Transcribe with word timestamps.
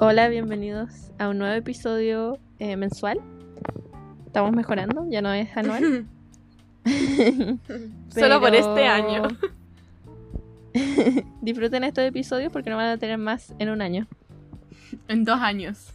Hola, 0.00 0.28
bienvenidos 0.28 1.12
a 1.18 1.28
un 1.28 1.38
nuevo 1.38 1.54
episodio 1.54 2.38
eh, 2.58 2.76
mensual. 2.76 3.20
Estamos 4.26 4.50
mejorando, 4.50 5.06
ya 5.08 5.22
no 5.22 5.32
es 5.32 5.56
anual. 5.56 6.06
Solo 8.08 8.40
por 8.40 8.52
este 8.56 8.86
año. 8.86 9.28
Disfruten 11.42 11.84
estos 11.84 12.04
episodios 12.04 12.52
porque 12.52 12.70
no 12.70 12.76
van 12.76 12.88
a 12.88 12.98
tener 12.98 13.18
más 13.18 13.54
en 13.60 13.68
un 13.68 13.82
año. 13.82 14.08
En 15.06 15.24
dos 15.24 15.38
años. 15.40 15.92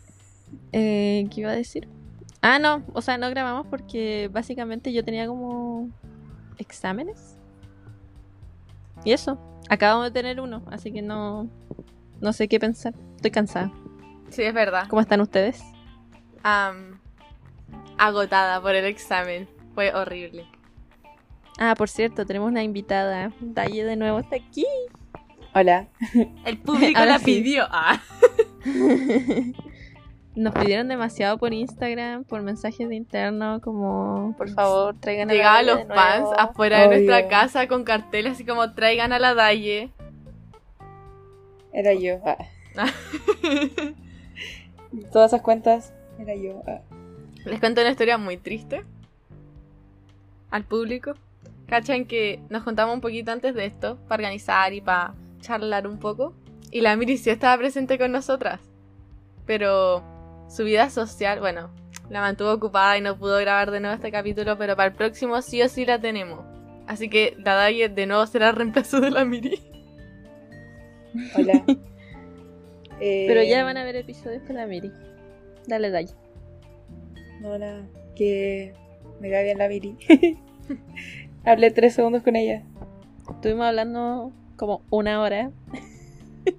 Eh, 0.71 1.27
¿Qué 1.29 1.41
iba 1.41 1.51
a 1.51 1.55
decir? 1.55 1.89
Ah, 2.41 2.57
no, 2.57 2.83
o 2.93 3.01
sea, 3.01 3.17
no 3.17 3.29
grabamos 3.29 3.67
porque 3.67 4.29
básicamente 4.31 4.93
yo 4.93 5.03
tenía 5.03 5.27
como 5.27 5.89
exámenes. 6.57 7.35
Y 9.03 9.11
eso, 9.11 9.37
acabamos 9.69 10.05
de 10.05 10.11
tener 10.11 10.39
uno, 10.39 10.63
así 10.71 10.89
que 10.93 11.01
no, 11.01 11.49
no 12.21 12.31
sé 12.31 12.47
qué 12.47 12.61
pensar. 12.61 12.93
Estoy 13.17 13.31
cansada. 13.31 13.73
Sí, 14.29 14.43
es 14.43 14.53
verdad. 14.53 14.87
¿Cómo 14.87 15.01
están 15.01 15.21
ustedes? 15.21 15.63
Agotada 17.97 18.61
por 18.61 18.75
el 18.75 18.85
examen. 18.85 19.47
Fue 19.75 19.93
horrible. 19.93 20.45
Ah, 21.59 21.75
por 21.77 21.89
cierto, 21.89 22.25
tenemos 22.25 22.49
una 22.49 22.63
invitada. 22.63 23.31
Daye 23.41 23.83
de 23.83 23.95
nuevo 23.95 24.19
está 24.19 24.37
aquí. 24.37 24.65
Hola. 25.53 25.87
El 26.45 26.57
público 26.57 26.97
Ahora 26.99 27.13
la 27.13 27.19
sí. 27.19 27.25
pidió. 27.25 27.65
Ah. 27.69 27.99
Nos 30.35 30.53
pidieron 30.53 30.87
demasiado 30.87 31.37
por 31.37 31.53
Instagram, 31.53 32.23
por 32.23 32.41
mensajes 32.43 32.87
de 32.87 32.95
interno, 32.95 33.59
como 33.59 34.33
por 34.37 34.49
favor 34.49 34.95
traigan 34.97 35.29
a 35.29 35.33
Llegaban 35.33 35.65
Daye 35.65 35.79
los 35.79 35.87
de 35.89 35.93
fans 35.95 36.21
nuevo. 36.21 36.39
afuera 36.39 36.79
de 36.81 36.87
nuestra 36.87 37.27
casa 37.27 37.67
con 37.67 37.83
carteles 37.83 38.33
así 38.33 38.45
como 38.45 38.73
traigan 38.73 39.11
a 39.11 39.19
la 39.19 39.33
Daye. 39.33 39.91
Era 41.73 41.93
yo. 41.93 42.21
Ah. 42.25 42.37
Todas 45.11 45.31
esas 45.31 45.41
cuentas 45.41 45.93
era 46.19 46.35
yo. 46.35 46.63
Ah. 46.67 46.81
Les 47.45 47.59
cuento 47.59 47.81
una 47.81 47.91
historia 47.91 48.17
muy 48.17 48.37
triste 48.37 48.83
al 50.51 50.65
público. 50.65 51.13
Cachan 51.67 52.05
que 52.05 52.41
nos 52.49 52.63
juntamos 52.63 52.95
un 52.95 53.01
poquito 53.01 53.31
antes 53.31 53.53
de 53.53 53.65
esto 53.65 53.97
para 54.07 54.21
organizar 54.21 54.73
y 54.73 54.81
para 54.81 55.13
charlar 55.39 55.87
un 55.87 55.99
poco. 55.99 56.33
Y 56.71 56.81
la 56.81 56.95
Miri 56.95 57.17
sí 57.17 57.29
estaba 57.29 57.57
presente 57.57 57.97
con 57.97 58.11
nosotras. 58.11 58.59
Pero 59.45 60.03
su 60.47 60.63
vida 60.63 60.89
social, 60.89 61.39
bueno, 61.39 61.69
la 62.09 62.21
mantuvo 62.21 62.51
ocupada 62.51 62.97
y 62.97 63.01
no 63.01 63.17
pudo 63.17 63.37
grabar 63.37 63.71
de 63.71 63.79
nuevo 63.79 63.95
este 63.95 64.11
capítulo, 64.11 64.57
pero 64.57 64.75
para 64.75 64.89
el 64.89 64.95
próximo 64.95 65.41
sí 65.41 65.61
o 65.61 65.69
sí 65.69 65.85
la 65.85 65.99
tenemos. 65.99 66.43
Así 66.87 67.09
que 67.09 67.35
la 67.37 67.53
Daye 67.53 67.87
de 67.89 68.07
nuevo 68.07 68.25
será 68.25 68.49
el 68.49 68.55
reemplazo 68.55 68.99
de 68.99 69.11
la 69.11 69.25
Miri. 69.25 69.59
Hola. 71.35 71.63
Eh, 72.99 73.25
Pero 73.27 73.43
ya 73.43 73.63
van 73.63 73.77
a 73.77 73.83
ver 73.83 73.95
episodios 73.95 74.43
con 74.43 74.55
la 74.55 74.65
Miri. 74.67 74.91
Dale, 75.67 75.89
Daye. 75.89 76.13
No, 77.41 77.57
nada. 77.57 77.87
Que 78.15 78.73
me 79.19 79.29
cae 79.29 79.43
bien 79.45 79.57
la 79.57 79.67
Miri. 79.69 79.95
Hablé 81.45 81.71
tres 81.71 81.93
segundos 81.95 82.23
con 82.23 82.35
ella. 82.35 82.63
Estuvimos 83.29 83.65
hablando 83.65 84.31
como 84.57 84.81
una 84.89 85.21
hora. 85.21 85.51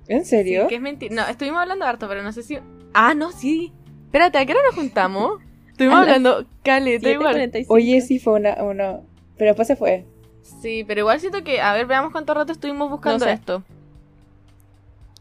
¿En 0.09 0.25
serio? 0.25 0.63
Sí, 0.63 0.69
que 0.69 0.75
es 0.77 0.81
mentira. 0.81 1.15
No, 1.15 1.27
estuvimos 1.29 1.61
hablando 1.61 1.85
harto, 1.85 2.09
pero 2.09 2.23
no 2.23 2.33
sé 2.33 2.43
si. 2.43 2.59
Ah, 2.95 3.15
no, 3.15 3.33
sí. 3.33 3.73
Espérate, 4.07 4.39
¿a 4.39 4.47
qué 4.47 4.53
hora 4.53 4.63
nos 4.67 4.75
juntamos? 4.77 5.41
Estuvimos 5.71 5.99
hablando 6.01 6.47
caleta 6.63 7.11
igual. 7.11 7.37
7:45. 7.37 7.67
Oye, 7.69 8.01
sí 8.01 8.19
fue 8.19 8.35
una, 8.35 8.63
uno. 8.63 9.05
Pero 9.37 9.51
después 9.51 9.69
se 9.69 9.77
fue. 9.77 10.05
Sí, 10.43 10.85
pero 10.87 11.01
igual 11.01 11.21
siento 11.21 11.43
que, 11.45 11.61
a 11.61 11.73
ver, 11.75 11.87
veamos 11.87 12.13
cuánto 12.13 12.35
rato 12.35 12.53
estuvimos 12.53 12.91
buscando 12.91 13.19
No 13.25 13.25
sé. 13.31 13.33
esto. 13.33 13.63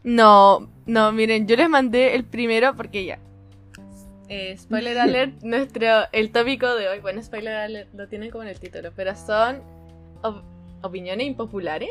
No, 0.03 0.70
no, 0.90 1.12
miren, 1.12 1.48
yo 1.48 1.56
les 1.56 1.70
mandé 1.70 2.16
el 2.16 2.23
primero 2.26 2.76
porque 2.76 3.06
ya. 3.06 3.20
Eh, 4.28 4.56
spoiler 4.58 4.98
alert, 5.00 5.42
nuestro, 5.44 5.86
el 6.12 6.31
tópico 6.31 6.74
de 6.75 6.88
hoy, 6.90 7.00
bueno, 7.00 7.22
spoiler 7.24 7.56
alert, 7.56 7.90
lo 7.94 8.08
tienen 8.08 8.30
como 8.31 8.44
en 8.44 8.50
el 8.50 8.59
título, 8.59 8.91
pero 8.96 9.16
son 9.16 9.62
op- 10.22 10.44
opiniones 10.84 11.28
impopulares. 11.28 11.90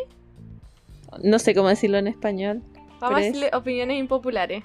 No 1.22 1.38
sé 1.38 1.54
cómo 1.54 1.68
decirlo 1.68 1.98
en 1.98 2.06
español. 2.06 2.62
Vamos 3.00 3.20
a 3.20 3.22
decirle 3.22 3.50
opiniones 3.54 3.98
impopulares. 3.98 4.62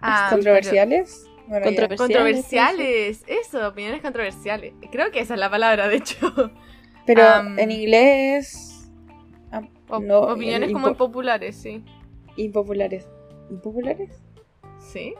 Ah, 0.00 0.28
¿Controversiales? 0.30 1.26
Bueno, 1.48 1.64
ya. 1.64 1.70
Controver- 1.70 1.88
pero- 1.88 1.96
Controversiales, 1.96 3.24
eso, 3.26 3.66
opiniones 3.68 4.00
controversiales. 4.02 4.74
Creo 4.92 5.10
que 5.10 5.20
esa 5.20 5.34
es 5.34 5.40
la 5.40 5.50
palabra, 5.50 5.88
de 5.88 5.96
hecho. 5.96 6.52
Pero 7.06 7.22
en 7.56 7.70
inglés. 7.70 8.90
no, 10.00 10.20
opiniones 10.20 10.70
como 10.72 10.88
impo- 10.88 10.90
impopulares, 10.92 11.56
sí. 11.56 11.82
Impopulares. 12.44 13.06
¿Impopulares? 13.50 14.10
¿Sí? 14.78 15.14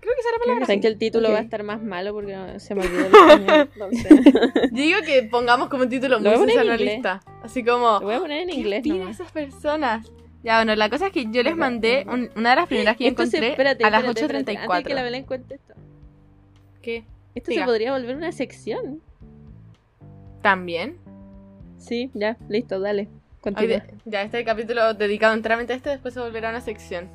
Creo 0.00 0.14
que 0.14 0.20
esa 0.20 0.30
es 0.30 0.34
la 0.38 0.44
palabra. 0.44 0.66
Saben 0.66 0.80
que 0.80 0.88
el 0.88 0.98
título 0.98 1.30
va 1.30 1.38
a 1.38 1.42
estar 1.42 1.62
más 1.62 1.80
malo 1.82 2.12
porque 2.12 2.34
no- 2.34 2.58
se 2.58 2.74
me 2.74 2.82
olvidó 2.84 3.06
el 3.06 3.14
español. 3.14 3.70
entonces, 3.72 4.32
Yo 4.72 4.82
digo 4.82 4.98
que 5.06 5.22
pongamos 5.24 5.68
como 5.68 5.86
título 5.88 6.18
muy 6.18 6.24
poner 6.30 6.40
en 6.40 6.48
sensacionalista. 6.48 7.20
Así 7.42 7.64
como. 7.64 7.86
Lo 8.00 8.06
voy 8.06 8.14
a 8.14 8.20
poner 8.20 8.42
en 8.42 8.48
¿Qué 8.48 8.54
inglés 8.56 8.84
nomás. 8.86 9.10
esas 9.20 9.30
personas? 9.30 10.10
Ya, 10.42 10.56
bueno, 10.58 10.74
la 10.74 10.90
cosa 10.90 11.06
es 11.06 11.12
que 11.12 11.26
yo 11.30 11.44
les 11.44 11.56
mandé 11.56 12.04
un- 12.08 12.30
una 12.34 12.50
de 12.50 12.56
las 12.56 12.66
primeras 12.66 12.96
que 12.96 13.04
yo 13.04 13.10
se- 13.10 13.12
encontré 13.12 13.48
espérate, 13.50 13.84
a 13.84 13.90
las 13.90 14.00
espérate, 14.00 14.20
espérate, 14.22 14.50
Antes 14.58 14.76
de 14.78 14.82
que 14.82 14.90
8.34. 14.90 14.94
la 14.96 15.02
Belén 15.04 15.22
cuente 15.24 15.54
esto. 15.54 15.74
¿Qué? 16.82 17.04
Esto 17.36 17.50
Diga. 17.52 17.62
se 17.62 17.66
podría 17.66 17.92
volver 17.92 18.16
una 18.16 18.32
sección. 18.32 19.00
¿También? 20.42 20.96
Sí, 21.78 22.10
ya, 22.14 22.36
listo, 22.48 22.80
dale. 22.80 23.08
Continúa. 23.42 23.82
ya, 24.04 24.22
este 24.22 24.44
capítulo 24.44 24.94
dedicado 24.94 25.34
enteramente 25.34 25.72
a 25.72 25.76
este, 25.76 25.90
después 25.90 26.14
se 26.14 26.20
volverá 26.20 26.50
una 26.50 26.60
sección. 26.60 27.08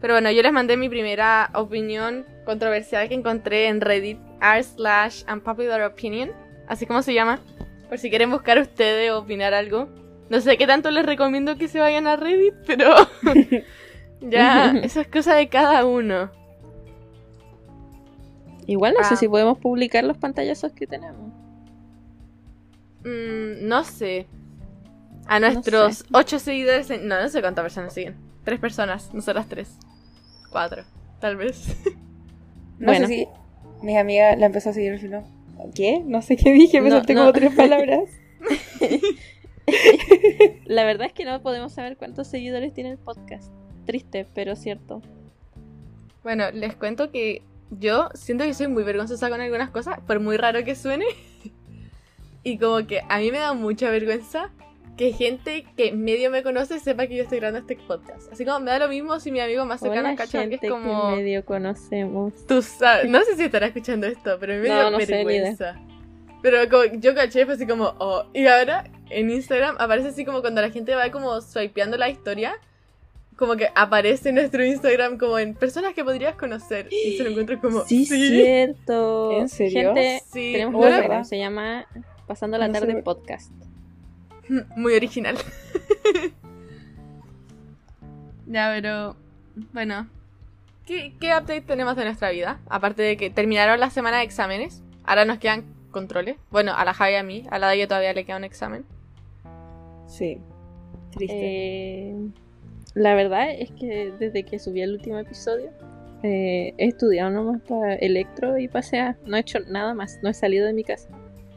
Pero 0.00 0.14
bueno, 0.14 0.30
yo 0.30 0.42
les 0.42 0.52
mandé 0.52 0.76
mi 0.76 0.88
primera 0.88 1.50
opinión 1.54 2.24
controversial 2.44 3.08
que 3.08 3.14
encontré 3.14 3.66
en 3.68 3.80
Reddit, 3.80 4.18
r 4.40 4.62
slash 4.62 5.24
unpopular 5.30 5.82
opinion, 5.82 6.30
así 6.68 6.86
como 6.86 7.02
se 7.02 7.14
llama, 7.14 7.40
por 7.88 7.98
si 7.98 8.10
quieren 8.10 8.30
buscar 8.30 8.58
ustedes 8.58 9.10
o 9.10 9.18
opinar 9.18 9.54
algo. 9.54 9.88
No 10.30 10.40
sé 10.40 10.56
qué 10.56 10.66
tanto 10.66 10.90
les 10.90 11.04
recomiendo 11.04 11.56
que 11.56 11.68
se 11.68 11.80
vayan 11.80 12.06
a 12.06 12.16
Reddit, 12.16 12.54
pero 12.66 12.94
ya, 14.20 14.70
eso 14.82 15.00
es 15.00 15.08
cosa 15.08 15.34
de 15.34 15.48
cada 15.48 15.84
uno. 15.84 16.30
Igual 18.66 18.94
no 18.94 19.00
Ah. 19.00 19.04
sé 19.04 19.16
si 19.16 19.28
podemos 19.28 19.58
publicar 19.58 20.04
los 20.04 20.16
pantallazos 20.16 20.72
que 20.72 20.86
tenemos. 20.86 21.30
Mm, 23.04 23.66
no 23.68 23.84
sé. 23.84 24.26
A 25.26 25.40
No 25.40 25.50
nuestros 25.50 25.98
sé. 25.98 26.04
ocho 26.12 26.38
seguidores, 26.38 26.90
en- 26.90 27.08
no, 27.08 27.20
no 27.20 27.28
sé 27.28 27.40
cuántas 27.40 27.62
personas 27.62 27.94
siguen. 27.94 28.16
Tres 28.44 28.60
personas, 28.60 29.12
nosotras 29.14 29.48
tres. 29.48 29.78
Cuatro, 30.50 30.84
tal 31.20 31.36
vez. 31.36 31.76
No 32.78 32.86
Bueno. 32.86 33.06
sé 33.06 33.14
si 33.14 33.28
mis 33.82 33.96
amigas 33.96 34.36
la 34.36 34.46
empezó 34.46 34.70
a 34.70 34.72
seguir 34.72 34.92
al 34.92 34.98
final. 34.98 35.24
¿Qué? 35.76 36.00
No 36.04 36.22
sé 36.22 36.36
qué 36.36 36.52
dije, 36.52 36.80
me 36.80 36.90
No, 36.90 36.96
solté 36.96 37.14
no. 37.14 37.20
como 37.20 37.32
tres 37.32 37.54
palabras. 37.54 38.10
La 40.66 40.84
verdad 40.84 41.06
es 41.06 41.12
que 41.12 41.24
no 41.24 41.40
podemos 41.42 41.72
saber 41.72 41.96
cuántos 41.96 42.26
seguidores 42.28 42.72
tiene 42.74 42.90
el 42.90 42.98
podcast. 42.98 43.50
Triste, 43.86 44.26
pero 44.34 44.56
cierto. 44.56 45.02
Bueno, 46.22 46.50
les 46.52 46.74
cuento 46.74 47.10
que 47.10 47.42
yo 47.70 48.08
siento 48.14 48.44
que 48.44 48.54
soy 48.54 48.68
muy 48.68 48.82
vergonzosa 48.82 49.28
con 49.30 49.40
algunas 49.40 49.70
cosas, 49.70 49.98
por 50.06 50.20
muy 50.20 50.36
raro 50.36 50.64
que 50.64 50.74
suene. 50.74 51.04
y 52.42 52.58
como 52.58 52.86
que 52.86 53.02
a 53.08 53.18
mí 53.18 53.30
me 53.30 53.38
da 53.38 53.52
mucha 53.54 53.90
vergüenza 53.90 54.50
que 54.96 55.12
gente 55.12 55.66
que 55.76 55.90
medio 55.92 56.30
me 56.30 56.42
conoce 56.42 56.78
sepa 56.78 57.06
que 57.08 57.16
yo 57.16 57.24
estoy 57.24 57.38
grabando 57.38 57.58
este 57.60 57.76
podcast. 57.84 58.32
Así 58.32 58.44
como 58.44 58.60
me 58.60 58.70
da 58.70 58.78
lo 58.78 58.88
mismo 58.88 59.18
si 59.18 59.32
mi 59.32 59.40
amigo 59.40 59.64
más 59.64 59.80
cercano 59.80 60.14
cacha 60.16 60.48
que 60.48 60.54
es 60.62 60.70
como... 60.70 61.10
que 61.10 61.16
medio 61.16 61.44
conocemos. 61.44 62.46
Tú 62.46 62.62
sabes, 62.62 63.10
no 63.10 63.22
sé 63.24 63.36
si 63.36 63.42
estará 63.44 63.66
escuchando 63.66 64.06
esto, 64.06 64.36
pero 64.38 64.52
a 64.52 64.56
mí 64.56 64.62
me 64.62 64.68
No, 64.68 64.74
dio 64.80 64.90
no 64.92 64.98
ni 64.98 65.04
vergüenza. 65.06 65.80
pero 66.42 66.68
como, 66.68 66.84
yo 67.00 67.14
caché, 67.14 67.44
fue 67.44 67.54
así 67.54 67.66
como, 67.66 67.94
oh. 67.98 68.24
Y 68.32 68.46
ahora 68.46 68.84
en 69.10 69.30
Instagram 69.30 69.76
aparece 69.80 70.08
así 70.08 70.24
como 70.24 70.42
cuando 70.42 70.60
la 70.60 70.70
gente 70.70 70.94
va 70.94 71.10
como 71.10 71.40
swipeando 71.40 71.96
la 71.96 72.08
historia, 72.08 72.54
como 73.36 73.56
que 73.56 73.68
aparece 73.74 74.30
nuestro 74.32 74.64
Instagram 74.64 75.18
como 75.18 75.40
en 75.40 75.54
personas 75.54 75.92
que 75.94 76.04
podrías 76.04 76.36
conocer. 76.36 76.86
Y 76.92 77.16
se 77.16 77.24
lo 77.24 77.30
encuentro 77.30 77.60
como, 77.60 77.84
Sí, 77.84 78.06
sí. 78.06 78.28
cierto. 78.28 79.32
¿En 79.32 79.48
serio? 79.48 79.92
Gente, 79.92 80.22
Sí, 80.32 80.52
tenemos 80.52 80.74
un 80.76 80.80
¿de 80.82 80.88
Instagram, 80.90 81.24
se 81.24 81.38
llama 81.38 81.84
Pasando 82.28 82.58
la 82.58 82.68
No 82.68 82.74
tarde 82.74 82.92
sé. 82.92 83.02
podcast. 83.02 83.50
Muy 84.76 84.94
original. 84.94 85.36
ya, 88.46 88.72
pero 88.74 89.16
bueno. 89.72 90.08
¿Qué, 90.86 91.14
¿Qué 91.18 91.28
update 91.28 91.62
tenemos 91.62 91.96
de 91.96 92.04
nuestra 92.04 92.30
vida? 92.30 92.60
Aparte 92.68 93.02
de 93.02 93.16
que 93.16 93.30
terminaron 93.30 93.80
la 93.80 93.90
semana 93.90 94.18
de 94.18 94.24
exámenes. 94.24 94.82
Ahora 95.04 95.24
nos 95.24 95.38
quedan 95.38 95.64
controles. 95.90 96.36
Bueno, 96.50 96.74
a 96.74 96.84
la 96.84 96.92
Javi 96.92 97.12
y 97.12 97.16
a 97.16 97.22
mí. 97.22 97.46
A 97.50 97.58
la 97.58 97.68
Dayo 97.68 97.88
todavía 97.88 98.12
le 98.12 98.24
queda 98.24 98.36
un 98.36 98.44
examen. 98.44 98.84
Sí. 100.06 100.38
Triste. 101.12 102.10
Eh, 102.10 102.16
la 102.94 103.14
verdad 103.14 103.50
es 103.50 103.70
que 103.70 104.12
desde 104.18 104.44
que 104.44 104.58
subí 104.58 104.82
el 104.82 104.92
último 104.92 105.18
episodio 105.18 105.70
eh, 106.22 106.74
he 106.78 106.86
estudiado 106.86 107.30
nomás 107.30 107.60
para 107.62 107.94
electro 107.94 108.58
y 108.58 108.68
pasea. 108.68 109.16
No 109.26 109.36
he 109.36 109.40
hecho 109.40 109.60
nada 109.60 109.94
más. 109.94 110.18
No 110.22 110.28
he 110.30 110.34
salido 110.34 110.66
de 110.66 110.72
mi 110.72 110.84
casa. 110.84 111.08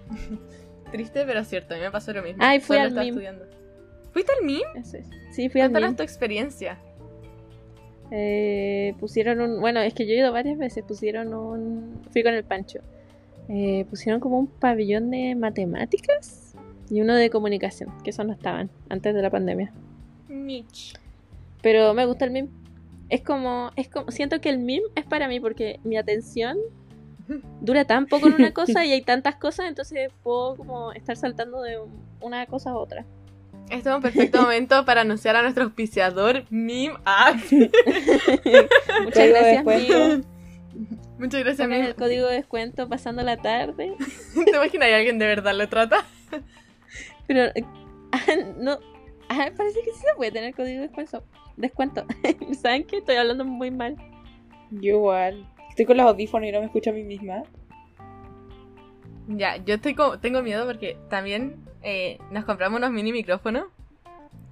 Triste, 0.92 1.24
pero 1.26 1.44
cierto, 1.44 1.74
a 1.74 1.78
mí 1.78 1.84
me 1.84 1.92
pasó 1.92 2.14
lo 2.14 2.24
mismo. 2.24 2.38
Ay, 2.44 2.60
fui 2.60 2.76
Solo 2.78 2.82
al 2.82 2.88
estaba 2.88 3.04
MIM. 3.06 3.14
estudiando. 3.14 3.46
¿Fuiste 4.12 4.32
al 4.40 4.46
MIM? 4.46 4.62
Eso 4.76 4.98
es. 4.98 5.08
Sí, 5.32 5.50
fui 5.50 5.62
al 5.62 5.72
MIM. 5.72 5.96
tu 5.96 6.04
experiencia. 6.04 6.78
eh, 8.12 8.94
pusieron 9.00 9.42
un. 9.42 9.60
Bueno, 9.60 9.80
es 9.82 9.94
que 9.94 10.06
yo 10.06 10.14
he 10.14 10.18
ido 10.18 10.32
varias 10.32 10.58
veces. 10.58 10.84
Pusieron 10.84 11.34
un. 11.34 12.02
Fui 12.12 12.24
con 12.24 12.34
el 12.34 12.44
Pancho. 12.44 12.80
Eh, 13.50 13.86
pusieron 13.90 14.20
como 14.20 14.38
un 14.40 14.48
pabellón 14.48 15.10
de 15.12 15.36
matemáticas 15.36 16.54
y 16.90 17.00
uno 17.02 17.16
de 17.16 17.30
comunicación, 17.30 17.92
que 18.04 18.10
esos 18.10 18.26
no 18.26 18.34
estaban 18.34 18.70
antes 18.90 19.14
de 19.14 19.22
la 19.22 19.30
pandemia. 19.30 19.72
Mitch. 20.28 20.94
Pero 21.62 21.94
me 21.94 22.06
gusta 22.06 22.26
el 22.26 22.32
meme. 22.32 22.50
Es 23.10 23.22
como, 23.22 23.72
es 23.78 23.88
como, 23.88 24.12
siento 24.12 24.42
que 24.42 24.50
el 24.50 24.58
meme 24.60 24.84
es 24.96 25.06
para 25.06 25.28
mí 25.30 25.40
porque 25.40 25.80
mi 25.86 25.96
atención 25.98 26.58
dura 27.62 27.86
tan 27.86 28.08
poco 28.08 28.28
en 28.28 28.34
una 28.36 28.52
cosa 28.54 28.86
y 28.86 28.92
hay 28.92 29.02
tantas 29.02 29.36
cosas, 29.36 29.68
entonces 29.68 30.12
puedo 30.24 30.56
como 30.56 30.92
estar 30.94 31.16
saltando 31.18 31.62
de 31.62 31.78
una 32.22 32.46
cosa 32.46 32.72
a 32.72 32.76
otra. 32.76 33.06
Este 33.70 33.90
es 33.90 33.96
un 33.96 34.02
perfecto 34.02 34.42
momento 34.42 34.86
para 34.86 35.02
anunciar 35.02 35.36
a 35.36 35.42
nuestro 35.42 35.66
auspiciador 35.66 36.46
App. 37.04 37.36
Muchas 39.04 39.30
gracias, 39.30 39.68
amigo. 39.68 40.24
Muchas 41.20 41.44
gracias, 41.44 41.68
Meme. 41.68 41.88
el 41.88 41.96
código 41.96 42.28
de 42.28 42.36
descuento 42.36 42.88
pasando 42.88 43.24
la 43.24 43.38
tarde. 43.38 43.94
¿Te 44.34 44.52
imaginas 44.52 44.88
que 44.88 44.96
alguien 44.96 45.20
de 45.20 45.26
verdad 45.26 45.54
lo 45.54 45.68
trata? 45.68 46.06
Pero 47.28 47.46
eh, 47.46 47.66
ah, 48.14 48.20
no, 48.58 48.80
ah, 49.28 49.50
parece 49.58 49.82
que 49.82 49.92
sí 49.92 50.00
se 50.00 50.16
puede 50.16 50.32
tener 50.32 50.54
código 50.56 50.82
de 50.82 50.88
descuento. 50.88 51.24
Descuento. 51.58 52.06
¿Saben 52.62 52.86
qué? 52.86 52.98
Estoy 52.98 53.16
hablando 53.16 53.44
muy 53.44 53.72
mal. 53.72 53.98
Yo 54.72 54.96
igual. 54.96 55.46
Estoy 55.78 55.86
con 55.86 55.98
los 55.98 56.08
audífonos 56.08 56.50
y 56.50 56.52
no 56.52 56.60
me 56.60 56.66
escucho 56.66 56.90
a 56.90 56.94
mí 56.94 57.04
misma. 57.04 57.44
Ya, 59.28 59.58
yo 59.58 59.76
estoy 59.76 59.94
como, 59.94 60.18
tengo 60.20 60.42
miedo 60.42 60.66
porque 60.66 60.98
también 61.08 61.58
eh, 61.84 62.18
nos 62.32 62.46
compramos 62.46 62.80
unos 62.80 62.90
mini 62.90 63.12
micrófonos. 63.12 63.66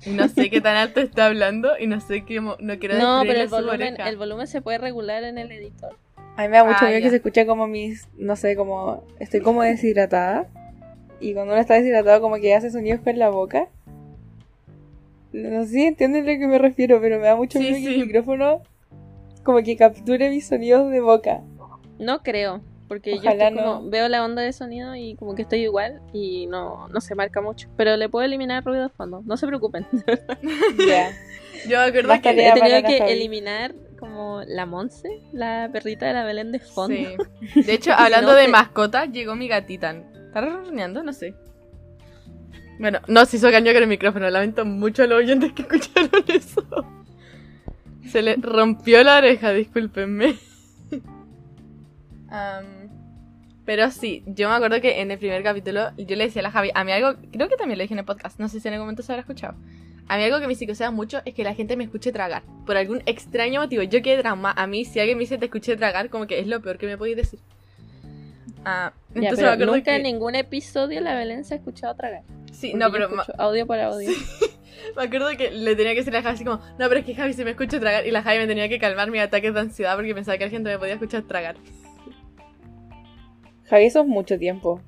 Y 0.06 0.12
no 0.12 0.28
sé 0.28 0.52
qué 0.52 0.62
tan 0.62 0.76
alto 0.76 1.00
está 1.00 1.26
hablando 1.26 1.80
y 1.80 1.88
no 1.88 2.00
sé 2.00 2.26
qué, 2.26 2.42
mo- 2.42 2.58
no 2.60 2.78
quiero 2.78 3.00
No, 3.00 3.24
pero 3.26 3.42
el 3.42 3.48
volumen, 3.48 3.98
el 4.00 4.18
volumen 4.18 4.46
se 4.46 4.62
puede 4.62 4.78
regular 4.78 5.24
en 5.24 5.40
el 5.40 5.52
editor. 5.52 5.98
A 6.38 6.44
mí 6.44 6.48
me 6.50 6.58
da 6.58 6.64
mucho 6.64 6.78
Ah, 6.82 6.90
miedo 6.90 7.00
ya. 7.00 7.06
que 7.06 7.10
se 7.10 7.16
escuche 7.16 7.48
como 7.48 7.66
mis, 7.66 8.08
no 8.20 8.36
sé, 8.36 8.56
como, 8.56 9.04
estoy 9.20 9.42
como 9.42 9.64
deshidratada. 9.64 10.46
Y 11.20 11.34
cuando 11.34 11.54
uno 11.54 11.60
está 11.60 11.74
deshidratado 11.74 12.22
como 12.22 12.36
que 12.36 12.54
hace 12.54 12.70
sonidos 12.70 13.02
con 13.02 13.18
la 13.18 13.30
boca. 13.30 13.68
No 15.34 15.64
sé 15.64 15.70
si 15.72 15.86
entienden 15.86 16.30
a 16.30 16.34
lo 16.34 16.40
que 16.40 16.48
me 16.48 16.60
refiero, 16.60 17.02
pero 17.02 17.18
me 17.18 17.26
da 17.26 17.36
mucho 17.36 17.58
Sí, 17.58 17.66
miedo 17.66 17.78
que 17.80 17.94
sí. 17.96 18.00
el 18.02 18.06
micrófono 18.06 18.62
como 19.46 19.64
que 19.64 19.78
capture 19.78 20.30
mis 20.30 20.48
sonidos 20.48 20.92
de 20.92 21.00
boca. 21.00 21.42
No 22.00 22.22
creo, 22.24 22.62
porque 22.90 23.14
Ojalá 23.14 23.50
yo 23.52 23.56
como, 23.56 23.68
no. 23.84 23.90
veo 23.90 24.10
la 24.10 24.26
onda 24.26 24.42
de 24.42 24.52
sonido 24.52 24.96
y 24.96 25.16
como 25.16 25.34
que 25.36 25.44
estoy 25.44 25.62
igual 25.62 26.02
y 26.12 26.48
no, 26.48 26.90
no 26.90 27.00
se 27.00 27.16
marca 27.16 27.40
mucho. 27.42 27.70
Pero 27.78 27.96
le 27.96 28.10
puedo 28.10 28.26
eliminar 28.26 28.66
ruido 28.66 28.84
de 28.84 28.90
fondo, 28.90 29.22
no 29.26 29.38
se 29.38 29.48
preocupen. 29.48 29.86
Ya. 30.88 31.12
Yo 31.70 31.80
me 31.80 31.86
acuerdo 31.86 32.22
que... 32.22 32.30
He 32.50 32.52
tenido 32.54 32.84
que 32.84 32.98
eliminar 33.14 33.74
como 33.98 34.42
la 34.46 34.66
Monse, 34.66 35.22
la 35.32 35.70
perrita 35.72 36.06
de 36.06 36.14
la 36.14 36.26
Belén 36.26 36.52
de 36.52 36.60
fondo. 36.60 36.96
Sí. 37.54 37.62
De 37.62 37.74
hecho, 37.74 37.94
hablando 37.94 38.32
no 38.32 38.38
de 38.38 38.46
te- 38.46 38.52
mascotas, 38.52 39.10
llegó 39.12 39.36
mi 39.36 39.48
gatita. 39.48 39.92
¿Está 40.28 40.42
ronroneando? 40.42 41.02
No 41.02 41.14
sé. 41.14 41.34
Bueno, 42.78 43.00
no, 43.08 43.26
se 43.26 43.38
hizo 43.38 43.50
caño 43.52 43.72
con 43.74 43.84
el 43.84 43.88
micrófono. 43.90 44.30
Lamento 44.30 44.66
mucho 44.66 45.04
a 45.04 45.08
los 45.08 45.20
oyentes 45.20 45.54
que 45.54 45.62
escucharon 45.62 46.12
eso. 46.28 46.62
Se 48.10 48.22
le 48.22 48.36
rompió 48.36 49.04
la 49.04 49.18
oreja, 49.18 49.52
discúlpenme. 49.52 50.36
Am, 52.30 52.66
pero 53.66 53.90
sí, 53.90 54.24
yo 54.28 54.48
me 54.50 54.56
acuerdo 54.56 54.80
que 54.80 55.02
en 55.02 55.10
el 55.12 55.18
primer 55.18 55.42
capítulo 55.44 55.90
yo 55.98 56.16
le 56.16 56.26
decía 56.26 56.42
a 56.42 56.44
la 56.44 56.52
Javi, 56.52 56.70
a 56.74 56.84
mí 56.84 56.92
algo, 56.92 57.20
creo 57.32 57.50
que 57.50 57.56
también 57.56 57.78
lo 57.80 57.84
dije 57.84 57.94
en 57.96 58.00
el 58.00 58.06
podcast, 58.06 58.40
no 58.40 58.48
sé 58.48 58.60
si 58.60 58.68
en 58.68 58.76
algún 58.76 58.86
momento 58.86 59.02
se 59.04 59.12
habrá 59.12 59.22
escuchado. 59.22 59.56
A 60.08 60.18
mí 60.18 60.24
algo 60.24 60.40
que 60.40 60.48
me 60.48 60.54
psicosea 60.54 60.92
mucho 60.92 61.22
es 61.26 61.34
que 61.34 61.44
la 61.44 61.56
gente 61.56 61.76
me 61.76 61.84
escuche 61.84 62.12
tragar. 62.12 62.44
Por 62.68 62.78
algún 62.78 63.02
extraño 63.08 63.62
motivo. 63.62 63.82
Yo 63.82 64.04
quedé 64.04 64.22
trauma. 64.22 64.54
A 64.56 64.68
mí, 64.68 64.86
si 64.86 65.00
alguien 65.00 65.18
me 65.18 65.24
dice 65.24 65.40
te 65.40 65.46
escuché 65.46 65.76
tragar, 65.78 66.12
como 66.12 66.28
que 66.28 66.40
es 66.40 66.46
lo 66.46 66.62
peor 66.62 66.78
que 66.78 66.86
me 66.86 66.96
podéis 66.96 67.18
decir. 67.18 67.40
Ah, 68.64 68.94
Ya, 69.16 69.22
entonces 69.22 69.38
pero 69.38 69.48
me 69.50 69.54
acuerdo 69.54 69.76
nunca 69.76 69.92
que... 69.92 69.96
en 69.98 70.04
ningún 70.04 70.36
episodio 70.36 71.02
la 71.02 71.16
Belén 71.16 71.44
se 71.44 71.56
ha 71.56 71.58
escuchado 71.58 71.96
tragar. 71.96 72.22
Sí, 72.52 72.74
no, 72.76 72.92
pero 72.92 73.10
audio 73.40 73.66
por 73.66 73.80
audio. 73.80 74.12
Me 74.96 75.04
acuerdo 75.04 75.30
que 75.38 75.52
le 75.52 75.76
tenía 75.76 75.92
que 75.94 76.00
decir 76.00 76.16
a 76.16 76.22
Javi 76.22 76.36
así 76.36 76.46
como, 76.46 76.58
no, 76.58 76.88
pero 76.88 76.98
es 77.00 77.06
que 77.06 77.16
Javi 77.16 77.34
se 77.34 77.44
me 77.44 77.52
escucha 77.52 77.80
tragar. 77.80 78.06
Y 78.06 78.12
la 78.12 78.22
Javi 78.22 78.40
me 78.40 78.48
tenía 78.48 78.70
que 78.70 78.80
calmar 78.80 79.10
mis 79.12 79.22
ataques 79.22 79.54
de 79.54 79.60
ansiedad 79.60 79.96
porque 79.96 80.14
pensaba 80.14 80.38
que 80.38 80.46
la 80.46 80.50
gente 80.52 80.70
me 80.70 80.78
podía 80.78 80.94
escuchar 80.94 81.24
tragar. 81.24 81.56
Javi, 83.66 83.86
eso 83.86 84.02
es 84.02 84.08
mucho 84.08 84.38
tiempo. 84.38 84.82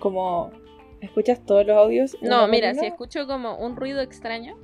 Como, 0.00 0.50
¿escuchas 1.00 1.44
todos 1.44 1.66
los 1.66 1.76
audios? 1.76 2.16
No, 2.22 2.48
mira, 2.48 2.74
si 2.74 2.86
escucho 2.86 3.26
como 3.26 3.56
un 3.58 3.76
ruido 3.76 4.00
extraño, 4.00 4.56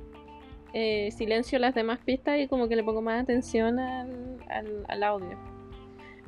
eh, 0.73 1.11
silencio 1.11 1.59
las 1.59 1.75
demás 1.75 1.99
pistas 2.03 2.39
y 2.39 2.47
como 2.47 2.67
que 2.67 2.75
le 2.75 2.83
pongo 2.83 3.01
más 3.01 3.21
atención 3.21 3.79
al, 3.79 4.37
al, 4.49 4.85
al 4.87 5.03
audio. 5.03 5.37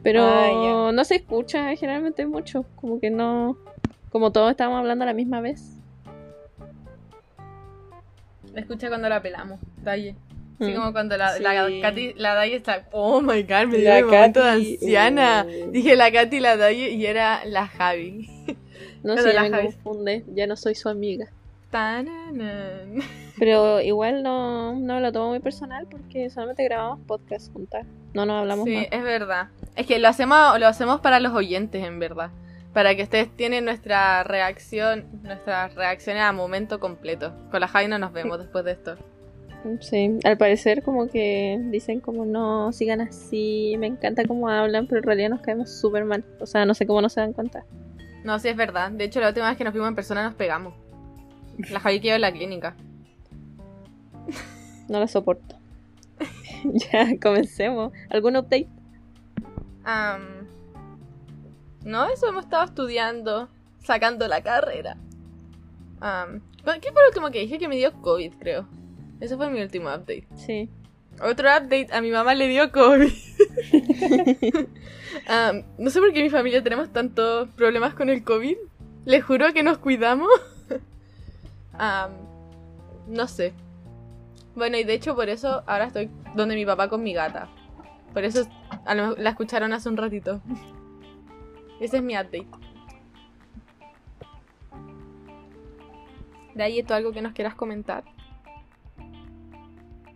Pero 0.03 0.21
Ah, 0.23 0.91
no 0.93 1.03
se 1.03 1.15
escucha 1.15 1.75
generalmente 1.75 2.25
mucho, 2.25 2.65
como 2.75 2.99
que 2.99 3.09
no... 3.09 3.57
Como 4.09 4.31
todos 4.31 4.51
estábamos 4.51 4.79
hablando 4.79 5.03
a 5.03 5.07
la 5.07 5.13
misma 5.13 5.41
vez. 5.41 5.76
Me 8.57 8.61
escucha 8.61 8.87
cuando 8.87 9.07
la 9.07 9.21
pelamos, 9.21 9.59
Daye. 9.83 10.15
Así 10.59 10.71
Mm. 10.71 10.75
como 10.75 10.91
cuando 10.91 11.15
la, 11.15 11.37
la, 11.37 11.67
Sí. 11.67 11.79
Katy, 11.79 12.13
la 12.15 12.33
Daye 12.33 12.55
está. 12.55 12.87
Oh 12.91 13.21
my 13.21 13.43
god, 13.43 13.67
me 13.67 13.77
dio 13.77 13.89
La 13.89 13.97
mi 13.97 14.03
momento 14.05 14.43
de 14.43 14.49
anciana. 14.49 15.45
uh. 15.47 15.69
Dije 15.71 15.95
la 15.95 16.11
Katy 16.11 16.37
y 16.37 16.39
la 16.39 16.57
Daye 16.57 16.89
y 16.89 17.05
era 17.05 17.45
la 17.45 17.67
Javi. 17.67 18.27
No 19.03 19.15
sé, 19.15 19.31
la 19.31 19.43
ya 19.43 19.49
me 19.49 19.49
Javi- 19.57 19.65
confunde, 19.75 20.25
ya 20.33 20.47
no 20.47 20.55
soy 20.55 20.73
su 20.73 20.89
amiga. 20.89 21.27
Tananan. 21.69 22.95
Pero 23.37 23.79
igual 23.81 24.23
no, 24.23 24.73
no 24.73 24.99
lo 24.99 25.11
tomo 25.11 25.29
muy 25.29 25.39
personal 25.39 25.85
porque 25.91 26.31
solamente 26.31 26.63
grabamos 26.63 26.99
podcast 27.05 27.53
juntas. 27.53 27.85
No 28.15 28.25
nos 28.25 28.41
hablamos 28.41 28.65
Sí, 28.65 28.75
más. 28.75 28.87
es 28.89 29.03
verdad. 29.03 29.49
Es 29.75 29.85
que 29.85 29.99
lo 29.99 30.07
hacemos, 30.07 30.59
lo 30.59 30.67
hacemos 30.67 30.99
para 31.01 31.19
los 31.19 31.33
oyentes, 31.33 31.85
en 31.85 31.99
verdad. 31.99 32.31
Para 32.77 32.95
que 32.95 33.01
ustedes 33.01 33.35
tienen 33.35 33.65
nuestra 33.65 34.23
reacción, 34.23 35.07
nuestras 35.23 35.73
reacciones 35.73 36.21
a 36.21 36.31
momento 36.31 36.79
completo. 36.79 37.33
Con 37.49 37.61
la 37.61 37.67
Javi 37.67 37.87
no 37.87 37.97
nos 37.97 38.13
vemos 38.13 38.37
después 38.37 38.63
de 38.65 38.73
esto. 38.73 38.95
Sí, 39.81 40.19
al 40.23 40.37
parecer 40.37 40.83
como 40.83 41.07
que 41.07 41.59
dicen 41.71 42.01
como 42.01 42.23
no, 42.23 42.71
sigan 42.71 43.01
así, 43.01 43.75
me 43.79 43.87
encanta 43.87 44.25
cómo 44.25 44.47
hablan, 44.47 44.85
pero 44.85 44.99
en 44.99 45.05
realidad 45.05 45.29
nos 45.29 45.41
caemos 45.41 45.71
súper 45.71 46.05
mal. 46.05 46.23
O 46.39 46.45
sea, 46.45 46.67
no 46.67 46.75
sé 46.75 46.85
cómo 46.85 47.01
no 47.01 47.09
se 47.09 47.19
dan 47.19 47.33
cuenta. 47.33 47.65
No, 48.23 48.37
sí 48.37 48.49
es 48.49 48.55
verdad. 48.55 48.91
De 48.91 49.05
hecho, 49.05 49.21
la 49.21 49.29
última 49.29 49.49
vez 49.49 49.57
que 49.57 49.63
nos 49.63 49.73
vimos 49.73 49.89
en 49.89 49.95
persona 49.95 50.21
nos 50.21 50.35
pegamos. 50.35 50.75
La 51.71 51.79
Javi 51.79 51.99
quedó 51.99 52.13
en 52.13 52.21
la 52.21 52.31
clínica. 52.31 52.75
No 54.87 54.99
lo 54.99 55.07
soporto. 55.07 55.55
ya, 56.63 57.07
comencemos. 57.19 57.91
¿Algún 58.11 58.37
update? 58.37 58.69
No, 61.87 62.05
eso 62.09 62.27
hemos 62.27 62.43
estado 62.43 62.65
estudiando, 62.65 63.49
sacando 63.79 64.27
la 64.27 64.41
carrera. 64.41 64.97
Am, 66.01 66.41
¿Qué 66.81 66.91
fue 66.91 67.01
lo 67.01 67.07
último 67.07 67.31
que 67.31 67.39
dije? 67.39 67.57
Que 67.57 67.69
me 67.69 67.77
dio 67.77 67.93
COVID, 68.01 68.33
creo. 68.39 68.67
Ese 69.21 69.37
fue 69.37 69.49
mi 69.49 69.61
último 69.61 69.87
update. 69.87 70.27
Sí. 70.35 70.69
Otro 71.21 71.47
update, 71.47 71.87
a 71.91 72.01
mi 72.01 72.11
mamá 72.11 72.35
le 72.35 72.47
dio 72.47 72.71
COVID. 72.71 73.11
No 75.77 75.89
sé 75.89 75.99
por 75.99 76.13
qué 76.13 76.21
mi 76.21 76.29
familia 76.29 76.63
tenemos 76.63 76.91
tantos 76.91 77.49
problemas 77.49 77.93
con 77.93 78.09
el 78.09 78.23
COVID. 78.23 78.57
Les 79.05 79.23
juro 79.23 79.51
que 79.53 79.63
nos 79.63 79.77
cuidamos. 79.77 80.29
Am, 81.73 82.11
no 83.07 83.27
sé. 83.27 83.53
Bueno, 84.55 84.77
y 84.77 84.83
de 84.83 84.93
hecho 84.93 85.15
por 85.15 85.29
eso 85.29 85.63
ahora 85.67 85.85
estoy 85.85 86.09
donde 86.35 86.55
mi 86.55 86.65
papá 86.65 86.89
con 86.89 87.03
mi 87.03 87.13
gata. 87.13 87.49
Por 88.13 88.23
eso 88.23 88.47
a 88.85 88.95
lo 88.95 89.03
mejor 89.03 89.19
la 89.19 89.29
escucharon 89.31 89.73
hace 89.73 89.89
un 89.89 89.97
ratito. 89.97 90.41
Ese 91.79 91.97
es 91.97 92.03
mi 92.03 92.13
update. 92.15 92.47
De 96.55 96.63
ahí, 96.63 96.81
¿tú 96.83 96.93
algo 96.93 97.11
que 97.11 97.21
nos 97.21 97.33
quieras 97.33 97.55
comentar? 97.55 98.03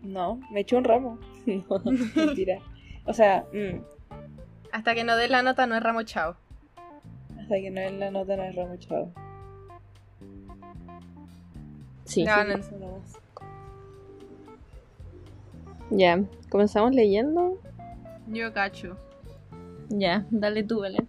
No, 0.01 0.39
me 0.51 0.61
echó 0.61 0.77
un 0.77 0.83
ramo. 0.83 1.19
No, 1.45 1.79
mentira. 2.15 2.59
O 3.05 3.13
sea, 3.13 3.45
mm, 3.51 3.81
Hasta 4.71 4.93
que 4.93 5.03
no 5.03 5.15
dé 5.15 5.27
la 5.27 5.41
nota 5.41 5.65
no 5.65 5.75
es 5.75 5.81
ramo 5.81 6.03
chao. 6.03 6.35
hasta 7.39 7.55
que 7.55 7.71
no 7.71 7.81
es 7.81 7.91
la 7.93 8.11
nota 8.11 8.37
no 8.37 8.43
es 8.43 8.55
ramo, 8.55 8.75
chao. 8.77 9.11
Sí. 12.05 12.23
Ya, 12.25 12.43
no-. 12.43 12.59
Ya, 15.89 16.23
comenzamos 16.49 16.93
leyendo. 16.93 17.57
Yo 18.27 18.53
cacho. 18.53 18.97
Ya, 19.89 20.25
dale 20.29 20.61
tú, 20.63 20.81
Belén. 20.81 21.07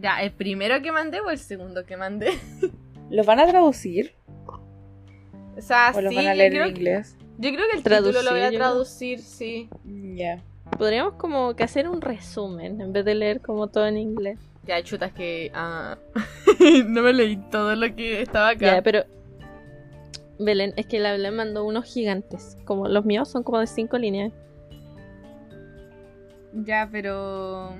Ya, 0.00 0.22
¿el 0.22 0.32
primero 0.32 0.82
que 0.82 0.90
mandé 0.90 1.20
o 1.20 1.30
el 1.30 1.38
segundo 1.38 1.84
que 1.84 1.96
mandé? 1.96 2.32
¿Los 3.10 3.24
van 3.26 3.38
a 3.40 3.46
traducir? 3.46 4.12
O 5.56 5.60
sea, 5.60 5.92
¿O 5.94 6.00
los 6.00 6.10
sí, 6.10 6.16
van 6.16 6.26
a 6.26 6.32
yo, 6.34 6.38
leer 6.38 6.52
creo 6.52 6.64
en 6.66 6.74
que, 6.74 6.80
inglés? 6.80 7.16
yo 7.38 7.50
creo 7.52 7.64
que 7.70 7.76
el 7.76 7.82
Traducir, 7.84 8.12
título 8.14 8.30
lo 8.30 8.36
voy 8.36 8.46
a 8.46 8.50
yo 8.50 8.58
traducir, 8.58 9.20
sí. 9.20 9.68
Ya. 9.84 10.42
Podríamos 10.78 11.14
como 11.14 11.54
que 11.54 11.62
hacer 11.62 11.88
un 11.88 12.00
resumen 12.00 12.80
en 12.80 12.92
vez 12.92 13.04
de 13.04 13.14
leer 13.14 13.40
como 13.40 13.68
todo 13.68 13.86
en 13.86 13.98
inglés. 13.98 14.38
Ya, 14.66 14.82
chutas 14.82 15.12
que... 15.12 15.52
ah, 15.54 15.96
no 16.86 17.02
me 17.02 17.12
leí 17.12 17.36
todo 17.50 17.76
lo 17.76 17.94
que 17.94 18.22
estaba 18.22 18.48
acá. 18.50 18.76
Ya, 18.76 18.82
pero 18.82 19.04
Belén, 20.38 20.72
es 20.76 20.86
que 20.86 20.98
la 20.98 21.12
Belén 21.12 21.36
mandó 21.36 21.64
unos 21.64 21.84
gigantes. 21.84 22.56
Como 22.64 22.88
los 22.88 23.04
míos 23.04 23.28
son 23.28 23.44
como 23.44 23.60
de 23.60 23.66
cinco 23.68 23.98
líneas. 23.98 24.32
Ya, 26.52 26.88
pero. 26.90 27.76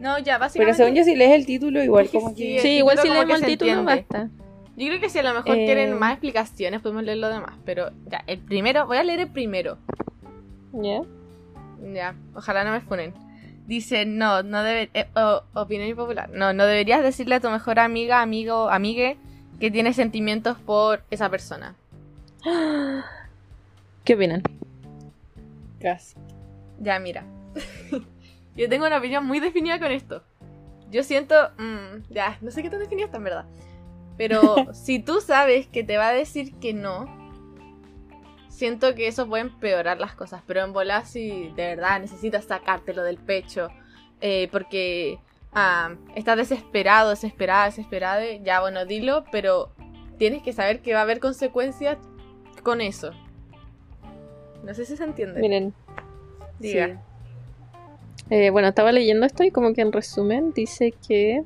No, 0.00 0.18
ya, 0.18 0.38
básicamente. 0.38 0.58
Pero 0.58 0.74
según 0.76 0.94
yo, 0.96 1.04
si 1.04 1.14
lees 1.14 1.32
el 1.32 1.46
título, 1.46 1.82
igual 1.82 2.08
como 2.10 2.30
sí, 2.30 2.34
que. 2.34 2.56
el 2.56 2.62
Sí, 2.62 2.68
igual 2.78 2.98
si 2.98 3.08
leemos 3.08 3.40
el 3.40 3.46
título 3.46 3.70
entiende. 3.70 4.06
basta. 4.10 4.30
Yo 4.76 4.88
creo 4.88 5.00
que 5.00 5.08
si 5.08 5.18
a 5.20 5.22
lo 5.22 5.34
mejor 5.34 5.56
Eh, 5.56 5.64
quieren 5.66 5.98
más 5.98 6.12
explicaciones, 6.12 6.80
podemos 6.80 7.04
leer 7.04 7.18
lo 7.18 7.28
demás. 7.28 7.52
Pero 7.64 7.90
ya, 8.10 8.24
el 8.26 8.40
primero, 8.40 8.86
voy 8.86 8.96
a 8.96 9.04
leer 9.04 9.20
el 9.20 9.28
primero. 9.30 9.78
¿Ya? 10.72 11.00
Ya, 11.92 12.14
ojalá 12.34 12.64
no 12.64 12.72
me 12.72 12.80
funen. 12.80 13.14
Dice, 13.66 14.04
no, 14.04 14.42
no 14.42 14.62
debe... 14.62 14.90
eh, 14.94 15.06
opinión 15.54 15.88
impopular. 15.88 16.28
No, 16.30 16.52
no 16.52 16.66
deberías 16.66 17.02
decirle 17.02 17.36
a 17.36 17.40
tu 17.40 17.48
mejor 17.50 17.78
amiga, 17.78 18.20
amigo, 18.20 18.68
amigue 18.68 19.16
que 19.60 19.70
tienes 19.70 19.94
sentimientos 19.96 20.58
por 20.58 21.02
esa 21.10 21.30
persona. 21.30 21.76
¿Qué 24.04 24.14
opinan? 24.14 24.42
Casi. 25.80 26.16
Ya, 26.80 26.98
mira. 26.98 27.24
Yo 28.56 28.68
tengo 28.68 28.86
una 28.86 28.98
opinión 28.98 29.26
muy 29.26 29.40
definida 29.40 29.78
con 29.78 29.90
esto. 29.90 30.22
Yo 30.90 31.02
siento... 31.02 31.34
mm, 31.58 32.12
ya, 32.12 32.38
no 32.40 32.50
sé 32.50 32.62
qué 32.62 32.70
tan 32.70 32.80
definida 32.80 33.06
está 33.06 33.18
en 33.18 33.24
verdad. 33.24 33.46
Pero 34.16 34.40
si 34.72 35.00
tú 35.00 35.20
sabes 35.20 35.66
que 35.66 35.82
te 35.82 35.96
va 35.96 36.08
a 36.08 36.12
decir 36.12 36.54
que 36.56 36.72
no, 36.72 37.06
siento 38.48 38.94
que 38.94 39.08
eso 39.08 39.28
puede 39.28 39.42
empeorar 39.42 39.98
las 39.98 40.14
cosas. 40.14 40.42
Pero 40.46 40.62
en 40.62 40.72
volar 40.72 41.06
si 41.06 41.48
de 41.56 41.74
verdad 41.74 42.00
necesitas 42.00 42.44
sacártelo 42.44 43.02
del 43.02 43.18
pecho, 43.18 43.68
eh, 44.20 44.48
porque 44.52 45.18
ah, 45.52 45.94
estás 46.14 46.36
desesperado, 46.36 47.10
desesperada, 47.10 47.66
desesperada, 47.66 48.24
ya 48.42 48.60
bueno, 48.60 48.86
dilo, 48.86 49.24
pero 49.32 49.72
tienes 50.18 50.42
que 50.42 50.52
saber 50.52 50.80
que 50.80 50.94
va 50.94 51.00
a 51.00 51.02
haber 51.02 51.20
consecuencias 51.20 51.98
con 52.62 52.80
eso. 52.80 53.10
No 54.62 54.72
sé 54.72 54.86
si 54.86 54.96
se 54.96 55.04
entiende. 55.04 55.40
Miren, 55.40 55.74
Diga. 56.58 56.86
Sí. 56.86 57.13
Eh, 58.36 58.50
bueno, 58.50 58.66
estaba 58.66 58.90
leyendo 58.90 59.26
esto 59.26 59.44
y 59.44 59.52
como 59.52 59.74
que 59.74 59.80
en 59.80 59.92
resumen 59.92 60.52
dice 60.52 60.92
que 61.06 61.44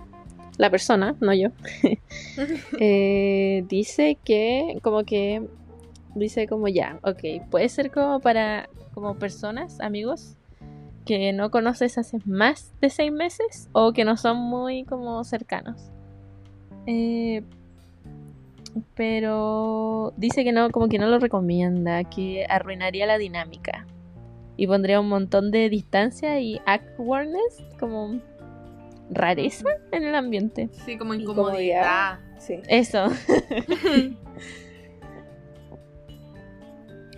la 0.56 0.70
persona, 0.70 1.14
no 1.20 1.34
yo, 1.34 1.50
eh, 2.80 3.62
dice 3.68 4.16
que 4.24 4.78
como 4.82 5.04
que 5.04 5.46
dice 6.14 6.48
como 6.48 6.66
ya, 6.66 6.98
ok, 7.02 7.46
puede 7.50 7.68
ser 7.68 7.90
como 7.90 8.20
para 8.20 8.70
como 8.94 9.18
personas, 9.18 9.78
amigos 9.80 10.36
que 11.04 11.34
no 11.34 11.50
conoces 11.50 11.98
hace 11.98 12.20
más 12.24 12.72
de 12.80 12.88
seis 12.88 13.12
meses 13.12 13.68
o 13.72 13.92
que 13.92 14.06
no 14.06 14.16
son 14.16 14.38
muy 14.38 14.84
como 14.84 15.22
cercanos. 15.24 15.90
Eh, 16.86 17.42
pero 18.94 20.14
dice 20.16 20.42
que 20.42 20.52
no, 20.52 20.70
como 20.70 20.88
que 20.88 20.98
no 20.98 21.08
lo 21.08 21.18
recomienda, 21.18 22.02
que 22.04 22.46
arruinaría 22.48 23.04
la 23.04 23.18
dinámica 23.18 23.86
y 24.58 24.66
pondría 24.66 25.00
un 25.00 25.08
montón 25.08 25.50
de 25.50 25.70
distancia 25.70 26.38
y 26.40 26.60
awkwardness, 26.66 27.64
como 27.80 28.20
rareza 29.08 29.68
en 29.92 30.02
el 30.04 30.14
ambiente. 30.14 30.68
Sí, 30.84 30.98
como 30.98 31.14
Incomodidad. 31.14 32.18
incomodidad. 32.18 32.18
Sí. 32.38 32.60
Eso. 32.68 33.06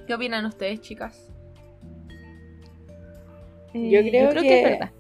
¿Qué 0.07 0.15
opinan 0.15 0.45
ustedes, 0.45 0.81
chicas? 0.81 1.27
Yo 3.75 4.01
Eh, 4.01 4.09
creo 4.11 4.31
que... 4.31 4.41
que- 4.41 4.63
es 4.63 4.65
verdad. 4.79 4.91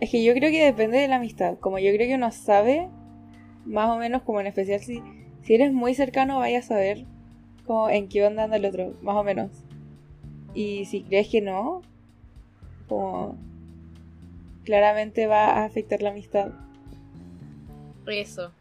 Es 0.00 0.10
que 0.10 0.24
yo 0.24 0.34
creo 0.34 0.50
que 0.50 0.64
depende 0.64 0.98
de 0.98 1.06
la 1.06 1.16
amistad. 1.16 1.58
Como 1.60 1.78
yo 1.78 1.92
creo 1.94 2.08
que 2.08 2.14
uno 2.16 2.32
sabe, 2.32 2.88
más 3.64 3.88
o 3.88 3.96
menos, 3.98 4.22
como 4.22 4.40
en 4.40 4.48
especial 4.48 4.80
si, 4.80 5.00
si 5.42 5.54
eres 5.54 5.72
muy 5.72 5.94
cercano, 5.94 6.38
vaya 6.40 6.58
a 6.58 6.62
saber 6.62 7.04
como 7.66 7.88
en 7.88 8.08
qué 8.08 8.26
onda 8.26 8.42
anda 8.44 8.56
el 8.56 8.64
otro, 8.64 8.94
más 9.00 9.14
o 9.14 9.22
menos. 9.22 9.50
Y 10.54 10.84
si 10.86 11.02
crees 11.02 11.28
que 11.28 11.40
no, 11.40 11.82
como 12.88 13.36
claramente 14.64 15.26
va 15.26 15.46
a 15.58 15.64
afectar 15.64 16.02
la 16.02 16.10
amistad. 16.10 16.52
Eso. 18.06 18.52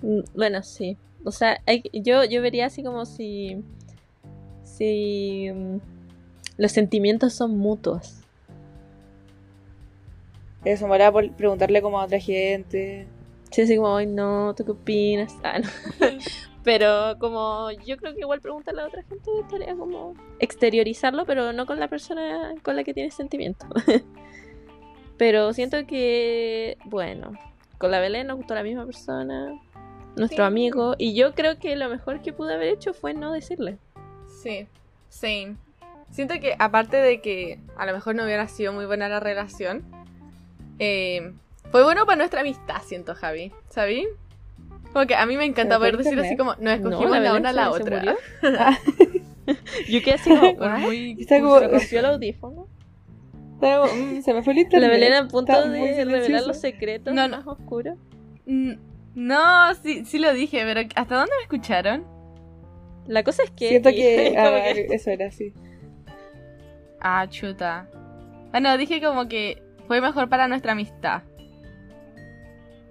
Mm, 0.00 0.20
Bueno, 0.34 0.62
sí. 0.62 0.96
O 1.24 1.32
sea, 1.32 1.60
hay- 1.66 1.82
yo, 1.92 2.24
yo 2.24 2.42
vería 2.42 2.66
así 2.66 2.82
como 2.82 3.04
si. 3.06 3.62
Si. 4.64 5.50
mm, 5.52 5.76
los 6.56 6.72
sentimientos 6.72 7.34
son 7.34 7.56
mutuos. 7.56 8.14
Eso, 10.64 10.88
me 10.88 11.12
por 11.12 11.30
preguntarle 11.32 11.80
como 11.80 12.00
a 12.00 12.04
otra 12.04 12.18
gente. 12.18 13.06
Sí, 13.50 13.62
así 13.62 13.76
como, 13.76 13.96
ay, 13.96 14.06
no, 14.06 14.54
¿tú 14.54 14.64
qué 14.64 14.72
opinas? 14.72 15.32
Ah, 15.42 15.60
no. 15.60 15.68
Pero 16.68 17.18
como 17.18 17.70
yo 17.86 17.96
creo 17.96 18.12
que 18.12 18.20
igual 18.20 18.42
preguntarle 18.42 18.82
a 18.82 18.86
otra 18.88 19.02
gente 19.02 19.30
estaría 19.40 19.74
como 19.74 20.12
exteriorizarlo, 20.38 21.24
pero 21.24 21.54
no 21.54 21.64
con 21.64 21.80
la 21.80 21.88
persona 21.88 22.52
con 22.62 22.76
la 22.76 22.84
que 22.84 22.92
tienes 22.92 23.14
sentimiento. 23.14 23.64
pero 25.16 25.54
siento 25.54 25.86
que, 25.86 26.76
bueno, 26.84 27.32
con 27.78 27.90
la 27.90 28.00
Belén 28.00 28.26
nos 28.26 28.36
gustó 28.36 28.54
la 28.54 28.62
misma 28.62 28.84
persona, 28.84 29.58
nuestro 30.14 30.44
Sí. 30.44 30.46
amigo, 30.46 30.94
y 30.98 31.14
yo 31.14 31.34
creo 31.34 31.58
que 31.58 31.74
lo 31.74 31.88
mejor 31.88 32.20
que 32.20 32.34
pude 32.34 32.52
haber 32.52 32.68
hecho 32.68 32.92
fue 32.92 33.14
no 33.14 33.32
decirle. 33.32 33.78
Sí, 34.42 34.66
same. 35.08 35.56
Siento 36.10 36.34
que 36.38 36.54
aparte 36.58 36.98
de 36.98 37.22
que 37.22 37.60
a 37.78 37.86
lo 37.86 37.94
mejor 37.94 38.14
no 38.14 38.24
hubiera 38.24 38.46
sido 38.46 38.74
muy 38.74 38.84
buena 38.84 39.08
la 39.08 39.20
relación, 39.20 39.84
eh, 40.78 41.32
fue 41.70 41.82
bueno 41.82 42.04
para 42.04 42.16
nuestra 42.16 42.42
amistad, 42.42 42.82
siento, 42.84 43.14
Javi. 43.14 43.52
¿Sabí? 43.70 44.06
Como 44.92 45.06
que 45.06 45.14
a 45.14 45.26
mí 45.26 45.36
me 45.36 45.44
encanta 45.44 45.78
¿Pero 45.78 45.96
por 45.98 46.04
poder 46.04 46.16
decir 46.16 46.18
así 46.26 46.36
como, 46.36 46.52
nos 46.52 46.60
No, 46.60 46.70
escogimos 46.90 47.18
la 47.20 47.34
una 47.34 47.48
a 47.50 47.52
la 47.52 47.70
otra. 47.70 48.16
Ah, 48.42 48.78
Yo 49.88 50.02
quedé 50.02 50.14
así 50.14 50.30
como, 50.30 50.78
muy 50.78 51.16
Está 51.20 51.40
como- 51.40 51.58
Se 51.58 51.68
rompió 51.68 51.98
el 52.00 52.04
audífono. 52.06 52.66
como, 53.60 53.84
mm, 53.86 54.22
se 54.22 54.34
me 54.34 54.42
fue 54.42 54.52
el 54.54 54.58
internet. 54.60 54.88
La 54.90 54.94
Belén 54.94 55.12
a 55.14 55.28
punto 55.28 55.52
Está 55.52 55.68
de 55.68 56.04
revelar 56.04 56.42
los 56.46 56.56
secretos 56.58 57.12
No, 57.14 57.28
no. 57.28 57.36
más 57.38 57.46
oscuros. 57.46 57.96
Mm, 58.46 58.72
No, 59.14 59.74
sí, 59.74 60.04
sí 60.04 60.18
lo 60.18 60.32
dije, 60.32 60.62
pero 60.64 60.80
¿hasta 60.94 61.14
dónde 61.16 61.32
me 61.38 61.42
escucharon? 61.42 62.04
La 63.06 63.22
cosa 63.24 63.42
es 63.42 63.50
que. 63.50 63.68
Siento 63.68 63.90
que, 63.90 64.34
ah, 64.38 64.72
que- 64.74 64.86
eso 64.94 65.10
era 65.10 65.26
así. 65.28 65.52
Ah, 67.00 67.26
chuta. 67.28 67.88
Ah, 68.52 68.60
no, 68.60 68.76
dije 68.78 69.00
como 69.00 69.28
que 69.28 69.62
fue 69.86 70.00
mejor 70.00 70.28
para 70.28 70.48
nuestra 70.48 70.72
amistad. 70.72 71.22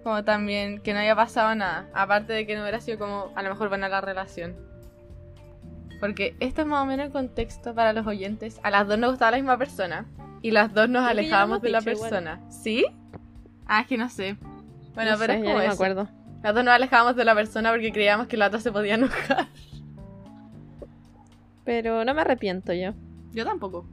Como 0.08 0.24
también 0.24 0.80
que 0.80 0.94
no 0.94 1.00
haya 1.00 1.18
pasado 1.18 1.54
nada. 1.54 1.90
Aparte 1.94 2.32
de 2.32 2.48
que 2.48 2.56
no 2.56 2.62
hubiera 2.62 2.80
sido 2.80 2.98
como 2.98 3.30
a 3.36 3.44
lo 3.44 3.50
mejor 3.50 3.68
buena 3.68 3.90
la 3.90 4.00
relación. 4.00 4.56
Porque 6.00 6.38
esto 6.40 6.62
es 6.62 6.68
más 6.68 6.82
o 6.82 6.86
menos 6.86 7.08
el 7.08 7.12
contexto 7.12 7.76
para 7.76 7.92
los 7.92 8.08
oyentes. 8.08 8.58
A 8.64 8.72
las 8.72 8.88
dos 8.88 8.98
nos 8.98 9.10
gustaba 9.10 9.32
la 9.32 9.38
misma 9.38 9.58
persona. 9.58 10.06
Y 10.42 10.52
las 10.52 10.74
dos 10.74 10.88
nos 10.88 11.06
alejábamos 11.06 11.62
de 11.62 11.72
la 11.72 11.80
dicho 11.80 11.92
persona. 11.92 12.40
¿Sí? 12.50 12.86
Ah, 13.66 13.82
es 13.82 13.88
que 13.88 13.98
no 13.98 14.08
sé. 14.08 14.38
Bueno, 14.96 15.12
no 15.12 15.18
pero 15.18 15.34
sé, 15.34 15.40
es 15.40 15.44
como 15.44 15.54
no 15.56 15.60
me 15.60 15.66
eso. 15.66 15.74
acuerdo. 15.74 16.08
Las 16.42 16.56
dos 16.56 16.64
nos 16.64 16.74
alejábamos 16.74 17.18
de 17.18 17.26
la 17.26 17.36
persona 17.36 17.72
porque 17.72 17.92
creíamos 17.92 18.28
que 18.28 18.38
la 18.38 18.48
otra 18.48 18.62
se 18.62 18.72
podía 18.72 18.96
enojar. 18.96 19.48
Pero 21.66 22.06
no 22.06 22.14
me 22.14 22.22
arrepiento 22.22 22.72
yo. 22.72 22.94
Yo 23.34 23.44
tampoco. 23.44 23.86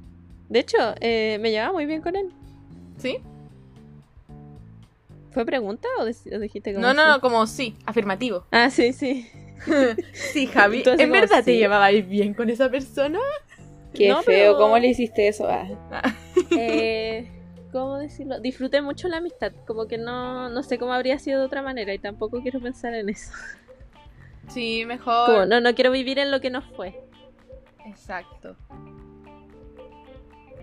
De 0.48 0.60
hecho, 0.60 0.78
eh, 1.00 1.38
me 1.40 1.50
llevaba 1.50 1.72
muy 1.72 1.86
bien 1.86 2.02
con 2.02 2.14
él. 2.14 2.32
¿Sí? 2.98 3.18
¿Fue 5.34 5.44
pregunta 5.44 5.88
o, 5.98 6.04
dijiste 6.04 6.72
como 6.72 6.86
No, 6.86 6.94
no, 6.94 7.08
no, 7.08 7.20
como 7.20 7.46
sí, 7.46 7.76
afirmativo. 7.84 8.46
Ah, 8.52 8.70
sí, 8.70 8.92
sí. 8.92 9.28
Sí, 10.12 10.46
Javi. 10.46 10.82
¿En 10.86 11.10
verdad 11.10 11.42
te 11.44 11.56
llevabais 11.56 12.08
bien 12.08 12.34
con 12.34 12.48
esa 12.50 12.70
persona? 12.70 13.18
Qué 13.92 14.08
No, 14.08 14.22
feo, 14.22 14.52
pero- 14.52 14.58
¿cómo 14.58 14.78
le 14.78 14.88
hiciste 14.88 15.28
eso? 15.28 15.46
Ah, 15.48 15.66
Eh, 16.56 17.30
¿Cómo 17.72 17.98
decirlo? 17.98 18.38
Disfruté 18.38 18.80
mucho 18.82 19.08
la 19.08 19.16
amistad. 19.16 19.52
Como 19.66 19.88
que 19.88 19.98
no, 19.98 20.48
no 20.48 20.62
sé 20.62 20.78
cómo 20.78 20.92
habría 20.92 21.18
sido 21.18 21.40
de 21.40 21.46
otra 21.46 21.60
manera 21.62 21.92
y 21.92 21.98
tampoco 21.98 22.40
quiero 22.40 22.60
pensar 22.60 22.94
en 22.94 23.08
eso. 23.08 23.32
Sí, 24.48 24.84
mejor. 24.86 25.26
Como, 25.26 25.46
no, 25.46 25.60
no 25.60 25.74
quiero 25.74 25.90
vivir 25.90 26.18
en 26.20 26.30
lo 26.30 26.40
que 26.40 26.50
no 26.50 26.62
fue. 26.62 27.00
Exacto. 27.86 28.56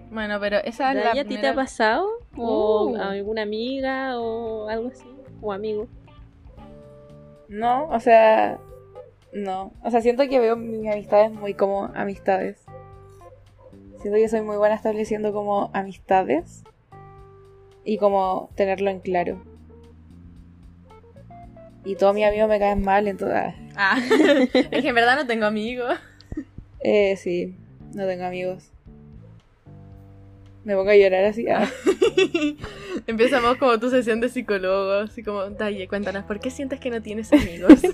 Bueno, 0.10 0.40
pero 0.40 0.58
esa 0.64 0.92
es 0.92 0.98
¿De 0.98 1.04
la 1.04 1.12
ahí 1.12 1.20
a 1.20 1.26
ti 1.26 1.38
te 1.38 1.48
ha 1.48 1.56
pasado? 1.56 2.08
¿O 2.38 2.92
Uh. 2.92 2.96
a 2.98 3.12
alguna 3.12 3.42
amiga 3.44 4.20
o 4.20 4.68
algo 4.70 4.90
así? 4.90 5.06
¿O 5.42 5.52
amigo? 5.52 5.88
no, 7.50 7.88
o 7.90 8.00
sea, 8.00 8.60
no. 9.34 9.74
O 9.84 9.92
sea, 9.92 10.02
siento 10.02 10.28
que 10.30 10.40
veo 10.40 10.56
mis 10.56 10.90
amistades 10.90 11.32
muy 11.32 11.54
como 11.54 11.86
amistades. 11.94 12.64
Siento 14.02 14.18
que 14.18 14.30
soy 14.30 14.42
muy 14.42 14.56
buena 14.58 14.76
estableciendo 14.76 15.34
como 15.34 15.70
amistades 15.74 16.64
y 17.84 17.98
como 17.98 18.50
tenerlo 18.56 18.90
en 18.90 19.00
claro. 19.02 19.44
Y 21.84 21.96
todos 21.96 22.14
mis 22.14 22.26
amigos 22.26 22.48
me 22.48 22.60
caen 22.60 22.82
mal, 22.84 23.08
entonces, 23.08 23.38
ah, 23.38 23.54
Ah, 23.76 23.98
es 24.54 24.82
que 24.82 24.88
en 24.90 24.96
verdad 24.96 25.16
no 25.18 25.28
tengo 25.28 25.46
amigos. 25.46 25.94
eh, 26.80 27.16
sí, 27.18 27.56
no 27.94 28.06
tengo 28.08 28.24
amigos. 28.26 28.72
Me 30.64 30.76
pongo 30.76 30.90
a 30.92 30.96
llorar 30.96 31.26
así. 31.26 31.48
ah. 31.50 31.68
Empezamos 33.08 33.58
como 33.58 33.80
tu 33.80 33.90
sesión 33.90 34.22
de 34.22 34.30
psicólogo, 34.30 34.92
así 34.92 35.24
como, 35.24 35.50
Daye, 35.50 35.88
cuéntanos, 35.88 36.24
¿por 36.26 36.40
qué 36.40 36.52
sientes 36.52 36.80
que 36.80 36.90
no 36.90 37.02
tienes 37.02 37.32
amigos? 37.34 37.82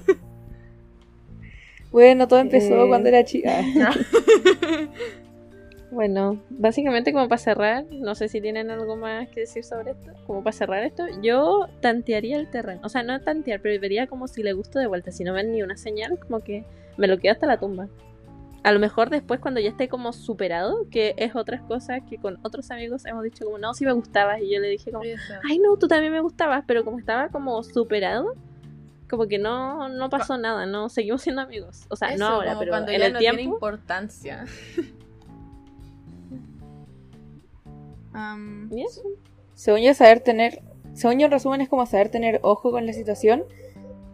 Bueno, 1.90 2.28
todo 2.28 2.40
empezó 2.40 2.84
Eh. 2.84 2.88
cuando 2.90 3.08
era 3.10 3.24
chica. 3.24 3.62
Bueno, 5.90 6.44
básicamente 6.50 7.14
como 7.14 7.30
para 7.30 7.40
cerrar, 7.40 7.86
no 7.90 8.14
sé 8.14 8.28
si 8.28 8.42
tienen 8.42 8.70
algo 8.70 8.98
más 8.98 9.30
que 9.30 9.40
decir 9.42 9.64
sobre 9.64 9.92
esto, 9.92 10.12
como 10.28 10.44
para 10.44 10.52
cerrar 10.56 10.84
esto, 10.84 11.06
yo 11.24 11.68
tantearía 11.80 12.36
el 12.38 12.52
terreno, 12.52 12.82
o 12.84 12.90
sea, 12.90 13.04
no 13.04 13.22
tantear, 13.22 13.62
pero 13.62 13.80
vería 13.80 14.06
como 14.06 14.28
si 14.28 14.44
le 14.44 14.52
gusto 14.52 14.80
de 14.80 14.88
vuelta, 14.88 15.12
si 15.12 15.24
no 15.24 15.32
ven 15.34 15.54
ni 15.54 15.64
una 15.64 15.78
señal, 15.78 16.20
como 16.20 16.42
que 16.42 16.66
me 16.98 17.08
lo 17.08 17.18
quedo 17.20 17.32
hasta 17.32 17.48
la 17.48 17.58
tumba. 17.58 17.88
A 18.68 18.74
lo 18.74 18.82
mejor 18.82 19.10
después 19.10 19.40
cuando 19.40 19.62
ya 19.62 19.70
esté 19.70 19.88
como 19.88 20.12
superado, 20.12 20.90
que 20.92 21.16
es 21.16 21.38
otras 21.38 21.62
cosas 21.62 22.02
que 22.10 22.18
con 22.18 22.38
otros 22.44 22.70
amigos 22.70 23.06
hemos 23.06 23.24
dicho 23.24 23.46
como, 23.46 23.58
no, 23.58 23.74
si 23.74 23.86
me 23.86 23.94
gustabas, 23.94 24.42
y 24.42 24.54
yo 24.54 24.60
le 24.60 24.68
dije 24.68 24.92
como, 24.92 25.06
ay 25.50 25.60
no, 25.60 25.78
tú 25.78 25.88
también 25.88 26.12
me 26.12 26.20
gustabas, 26.20 26.66
pero 26.68 26.84
como 26.84 27.00
estaba 27.00 27.30
como 27.30 27.64
superado, 27.64 28.36
como 29.10 29.26
que 29.28 29.40
no, 29.40 29.88
no 29.88 30.10
pasó 30.10 30.38
nada, 30.38 30.66
no 30.66 30.90
seguimos 30.90 31.22
siendo 31.22 31.44
amigos. 31.44 31.86
O 31.88 31.96
sea, 31.96 32.10
Eso, 32.10 32.20
no 32.20 32.26
ahora, 32.26 32.60
pero 32.60 32.72
cuando 32.72 32.92
en 32.92 33.00
ya 33.00 33.06
el 33.06 33.14
no 33.14 33.20
tiempo. 33.20 33.38
tiene 33.38 33.54
importancia. 33.54 34.44
Am, 38.12 38.70
¿Y 38.74 38.84
eso? 38.84 39.02
Según 39.54 39.80
yo, 39.80 39.94
saber 39.94 40.20
tener. 40.20 40.62
Según 40.94 41.20
yo, 41.20 41.28
en 41.28 41.32
resumen, 41.32 41.62
es 41.62 41.70
como 41.70 41.86
saber 41.86 42.10
tener 42.10 42.42
ojo 42.44 42.72
con 42.72 42.86
la 42.86 42.92
situación 42.92 43.46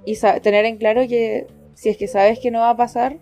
y 0.06 0.16
tener 0.44 0.66
en 0.66 0.78
claro 0.78 1.02
que 1.08 1.48
si 1.74 1.90
es 1.90 1.98
que 1.98 2.08
sabes 2.08 2.38
que 2.40 2.52
no 2.52 2.60
va 2.60 2.70
a 2.70 2.78
pasar, 2.78 3.18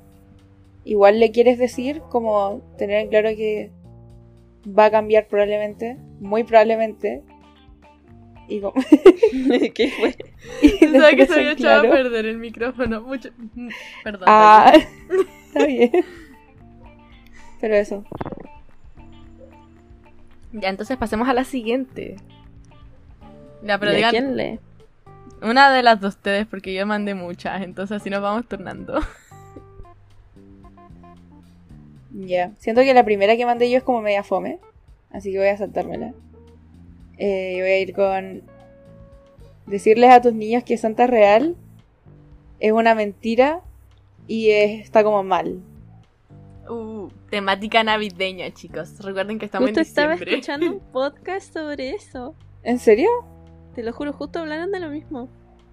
igual 0.83 1.19
le 1.19 1.31
quieres 1.31 1.57
decir, 1.57 2.01
como 2.09 2.61
tener 2.77 3.01
en 3.01 3.09
claro 3.09 3.29
que 3.29 3.71
va 4.67 4.85
a 4.85 4.91
cambiar 4.91 5.27
probablemente, 5.27 5.97
muy 6.19 6.43
probablemente. 6.43 7.23
Y 8.47 8.59
como. 8.61 8.73
¿Qué 9.73 9.91
fue? 10.00 10.15
y 10.61 10.69
Pensaba 10.79 11.11
que 11.11 11.25
se 11.25 11.33
había 11.33 11.51
echado 11.53 11.88
a 11.88 11.91
perder 11.91 12.25
el 12.25 12.38
micrófono. 12.38 13.01
Mucho... 13.01 13.29
mm, 13.55 13.69
Perdón. 14.03 14.23
Ah, 14.27 14.73
está 15.47 15.65
bien. 15.65 15.91
Pero 17.59 17.75
eso. 17.75 18.03
Ya, 20.51 20.69
entonces 20.69 20.97
pasemos 20.97 21.29
a 21.29 21.33
la 21.33 21.43
siguiente. 21.43 22.17
Ya, 23.63 23.77
pero 23.77 23.91
¿Y 23.91 23.93
a 23.93 23.97
digan 23.97 24.11
quién 24.11 24.35
lee? 24.38 24.59
una 25.43 25.71
de 25.71 25.81
las 25.81 26.01
de 26.01 26.07
ustedes 26.07 26.45
porque 26.47 26.73
yo 26.73 26.85
mandé 26.85 27.15
muchas, 27.15 27.61
entonces 27.61 27.97
así 27.97 28.09
nos 28.09 28.21
vamos 28.21 28.47
turnando. 28.47 29.00
Ya. 32.13 32.51
Siento 32.57 32.81
que 32.81 32.93
la 32.93 33.05
primera 33.05 33.35
que 33.37 33.45
mandé 33.45 33.69
yo 33.69 33.77
es 33.77 33.83
como 33.83 34.01
media 34.01 34.23
fome. 34.23 34.59
Así 35.11 35.31
que 35.31 35.37
voy 35.39 35.47
a 35.47 35.57
saltármela. 35.57 36.13
Eh, 37.17 37.53
y 37.57 37.61
voy 37.61 37.69
a 37.69 37.79
ir 37.79 37.93
con. 37.93 38.43
Decirles 39.65 40.09
a 40.11 40.21
tus 40.21 40.33
niños 40.33 40.63
que 40.63 40.77
Santa 40.77 41.07
Real 41.07 41.55
es 42.59 42.71
una 42.71 42.95
mentira 42.95 43.61
y 44.27 44.49
es- 44.49 44.81
está 44.83 45.03
como 45.03 45.23
mal. 45.23 45.59
Uh, 46.69 47.09
temática 47.29 47.83
navideña, 47.83 48.51
chicos. 48.53 48.99
Recuerden 49.03 49.39
que 49.39 49.45
estamos 49.45 49.69
Justo 49.69 49.79
en 49.81 49.85
estaba 49.85 50.11
diciembre. 50.13 50.33
escuchando 50.39 50.71
un 50.71 50.79
podcast 50.91 51.53
sobre 51.53 51.91
eso. 51.91 52.35
¿En 52.63 52.79
serio? 52.79 53.09
Te 53.75 53.83
lo 53.83 53.93
juro, 53.93 54.13
justo 54.13 54.39
hablaron 54.39 54.71
de 54.71 54.79
lo 54.79 54.89
mismo. 54.89 55.27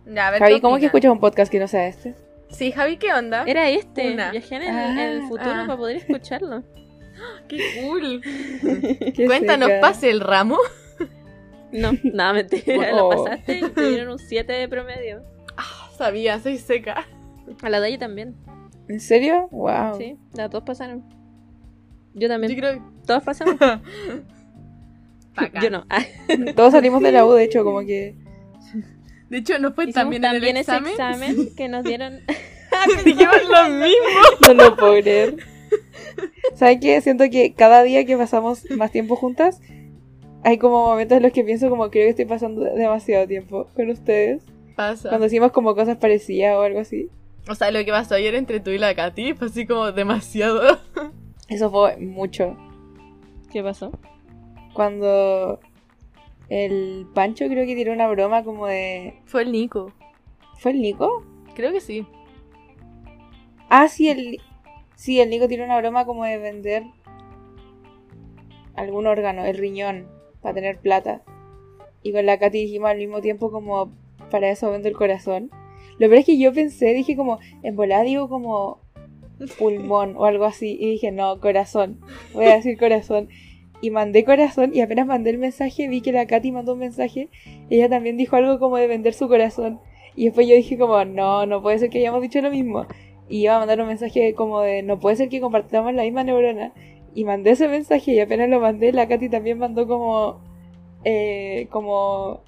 Ya, 0.06 0.28
a 0.28 0.30
ver, 0.30 0.40
Javi, 0.40 0.54
¿qué 0.54 0.60
¿cómo 0.60 0.74
que 0.74 0.78
opinan? 0.78 0.86
escuchas 0.88 1.12
un 1.12 1.20
podcast 1.20 1.50
que 1.52 1.58
no 1.60 1.68
sea 1.68 1.86
este? 1.86 2.14
Sí, 2.50 2.72
Javi, 2.72 2.96
¿qué 2.96 3.12
onda? 3.12 3.44
Era 3.46 3.68
este. 3.68 4.14
Una. 4.14 4.30
Viajé 4.30 4.56
en 4.56 4.62
el, 4.62 4.68
Ah, 4.76 5.04
el 5.04 5.22
futuro 5.22 5.50
ah. 5.50 5.64
para 5.66 5.76
poder 5.76 5.96
escucharlo. 5.96 6.62
¡Qué 7.48 7.58
cool! 7.82 8.20
Qué 9.14 9.26
Cuéntanos, 9.26 9.68
seca. 9.68 9.80
¿pase 9.80 10.10
el 10.10 10.20
ramo? 10.20 10.56
No, 11.72 11.92
nada, 12.02 12.32
mentira. 12.32 12.94
Oh. 12.94 13.12
Lo 13.14 13.24
pasaste 13.24 13.58
y 13.58 13.70
te 13.70 13.88
dieron 13.90 14.12
un 14.12 14.18
7 14.18 14.52
de 14.52 14.68
promedio. 14.68 15.22
Sabía, 15.98 16.38
soy 16.38 16.58
seca. 16.58 17.06
A 17.60 17.68
la 17.70 17.80
de 17.80 17.88
ella 17.88 17.98
también. 17.98 18.36
¿En 18.88 19.00
serio? 19.00 19.48
Wow. 19.50 19.96
Sí, 19.98 20.16
las 20.34 20.48
dos 20.50 20.62
pasaron. 20.62 21.04
Yo 22.14 22.28
también. 22.28 22.52
Yo 22.54 22.58
creo 22.58 22.92
Todos 23.04 23.22
pasamos. 23.24 23.56
Yo 25.60 25.70
no. 25.70 25.84
Ah, 25.90 26.02
Todos 26.56 26.72
salimos 26.72 27.02
de 27.02 27.12
la 27.12 27.26
U, 27.26 27.32
de 27.32 27.44
hecho, 27.44 27.64
como 27.64 27.80
que. 27.80 28.16
De 29.30 29.38
hecho, 29.38 29.58
no 29.58 29.72
fue 29.72 29.92
también 29.92 30.24
en 30.24 30.30
el 30.30 30.36
también 30.36 30.56
ese 30.56 30.72
examen. 30.76 30.92
examen 30.92 31.54
que 31.54 31.68
nos 31.68 31.84
dieron. 31.84 32.20
Dijimos 33.04 33.36
lo 33.48 33.68
mismo. 33.68 34.46
No 34.46 34.54
lo 34.54 34.76
puedo 34.76 35.00
creer. 35.02 35.36
¿Saben 36.54 36.80
qué? 36.80 37.00
Siento 37.00 37.24
que 37.30 37.52
cada 37.54 37.82
día 37.82 38.04
que 38.04 38.16
pasamos 38.16 38.68
más 38.70 38.90
tiempo 38.90 39.16
juntas, 39.16 39.60
hay 40.44 40.58
como 40.58 40.86
momentos 40.86 41.16
en 41.16 41.22
los 41.24 41.32
que 41.32 41.44
pienso 41.44 41.68
como 41.68 41.90
creo 41.90 42.04
que 42.06 42.10
estoy 42.10 42.24
pasando 42.24 42.62
demasiado 42.62 43.26
tiempo 43.26 43.68
con 43.74 43.90
ustedes. 43.90 44.42
Pasa. 44.76 45.08
Cuando 45.08 45.24
decimos 45.24 45.52
como 45.52 45.74
cosas 45.74 45.96
parecidas 45.96 46.56
o 46.56 46.62
algo 46.62 46.80
así. 46.80 47.10
O 47.48 47.54
sea, 47.54 47.70
lo 47.70 47.84
que 47.84 47.90
pasó 47.90 48.14
ayer 48.14 48.34
entre 48.34 48.60
tú 48.60 48.70
y 48.70 48.78
la 48.78 48.94
Katy 48.94 49.34
fue 49.34 49.48
así 49.48 49.66
como 49.66 49.90
demasiado. 49.92 50.78
Eso 51.48 51.70
fue 51.70 51.96
mucho. 51.96 52.56
¿Qué 53.50 53.62
pasó? 53.62 53.90
Cuando 54.74 55.58
el 56.48 57.06
Pancho 57.14 57.46
creo 57.46 57.66
que 57.66 57.74
tiró 57.74 57.92
una 57.92 58.08
broma 58.08 58.44
como 58.44 58.66
de... 58.66 59.20
Fue 59.24 59.42
el 59.42 59.52
Nico. 59.52 59.92
¿Fue 60.58 60.72
el 60.72 60.80
Nico? 60.80 61.24
Creo 61.54 61.72
que 61.72 61.80
sí. 61.80 62.06
Ah, 63.68 63.88
sí, 63.88 64.08
el... 64.08 64.40
Sí, 64.94 65.20
el 65.20 65.30
Nico 65.30 65.46
tiró 65.46 65.64
una 65.64 65.78
broma 65.78 66.04
como 66.04 66.24
de 66.24 66.38
vender 66.38 66.84
algún 68.74 69.06
órgano, 69.06 69.44
el 69.44 69.56
riñón, 69.56 70.08
para 70.40 70.54
tener 70.54 70.78
plata. 70.78 71.22
Y 72.02 72.12
con 72.12 72.26
la 72.26 72.38
Katy 72.38 72.58
dijimos 72.62 72.90
al 72.90 72.98
mismo 72.98 73.20
tiempo 73.20 73.50
como, 73.50 73.92
para 74.30 74.50
eso 74.50 74.70
vendo 74.70 74.88
el 74.88 74.96
corazón. 74.96 75.50
Lo 75.98 76.08
peor 76.08 76.20
es 76.20 76.26
que 76.26 76.38
yo 76.38 76.52
pensé, 76.52 76.94
dije 76.94 77.16
como, 77.16 77.38
en 77.62 77.76
volada 77.76 78.02
digo 78.02 78.28
como 78.28 78.80
pulmón 79.58 80.16
o 80.16 80.24
algo 80.24 80.44
así. 80.44 80.76
Y 80.80 80.92
dije, 80.92 81.12
no, 81.12 81.40
corazón. 81.40 82.00
Voy 82.32 82.46
a 82.46 82.56
decir 82.56 82.78
corazón. 82.78 83.28
Y 83.80 83.90
mandé 83.90 84.24
corazón 84.24 84.72
y 84.74 84.80
apenas 84.80 85.06
mandé 85.06 85.30
el 85.30 85.38
mensaje, 85.38 85.86
vi 85.88 86.00
que 86.00 86.10
la 86.12 86.26
Katy 86.26 86.50
mandó 86.52 86.72
un 86.72 86.80
mensaje. 86.80 87.28
Ella 87.70 87.88
también 87.88 88.16
dijo 88.16 88.34
algo 88.36 88.58
como 88.58 88.76
de 88.76 88.86
vender 88.88 89.14
su 89.14 89.28
corazón. 89.28 89.80
Y 90.16 90.24
después 90.26 90.48
yo 90.48 90.54
dije 90.56 90.76
como, 90.76 91.04
no, 91.04 91.46
no 91.46 91.62
puede 91.62 91.78
ser 91.78 91.90
que 91.90 91.98
hayamos 91.98 92.20
dicho 92.22 92.40
lo 92.40 92.50
mismo. 92.50 92.86
Y 93.28 93.42
iba 93.42 93.54
a 93.54 93.58
mandar 93.60 93.80
un 93.80 93.86
mensaje 93.86 94.34
como 94.34 94.62
de, 94.62 94.82
no 94.82 94.98
puede 94.98 95.14
ser 95.16 95.28
que 95.28 95.40
compartamos 95.40 95.94
la 95.94 96.02
misma 96.02 96.24
neurona. 96.24 96.72
Y 97.14 97.24
mandé 97.24 97.50
ese 97.52 97.68
mensaje 97.68 98.12
y 98.14 98.20
apenas 98.20 98.48
lo 98.48 98.58
mandé, 98.60 98.92
la 98.92 99.06
Katy 99.06 99.28
también 99.28 99.58
mandó 99.58 99.86
como, 99.86 100.40
eh, 101.04 101.68
como, 101.70 102.40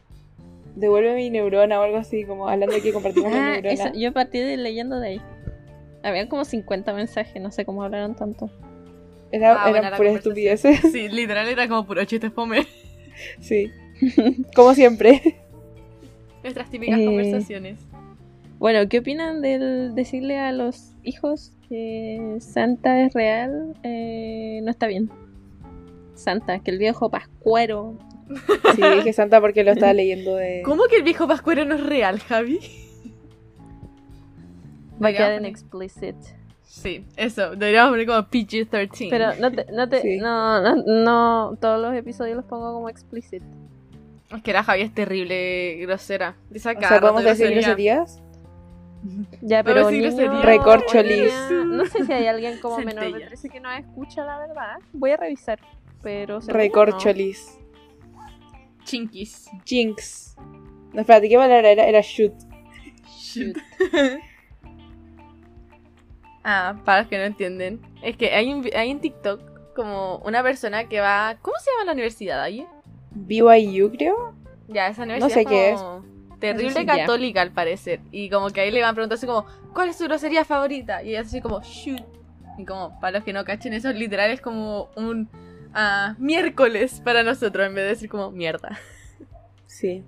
devuelve 0.75 1.15
mi 1.15 1.31
neurona 1.31 1.79
o 1.79 1.83
algo 1.85 1.99
así, 1.99 2.25
como 2.25 2.49
hablando 2.49 2.75
de 2.75 2.81
que 2.83 2.93
compartimos 2.93 3.31
la 3.33 3.39
Ah, 3.39 3.51
neurona. 3.61 3.71
eso, 3.71 3.91
yo 3.95 4.13
partí 4.13 4.39
de 4.41 4.57
leyendo 4.57 4.99
de 4.99 5.09
ahí. 5.09 5.21
Habían 6.03 6.29
como 6.29 6.45
50 6.45 6.93
mensajes, 6.95 7.41
no 7.41 7.51
sé 7.51 7.65
cómo 7.65 7.83
hablaron 7.85 8.17
tanto. 8.17 8.51
Era, 9.33 9.65
Ah, 9.65 9.71
eran 9.71 9.97
puras 9.97 10.17
estupideces. 10.17 10.81
Sí, 10.93 11.09
literal 11.09 11.49
era 11.49 11.69
como 11.69 11.87
puro 11.87 12.05
chiste 12.05 12.31
fome. 12.31 12.67
sí. 13.41 13.71
Como 14.57 14.75
siempre. 14.75 15.37
Nuestras 16.43 16.71
típicas 16.71 16.99
Eh. 16.99 17.05
conversaciones. 17.05 17.79
Bueno, 18.59 18.89
¿qué 18.89 18.99
opinan 19.01 19.43
del 19.43 19.95
decirle 19.95 20.39
a 20.39 20.53
los 20.53 20.93
hijos 21.03 21.53
que 21.69 22.37
Santa 22.41 23.05
es 23.05 23.13
real? 23.15 23.75
Eh, 23.83 24.61
no 24.63 24.71
está 24.71 24.87
bien. 24.87 25.11
Santa, 26.15 26.59
que 26.61 26.71
el 26.71 26.79
viejo 26.79 27.11
pascuero. 27.11 27.99
Sí, 28.77 28.83
dije 28.97 29.13
Santa 29.13 29.41
porque 29.41 29.65
lo 29.65 29.73
estaba 29.73 29.93
leyendo 29.93 30.37
de... 30.37 30.63
¿Cómo 30.65 30.85
que 30.89 30.97
el 30.97 31.03
viejo 31.03 31.27
pascuero 31.27 31.65
no 31.65 31.75
es 31.75 31.83
real, 31.85 32.21
Javi? 32.21 32.61
Va 35.03 35.09
a 35.09 35.13
quedar 35.13 35.33
en 35.33 35.47
explicit. 35.47 36.15
Sí, 36.73 37.05
eso. 37.17 37.51
Deberíamos 37.57 37.91
poner 37.91 38.07
como 38.07 38.21
PG-13. 38.29 39.09
Pero 39.11 39.35
no 39.41 39.51
te, 39.51 39.67
no 39.73 39.89
te, 39.89 40.03
Sí. 40.03 40.19
no, 40.19 40.61
no, 40.63 40.77
no, 40.87 41.57
todos 41.61 41.83
los 41.83 41.93
episodios 41.97 42.37
los 42.37 42.45
pongo 42.45 42.73
como 42.73 42.89
explicit. 42.89 43.43
Es 44.35 44.43
que 44.45 44.53
la 44.53 44.63
Javi 44.63 44.83
es 44.83 44.95
terrible, 44.95 45.79
grosera. 45.81 46.37
Dice 46.49 46.69
O 46.69 46.73
acá. 46.73 46.89
sea, 46.89 47.01
¿podemos 47.01 47.25
decir 47.25 47.51
groserías? 47.51 48.23
Ya, 49.41 49.65
Pero 49.65 49.91
niño. 49.91 50.43
Recorcholis. 50.43 51.33
No 51.51 51.85
sé 51.87 52.05
si 52.07 52.13
hay 52.13 52.29
alguien 52.29 52.61
como 52.61 52.79
menor 52.85 52.95
de 53.01 53.11
Centella. 53.11 53.27
13 53.27 53.49
que 53.49 53.61
no 53.61 53.73
escucha, 53.73 54.25
la 54.25 54.39
verdad. 54.39 54.77
Voy 54.93 55.11
a 55.11 55.17
revisar. 55.17 55.59
Pero 56.03 56.39
Recorcholis. 56.39 57.59
Chinkies. 58.85 59.51
Jinx. 59.65 60.37
No, 60.93 61.01
espérate, 61.01 61.29
¿qué 61.29 61.37
palabra 61.37 61.69
era? 61.69 61.85
Era 61.85 62.01
shoot. 62.01 62.33
Shoot. 63.19 63.57
Ah, 66.45 66.81
para 66.85 67.01
los 67.01 67.09
que 67.09 67.19
no 67.19 67.25
entienden. 67.25 67.81
Es 68.03 68.17
que 68.17 68.35
hay, 68.35 68.53
un, 68.53 68.69
hay 68.75 68.91
en 68.91 69.01
TikTok 69.01 69.75
como 69.75 70.19
una 70.19 70.43
persona 70.43 70.89
que 70.89 71.01
va. 71.01 71.37
¿Cómo 71.43 71.57
se 71.59 71.71
llama 71.71 71.85
la 71.87 71.93
universidad 71.93 72.43
ahí? 72.43 72.67
BYU, 73.11 73.91
creo. 73.91 74.35
Ya, 74.69 74.89
esa 74.89 75.03
universidad 75.03 75.35
sé 75.35 75.45
qué 75.45 75.75
como 75.77 76.05
terrible 76.41 76.69
No 76.69 76.75
sé 76.75 76.81
si 76.81 76.87
ya. 76.87 76.97
católica 76.97 77.43
al 77.43 77.53
parecer. 77.53 78.01
Y 78.11 78.31
como 78.31 78.51
que 78.51 78.63
ahí 78.63 78.71
le 78.71 78.81
van 78.81 78.91
a 78.91 78.95
preguntar 78.95 79.17
así 79.17 79.27
como, 79.27 79.47
¿cuál 79.73 79.89
es 79.89 79.99
tu 79.99 80.05
grosería 80.05 80.45
favorita? 80.45 81.03
Y 81.03 81.11
ella 81.11 81.21
así 81.21 81.41
como, 81.41 81.61
shoot. 81.63 82.03
Y 82.59 82.65
como, 82.65 82.99
para 83.01 83.19
los 83.19 83.25
que 83.25 83.33
no 83.33 83.45
cachen 83.45 83.73
eso, 83.75 83.93
literal 83.93 84.31
es 84.31 84.41
como 84.41 84.91
un 84.97 85.29
ah, 85.75 86.17
miércoles 86.19 87.01
para 87.05 87.23
nosotros, 87.23 87.67
en 87.67 87.75
vez 87.75 87.85
de 87.85 87.91
decir 87.91 88.09
como 88.09 88.31
mierda. 88.31 88.79
Sí. 89.67 90.03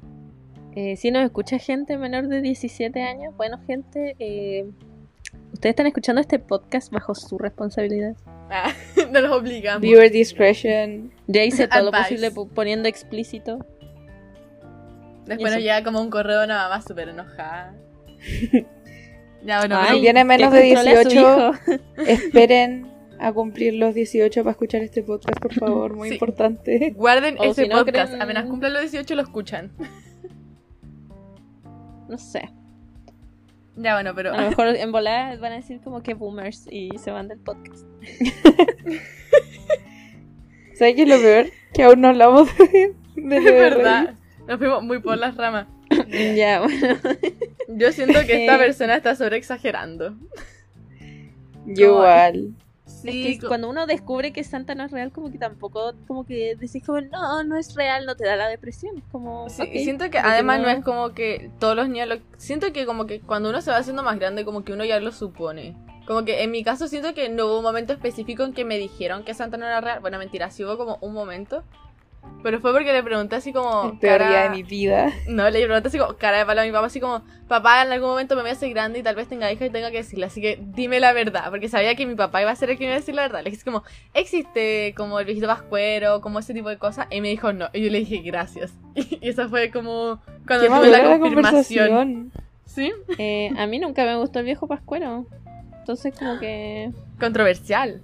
Eh, 0.74 0.96
si 0.96 1.10
nos 1.10 1.24
escucha 1.24 1.58
gente 1.58 1.96
menor 1.98 2.28
de 2.28 2.40
17 2.40 3.02
años, 3.02 3.36
bueno, 3.36 3.60
gente, 3.66 4.16
eh, 4.18 4.66
ustedes 5.62 5.74
están 5.74 5.86
escuchando 5.86 6.20
este 6.20 6.40
podcast 6.40 6.90
bajo 6.92 7.14
su 7.14 7.38
responsabilidad. 7.38 8.16
Ah, 8.50 8.72
no 9.12 9.20
los 9.20 9.30
obligamos. 9.30 9.80
Viewer 9.80 10.10
discretion. 10.10 11.12
Ya 11.28 11.44
hice 11.44 11.68
todo 11.68 11.84
lo 11.84 11.92
posible 11.92 12.32
po- 12.32 12.48
poniendo 12.48 12.88
explícito. 12.88 13.64
Después 15.24 15.52
nos 15.52 15.62
llega 15.62 15.84
como 15.84 16.00
un 16.00 16.10
correo 16.10 16.40
de 16.40 16.46
una 16.46 16.56
mamá 16.64 16.82
súper 16.82 17.10
enojada. 17.10 17.76
ya, 19.44 19.58
bueno, 19.60 19.76
Ay, 19.78 20.00
tiene 20.00 20.24
menos 20.24 20.52
de 20.52 20.74
controle 20.74 20.90
a 20.98 21.02
su 21.04 21.08
18. 21.10 21.20
hijo. 21.20 21.80
Esperen 22.08 22.90
a 23.20 23.32
cumplir 23.32 23.74
los 23.74 23.94
18 23.94 24.42
para 24.42 24.50
escuchar 24.50 24.82
este 24.82 25.04
podcast, 25.04 25.38
por 25.40 25.54
favor, 25.54 25.94
muy 25.94 26.08
Sí. 26.08 26.14
importante. 26.14 26.90
guarden 26.96 27.36
O 27.38 27.44
ese 27.44 27.62
si 27.62 27.68
no 27.68 27.84
podcast. 27.84 28.10
creen- 28.14 28.22
Apenas 28.22 28.46
cumplan 28.46 28.72
los 28.72 28.82
18 28.82 29.14
lo 29.14 29.22
escuchan. 29.22 29.70
No 32.08 32.18
sé. 32.18 32.50
Ya, 33.76 33.94
bueno, 33.94 34.14
pero... 34.14 34.34
A 34.34 34.40
lo 34.42 34.48
mejor 34.50 34.68
en 34.68 34.92
volada 34.92 35.34
van 35.36 35.52
a 35.52 35.56
decir 35.56 35.80
como 35.82 36.02
que 36.02 36.14
boomers 36.14 36.66
y 36.70 36.90
se 36.98 37.10
van 37.10 37.28
del 37.28 37.38
podcast. 37.38 37.86
¿Sabes 40.74 40.94
qué 40.96 41.02
es 41.02 41.08
lo 41.08 41.16
peor? 41.20 41.46
Que 41.74 41.84
aún 41.84 42.00
no 42.00 42.08
hablamos 42.08 42.48
de, 42.58 42.94
de 43.16 43.36
Es 43.36 43.44
verdad. 43.44 44.14
Nos 44.46 44.58
fuimos 44.58 44.82
muy 44.82 44.98
por 45.00 45.16
las 45.18 45.36
ramas. 45.36 45.66
ya, 46.36 46.60
bueno. 46.60 46.96
Yo 47.68 47.92
siento 47.92 48.20
que 48.26 48.42
esta 48.44 48.56
Eh. 48.56 48.58
persona 48.58 48.96
está 48.96 49.14
sobre 49.14 49.36
exagerando. 49.36 50.16
Reddit. 50.98 51.78
Yo 51.78 51.86
igual. 51.92 52.54
Sí, 53.00 53.08
es 53.08 53.36
que 53.36 53.40
co- 53.40 53.48
cuando 53.48 53.68
uno 53.70 53.86
descubre 53.86 54.32
que 54.32 54.44
Santa 54.44 54.74
no 54.74 54.84
es 54.84 54.90
real, 54.90 55.10
como 55.12 55.30
que 55.32 55.38
tampoco, 55.38 55.94
como 56.06 56.24
que 56.24 56.54
decís 56.56 56.82
como, 56.84 57.00
no, 57.00 57.42
no 57.44 57.56
es 57.56 57.74
real, 57.74 58.06
no 58.06 58.14
te 58.16 58.24
da 58.26 58.36
la 58.36 58.48
depresión. 58.48 58.96
Es 58.98 59.04
como, 59.10 59.48
Sí, 59.48 59.62
ok, 59.62 59.68
y 59.72 59.84
siento 59.84 60.10
que 60.10 60.18
además 60.18 60.58
no 60.60 60.64
no- 60.66 60.78
es 60.78 60.84
como 60.84 61.12
que 61.14 61.50
todos 61.58 61.74
los 61.74 61.88
niños 61.88 62.08
lo... 62.08 62.16
Siento 62.38 62.72
que 62.72 62.86
como 62.86 63.06
que 63.06 63.20
cuando 63.20 63.48
uno 63.50 63.60
se 63.60 63.70
va 63.70 63.78
haciendo 63.78 64.02
más 64.02 64.18
grande 64.18 64.44
como 64.44 64.64
que 64.64 64.72
uno 64.72 64.84
ya 64.84 65.00
lo 65.00 65.10
supone. 65.12 65.74
Como 66.06 66.24
que 66.24 66.42
en 66.42 66.50
mi 66.50 66.62
caso 66.64 66.88
siento 66.88 67.14
que 67.14 67.28
no 67.28 67.46
hubo 67.46 67.58
un 67.58 67.62
momento 67.64 67.92
específico 67.92 68.42
en 68.42 68.52
que 68.52 68.64
me 68.64 68.76
dijeron 68.78 69.22
que 69.24 69.34
Santa 69.34 69.56
no 69.56 69.66
era 69.66 69.80
real. 69.80 70.00
Bueno, 70.00 70.18
mentira, 70.18 70.50
sí 70.50 70.64
hubo 70.64 70.76
como 70.76 70.98
un 71.00 71.14
momento. 71.14 71.62
Pero 72.42 72.60
fue 72.60 72.72
porque 72.72 72.92
le 72.92 73.02
pregunté 73.02 73.36
así 73.36 73.52
como... 73.52 73.98
Peor 74.00 74.18
cara- 74.18 74.42
de 74.44 74.50
mi 74.50 74.62
vida. 74.62 75.12
No, 75.28 75.48
le 75.48 75.64
pregunté 75.64 75.88
así 75.88 75.98
como 75.98 76.14
cara 76.14 76.38
de 76.38 76.46
palo 76.46 76.60
a 76.60 76.64
mi 76.64 76.72
papá, 76.72 76.86
así 76.86 77.00
como, 77.00 77.22
papá, 77.46 77.82
en 77.82 77.92
algún 77.92 78.10
momento 78.10 78.34
me 78.34 78.42
voy 78.42 78.50
a 78.50 78.54
hacer 78.54 78.70
grande 78.70 78.98
y 78.98 79.02
tal 79.02 79.14
vez 79.14 79.28
tenga 79.28 79.50
hija 79.52 79.64
y 79.64 79.70
tenga 79.70 79.90
que 79.90 79.98
decirle, 79.98 80.26
así 80.26 80.40
que 80.40 80.58
dime 80.60 80.98
la 80.98 81.12
verdad, 81.12 81.50
porque 81.50 81.68
sabía 81.68 81.94
que 81.94 82.04
mi 82.04 82.14
papá 82.14 82.42
iba 82.42 82.50
a 82.50 82.56
ser 82.56 82.70
el 82.70 82.78
que 82.78 82.84
me 82.84 82.86
iba 82.86 82.96
a 82.96 82.98
decir 82.98 83.14
la 83.14 83.22
verdad. 83.22 83.42
Le 83.44 83.50
dije 83.50 83.62
como, 83.64 83.84
existe 84.12 84.92
como 84.96 85.20
el 85.20 85.26
viejito 85.26 85.46
pascuero, 85.46 86.20
como 86.20 86.40
ese 86.40 86.52
tipo 86.52 86.68
de 86.68 86.78
cosas, 86.78 87.06
y 87.10 87.20
me 87.20 87.28
dijo 87.28 87.52
no, 87.52 87.68
y 87.72 87.84
yo 87.84 87.90
le 87.90 87.98
dije 87.98 88.18
gracias. 88.18 88.72
Y, 88.94 89.18
eso 89.22 89.48
fue 89.48 89.70
como 89.70 90.20
cuando 90.46 90.66
tuve 90.66 90.90
la 90.90 91.18
confirmación. 91.18 92.32
¿Sí? 92.66 92.92
Eh, 93.18 93.50
a 93.56 93.66
mí 93.66 93.78
nunca 93.78 94.04
me 94.04 94.16
gustó 94.16 94.40
el 94.40 94.44
viejo 94.46 94.66
pascuero. 94.66 95.26
Entonces 95.78 96.14
como 96.18 96.38
que 96.38 96.90
Controversial. 97.18 98.02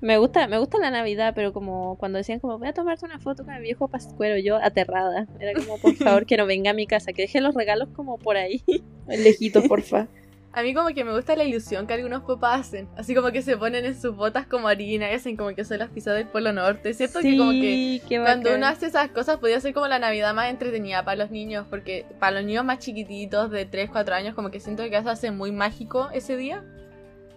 Me 0.00 0.16
gusta, 0.18 0.46
me 0.46 0.58
gusta 0.58 0.78
la 0.78 0.90
Navidad, 0.90 1.32
pero 1.34 1.52
como 1.52 1.96
cuando 1.98 2.18
decían 2.18 2.38
como 2.38 2.58
voy 2.58 2.68
a 2.68 2.72
tomarte 2.72 3.04
una 3.04 3.18
foto 3.18 3.44
con 3.44 3.54
el 3.54 3.62
viejo 3.62 3.88
pascuero, 3.88 4.38
yo 4.38 4.56
aterrada. 4.56 5.26
Era 5.40 5.52
como 5.54 5.78
por 5.78 5.94
favor 5.96 6.26
que 6.26 6.36
no 6.36 6.46
venga 6.46 6.70
a 6.70 6.74
mi 6.74 6.86
casa, 6.86 7.12
que 7.12 7.22
deje 7.22 7.40
los 7.40 7.54
regalos 7.54 7.88
como 7.94 8.18
por 8.18 8.36
ahí. 8.36 8.62
Lejito, 9.08 9.62
porfa. 9.64 10.06
A 10.50 10.62
mí 10.62 10.72
como 10.74 10.88
que 10.88 11.04
me 11.04 11.12
gusta 11.14 11.36
la 11.36 11.44
ilusión 11.44 11.86
que 11.86 11.92
algunos 11.92 12.22
papás 12.22 12.60
hacen, 12.60 12.88
así 12.96 13.14
como 13.14 13.30
que 13.30 13.42
se 13.42 13.56
ponen 13.56 13.84
en 13.84 14.00
sus 14.00 14.16
botas 14.16 14.46
como 14.46 14.66
harina 14.66 15.10
y 15.10 15.14
hacen 15.14 15.36
como 15.36 15.54
que 15.54 15.64
son 15.64 15.78
las 15.78 15.90
pisadas 15.90 16.18
del 16.18 16.26
Polo 16.26 16.52
Norte, 16.52 16.94
¿cierto? 16.94 17.20
que 17.20 17.36
como 17.36 17.52
que 17.52 18.00
Cuando 18.08 18.54
uno 18.54 18.66
hace 18.66 18.86
esas 18.86 19.10
cosas 19.10 19.36
podría 19.36 19.60
ser 19.60 19.74
como 19.74 19.86
la 19.88 19.98
Navidad 19.98 20.34
más 20.34 20.50
entretenida 20.50 21.04
para 21.04 21.16
los 21.16 21.30
niños, 21.30 21.66
porque 21.68 22.06
para 22.18 22.38
los 22.38 22.44
niños 22.44 22.64
más 22.64 22.78
chiquititos 22.78 23.50
de 23.50 23.66
3, 23.66 23.90
4 23.92 24.14
años 24.14 24.34
como 24.34 24.50
que 24.50 24.58
siento 24.58 24.82
que 24.88 24.96
eso 24.96 25.10
hace 25.10 25.30
muy 25.30 25.52
mágico 25.52 26.08
ese 26.12 26.36
día. 26.36 26.64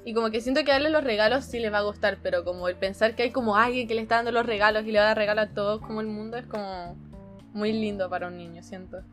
Y 0.04 0.14
como 0.14 0.32
que 0.32 0.42
siento 0.42 0.64
que 0.64 0.72
darle 0.72 0.90
los 0.90 1.04
regalos 1.04 1.46
sí 1.46 1.60
les 1.60 1.72
va 1.72 1.80
a 1.80 1.84
gustar, 1.84 2.18
pero 2.24 2.44
como 2.44 2.68
el 2.68 2.76
pensar 2.76 3.16
que 3.16 3.24
hay 3.24 3.32
como 3.32 3.56
alguien 3.56 3.88
que 3.88 3.94
le 3.94 4.02
está 4.02 4.16
dando 4.16 4.32
los 4.32 4.46
regalos 4.46 4.86
y 4.86 4.92
le 4.92 4.98
va 4.98 5.06
a 5.06 5.08
dar 5.10 5.18
regalos 5.18 5.46
a 5.46 5.54
todos 5.54 5.82
como 5.82 6.02
el 6.02 6.08
mundo 6.08 6.38
es 6.38 6.46
como 6.48 6.96
muy 7.54 7.72
lindo 7.72 8.10
para 8.10 8.28
un 8.28 8.38
niño, 8.38 8.64
siento. 8.64 9.04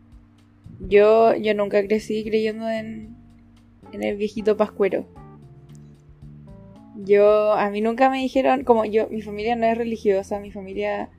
Yo, 0.81 1.35
yo 1.35 1.55
nunca 1.55 1.83
crecí 1.83 2.25
creyendo 2.25 2.69
en, 2.69 3.17
en 3.93 4.03
el 4.03 4.17
viejito 4.17 4.57
pascuero. 4.57 5.07
Yo, 6.97 7.53
a 7.53 7.71
mí 7.71 7.81
nunca 7.81 8.11
me 8.11 8.19
dijeron, 8.19 8.65
como 8.65 8.85
yo, 8.85 9.09
mi 9.09 9.23
familia 9.23 9.57
no 9.57 9.67
es 9.67 9.77
religiosa, 9.77 10.41
mi 10.41 10.51
familia 10.51 11.11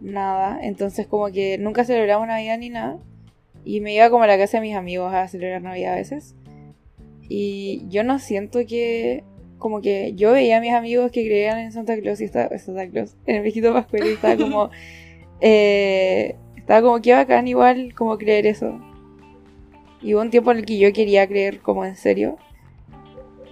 nada, 0.00 0.58
entonces 0.62 1.06
como 1.06 1.30
que 1.30 1.58
nunca 1.58 1.84
celebramos 1.84 2.26
Navidad 2.26 2.58
ni 2.58 2.70
nada. 2.70 2.98
Y 3.64 3.80
me 3.80 3.94
iba 3.94 4.10
como 4.10 4.24
a 4.24 4.26
la 4.26 4.38
casa 4.38 4.58
de 4.58 4.62
mis 4.62 4.76
amigos 4.76 5.12
a 5.12 5.28
celebrar 5.28 5.62
Navidad 5.62 5.94
a 5.94 5.96
veces. 5.96 6.34
Y 7.32 7.84
yo 7.88 8.02
no 8.02 8.18
siento 8.18 8.58
que, 8.66 9.22
como 9.56 9.80
que 9.80 10.14
yo 10.14 10.32
veía 10.32 10.56
a 10.56 10.60
mis 10.60 10.72
amigos 10.72 11.12
que 11.12 11.24
creían 11.24 11.60
en 11.60 11.70
Santa 11.70 11.96
Claus 11.96 12.20
y 12.20 12.24
estaba, 12.24 12.58
Santa 12.58 12.88
Claus, 12.88 13.16
en 13.24 13.36
el 13.36 13.42
viejito 13.42 13.72
pascuero 13.72 14.08
y 14.08 14.14
estaba 14.14 14.36
como, 14.36 14.70
eh, 15.40 16.34
estaba 16.56 16.82
como 16.82 17.00
que 17.00 17.12
bacán 17.12 17.46
igual 17.46 17.94
como 17.94 18.18
creer 18.18 18.46
eso. 18.46 18.80
Y 20.02 20.14
hubo 20.14 20.22
un 20.22 20.30
tiempo 20.30 20.50
en 20.50 20.58
el 20.58 20.64
que 20.66 20.76
yo 20.76 20.92
quería 20.92 21.28
creer 21.28 21.60
como 21.60 21.84
en 21.84 21.94
serio. 21.94 22.36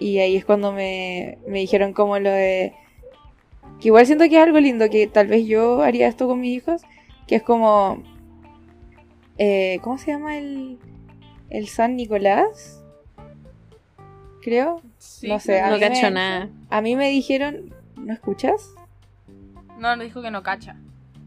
Y 0.00 0.18
ahí 0.18 0.34
es 0.34 0.44
cuando 0.44 0.72
me, 0.72 1.38
me 1.46 1.60
dijeron 1.60 1.92
como 1.92 2.18
lo 2.18 2.30
de... 2.30 2.72
Que 3.80 3.88
igual 3.88 4.06
siento 4.06 4.24
que 4.28 4.38
es 4.38 4.42
algo 4.42 4.58
lindo, 4.58 4.90
que 4.90 5.06
tal 5.06 5.28
vez 5.28 5.46
yo 5.46 5.82
haría 5.82 6.08
esto 6.08 6.26
con 6.26 6.40
mis 6.40 6.56
hijos. 6.56 6.82
Que 7.28 7.36
es 7.36 7.42
como... 7.44 8.02
eh, 9.36 9.78
¿Cómo 9.82 9.98
se 9.98 10.10
llama 10.10 10.36
el, 10.36 10.78
el 11.50 11.68
San 11.68 11.94
Nicolás? 11.94 12.77
Creo. 14.48 14.80
Sí, 14.98 15.28
No 15.28 15.38
sé, 15.40 15.60
a 15.60 15.68
No 15.70 15.74
mí 15.76 15.80
me- 15.80 15.88
cacho 15.88 16.10
nada. 16.10 16.50
A 16.70 16.80
mí 16.80 16.96
me 16.96 17.08
dijeron... 17.10 17.74
¿No 17.96 18.12
escuchas? 18.14 18.70
No, 19.78 19.94
no 19.96 20.02
dijo 20.04 20.22
que 20.22 20.30
no 20.30 20.42
cacha. 20.42 20.74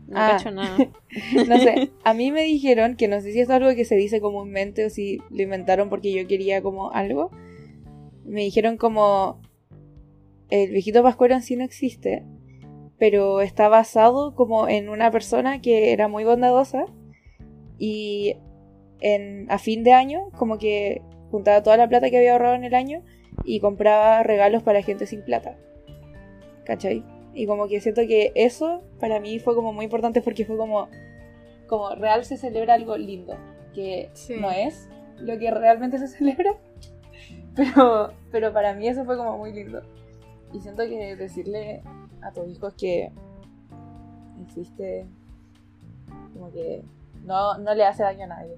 No 0.07 0.19
Ah. 0.19 0.31
cacho 0.31 0.51
nada. 0.51 0.77
No 1.47 1.57
sé, 1.59 1.91
a 2.03 2.13
mí 2.13 2.31
me 2.31 2.41
dijeron 2.43 2.95
que 2.95 3.07
no 3.07 3.19
sé 3.21 3.31
si 3.33 3.39
es 3.41 3.49
algo 3.49 3.73
que 3.75 3.85
se 3.85 3.95
dice 3.95 4.21
comúnmente 4.21 4.85
o 4.85 4.89
si 4.89 5.21
lo 5.29 5.43
inventaron 5.43 5.89
porque 5.89 6.11
yo 6.13 6.25
quería 6.27 6.61
como 6.61 6.91
algo. 6.91 7.29
Me 8.25 8.41
dijeron 8.41 8.77
como 8.77 9.39
el 10.49 10.71
viejito 10.71 11.03
pascuero 11.03 11.35
en 11.35 11.41
sí 11.43 11.55
no 11.55 11.63
existe, 11.63 12.23
pero 12.97 13.41
está 13.41 13.67
basado 13.67 14.33
como 14.35 14.67
en 14.67 14.89
una 14.89 15.11
persona 15.11 15.61
que 15.61 15.91
era 15.93 16.07
muy 16.07 16.23
bondadosa 16.23 16.85
y 17.77 18.35
en, 19.01 19.45
a 19.51 19.57
fin 19.57 19.83
de 19.83 19.93
año 19.93 20.29
como 20.37 20.57
que 20.57 21.01
juntaba 21.29 21.63
toda 21.63 21.77
la 21.77 21.87
plata 21.89 22.09
que 22.09 22.17
había 22.17 22.33
ahorrado 22.33 22.55
en 22.55 22.63
el 22.65 22.73
año 22.75 23.01
y 23.43 23.59
compraba 23.59 24.23
regalos 24.23 24.63
para 24.63 24.81
gente 24.81 25.05
sin 25.05 25.23
plata. 25.23 25.57
¿Cachai? 26.65 27.03
Y 27.33 27.45
como 27.47 27.67
que 27.67 27.79
siento 27.81 28.01
que 28.01 28.31
eso 28.35 28.83
para 28.99 29.19
mí 29.19 29.39
fue 29.39 29.55
como 29.55 29.73
muy 29.73 29.85
importante 29.85 30.21
porque 30.21 30.45
fue 30.45 30.57
como, 30.57 30.89
como 31.67 31.95
real 31.95 32.25
se 32.25 32.37
celebra 32.37 32.73
algo 32.73 32.97
lindo, 32.97 33.35
que 33.73 34.09
Sí. 34.13 34.35
no 34.39 34.51
es 34.51 34.89
lo 35.17 35.37
que 35.39 35.49
realmente 35.51 35.97
se 35.97 36.07
celebra, 36.17 36.53
pero, 37.55 38.11
pero 38.31 38.53
para 38.53 38.73
mí 38.73 38.87
eso 38.87 39.05
fue 39.05 39.17
como 39.17 39.37
muy 39.37 39.53
lindo. 39.53 39.81
Y 40.53 40.59
siento 40.59 40.83
que 40.83 41.15
decirle 41.15 41.81
a 42.21 42.31
tus 42.33 42.47
hijos 42.49 42.73
que 42.73 43.11
existe, 44.45 45.05
como 46.33 46.51
que 46.51 46.83
no, 47.23 47.57
no 47.59 47.73
le 47.73 47.85
hace 47.85 48.03
daño 48.03 48.25
a 48.25 48.27
nadie. 48.27 48.57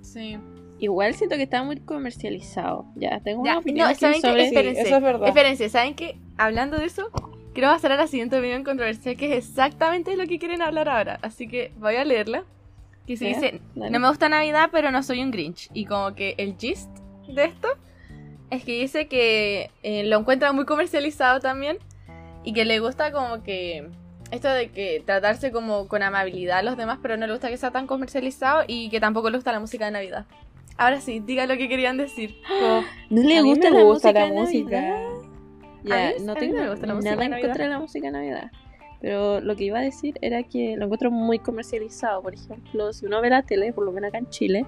Sí. 0.00 0.38
Igual 0.78 1.14
siento 1.14 1.36
que 1.36 1.42
está 1.42 1.62
muy 1.62 1.76
comercializado. 1.80 2.86
Ya, 2.96 3.20
tengo 3.20 3.44
Ya, 3.44 3.52
una 3.52 3.60
opinión 3.60 3.88
no, 3.88 3.94
¿saben 3.94 4.20
sobre... 4.20 4.42
Sí, 4.42 4.54
Espérense. 4.54 4.80
eso 4.82 4.96
es 4.96 5.02
verdad. 5.02 5.28
Espérense, 5.28 5.68
¿saben 5.68 5.94
qué? 5.94 6.16
Hablando 6.36 6.78
de 6.78 6.86
eso, 6.86 7.10
quiero 7.54 7.68
pasar 7.70 7.92
a 7.92 7.96
la 7.96 8.06
siguiente 8.06 8.38
opinión 8.38 8.62
controversial, 8.64 9.16
que 9.16 9.32
es 9.36 9.48
exactamente 9.48 10.16
lo 10.16 10.26
que 10.26 10.38
quieren 10.38 10.62
hablar 10.62 10.88
ahora. 10.88 11.18
Así 11.22 11.48
que 11.48 11.72
voy 11.78 11.96
a 11.96 12.04
leerla. 12.04 12.44
Que 13.06 13.16
se 13.16 13.30
Ya, 13.30 13.34
dice, 13.36 13.60
dale. 13.74 13.90
no 13.90 14.00
me 14.00 14.08
gusta 14.08 14.28
Navidad, 14.28 14.68
pero 14.70 14.90
no 14.90 15.02
soy 15.02 15.22
un 15.22 15.30
Grinch. 15.30 15.68
Y 15.72 15.86
como 15.86 16.14
que 16.14 16.34
el 16.38 16.56
gist 16.58 16.90
de 17.26 17.44
esto 17.44 17.68
es 18.50 18.64
que 18.64 18.72
dice 18.80 19.08
que 19.08 19.70
eh, 19.82 20.04
lo 20.04 20.18
encuentra 20.18 20.52
muy 20.52 20.64
comercializado 20.64 21.40
también. 21.40 21.78
Y 22.44 22.52
que 22.52 22.64
le 22.64 22.78
gusta 22.80 23.10
como 23.12 23.42
que... 23.42 23.88
Esto 24.30 24.48
de 24.50 24.68
que 24.70 25.02
tratarse 25.06 25.50
como 25.52 25.88
con 25.88 26.02
amabilidad 26.02 26.58
a 26.58 26.62
los 26.62 26.76
demás, 26.76 26.98
pero 27.00 27.16
no 27.16 27.26
le 27.26 27.32
gusta 27.32 27.48
que 27.48 27.56
sea 27.56 27.70
tan 27.70 27.86
comercializado 27.86 28.62
y 28.66 28.90
que 28.90 29.00
tampoco 29.00 29.30
le 29.30 29.38
gusta 29.38 29.52
la 29.52 29.58
música 29.60 29.86
de 29.86 29.90
Navidad. 29.90 30.26
Ahora 30.78 31.00
sí, 31.00 31.18
diga 31.18 31.46
lo 31.46 31.56
que 31.56 31.68
querían 31.68 31.96
decir. 31.96 32.36
Como, 32.48 32.84
¿No 33.10 33.22
le 33.22 33.42
gusta, 33.42 33.68
la, 33.68 33.82
gusta 33.82 34.08
música 34.08 34.28
la 34.28 34.40
música. 34.40 34.94
Ya, 35.84 36.12
no 36.20 36.34
tengo 36.36 36.56
me 36.58 36.70
gusta 36.70 36.86
la 36.86 36.94
música 36.94 37.10
nada 37.10 37.24
en 37.24 37.30
Navidad. 37.30 37.48
contra 37.48 37.64
de 37.64 37.70
la 37.70 37.78
música 37.80 38.06
de 38.06 38.12
Navidad. 38.12 38.50
Pero 39.00 39.40
lo 39.40 39.56
que 39.56 39.64
iba 39.64 39.80
a 39.80 39.82
decir 39.82 40.14
era 40.22 40.42
que 40.44 40.76
lo 40.76 40.84
encuentro 40.84 41.10
muy 41.10 41.40
comercializado. 41.40 42.22
Por 42.22 42.34
ejemplo, 42.34 42.92
si 42.92 43.06
uno 43.06 43.20
ve 43.20 43.30
la 43.30 43.42
tele, 43.42 43.72
por 43.72 43.84
lo 43.84 43.92
menos 43.92 44.08
acá 44.08 44.18
en 44.18 44.28
Chile, 44.30 44.66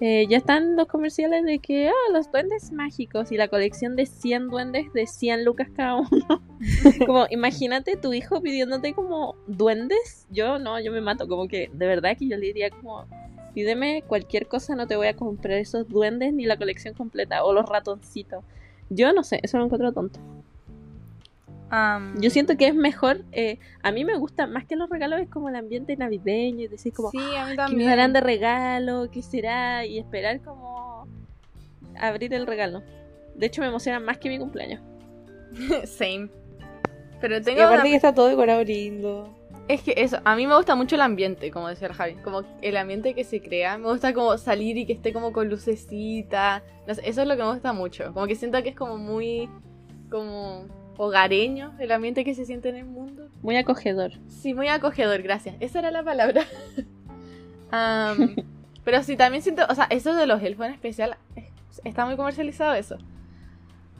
eh, 0.00 0.26
ya 0.30 0.38
están 0.38 0.76
los 0.76 0.86
comerciales 0.86 1.44
de 1.44 1.58
que, 1.58 1.88
ah, 1.88 2.12
los 2.12 2.32
duendes 2.32 2.72
mágicos 2.72 3.30
y 3.30 3.36
la 3.36 3.48
colección 3.48 3.96
de 3.96 4.06
100 4.06 4.48
duendes 4.48 4.90
de 4.94 5.06
100 5.06 5.44
lucas 5.44 5.68
cada 5.76 5.96
uno. 5.96 6.42
como, 7.06 7.26
imagínate 7.28 7.96
tu 7.96 8.14
hijo 8.14 8.40
pidiéndote 8.40 8.94
como 8.94 9.34
duendes. 9.46 10.26
Yo 10.30 10.58
no, 10.58 10.80
yo 10.80 10.90
me 10.90 11.02
mato. 11.02 11.28
Como 11.28 11.48
que, 11.48 11.70
de 11.72 11.86
verdad 11.86 12.16
que 12.18 12.28
yo 12.28 12.38
le 12.38 12.46
diría 12.46 12.70
como, 12.70 13.06
pídeme 13.54 14.02
cualquier 14.06 14.46
cosa, 14.46 14.74
no 14.74 14.86
te 14.86 14.96
voy 14.96 15.06
a 15.08 15.16
comprar 15.16 15.58
esos 15.58 15.88
duendes 15.88 16.32
ni 16.32 16.44
la 16.46 16.56
colección 16.56 16.94
completa 16.94 17.44
o 17.44 17.52
los 17.52 17.68
ratoncitos. 17.68 18.44
Yo 18.88 19.12
no 19.12 19.22
sé, 19.22 19.40
eso 19.42 19.58
lo 19.58 19.64
encuentro 19.64 19.92
tonto. 19.92 20.18
Am, 21.72 22.20
Yo 22.20 22.30
siento 22.30 22.56
que 22.56 22.66
es 22.66 22.74
mejor, 22.74 23.22
eh, 23.30 23.58
a 23.82 23.92
mí 23.92 24.04
me 24.04 24.16
gusta 24.18 24.48
más 24.48 24.64
que 24.64 24.74
los 24.74 24.90
regalos, 24.90 25.20
es 25.20 25.28
como 25.28 25.48
el 25.48 25.54
ambiente 25.54 25.96
navideño 25.96 26.64
y 26.64 26.66
decir 26.68 26.92
como, 26.92 27.10
sí, 27.12 27.18
a 27.18 27.44
mí 27.44 27.50
¿qué 27.52 27.56
también. 27.56 27.78
me 27.78 27.86
darán 27.86 28.12
de 28.12 28.20
regalo? 28.20 29.08
¿Qué 29.12 29.22
será? 29.22 29.86
Y 29.86 29.98
esperar 29.98 30.40
como 30.40 31.06
abrir 31.96 32.34
el 32.34 32.46
regalo. 32.48 32.82
De 33.36 33.46
hecho 33.46 33.60
me 33.62 33.68
emociona 33.68 34.00
más 34.00 34.18
que 34.18 34.28
mi 34.28 34.38
cumpleaños. 34.38 34.80
Same. 35.84 36.28
Pero 37.20 37.36
Y 37.38 37.42
tengo 37.42 37.62
aparte 37.62 37.82
una- 37.82 37.90
que 37.90 37.96
está 37.96 38.14
todo 38.14 38.26
decorado 38.28 38.64
lindo. 38.64 39.32
Es 39.72 39.82
que 39.82 39.94
eso, 39.96 40.18
a 40.24 40.34
mí 40.34 40.46
me 40.46 40.56
gusta 40.56 40.74
mucho 40.74 40.96
el 40.96 41.00
ambiente, 41.02 41.50
como 41.50 41.68
decía 41.68 41.86
el 41.88 41.94
Javi. 41.94 42.14
Como 42.16 42.42
el 42.60 42.76
ambiente 42.76 43.14
que 43.14 43.22
se 43.24 43.40
crea. 43.40 43.78
Me 43.78 43.88
gusta 43.88 44.12
como 44.12 44.36
salir 44.36 44.76
y 44.76 44.84
que 44.86 44.92
esté 44.94 45.12
como 45.12 45.32
con 45.32 45.48
lucecita. 45.48 46.62
No 46.88 46.94
sé, 46.94 47.02
eso 47.08 47.22
es 47.22 47.28
lo 47.28 47.36
que 47.36 47.42
me 47.44 47.52
gusta 47.52 47.72
mucho. 47.72 48.12
Como 48.12 48.26
que 48.26 48.34
siento 48.34 48.60
que 48.62 48.70
es 48.70 48.76
como 48.76 48.96
muy. 48.96 49.48
como 50.10 50.64
hogareño 50.96 51.72
el 51.78 51.92
ambiente 51.92 52.24
que 52.24 52.34
se 52.34 52.44
siente 52.44 52.68
en 52.68 52.76
el 52.76 52.84
mundo. 52.84 53.28
Muy 53.42 53.56
acogedor. 53.56 54.12
Sí, 54.28 54.54
muy 54.54 54.68
acogedor, 54.68 55.22
gracias. 55.22 55.54
Esa 55.60 55.78
era 55.78 55.90
la 55.90 56.02
palabra. 56.02 56.42
Pero 58.84 59.02
sí, 59.02 59.16
también 59.16 59.42
siento, 59.42 59.62
o 59.68 59.74
sea, 59.74 59.84
eso 59.90 60.14
de 60.14 60.26
los 60.26 60.42
elfos 60.42 60.66
en 60.66 60.72
especial, 60.72 61.16
es- 61.36 61.80
está 61.84 62.04
muy 62.06 62.16
comercializado 62.16 62.74
eso. 62.74 62.96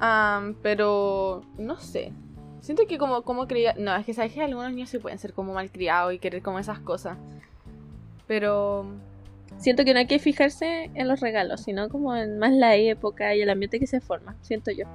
Am, 0.01 0.57
pero, 0.63 1.43
no 1.59 1.77
sé. 1.79 2.13
Siento 2.61 2.87
que 2.87 2.99
como, 2.99 3.23
como 3.23 3.47
creía... 3.47 3.75
No, 3.79 3.95
es 3.97 4.05
que 4.05 4.15
sabes 4.15 4.33
que 4.33 4.43
algunos 4.43 4.71
niños 4.73 4.91
sí 4.91 4.99
pueden 4.99 5.19
ser 5.19 5.33
como 5.33 5.55
malcriados 5.55 6.13
y 6.13 6.19
querer 6.19 6.43
como 6.43 6.59
esas 6.59 6.79
cosas. 6.79 7.17
Pero... 8.27 8.87
Siento 9.59 9.85
que 9.85 9.93
no 9.93 9.99
hay 9.99 10.07
que 10.07 10.19
fijarse 10.19 10.91
en 10.95 11.09
los 11.09 11.21
regalos, 11.21 11.63
sino 11.63 11.89
como 11.89 12.17
en 12.17 12.39
más 12.39 12.53
la 12.53 12.77
época 12.77 13.35
y 13.35 13.43
el 13.43 13.51
ambiente 13.51 13.79
que 13.79 13.87
se 13.87 14.01
forma, 14.01 14.37
siento 14.41 14.71
yo. 14.71 14.87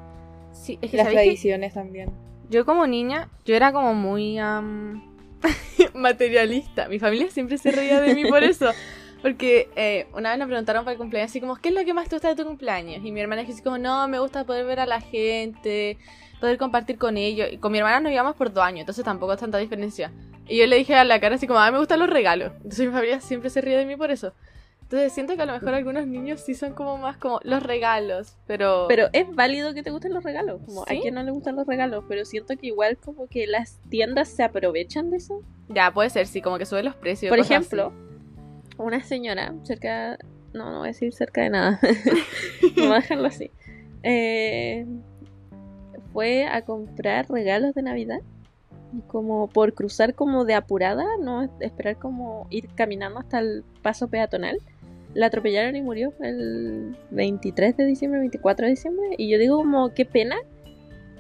Sí, 0.53 0.79
es 0.81 0.89
que 0.89 0.97
Las 0.97 1.09
tradiciones 1.09 1.73
también. 1.73 2.09
Yo 2.49 2.65
como 2.65 2.87
niña, 2.87 3.29
yo 3.45 3.55
era 3.55 3.71
como 3.71 3.93
muy 3.93 4.39
am, 4.39 5.03
materialista. 5.93 6.87
Mi 6.87 6.99
familia 6.99 7.29
siempre 7.29 7.57
se 7.57 7.71
reía 7.71 8.01
de 8.01 8.15
mí 8.15 8.25
por 8.25 8.43
eso. 8.43 8.71
Porque 9.25 9.71
eh, 9.75 10.05
una 10.13 10.29
vez 10.29 10.37
nos 10.37 10.47
preguntaron 10.47 10.85
para 10.85 10.91
el 10.91 10.99
cumpleaños 10.99 11.31
así 11.31 11.41
como, 11.41 11.55
¿qué 11.55 11.69
es 11.69 11.75
lo 11.75 11.83
que 11.83 11.95
más 11.95 12.07
te 12.07 12.15
gusta 12.15 12.27
de 12.27 12.35
tu 12.35 12.43
cumpleaños? 12.43 13.03
Y 13.03 13.11
mi 13.11 13.21
hermana 13.21 13.41
dijo 13.41 13.53
así 13.53 13.63
como, 13.63 13.79
no, 13.79 14.07
me 14.07 14.19
gusta 14.19 14.43
poder 14.43 14.67
ver 14.67 14.79
a 14.79 14.85
la 14.85 15.01
gente, 15.01 15.97
poder 16.39 16.59
compartir 16.59 16.99
con 16.99 17.17
ellos. 17.17 17.47
Y 17.51 17.57
con 17.57 17.71
mi 17.71 17.79
hermana 17.79 18.01
nos 18.01 18.11
llevamos 18.11 18.35
por 18.35 18.53
dos 18.53 18.63
años, 18.63 18.81
entonces 18.81 19.03
tampoco 19.03 19.33
es 19.33 19.39
tanta 19.39 19.57
diferencia. 19.57 20.11
Y 20.47 20.59
yo 20.59 20.67
le 20.67 20.75
dije 20.75 20.93
a 20.93 21.03
la 21.03 21.19
cara 21.19 21.37
así 21.37 21.47
como, 21.47 21.59
a 21.59 21.65
mí 21.65 21.71
me 21.71 21.79
gustan 21.79 22.01
los 22.01 22.09
regalos. 22.11 22.51
Entonces 22.57 22.85
mi 22.85 22.93
familia 22.93 23.19
siempre 23.19 23.49
se 23.49 23.61
ríe 23.61 23.75
de 23.75 23.87
mí 23.87 23.95
por 23.95 24.11
eso. 24.11 24.31
Entonces 24.83 25.11
siento 25.11 25.35
que 25.35 25.41
a 25.41 25.47
lo 25.47 25.53
mejor 25.53 25.73
algunos 25.73 26.05
niños 26.05 26.41
sí 26.41 26.53
son 26.53 26.75
como 26.75 26.99
más 26.99 27.17
como 27.17 27.39
los 27.41 27.63
regalos, 27.63 28.37
pero... 28.45 28.85
Pero 28.87 29.07
es 29.11 29.25
válido 29.33 29.73
que 29.73 29.81
te 29.81 29.89
gusten 29.89 30.13
los 30.13 30.23
regalos, 30.23 30.61
como 30.67 30.85
¿Sí? 30.85 30.99
a 30.99 31.01
quien 31.01 31.15
no 31.15 31.23
le 31.23 31.31
gustan 31.31 31.55
los 31.55 31.65
regalos, 31.65 32.05
pero 32.07 32.25
siento 32.25 32.55
que 32.57 32.67
igual 32.67 32.97
como 32.97 33.25
que 33.25 33.47
las 33.47 33.79
tiendas 33.89 34.29
se 34.29 34.43
aprovechan 34.43 35.09
de 35.09 35.17
eso. 35.17 35.41
Ya, 35.69 35.91
puede 35.91 36.11
ser, 36.11 36.27
sí, 36.27 36.43
como 36.43 36.59
que 36.59 36.67
sube 36.67 36.83
los 36.83 36.93
precios. 36.93 37.31
Por 37.31 37.39
ejemplo, 37.39 37.91
una 38.77 39.03
señora 39.03 39.53
cerca, 39.63 40.17
no, 40.53 40.71
no 40.71 40.79
voy 40.79 40.87
a 40.87 40.91
decir 40.91 41.13
cerca 41.13 41.41
de 41.41 41.49
nada, 41.49 41.79
vamos 42.77 42.91
a 42.91 43.01
dejarlo 43.01 43.27
así, 43.27 43.51
eh, 44.03 44.85
fue 46.13 46.45
a 46.45 46.61
comprar 46.63 47.29
regalos 47.29 47.73
de 47.75 47.81
Navidad, 47.81 48.21
y 48.93 49.01
como 49.01 49.47
por 49.47 49.73
cruzar 49.73 50.15
como 50.15 50.45
de 50.45 50.53
apurada, 50.53 51.05
no 51.19 51.49
esperar 51.59 51.97
como 51.97 52.47
ir 52.49 52.69
caminando 52.75 53.19
hasta 53.19 53.39
el 53.39 53.63
paso 53.81 54.07
peatonal. 54.07 54.57
La 55.13 55.27
atropellaron 55.27 55.75
y 55.75 55.81
murió 55.81 56.13
el 56.21 56.97
23 57.11 57.77
de 57.77 57.85
diciembre, 57.85 58.19
24 58.19 58.65
de 58.65 58.71
diciembre. 58.71 59.15
Y 59.17 59.29
yo 59.29 59.37
digo 59.37 59.57
como, 59.57 59.93
qué 59.93 60.05
pena 60.05 60.35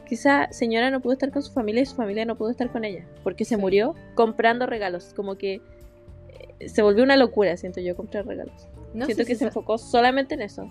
que 0.05 0.15
esa 0.15 0.51
señora 0.51 0.91
no 0.91 1.01
pudo 1.01 1.13
estar 1.13 1.31
con 1.31 1.41
su 1.41 1.51
familia 1.53 1.81
y 1.81 1.85
su 1.85 1.95
familia 1.95 2.25
no 2.25 2.35
pudo 2.35 2.49
estar 2.49 2.69
con 2.71 2.83
ella. 2.83 3.05
Porque 3.23 3.45
se 3.45 3.57
murió 3.57 3.95
comprando 4.13 4.65
regalos. 4.65 5.13
Como 5.13 5.35
que 5.35 5.61
se 6.65 6.81
volvió 6.81 7.03
una 7.03 7.17
locura, 7.17 7.55
siento 7.57 7.81
yo, 7.81 7.95
comprar 7.95 8.25
regalos. 8.25 8.67
No 8.93 9.05
siento 9.05 9.25
que 9.25 9.33
si 9.33 9.39
se 9.39 9.45
enfocó 9.45 9.77
solamente 9.77 10.35
en 10.35 10.41
eso. 10.41 10.69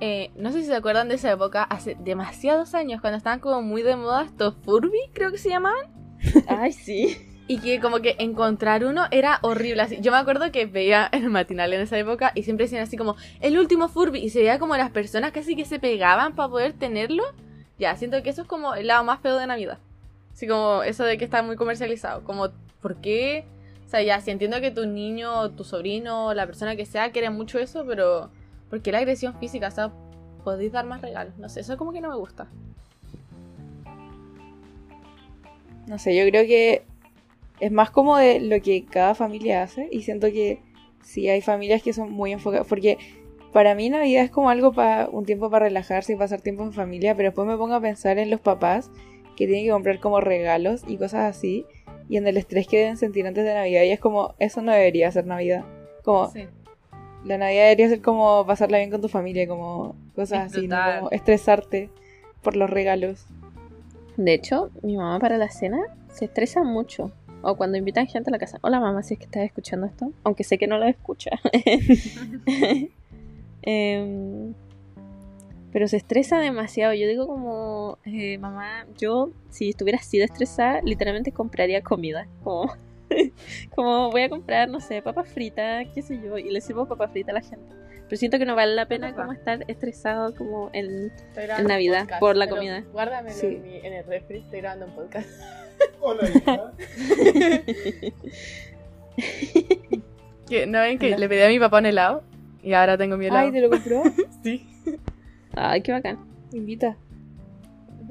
Eh, 0.00 0.30
no 0.36 0.52
sé 0.52 0.60
si 0.60 0.66
se 0.66 0.74
acuerdan 0.74 1.08
de 1.08 1.14
esa 1.14 1.32
época, 1.32 1.62
hace 1.62 1.96
demasiados 1.98 2.74
años, 2.74 3.00
cuando 3.00 3.16
estaban 3.16 3.40
como 3.40 3.62
muy 3.62 3.82
de 3.82 3.96
moda 3.96 4.24
estos 4.24 4.54
Furby, 4.64 4.98
creo 5.12 5.32
que 5.32 5.38
se 5.38 5.48
llamaban. 5.48 5.86
Ay, 6.46 6.72
sí. 6.72 7.16
Y 7.48 7.58
que 7.58 7.80
como 7.80 8.00
que 8.00 8.16
encontrar 8.18 8.84
uno 8.84 9.04
era 9.10 9.38
horrible. 9.42 9.82
Así. 9.82 9.98
Yo 10.00 10.10
me 10.10 10.18
acuerdo 10.18 10.50
que 10.50 10.66
veía 10.66 11.08
en 11.12 11.24
el 11.24 11.30
matinal 11.30 11.72
en 11.72 11.80
esa 11.80 11.96
época 11.96 12.32
y 12.34 12.42
siempre 12.42 12.64
decían 12.64 12.82
así 12.82 12.96
como, 12.96 13.16
el 13.40 13.56
último 13.58 13.88
Furby. 13.88 14.18
Y 14.18 14.30
se 14.30 14.40
veía 14.40 14.58
como 14.58 14.76
las 14.76 14.90
personas 14.90 15.30
casi 15.30 15.54
que 15.54 15.64
se 15.64 15.78
pegaban 15.78 16.34
para 16.34 16.48
poder 16.48 16.72
tenerlo. 16.72 17.22
Ya, 17.78 17.94
siento 17.96 18.20
que 18.22 18.30
eso 18.30 18.42
es 18.42 18.48
como 18.48 18.74
el 18.74 18.88
lado 18.88 19.04
más 19.04 19.20
feo 19.20 19.36
de 19.38 19.46
Navidad. 19.46 19.78
Así 20.32 20.48
como 20.48 20.82
eso 20.82 21.04
de 21.04 21.18
que 21.18 21.24
está 21.24 21.42
muy 21.42 21.56
comercializado. 21.56 22.24
Como, 22.24 22.48
¿por 22.80 23.00
qué? 23.00 23.46
O 23.86 23.88
sea, 23.88 24.02
ya, 24.02 24.20
si 24.20 24.32
entiendo 24.32 24.60
que 24.60 24.72
tu 24.72 24.84
niño, 24.84 25.52
tu 25.52 25.62
sobrino, 25.62 26.34
la 26.34 26.46
persona 26.46 26.74
que 26.74 26.86
sea, 26.86 27.12
quiere 27.12 27.30
mucho 27.30 27.60
eso, 27.60 27.84
pero 27.86 28.30
¿por 28.68 28.82
qué 28.82 28.90
la 28.90 28.98
agresión 28.98 29.38
física? 29.38 29.68
O 29.68 29.70
sea, 29.70 29.92
podéis 30.42 30.72
dar 30.72 30.86
más 30.86 31.00
regalos. 31.00 31.38
No 31.38 31.48
sé, 31.48 31.60
eso 31.60 31.76
como 31.76 31.92
que 31.92 32.00
no 32.00 32.08
me 32.10 32.16
gusta. 32.16 32.48
No 35.86 36.00
sé, 36.00 36.16
yo 36.16 36.28
creo 36.28 36.44
que 36.46 36.82
es 37.60 37.70
más 37.70 37.90
como 37.90 38.16
de 38.16 38.40
lo 38.40 38.60
que 38.60 38.84
cada 38.84 39.14
familia 39.14 39.62
hace 39.62 39.88
y 39.92 40.02
siento 40.02 40.26
que 40.28 40.60
sí 41.02 41.28
hay 41.28 41.40
familias 41.40 41.80
que 41.80 41.92
son 41.92 42.10
muy 42.10 42.32
enfocadas, 42.32 42.66
porque 42.66 42.98
para 43.52 43.76
mí 43.76 43.88
Navidad 43.88 44.24
es 44.24 44.30
como 44.32 44.50
algo 44.50 44.72
para 44.72 45.08
un 45.08 45.24
tiempo 45.24 45.48
para 45.48 45.66
relajarse 45.66 46.12
y 46.12 46.16
pasar 46.16 46.40
tiempo 46.40 46.64
en 46.64 46.72
familia, 46.72 47.14
pero 47.14 47.28
después 47.28 47.46
me 47.46 47.56
pongo 47.56 47.74
a 47.74 47.80
pensar 47.80 48.18
en 48.18 48.30
los 48.30 48.40
papás 48.40 48.90
que 49.36 49.46
tienen 49.46 49.64
que 49.64 49.70
comprar 49.70 50.00
como 50.00 50.20
regalos 50.20 50.82
y 50.88 50.96
cosas 50.96 51.36
así 51.36 51.64
y 52.08 52.16
en 52.16 52.26
el 52.26 52.36
estrés 52.36 52.66
que 52.66 52.78
deben 52.78 52.96
sentir 52.96 53.26
antes 53.26 53.44
de 53.44 53.52
Navidad 53.54 53.82
y 53.82 53.90
es 53.90 54.00
como, 54.00 54.34
eso 54.38 54.62
no 54.62 54.72
debería 54.72 55.10
ser 55.10 55.26
Navidad. 55.26 55.64
Como, 56.04 56.30
Sí. 56.30 56.46
la 57.24 57.38
Navidad 57.38 57.64
debería 57.64 57.88
ser 57.88 58.00
como 58.02 58.46
pasarla 58.46 58.78
bien 58.78 58.90
con 58.90 59.00
tu 59.00 59.08
familia, 59.08 59.46
como 59.48 59.96
cosas 60.14 60.52
así, 60.52 60.68
no 60.68 60.76
como 60.98 61.10
estresarte 61.10 61.90
por 62.42 62.56
los 62.56 62.70
regalos. 62.70 63.26
De 64.16 64.32
hecho, 64.34 64.70
mi 64.82 64.96
mamá 64.96 65.18
para 65.18 65.36
la 65.36 65.50
cena 65.50 65.78
se 66.08 66.26
estresa 66.26 66.62
mucho. 66.62 67.10
O 67.42 67.54
cuando 67.56 67.76
invitan 67.76 68.06
gente 68.06 68.30
a 68.30 68.32
la 68.32 68.38
casa. 68.38 68.58
Hola 68.62 68.80
mamá, 68.80 69.02
si 69.02 69.14
es 69.14 69.18
que 69.20 69.26
estás 69.26 69.44
escuchando 69.44 69.86
esto. 69.86 70.10
Aunque 70.24 70.42
sé 70.42 70.58
que 70.58 70.66
no 70.66 70.78
lo 70.78 70.86
escucha. 70.86 71.30
Em, 73.62 74.54
pero 75.72 75.88
se 75.88 75.96
estresa 75.96 76.38
demasiado. 76.38 76.94
Yo 76.94 77.06
digo 77.08 77.26
como, 77.26 77.98
eh, 78.04 78.38
mamá, 78.38 78.86
yo 78.96 79.30
si 79.50 79.70
estuviera 79.70 79.98
así 79.98 80.18
de 80.18 80.24
estresada, 80.24 80.80
literalmente 80.82 81.32
compraría 81.32 81.82
comida. 81.82 82.26
Como, 82.42 82.72
como 83.74 84.10
voy 84.10 84.22
a 84.22 84.28
comprar, 84.28 84.68
no 84.68 84.80
sé, 84.80 85.02
papas 85.02 85.28
fritas, 85.28 85.86
qué 85.94 86.02
sé 86.02 86.20
yo, 86.22 86.38
y 86.38 86.50
le 86.50 86.60
sirvo 86.60 86.86
papas 86.86 87.10
fritas 87.12 87.30
a 87.30 87.34
la 87.34 87.42
gente. 87.42 87.74
Pero 88.08 88.16
siento 88.18 88.38
que 88.38 88.44
no 88.44 88.54
vale 88.54 88.74
la 88.74 88.86
pena 88.86 89.12
como 89.14 89.32
estar 89.32 89.64
estresado 89.66 90.32
como 90.36 90.70
en... 90.72 91.12
Grabando 91.34 91.68
Navidad, 91.68 92.00
podcast, 92.02 92.20
por 92.20 92.36
la 92.36 92.48
comida. 92.48 92.84
Guárdame 92.92 93.32
Sí. 93.32 93.60
en, 93.82 93.92
el 93.92 94.04
refri, 94.04 94.38
estoy 94.38 94.60
grabando 94.60 94.86
un 94.86 94.94
podcast. 94.94 95.28
Hola, 96.00 96.22
¿No 100.68 100.80
ven 100.80 100.98
que 100.98 101.08
Hola. 101.08 101.18
le 101.18 101.28
pedí 101.28 101.42
a 101.42 101.48
mi 101.48 101.58
papá 101.58 101.78
un 101.78 101.86
helado? 101.86 102.22
Y 102.62 102.74
ahora 102.74 102.96
tengo 102.96 103.16
mi 103.16 103.26
helado. 103.26 103.46
Ay, 103.46 103.52
¿te 103.52 103.60
lo 103.60 103.70
compró? 103.70 104.02
Sí. 104.42 104.66
Ay, 105.56 105.80
qué 105.82 105.90
bacán. 105.92 106.18
Invita. 106.52 106.96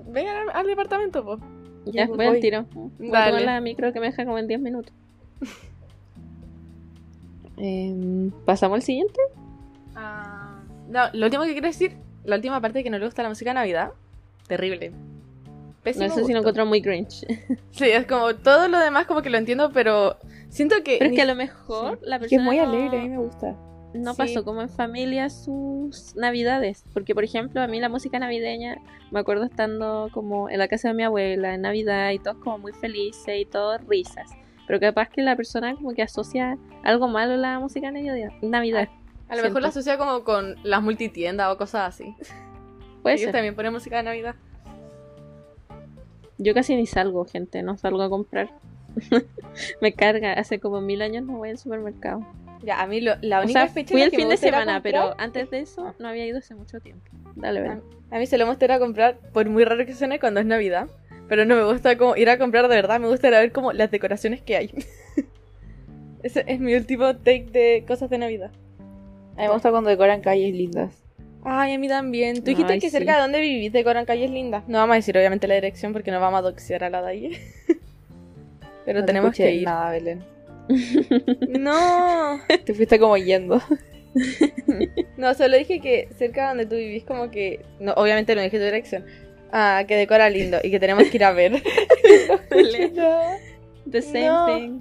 Vengan 0.08 0.36
al, 0.36 0.50
al 0.62 0.68
departamento, 0.68 1.24
po. 1.24 1.40
Ya, 1.86 2.08
pues 2.08 2.18
voy 2.18 2.26
al 2.26 2.32
voy. 2.34 2.42
tiro. 2.42 2.66
Voy 2.74 3.08
a 3.10 3.12
Dale. 3.12 3.32
tomar 3.32 3.42
la 3.46 3.62
micro 3.62 3.94
que 3.94 4.00
me 4.00 4.08
deja 4.08 4.26
como 4.26 4.38
en 4.40 4.48
10 4.48 4.60
minutos. 4.60 4.94
Em, 7.58 8.32
¿Pasamos 8.46 8.76
al 8.78 8.82
siguiente? 8.82 9.20
Ah, 9.96 10.60
no, 10.90 11.04
lo 11.14 11.26
último 11.28 11.44
que 11.44 11.54
quiero 11.54 11.68
decir, 11.68 11.96
la 12.26 12.36
última 12.36 12.60
parte 12.60 12.84
que 12.84 12.90
no 12.90 12.98
le 13.00 13.06
gusta 13.06 13.24
la 13.24 13.30
música 13.30 13.52
de 13.52 13.56
Navidad, 13.56 13.92
terrible. 14.48 14.90
No 14.90 14.96
Pésimo 15.84 16.06
sé 16.10 16.16
si 16.16 16.20
lo 16.20 16.24
gusto. 16.26 16.38
encuentro 16.40 16.66
muy 16.66 16.82
cringe. 16.82 17.26
Sí, 17.72 17.86
es 17.86 18.06
como 18.08 18.34
todo 18.36 18.68
lo 18.68 18.80
demás 18.80 19.06
como 19.06 19.22
que 19.22 19.30
lo 19.30 19.38
entiendo, 19.38 19.72
pero 19.72 20.18
siento 20.50 20.76
que... 20.84 20.96
Pero 20.98 21.06
es 21.06 21.12
ni- 21.12 21.16
que 21.16 21.22
a 21.22 21.26
lo 21.26 21.36
mejor 21.36 22.00
la 22.02 22.18
Que 22.20 22.26
es 22.26 22.32
persona 22.32 22.44
muy 22.44 22.58
no, 22.58 22.64
alegre, 22.64 23.00
a 23.00 23.04
mí 23.04 23.10
me 23.10 23.18
gusta. 23.20 23.56
No 23.96 24.14
Sí. 24.14 24.18
pasó 24.18 24.44
como 24.44 24.62
en 24.62 24.70
familia 24.70 25.30
sus 25.30 26.16
navidades. 26.16 26.84
Porque, 26.94 27.14
por 27.16 27.24
ejemplo, 27.24 27.62
a 27.62 27.68
mí 27.68 27.80
la 27.80 27.90
música 27.90 28.20
navideña, 28.20 28.78
me 29.12 29.20
acuerdo 29.20 29.46
estando 29.46 30.10
como 30.14 30.50
en 30.50 30.60
la 30.60 30.68
casa 30.68 30.90
de 30.90 30.94
mi 30.94 31.04
abuela 31.04 31.54
en 31.56 31.62
Navidad 31.62 32.12
y 32.12 32.20
todos 32.20 32.38
como 32.38 32.58
muy 32.60 32.74
felices 32.74 33.36
y 33.40 33.46
todos 33.46 33.82
risas. 33.88 34.30
Pero 34.68 34.80
capaz 34.80 35.10
que 35.10 35.22
la 35.22 35.36
persona 35.36 35.76
como 35.76 35.94
que 35.94 36.02
asocia 36.02 36.58
algo 36.84 37.08
malo 37.08 37.34
a 37.34 37.38
la 37.38 37.60
música 37.60 37.92
navidad. 37.92 38.30
Navidad. 38.42 38.90
A 39.30 39.36
lo 39.36 39.44
mejor 39.44 39.62
lo 39.62 39.68
asocia 39.70 39.98
como 39.98 40.24
con 40.24 40.56
las 40.64 40.82
multitiendas 40.84 41.52
o 41.54 41.58
cosas 41.58 41.90
así. 41.96 42.16
Puede 43.04 43.16
Ellos 43.16 43.26
ser. 43.26 43.34
también 43.34 43.56
ponen 43.56 43.74
música 43.74 43.98
de 43.98 44.04
Navidad. 44.04 44.36
Yo 46.38 46.54
casi 46.54 46.76
ni 46.76 46.86
salgo, 46.86 47.26
gente, 47.26 47.62
no 47.64 47.78
salgo 47.78 48.02
a 48.02 48.10
comprar. 48.10 48.50
me 49.82 49.94
carga, 49.94 50.34
hace 50.34 50.60
como 50.60 50.82
mil 50.82 51.02
años 51.02 51.24
no 51.26 51.38
voy 51.38 51.50
al 51.50 51.58
supermercado. 51.58 52.26
Ya, 52.64 52.82
a 52.82 52.88
mí 52.88 53.02
lo- 53.02 53.16
la 53.22 53.40
O 53.42 53.44
única 53.44 53.62
sea, 53.66 53.70
fecha 53.70 53.92
fui 53.92 54.02
el 54.02 54.12
que 54.12 54.18
fin 54.18 54.30
de 54.30 54.38
semana, 54.38 54.76
comprar- 54.76 54.82
pero 54.82 55.16
antes 55.18 55.50
de 55.52 55.60
eso 55.60 55.94
no 56.00 56.08
había 56.08 56.26
ido 56.26 56.40
hace 56.40 56.56
mucho 56.56 56.80
tiempo. 56.80 57.04
Dale, 57.36 57.62
ven. 57.62 57.82
A 58.12 58.18
mí 58.18 58.26
se 58.26 58.38
lo 58.38 58.46
gusta 58.48 58.66
ir 58.66 58.72
a 58.72 58.80
comprar, 58.80 59.18
por 59.34 59.48
muy 59.50 59.64
raro 59.66 59.86
que 59.86 59.94
suene, 59.94 60.20
cuando 60.20 60.40
es 60.40 60.46
Navidad. 60.46 60.88
Pero 61.28 61.44
no 61.46 61.56
me 61.56 61.64
gusta 61.64 61.98
como 61.98 62.16
ir 62.16 62.30
a 62.30 62.38
comprar 62.38 62.68
de 62.68 62.76
verdad, 62.76 63.00
me 63.00 63.08
gusta 63.08 63.28
ir 63.28 63.34
a 63.36 63.40
ver 63.40 63.52
como 63.52 63.74
las 63.74 63.90
decoraciones 63.92 64.42
que 64.42 64.58
hay. 64.58 64.70
Ese 66.24 66.44
es 66.48 66.60
mi 66.60 66.76
último 66.76 67.16
take 67.18 67.46
de 67.52 67.84
cosas 67.88 68.10
de 68.10 68.18
Navidad. 68.18 68.52
A 69.38 69.42
mí 69.42 69.48
me 69.48 69.50
gusta 69.54 69.70
cuando 69.72 69.90
decoran 69.90 70.22
calles 70.22 70.54
lindas. 70.56 70.94
Ay, 71.44 71.74
a 71.74 71.78
mí 71.80 71.88
también. 71.88 72.38
Tú 72.38 72.46
dijiste 72.46 72.74
Ay, 72.74 72.80
que 72.80 72.88
sí. 72.90 72.98
cerca 72.98 73.16
de 73.16 73.22
donde 73.22 73.40
vivís 73.42 73.72
decoran 73.72 74.06
calles 74.06 74.32
lindas. 74.32 74.68
No 74.68 74.78
vamos 74.80 74.94
a 74.94 74.98
decir 74.98 75.16
obviamente 75.18 75.48
la 75.48 75.56
dirección 75.56 75.94
porque 75.94 76.10
no 76.12 76.20
vamos 76.20 76.40
a 76.40 76.42
doxear 76.42 76.84
a 76.84 76.90
la 76.90 77.02
de 77.04 77.08
ahí. 77.10 77.38
Pero 78.86 79.00
No 79.00 79.06
te 79.06 79.08
tenemos 79.08 79.36
que 79.36 79.54
ir. 79.54 79.66
nada, 79.66 79.92
Belén. 79.92 80.24
No. 81.60 82.40
Te 82.66 82.74
fuiste 82.74 83.00
como 83.00 83.18
yendo. 83.18 83.62
No, 85.18 85.34
solo 85.34 85.58
dije 85.58 85.82
que 85.82 86.08
cerca 86.18 86.44
de 86.44 86.48
donde 86.48 86.66
tú 86.68 86.76
vivís 86.76 87.04
como 87.04 87.30
que... 87.32 87.66
No, 87.82 87.92
obviamente 87.94 88.34
no 88.36 88.42
dije 88.42 88.58
tu 88.58 88.64
dirección. 88.64 89.04
Ah, 89.52 89.84
que 89.88 89.96
decora 89.98 90.30
lindo 90.30 90.58
y 90.64 90.72
que 90.72 90.80
tenemos 90.80 91.04
que 91.10 91.18
ir 91.18 91.24
a 91.26 91.32
ver. 91.34 91.62
The 93.90 94.02
same 94.02 94.26
No. 94.28 94.46
thing. 94.48 94.80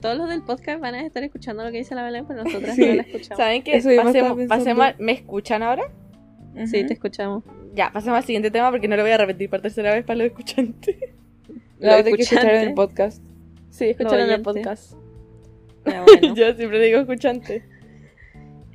Todos 0.00 0.16
los 0.18 0.28
del 0.28 0.42
podcast 0.42 0.80
van 0.80 0.94
a 0.96 1.06
estar 1.06 1.22
escuchando 1.22 1.62
lo 1.64 1.70
que 1.70 1.78
dice 1.78 1.94
la 1.94 2.02
Belén, 2.04 2.26
pero 2.26 2.42
nosotras 2.42 2.74
Sí. 2.74 2.86
no 2.86 2.94
la 2.94 3.02
escuchamos. 3.02 3.36
¿Saben 3.38 3.62
qué? 3.62 3.72
Pasemos, 4.02 4.38
pasemos 4.48 4.84
a- 4.86 4.94
¿Me 4.98 5.12
escuchan 5.12 5.62
ahora? 5.62 5.84
Sí, 6.66 6.78
Ujú. 6.80 6.86
te 6.88 6.92
escuchamos. 6.94 7.44
Ya, 7.74 7.90
pasemos 7.92 8.18
al 8.18 8.24
siguiente 8.24 8.50
tema 8.50 8.70
porque 8.70 8.88
no 8.88 8.96
lo 8.96 9.02
voy 9.02 9.12
a 9.12 9.16
repetir 9.18 9.48
por 9.48 9.60
tercera 9.60 9.94
vez 9.94 10.04
para 10.04 10.16
los 10.18 10.26
escuchantes. 10.26 10.96
La 11.78 11.96
Lo 11.98 12.02
voy 12.02 12.12
a 12.12 12.16
que 12.16 12.22
escuchar 12.22 12.54
en 12.54 12.68
el 12.68 12.74
podcast. 12.74 13.22
Sí, 13.72 13.86
escucharon 13.86 14.28
el 14.28 14.42
podcast. 14.42 14.92
Ya, 15.86 16.02
bueno. 16.06 16.34
Yo 16.36 16.52
siempre 16.52 16.78
digo 16.78 17.00
escuchante. 17.00 17.64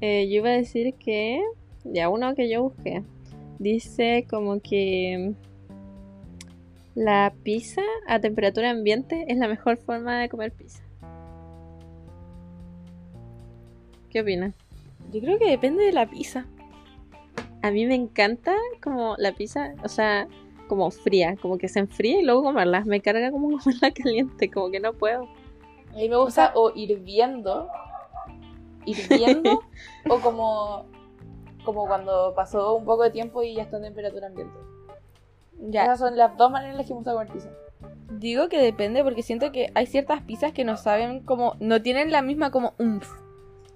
Eh, 0.01 0.27
yo 0.27 0.37
iba 0.37 0.49
a 0.49 0.53
decir 0.53 0.95
que. 0.95 1.41
Ya, 1.83 2.09
uno 2.09 2.35
que 2.35 2.49
yo 2.49 2.63
busqué. 2.63 3.03
Dice 3.59 4.25
como 4.29 4.59
que. 4.59 5.33
La 6.95 7.31
pizza 7.43 7.83
a 8.07 8.19
temperatura 8.19 8.71
ambiente 8.71 9.25
es 9.27 9.37
la 9.37 9.47
mejor 9.47 9.77
forma 9.77 10.19
de 10.19 10.29
comer 10.29 10.51
pizza. 10.51 10.81
¿Qué 14.09 14.21
opinan? 14.21 14.55
Yo 15.11 15.21
creo 15.21 15.37
que 15.37 15.49
depende 15.49 15.83
de 15.83 15.91
la 15.91 16.09
pizza. 16.09 16.47
A 17.61 17.69
mí 17.69 17.85
me 17.85 17.93
encanta 17.93 18.55
como 18.81 19.15
la 19.17 19.31
pizza, 19.33 19.75
o 19.83 19.89
sea, 19.89 20.27
como 20.67 20.91
fría, 20.91 21.35
como 21.41 21.57
que 21.57 21.67
se 21.67 21.79
enfría 21.79 22.19
y 22.19 22.23
luego 22.23 22.43
comerla. 22.43 22.83
Me 22.85 23.01
carga 23.01 23.31
como 23.31 23.57
comerla 23.59 23.91
caliente, 23.91 24.51
como 24.51 24.71
que 24.71 24.79
no 24.79 24.93
puedo. 24.93 25.27
A 25.91 25.95
mí 25.95 26.09
me 26.09 26.17
gusta 26.17 26.51
o 26.55 26.71
hirviendo, 26.75 27.69
hirviendo, 28.85 29.61
o 30.09 30.19
como, 30.19 30.85
como 31.63 31.87
cuando 31.87 32.33
pasó 32.35 32.75
un 32.75 32.85
poco 32.85 33.03
de 33.03 33.11
tiempo 33.11 33.41
y 33.43 33.55
ya 33.55 33.63
está 33.63 33.77
en 33.77 33.83
temperatura 33.83 34.27
ambiente. 34.27 34.57
Ya, 35.59 35.83
Esas 35.83 35.99
son 35.99 36.15
las 36.15 36.37
dos 36.37 36.51
maneras 36.51 36.73
en 36.73 36.77
las 36.77 36.85
que 36.85 36.93
me 36.93 36.97
gusta 36.97 37.13
comer 37.13 37.29
pizza. 37.29 37.49
digo 38.11 38.47
que 38.47 38.59
depende 38.61 39.03
porque 39.03 39.23
siento 39.23 39.51
que 39.51 39.71
hay 39.73 39.87
ciertas 39.87 40.21
pizzas 40.21 40.51
que 40.51 40.63
no 40.63 40.77
saben 40.77 41.21
como... 41.21 41.55
No 41.59 41.81
tienen 41.81 42.11
la 42.11 42.21
misma 42.21 42.51
como 42.51 42.73
umf 42.77 43.09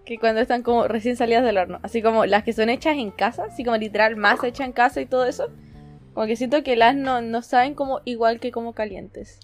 que 0.06 0.17
cuando 0.17 0.41
están 0.41 0.63
como 0.63 0.88
recién 0.88 1.15
salidas 1.15 1.43
del 1.43 1.58
horno. 1.58 1.80
Así 1.84 2.01
como 2.01 2.25
las 2.25 2.43
que 2.43 2.54
son 2.54 2.69
hechas 2.69 2.97
en 2.97 3.12
casa, 3.12 3.45
así 3.45 3.63
como 3.63 3.77
literal 3.77 4.15
más 4.15 4.43
hechas 4.43 4.67
en 4.67 4.73
casa 4.73 5.01
y 5.01 5.06
todo 5.06 5.25
eso. 5.25 5.47
Como 6.13 6.28
que 6.28 6.36
siento 6.36 6.62
que 6.63 6.76
las 6.76 6.95
no, 6.95 7.21
no 7.21 7.41
saben 7.41 7.74
como 7.74 8.02
igual 8.06 8.39
que 8.39 8.52
como 8.52 8.74
calientes. 8.74 9.39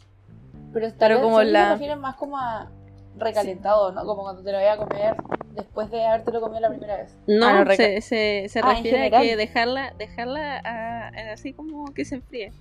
Pero, 0.73 0.89
Pero 0.99 1.21
como 1.21 1.41
la- 1.43 1.65
se 1.67 1.71
refieren 1.73 1.99
más 1.99 2.15
como 2.15 2.38
a 2.38 2.69
recalentado, 3.17 3.91
¿no? 3.93 4.06
Como 4.06 4.23
cuando 4.23 4.43
te 4.43 4.51
lo 4.51 4.58
voy 4.60 4.67
a 4.67 4.77
comer 4.77 5.15
después 5.56 5.89
de 5.89 6.06
habértelo 6.06 6.39
comido 6.41 6.60
la 6.62 6.69
primera 6.69 6.97
vez. 6.97 7.15
No, 7.25 7.45
Ah, 7.47 7.63
no, 7.63 7.71
se, 7.73 8.01
se, 8.01 8.45
se 8.49 8.60
Ah, 8.60 8.73
refiere 8.73 9.06
a 9.08 9.10
que 9.21 9.36
dejarla, 9.36 9.93
dejarla 9.97 10.58
a- 10.60 11.08
a- 11.08 11.34
así 11.34 11.53
como 11.53 11.86
que 11.93 12.06
se 12.06 12.15
enfríe. 12.15 12.51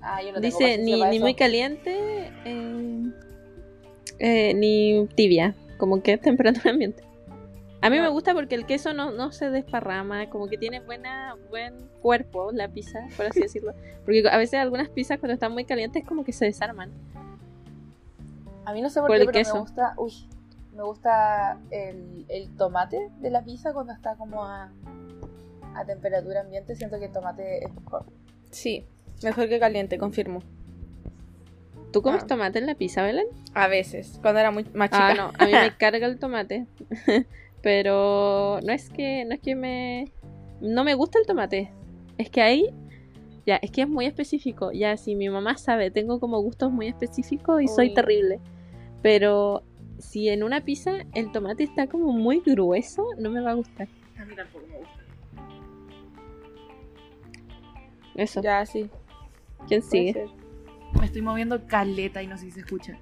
Ah, 0.00 0.20
yo 0.22 0.32
no 0.32 0.40
tengo 0.40 0.58
Dice 0.58 0.64
paciencia 0.64 0.96
ni, 0.96 1.04
ni 1.10 1.16
eso. 1.16 1.24
muy 1.24 1.34
caliente 1.34 1.96
eh, 2.44 3.02
eh, 4.18 4.54
ni 4.54 5.06
tibia, 5.14 5.54
como 5.78 6.02
que 6.02 6.16
temperatura 6.18 6.70
ambiente. 6.72 7.04
A 7.82 7.90
mí 7.90 7.98
me 8.00 8.08
gusta 8.08 8.32
porque 8.32 8.54
el 8.54 8.64
queso 8.64 8.92
no, 8.94 9.10
no 9.10 9.32
se 9.32 9.50
desparrama, 9.50 10.30
como 10.30 10.46
que 10.48 10.56
tiene 10.56 10.80
buena 10.80 11.34
buen 11.50 11.74
cuerpo 12.00 12.52
la 12.52 12.68
pizza, 12.68 13.00
por 13.16 13.26
así 13.26 13.40
decirlo. 13.42 13.74
Porque 14.04 14.22
a 14.30 14.36
veces 14.38 14.60
algunas 14.60 14.88
pizzas 14.88 15.18
cuando 15.18 15.34
están 15.34 15.52
muy 15.52 15.64
calientes 15.64 16.04
como 16.04 16.24
que 16.24 16.32
se 16.32 16.44
desarman. 16.46 16.90
A 18.64 18.72
mí 18.72 18.80
no 18.80 18.88
sé 18.88 19.00
por, 19.00 19.08
por 19.08 19.16
qué, 19.16 19.22
el 19.22 19.26
pero 19.26 19.38
queso. 19.38 19.54
me 19.54 19.60
gusta, 19.60 19.94
uy, 19.96 20.12
me 20.76 20.82
gusta 20.84 21.58
el, 21.70 22.24
el 22.28 22.56
tomate 22.56 23.10
de 23.20 23.30
la 23.30 23.42
pizza 23.42 23.72
cuando 23.72 23.92
está 23.92 24.14
como 24.14 24.44
a, 24.44 24.70
a 25.74 25.84
temperatura 25.84 26.42
ambiente. 26.42 26.76
Siento 26.76 26.98
que 27.00 27.06
el 27.06 27.12
tomate 27.12 27.64
es 27.64 27.74
mejor. 27.74 28.04
Sí, 28.50 28.86
mejor 29.24 29.48
que 29.48 29.58
caliente, 29.58 29.98
confirmo. 29.98 30.40
¿Tú 31.92 32.00
comes 32.00 32.22
Ah. 32.22 32.26
tomate 32.28 32.58
en 32.60 32.66
la 32.66 32.76
pizza, 32.76 33.02
Belén? 33.02 33.26
A 33.54 33.66
veces, 33.66 34.18
cuando 34.22 34.38
era 34.40 34.50
muy 34.52 34.64
más 34.72 34.88
chica. 34.90 35.08
Ah, 35.08 35.14
no, 35.14 35.32
a 35.36 35.44
mí 35.46 35.52
me 35.52 35.76
carga 35.76 36.06
el 36.06 36.18
tomate. 36.20 36.66
Pero 37.62 38.58
no 38.64 38.72
es 38.72 38.90
que 38.90 39.24
no 39.24 39.34
es 39.34 39.40
que 39.40 39.54
me 39.54 40.12
no 40.60 40.84
me 40.84 40.94
gusta 40.94 41.18
el 41.18 41.26
tomate. 41.26 41.72
Es 42.18 42.28
que 42.30 42.42
ahí 42.42 42.70
ya, 43.46 43.56
es 43.56 43.70
que 43.70 43.82
es 43.82 43.88
muy 43.88 44.06
específico. 44.06 44.70
Ya 44.72 44.96
si 44.96 45.14
mi 45.16 45.28
mamá 45.28 45.56
sabe, 45.56 45.90
tengo 45.90 46.20
como 46.20 46.40
gustos 46.40 46.70
muy 46.70 46.86
específicos 46.88 47.62
y 47.62 47.68
soy 47.68 47.94
terrible. 47.94 48.40
Pero 49.02 49.64
si 49.98 50.28
en 50.28 50.42
una 50.42 50.60
pizza 50.60 50.92
el 51.14 51.32
tomate 51.32 51.64
está 51.64 51.86
como 51.88 52.12
muy 52.12 52.40
grueso, 52.40 53.04
no 53.18 53.30
me 53.30 53.40
va 53.40 53.52
a 53.52 53.54
gustar. 53.54 53.88
A 54.18 54.24
mí 54.24 54.34
tampoco 54.36 54.66
me 54.68 54.78
gusta. 54.78 54.92
Eso. 58.14 58.42
Ya, 58.42 58.64
sí. 58.66 58.90
¿Quién 59.68 59.82
sigue? 59.82 60.12
ser. 60.12 60.28
Me 60.98 61.06
estoy 61.06 61.22
moviendo 61.22 61.66
caleta 61.66 62.22
y 62.22 62.26
no 62.26 62.36
sé 62.36 62.44
si 62.46 62.50
se 62.52 62.60
escucha. 62.60 62.98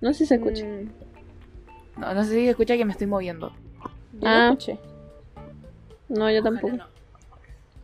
No 0.00 0.12
sé 0.12 0.20
si 0.20 0.26
se 0.26 0.34
escucha. 0.34 0.64
Mm, 0.66 0.90
No, 2.00 2.12
no 2.14 2.24
sé 2.24 2.30
si 2.30 2.44
se 2.44 2.50
escucha 2.50 2.76
que 2.76 2.84
me 2.84 2.92
estoy 2.92 3.06
moviendo. 3.06 3.52
Yo 4.24 4.30
Ah, 4.30 4.46
lo 4.48 4.52
escuché. 4.54 4.78
No, 6.08 6.30
yo 6.30 6.40
Ojalá 6.40 6.42
tampoco. 6.60 6.76
no. 6.76 6.84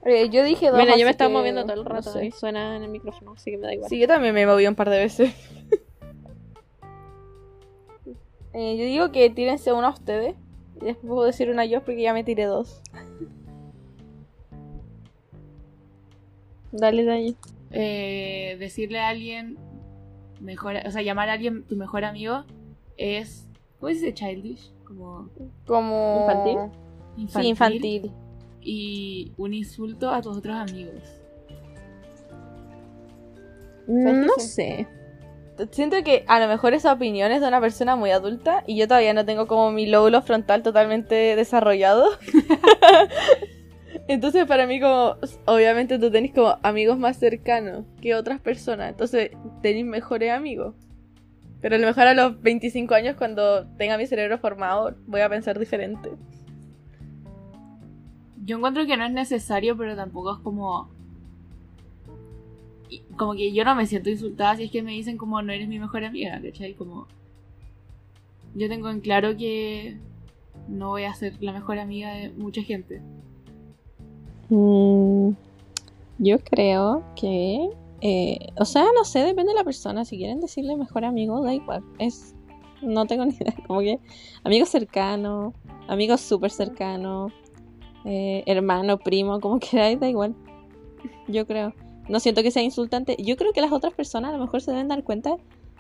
Eh, 0.05 0.31
yo 0.31 0.43
dije 0.45 0.71
dos. 0.71 0.79
Mira, 0.79 0.97
yo 0.97 1.05
me 1.05 1.11
estaba 1.11 1.29
que 1.31 1.37
moviendo 1.37 1.63
todo 1.63 1.75
el 1.75 1.83
no 1.85 1.89
rato 1.89 2.13
sé. 2.13 2.27
y 2.27 2.31
suena 2.31 2.77
en 2.77 2.83
el 2.85 2.91
micrófono, 2.91 3.33
así 3.33 3.51
que 3.51 3.59
me 3.59 3.67
da 3.67 3.75
igual. 3.75 3.89
Sí, 3.91 3.99
yo 3.99 4.07
también 4.07 4.35
me 4.35 4.47
moví 4.47 4.67
un 4.67 4.75
par 4.75 4.89
de 4.91 4.99
veces. 4.99 5.35
Eh, 8.53 8.77
yo 8.77 8.85
digo 8.85 9.13
que 9.13 9.31
tírense 9.31 9.73
una 9.73 9.87
a 9.87 9.91
ustedes. 9.91 10.35
Y 10.83 10.87
después 10.87 11.07
puedo 11.09 11.23
decir 11.25 11.51
una 11.51 11.65
yo 11.67 11.85
porque 11.85 12.03
ya 12.03 12.13
me 12.13 12.25
tiré 12.25 12.47
dos. 12.47 12.83
Dale, 16.73 17.05
dale. 17.05 17.35
Eh, 17.71 18.57
decirle 18.59 18.99
a 18.99 19.09
alguien, 19.09 19.57
mejor, 20.41 20.75
o 20.85 20.91
sea, 20.91 21.03
llamar 21.03 21.29
a 21.29 21.35
alguien 21.35 21.63
tu 21.65 21.77
mejor 21.77 22.05
amigo 22.05 22.45
es, 22.97 23.47
¿cómo 23.79 23.91
se 23.93 23.95
dice 24.01 24.15
childish? 24.15 24.73
Como 24.91 25.29
Como. 25.67 26.21
¿Infantil? 26.21 26.59
infantil. 27.17 27.43
Sí, 27.43 27.49
infantil. 27.49 28.13
Y 28.63 29.33
un 29.39 29.55
insulto 29.55 30.11
a 30.11 30.21
tus 30.21 30.37
otros 30.37 30.57
amigos. 30.57 31.03
Mm, 33.87 34.27
No 34.27 34.35
sé. 34.39 34.87
Siento 35.71 36.03
que 36.03 36.25
a 36.27 36.41
lo 36.41 36.49
mejor 36.49 36.73
esa 36.73 36.93
opinión 36.93 37.31
es 37.33 37.41
de 37.43 37.49
una 37.49 37.61
persona 37.61 37.95
muy 37.95 38.11
adulta 38.11 38.65
y 38.67 38.77
yo 38.77 38.89
todavía 38.89 39.13
no 39.13 39.27
tengo 39.27 39.47
como 39.47 39.71
mi 39.71 39.87
lóbulo 39.87 40.23
frontal 40.23 40.63
totalmente 40.63 41.15
desarrollado. 41.37 42.07
Entonces 44.09 44.47
para 44.47 44.67
mí 44.67 44.81
como, 44.81 45.17
obviamente 45.47 45.99
tú 45.99 46.11
tenés 46.11 46.33
como 46.33 46.57
amigos 46.63 46.99
más 46.99 47.19
cercanos 47.19 47.85
que 48.01 48.15
otras 48.15 48.41
personas, 48.41 48.91
entonces 48.91 49.31
tenés 49.63 49.85
mejores 49.85 50.33
amigos. 50.33 50.75
Pero 51.61 51.77
a 51.77 51.79
lo 51.79 51.87
mejor 51.87 52.05
a 52.05 52.15
los 52.15 52.41
25 52.41 52.95
años 52.95 53.17
cuando 53.17 53.67
tenga 53.77 53.99
mi 53.99 54.07
cerebro 54.07 54.39
formado 54.39 54.97
voy 55.07 55.21
a 55.21 55.29
pensar 55.29 55.59
diferente. 55.59 56.11
Yo 58.45 58.57
encuentro 58.57 58.87
que 58.87 58.97
no 58.97 59.05
es 59.05 59.13
necesario, 59.13 59.77
pero 59.77 59.95
tampoco 59.95 60.35
es 60.35 60.39
como... 60.41 60.89
Como 63.17 63.35
que 63.35 63.53
yo 63.53 63.65
no 63.65 63.75
me 63.75 63.87
siento 63.87 64.11
insultada 64.11 64.57
si 64.57 64.65
es 64.65 64.71
que 64.71 64.83
me 64.83 64.93
dicen 64.93 65.17
como 65.17 65.43
no 65.43 65.53
eres 65.53 65.69
mi 65.69 65.79
mejor 65.79 66.05
amiga, 66.05 66.41
¿cachai? 66.43 66.75
Como... 66.75 67.07
Yo 68.55 68.69
tengo 68.69 68.91
en 68.91 69.01
claro 69.01 69.37
que 69.37 69.99
no 70.67 70.89
voy 70.89 71.05
a 71.05 71.15
ser 71.15 71.35
la 71.41 71.53
mejor 71.53 71.79
amiga 71.79 72.13
de 72.15 72.31
mucha 72.31 72.63
gente. 72.63 73.01
Mm, 74.49 75.31
yo 76.19 76.39
creo 76.41 77.05
que, 77.15 77.71
eh, 78.01 78.39
o 78.57 78.65
sea, 78.65 78.85
no 78.95 79.05
sé, 79.05 79.21
depende 79.21 79.53
de 79.53 79.59
la 79.59 79.65
persona. 79.65 80.05
Si 80.05 80.17
quieren 80.17 80.41
decirle 80.41 80.77
mejor 80.77 81.05
amigo, 81.05 81.43
da 81.43 81.55
igual. 81.55 81.85
Es, 81.99 82.35
no 82.83 83.07
tengo 83.07 83.25
ni 83.27 83.35
idea. 83.35 83.55
Como 83.67 83.81
que 83.81 83.99
amigo 84.45 84.67
cercano, 84.67 85.55
amigo 85.89 86.17
súper 86.17 86.51
cercano, 86.51 87.29
eh, 88.05 88.43
hermano, 88.47 88.99
primo, 88.99 89.41
como 89.41 89.59
queráis, 89.61 90.01
da 90.01 90.09
igual. 90.09 90.35
Yo 91.29 91.47
creo. 91.47 91.75
No 92.09 92.19
siento 92.19 92.43
que 92.43 92.51
sea 92.51 92.63
insultante. 92.63 93.17
Yo 93.19 93.37
creo 93.37 93.53
que 93.53 93.61
las 93.61 93.73
otras 93.73 93.95
personas 93.95 94.31
a 94.31 94.37
lo 94.37 94.45
mejor 94.45 94.61
se 94.63 94.73
deben 94.73 94.89
dar 94.89 95.05
cuenta 95.05 95.37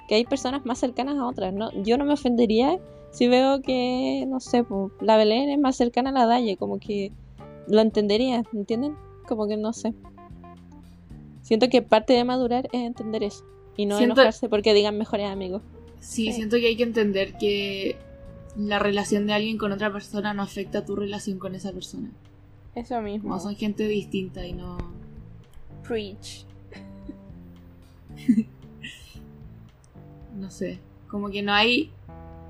que 0.06 0.14
hay 0.14 0.24
personas 0.24 0.64
más 0.64 0.78
cercanas 0.78 1.16
a 1.18 1.26
otras. 1.26 1.52
¿no? 1.52 1.70
Yo 1.82 1.98
no 1.98 2.04
me 2.04 2.12
ofendería 2.12 2.78
si 3.10 3.26
veo 3.26 3.60
que, 3.60 4.24
no 4.28 4.38
sé, 4.40 4.62
po, 4.62 4.92
la 5.00 5.16
Belén 5.16 5.50
es 5.50 5.58
más 5.58 5.76
cercana 5.76 6.10
a 6.10 6.12
la 6.12 6.26
Dalle, 6.26 6.56
como 6.56 6.78
que 6.78 7.12
lo 7.66 7.80
entendería, 7.80 8.42
¿entienden? 8.52 8.96
Como 9.26 9.48
que 9.48 9.56
no 9.56 9.72
sé. 9.72 9.94
Siento 11.50 11.68
que 11.68 11.82
parte 11.82 12.12
de 12.12 12.22
madurar 12.22 12.66
es 12.66 12.80
entender 12.82 13.24
eso. 13.24 13.44
Y 13.76 13.84
no 13.86 13.96
Siento- 13.98 14.20
enojarse 14.20 14.48
porque 14.48 14.72
digan 14.72 14.96
mejores 14.96 15.26
amigos. 15.26 15.62
Sí, 15.98 16.26
Sí. 16.26 16.34
siento 16.34 16.58
que 16.58 16.68
hay 16.68 16.76
que 16.76 16.84
entender 16.84 17.36
que 17.38 17.96
la 18.56 18.78
relación 18.78 19.26
de 19.26 19.32
alguien 19.32 19.58
con 19.58 19.72
otra 19.72 19.92
persona 19.92 20.32
no 20.32 20.42
afecta 20.42 20.78
a 20.78 20.84
tu 20.84 20.94
relación 20.94 21.40
con 21.40 21.56
esa 21.56 21.72
persona. 21.72 22.08
Eso 22.76 23.02
mismo. 23.02 23.30
Como 23.30 23.40
son 23.40 23.56
gente 23.56 23.88
distinta 23.88 24.46
y 24.46 24.52
no... 24.52 24.78
Preach. 25.82 26.44
no 30.38 30.50
sé, 30.52 30.78
como 31.08 31.30
que 31.30 31.42
no 31.42 31.52
hay, 31.52 31.90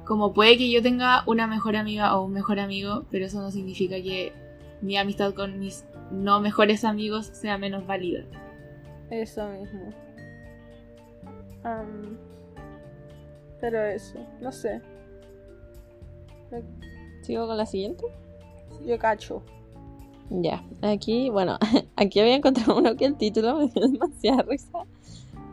como 0.05 0.34
puede 0.34 0.59
que 0.59 0.70
yo 0.70 0.82
tenga 0.82 1.24
una 1.26 1.46
mejor 1.46 1.74
amiga 1.76 2.16
o 2.18 2.26
un 2.26 2.32
mejor 2.34 2.61
amigo, 2.61 3.05
pero 3.11 3.24
eso 3.24 3.40
no 3.40 3.51
significa 3.51 3.96
que 4.03 4.34
mi 4.82 4.96
amistad 4.98 5.32
con 5.32 5.59
mis 5.59 5.84
no 6.11 6.40
mejores 6.40 6.84
amigos 6.84 7.26
sea 7.32 7.57
menos 7.59 7.86
válida. 7.86 8.24
Eso 9.11 9.48
mismo. 9.48 9.92
Am, 11.64 12.16
pero 13.61 13.84
eso, 13.84 14.18
no 14.40 14.50
sé. 14.52 14.80
¿Sigo 17.22 17.46
con 17.46 17.56
la 17.56 17.66
siguiente? 17.66 18.04
Yo 18.86 18.98
cacho. 18.98 19.42
Ya, 20.30 20.64
aquí, 20.82 21.28
bueno, 21.28 21.58
aquí 21.96 22.20
había 22.20 22.36
encontrado 22.36 22.78
uno 22.78 22.96
que 22.96 23.04
el 23.04 23.16
título 23.16 23.56
me 23.58 23.68
dio 23.68 23.88
demasiada 23.88 24.42
risa. 24.42 24.86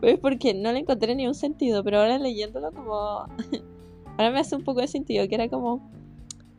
Pero 0.00 0.14
es 0.14 0.20
porque 0.20 0.54
no 0.54 0.72
le 0.72 0.78
encontré 0.78 1.14
ni 1.16 1.26
un 1.26 1.34
sentido, 1.34 1.82
pero 1.82 1.98
ahora 1.98 2.18
leyéndolo 2.18 2.70
como... 2.72 2.96
Ahora 4.16 4.32
me 4.32 4.40
hace 4.40 4.56
un 4.56 4.64
poco 4.64 4.80
de 4.80 4.88
sentido, 4.88 5.28
que 5.28 5.36
era 5.36 5.48
como... 5.48 5.92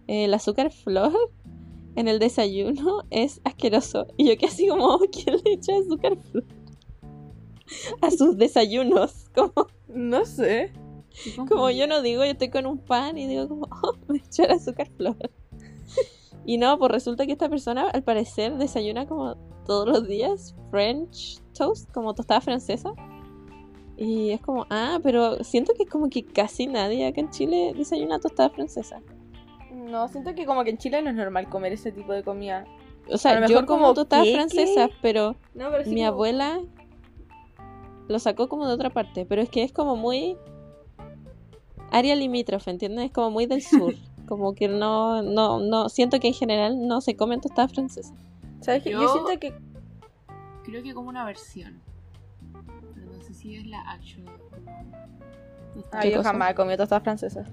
eh, 0.07 0.25
el 0.25 0.33
azúcar 0.33 0.71
flor 0.71 1.11
en 1.95 2.07
el 2.07 2.19
desayuno 2.19 3.03
es 3.09 3.41
asqueroso. 3.43 4.07
Y 4.15 4.29
yo 4.29 4.37
que 4.37 4.45
así 4.45 4.67
como, 4.67 4.99
¿quién 5.11 5.37
le 5.43 5.53
echa 5.53 5.73
azúcar 5.77 6.17
flor? 6.17 6.45
A 8.01 8.11
sus 8.11 8.38
desayunos, 8.38 9.30
como, 9.36 9.67
No 9.88 10.26
sé. 10.26 10.72
como 11.47 11.70
yo 11.70 11.88
no 11.88 12.01
digo, 12.01 12.24
yo 12.24 12.32
estoy 12.32 12.49
con 12.49 12.65
un 12.65 12.78
pan 12.78 13.17
y 13.17 13.28
digo 13.28 13.47
como, 13.47 13.67
oh, 13.84 13.93
me 14.07 14.17
echar 14.26 14.51
azúcar 14.51 14.89
flor. 14.97 15.17
Y 16.45 16.57
no, 16.57 16.80
pues 16.80 16.91
resulta 16.91 17.28
que 17.28 17.34
esta 17.34 17.47
persona 17.47 17.89
al 17.89 18.01
parecer 18.01 18.57
desayuna 18.57 19.05
como 19.05 19.36
todos 19.67 19.88
los 19.88 20.07
días 20.07 20.55
French 20.72 21.39
toast, 21.53 21.91
como 21.91 22.15
tostada 22.15 22.41
francesa. 22.41 22.91
Y 23.97 24.32
es 24.32 24.41
como, 24.41 24.65
ah, 24.72 24.99
pero 25.03 25.43
siento 25.43 25.74
que 25.78 25.86
como 25.86 26.09
que 26.09 26.26
casi 26.26 26.65
nadie 26.65 27.05
acá 27.05 27.22
en 27.22 27.30
Chile 27.30 27.74
desayuna 27.76 28.20
tostada 28.20 28.49
francesa. 28.49 29.01
No, 29.72 30.07
siento 30.07 30.34
que 30.34 30.45
como 30.47 30.63
que 30.63 30.72
en 30.72 30.78
Chile 30.78 31.01
no 31.03 31.09
es 31.09 31.15
normal 31.15 31.49
comer 31.49 31.74
ese 31.74 31.91
tipo 31.91 32.13
de 32.13 32.24
comida. 32.24 32.65
O 33.11 33.15
A 33.15 33.17
sea, 33.17 33.45
yo 33.45 33.65
como 33.65 33.82
como 33.82 33.93
tostadas 33.93 34.30
francesas, 34.32 34.89
pero 35.01 35.36
No, 35.53 35.70
pero 35.70 35.89
mi 35.91 36.03
abuela 36.03 36.61
lo 38.10 38.20
sacó 38.20 38.49
como 38.49 38.68
de 38.68 38.74
otra 38.74 38.89
parte, 38.89 39.26
pero 39.26 39.41
es 39.41 39.49
que 39.49 39.64
es 39.64 39.72
como 39.72 39.95
muy 39.95 40.36
área 41.91 42.16
limítrofe, 42.16 42.72
¿entiendes? 42.72 43.05
Es 43.05 43.12
como 43.12 43.32
muy 43.32 43.45
del 43.45 43.62
sur, 43.64 43.93
como 44.28 44.53
que 44.53 44.68
no, 44.68 45.22
no, 45.22 45.60
no, 45.60 45.88
siento 45.89 46.20
que 46.20 46.28
en 46.28 46.34
general 46.34 46.88
no 46.88 46.99
se 47.01 47.16
comen 47.16 47.39
tostadas 47.41 47.72
francesas. 47.72 48.14
¿Sabes 48.62 48.84
qué? 48.84 48.91
Yo... 48.91 49.01
Yo- 49.01 49.14
siento 49.14 49.39
que. 49.39 49.53
Creo 50.64 50.84
que 50.84 50.93
como 50.93 51.10
una 51.10 51.24
versión. 51.26 51.82
Pero 52.93 53.12
no 53.12 53.24
sé 53.24 53.34
si 53.34 53.55
es 53.55 53.66
la 53.66 53.80
actual. 53.82 54.26
Ah, 55.91 56.01
¿Qué 56.01 56.12
yo 56.12 56.18
cosa? 56.18 56.32
jamás 56.32 56.51
he 56.51 56.55
comido 56.55 56.78
tostadas 56.78 57.03
francesas. 57.03 57.47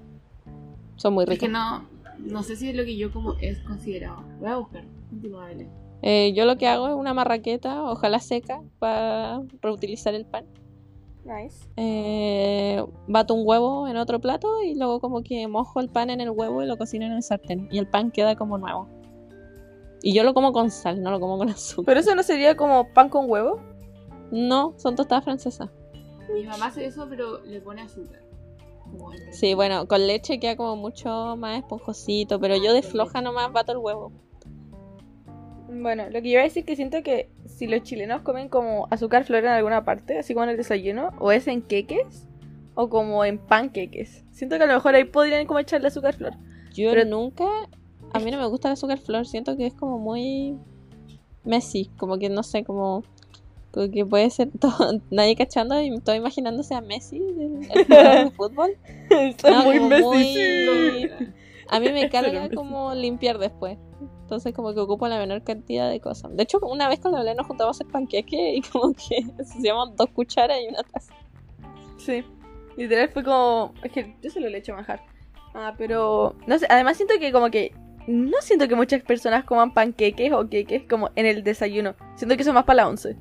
Son 0.97 1.13
muy 1.13 1.23
Es 1.23 1.29
que 1.39 1.47
ricas. 1.47 1.49
no, 1.49 1.85
no 2.19 2.43
sé 2.43 2.55
si 2.55 2.69
es 2.69 2.75
lo 2.75 2.83
que 2.83 2.95
yo 2.97 3.11
como 3.11 3.33
es 3.41 3.59
considerado. 3.59 4.23
Voy 4.39 4.49
a 4.49 4.57
buscar. 4.57 4.83
Continúa, 5.09 5.45
Belén. 5.47 5.69
Eh, 6.01 6.33
yo 6.33 6.45
lo 6.45 6.57
que 6.57 6.67
hago 6.67 6.87
es 6.87 6.93
una 6.93 7.13
marraqueta, 7.13 7.83
ojalá 7.83 8.19
seca, 8.19 8.61
para 8.79 9.41
reutilizar 9.61 10.13
el 10.13 10.25
pan. 10.25 10.45
Nice. 11.25 11.67
Eh, 11.75 12.85
bato 13.07 13.33
un 13.33 13.45
huevo 13.45 13.87
en 13.87 13.97
otro 13.97 14.21
plato 14.21 14.63
y 14.63 14.75
luego 14.75 15.01
como 15.01 15.23
que 15.23 15.47
mojo 15.47 15.81
el 15.81 15.89
pan 15.89 16.09
en 16.09 16.21
el 16.21 16.29
huevo 16.29 16.63
y 16.63 16.67
lo 16.67 16.77
cocino 16.77 17.05
en 17.05 17.11
el 17.11 17.23
sartén. 17.23 17.67
Y 17.71 17.79
el 17.79 17.87
pan 17.87 18.11
queda 18.11 18.35
como 18.35 18.57
nuevo. 18.57 18.87
Y 20.01 20.13
yo 20.13 20.23
lo 20.23 20.33
como 20.33 20.53
con 20.53 20.71
sal, 20.71 21.01
no 21.01 21.11
lo 21.11 21.19
como 21.19 21.37
con 21.37 21.49
azúcar. 21.49 21.85
Pero 21.85 21.99
eso 21.99 22.15
no 22.15 22.23
sería 22.23 22.55
como 22.55 22.93
pan 22.93 23.09
con 23.09 23.29
huevo. 23.29 23.59
No, 24.31 24.73
son 24.77 24.95
tostadas 24.95 25.23
francesas. 25.23 25.69
Mi 26.33 26.45
mamá 26.45 26.67
hace 26.67 26.85
eso, 26.85 27.07
pero 27.09 27.43
le 27.43 27.59
pone 27.61 27.81
azúcar. 27.81 28.21
Sí, 29.31 29.53
bueno, 29.53 29.87
con 29.87 30.07
leche 30.07 30.39
queda 30.39 30.55
como 30.55 30.75
mucho 30.75 31.35
más 31.37 31.57
esponjosito, 31.57 32.39
pero 32.39 32.55
yo 32.55 32.73
de 32.73 32.81
floja 32.81 33.21
nomás 33.21 33.51
bato 33.51 33.73
el 33.73 33.79
huevo. 33.79 34.11
Bueno, 35.69 36.05
lo 36.05 36.21
que 36.21 36.29
yo 36.29 36.31
iba 36.33 36.41
a 36.41 36.45
decir 36.45 36.63
que 36.65 36.75
siento 36.75 37.03
que 37.03 37.29
si 37.45 37.67
los 37.67 37.83
chilenos 37.83 38.21
comen 38.21 38.47
como 38.49 38.87
azúcar 38.89 39.25
flor 39.25 39.43
en 39.43 39.51
alguna 39.51 39.83
parte, 39.83 40.17
así 40.17 40.33
como 40.33 40.45
en 40.45 40.51
el 40.51 40.57
desayuno, 40.57 41.09
o 41.19 41.31
es 41.31 41.47
en 41.47 41.61
queques, 41.61 42.25
o 42.75 42.89
como 42.89 43.25
en 43.25 43.37
panqueques. 43.37 44.23
Siento 44.31 44.57
que 44.57 44.63
a 44.63 44.67
lo 44.67 44.73
mejor 44.75 44.95
ahí 44.95 45.03
podrían 45.03 45.45
como 45.45 45.59
echarle 45.59 45.87
azúcar 45.87 46.15
flor. 46.15 46.33
Yo 46.73 46.91
Pero- 46.91 47.05
nunca, 47.09 47.45
a 48.13 48.19
mí 48.19 48.31
no 48.31 48.37
me 48.37 48.45
gusta 48.47 48.69
el 48.69 48.73
azúcar 48.73 48.99
flor, 48.99 49.25
siento 49.27 49.57
que 49.57 49.65
es 49.67 49.73
como 49.73 49.99
muy 49.99 50.55
Messi, 51.43 51.89
como 51.97 52.17
que 52.17 52.29
no 52.29 52.43
sé, 52.43 52.63
como, 52.63 53.03
como 53.71 53.89
que 53.91 54.05
puede 54.05 54.29
ser 54.29 54.49
todo, 54.59 55.01
nadie 55.11 55.35
cachando 55.35 55.81
y 55.81 55.99
todo 55.99 56.15
imaginándose 56.15 56.75
a 56.75 56.81
Messi, 56.81 57.17
el, 57.17 57.67
el 57.73 57.85
jugador 57.85 58.25
de 58.25 58.31
fútbol. 58.31 58.77
Está 59.09 59.49
No, 59.51 59.63
muy 59.65 59.79
Messi. 59.81 60.03
muy- 60.03 61.11
A 61.69 61.79
mí 61.79 61.89
me 61.89 62.09
carga 62.11 62.49
como 62.53 62.93
limpiar 62.93 63.37
después. 63.37 63.77
Entonces 64.21 64.53
como 64.53 64.73
que 64.73 64.79
ocupo 64.81 65.07
la 65.07 65.17
menor 65.17 65.43
cantidad 65.43 65.89
de 65.89 65.99
cosas. 66.01 66.35
De 66.35 66.43
hecho, 66.43 66.59
una 66.59 66.89
vez 66.89 66.99
con 66.99 67.13
la 67.13 67.19
Belén 67.19 67.37
nos 67.37 67.47
juntamos 67.47 67.77
a 67.77 67.83
hacer 67.83 67.91
panqueque 67.91 68.55
y 68.55 68.61
como 68.61 68.93
que 68.93 69.25
hacíamos 69.41 69.95
dos 69.95 70.09
cucharas 70.09 70.57
y 70.61 70.67
una 70.67 70.83
taza. 70.83 71.13
Sí. 71.97 72.23
Literal 72.75 73.09
fue 73.09 73.23
como. 73.23 73.73
Es 73.83 73.91
que 73.91 74.15
yo 74.21 74.29
se 74.29 74.39
lo 74.39 74.49
le 74.49 74.57
echo 74.59 74.73
manjar. 74.73 75.01
Ah, 75.53 75.73
pero. 75.77 76.35
No 76.45 76.59
sé, 76.59 76.67
además 76.69 76.97
siento 76.97 77.15
que 77.19 77.31
como 77.31 77.49
que. 77.49 77.73
No 78.05 78.37
siento 78.41 78.67
que 78.67 78.75
muchas 78.75 79.01
personas 79.03 79.43
coman 79.45 79.73
panqueques 79.73 80.31
o 80.31 80.47
queques 80.47 80.83
como 80.87 81.09
en 81.15 81.25
el 81.25 81.43
desayuno. 81.43 81.95
Siento 82.15 82.35
que 82.35 82.41
eso 82.43 82.51
es 82.51 82.55
más 82.55 82.65
para 82.65 82.77
la 82.83 82.87
once. 82.89 83.15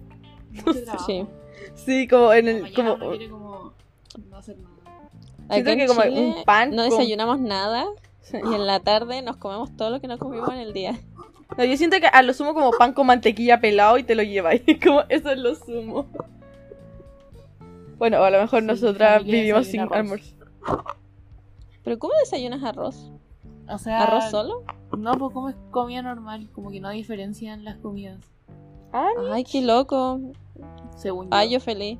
Sí. 1.07 1.27
Sí, 1.75 2.07
como 2.09 2.33
en 2.33 2.49
el. 2.49 2.75
Como, 2.75 2.95
uno 2.95 3.11
quiere 3.11 3.29
como 3.29 3.73
no 4.31 4.37
hacer 4.37 4.57
nada. 4.59 5.11
Siento 5.51 5.71
que 5.77 5.87
como 5.87 6.03
un 6.03 6.45
pan 6.45 6.71
no 6.71 6.77
con- 6.77 6.91
desayunamos 6.91 7.41
nada. 7.41 7.87
y 8.33 8.55
en 8.55 8.67
la 8.67 8.81
tarde 8.81 9.23
nos 9.23 9.37
comemos 9.37 9.77
todo 9.77 9.91
lo 9.91 10.01
que 10.01 10.09
no 10.09 10.19
comimos 10.19 10.51
en 10.51 10.59
el 10.59 10.73
día. 10.73 10.99
No, 11.57 11.65
yo 11.65 11.77
siento 11.77 12.01
que 12.01 12.07
a 12.07 12.23
lo 12.23 12.35
sumo 12.35 12.55
como 12.55 12.73
pan 12.73 12.93
con 12.93 13.07
mantequilla 13.07 13.61
pelado 13.61 13.99
y 13.99 14.03
te 14.03 14.15
lo 14.15 14.23
lleváis. 14.23 14.63
Como 14.85 15.03
eso 15.09 15.31
es 15.31 15.39
lo 15.39 15.55
sumo. 15.55 16.07
Bueno, 17.99 18.21
o 18.21 18.25
a 18.25 18.31
lo 18.31 18.41
mejor 18.41 18.61
Sí, 18.63 18.67
nosotras 18.67 19.25
vivimos 19.25 19.67
sin 19.67 19.81
almuerzo. 19.81 20.35
¿Pero 21.85 21.99
cómo 21.99 22.13
desayunas 22.21 22.63
arroz? 22.65 23.13
O 23.69 23.79
sea, 23.79 24.03
¿Arroz 24.03 24.31
solo? 24.31 24.65
No, 24.97 25.13
pues 25.15 25.33
como 25.33 25.49
es 25.49 25.57
comida 25.71 26.03
normal, 26.03 26.49
como 26.53 26.71
que 26.71 26.81
no 26.81 26.91
diferencian 26.91 27.65
las 27.65 27.77
comidas, 27.79 28.19
Ay, 28.93 29.45
qué 29.45 29.63
loco. 29.63 30.21
según 30.97 31.29
Ay, 31.31 31.51
yo 31.51 31.61
feliz. 31.61 31.99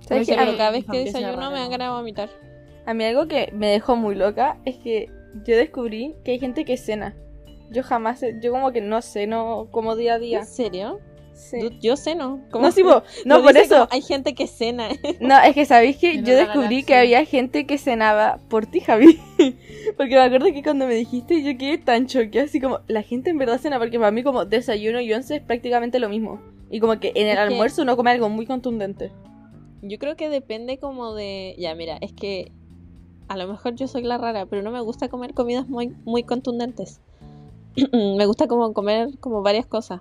¿sabes 0.00 0.28
cada 0.28 0.70
vez 0.70 0.84
que 0.86 1.04
desayuno 1.04 1.50
me 1.50 1.58
dan 1.58 1.70
ganas 1.70 1.88
de 1.88 1.94
vomitar. 1.94 2.30
A 2.86 2.94
mí 2.94 3.04
algo 3.04 3.28
que 3.28 3.52
me 3.54 3.68
dejó 3.68 3.96
muy 3.96 4.14
loca 4.14 4.58
es 4.64 4.76
que 4.76 5.10
yo 5.44 5.56
descubrí 5.56 6.14
que 6.24 6.32
hay 6.32 6.38
gente 6.38 6.64
que 6.64 6.76
cena. 6.76 7.16
Yo 7.70 7.82
jamás, 7.82 8.24
yo 8.42 8.50
como 8.52 8.72
que 8.72 8.80
no 8.80 9.00
ceno 9.02 9.68
como 9.70 9.94
día 9.96 10.14
a 10.14 10.18
día. 10.18 10.40
¿En 10.40 10.46
serio? 10.46 10.98
Sí. 11.32 11.78
Yo 11.80 11.96
ceno. 11.96 12.40
¿Cómo? 12.50 12.66
No, 12.66 12.72
sí, 12.72 12.82
po, 12.82 13.02
no, 13.24 13.42
por 13.42 13.56
eso. 13.56 13.88
Hay 13.90 14.02
gente 14.02 14.34
que 14.34 14.46
cena. 14.46 14.88
No, 15.20 15.38
es 15.40 15.54
que 15.54 15.64
sabéis 15.64 15.96
que 15.96 16.22
yo 16.22 16.34
descubrí 16.36 16.82
que 16.82 16.94
había 16.94 17.24
gente 17.24 17.66
que 17.66 17.78
cenaba 17.78 18.38
por 18.48 18.66
ti, 18.66 18.80
Javi. 18.80 19.18
porque 19.96 20.14
me 20.14 20.20
acuerdo 20.20 20.46
que 20.52 20.62
cuando 20.62 20.86
me 20.86 20.94
dijiste 20.94 21.42
yo 21.42 21.56
quedé 21.56 21.78
tan 21.78 22.06
choqueada, 22.06 22.46
así 22.46 22.60
como, 22.60 22.80
la 22.88 23.02
gente 23.02 23.30
en 23.30 23.38
verdad 23.38 23.58
cena, 23.58 23.78
porque 23.78 23.98
para 23.98 24.10
mí 24.10 24.22
como 24.22 24.44
desayuno 24.44 25.00
y 25.00 25.12
once 25.12 25.36
es 25.36 25.42
prácticamente 25.42 25.98
lo 25.98 26.08
mismo. 26.08 26.40
Y 26.70 26.80
como 26.80 26.98
que 27.00 27.08
en 27.14 27.26
el 27.26 27.28
Es 27.28 27.34
que- 27.36 27.40
almuerzo 27.54 27.82
uno 27.82 27.96
come 27.96 28.10
algo 28.10 28.28
muy 28.28 28.46
contundente. 28.46 29.10
Yo 29.82 29.98
creo 29.98 30.14
que 30.16 30.28
depende 30.28 30.78
como 30.78 31.14
de... 31.14 31.54
Ya, 31.58 31.74
mira, 31.74 31.96
es 32.02 32.12
que 32.12 32.52
a 33.30 33.36
lo 33.36 33.46
mejor 33.46 33.76
yo 33.76 33.86
soy 33.86 34.02
la 34.02 34.18
rara, 34.18 34.44
pero 34.46 34.60
no 34.60 34.72
me 34.72 34.80
gusta 34.80 35.08
comer 35.08 35.34
comidas 35.34 35.68
muy, 35.68 35.94
muy 36.04 36.24
contundentes. 36.24 37.00
me 37.92 38.26
gusta 38.26 38.48
como 38.48 38.72
comer 38.72 39.08
como 39.20 39.40
varias 39.42 39.66
cosas. 39.66 40.00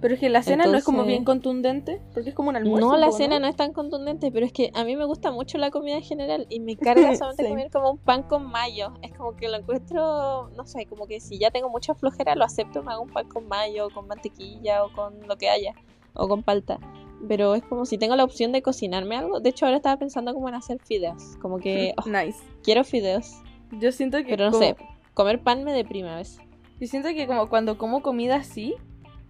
Pero 0.00 0.14
es 0.14 0.20
que 0.20 0.30
la 0.30 0.42
cena 0.42 0.64
no 0.64 0.78
es 0.78 0.82
como 0.82 1.04
bien 1.04 1.22
contundente, 1.22 2.00
porque 2.14 2.30
es 2.30 2.34
como 2.34 2.48
un 2.48 2.56
almuerzo. 2.56 2.88
No, 2.90 2.96
la 2.96 3.12
cena 3.12 3.38
no 3.38 3.46
es 3.46 3.56
tan 3.56 3.74
contundente, 3.74 4.32
pero 4.32 4.46
es 4.46 4.52
que 4.54 4.72
a 4.74 4.84
mí 4.84 4.96
me 4.96 5.04
gusta 5.04 5.30
mucho 5.30 5.58
la 5.58 5.70
comida 5.70 5.96
en 5.96 6.02
general 6.02 6.46
y 6.48 6.60
me 6.60 6.76
carga 6.76 7.14
solamente 7.14 7.42
Sí. 7.44 7.48
comer 7.50 7.70
como 7.70 7.90
un 7.90 7.98
pan 7.98 8.22
con 8.22 8.50
mayo. 8.50 8.94
Es 9.02 9.12
como 9.12 9.36
que 9.36 9.48
lo 9.48 9.58
encuentro, 9.58 10.48
no 10.56 10.64
sé, 10.66 10.86
como 10.86 11.06
que 11.06 11.20
si 11.20 11.38
ya 11.38 11.50
tengo 11.50 11.68
mucha 11.68 11.94
flojera 11.94 12.34
lo 12.36 12.44
acepto, 12.44 12.82
me 12.82 12.90
hago 12.92 13.02
un 13.02 13.10
pan 13.10 13.28
con 13.28 13.46
mayo, 13.48 13.90
con 13.90 14.08
mantequilla 14.08 14.82
o 14.82 14.90
con 14.92 15.28
lo 15.28 15.36
que 15.36 15.50
haya, 15.50 15.74
o 16.14 16.26
con 16.26 16.42
palta. 16.42 16.78
Pero 17.28 17.54
es 17.54 17.62
como 17.62 17.84
si 17.86 17.98
tengo 17.98 18.16
la 18.16 18.24
opción 18.24 18.50
de 18.52 18.62
cocinarme 18.62 19.16
algo. 19.16 19.40
De 19.40 19.50
hecho, 19.50 19.64
ahora 19.66 19.76
estaba 19.76 19.96
pensando 19.98 20.34
como 20.34 20.48
en 20.48 20.54
hacer 20.56 20.78
fideos. 20.84 21.36
Como 21.40 21.58
que 21.58 21.94
oh, 22.04 22.08
Nice. 22.08 22.38
quiero 22.62 22.84
fideos, 22.84 23.32
Yo 23.80 23.92
siento 23.92 24.18
que 24.18 24.24
pero 24.30 24.46
no 24.46 24.50
como- 24.52 24.62
sé, 24.64 24.76
comer 25.14 25.40
pan 25.40 25.62
me 25.64 25.72
deprime 25.72 26.08
a 26.10 26.16
veces. 26.16 26.38
Yo 26.80 26.86
siento 26.88 27.08
que 27.10 27.26
como 27.26 27.48
cuando 27.48 27.78
como 27.78 28.02
comida 28.02 28.36
así, 28.36 28.74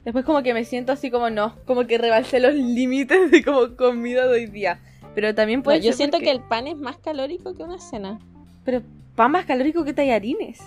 Después 0.04 0.24
como 0.24 0.42
que 0.42 0.52
me 0.52 0.64
siento 0.64 0.90
así 0.90 1.12
como 1.12 1.30
no, 1.30 1.54
como 1.64 1.86
que 1.86 1.96
rebalsé 1.96 2.40
los 2.40 2.54
límites 2.54 3.30
de 3.30 3.44
como 3.44 3.76
comida 3.76 4.26
de 4.26 4.32
hoy 4.34 4.46
día. 4.46 4.80
Pero 5.14 5.32
también 5.32 5.60
No, 5.60 5.62
puede 5.62 5.80
yo 5.80 5.92
siento 5.92 6.16
porque- 6.16 6.24
que 6.24 6.30
el 6.32 6.40
pan 6.40 6.66
es 6.66 6.76
más 6.76 6.96
calórico 6.98 7.54
que 7.54 7.62
una 7.62 7.78
cena. 7.78 8.18
Pero 8.64 8.82
pan 9.14 9.30
más 9.30 9.44
calórico 9.46 9.84
que 9.84 9.92
tallarines. 9.92 10.58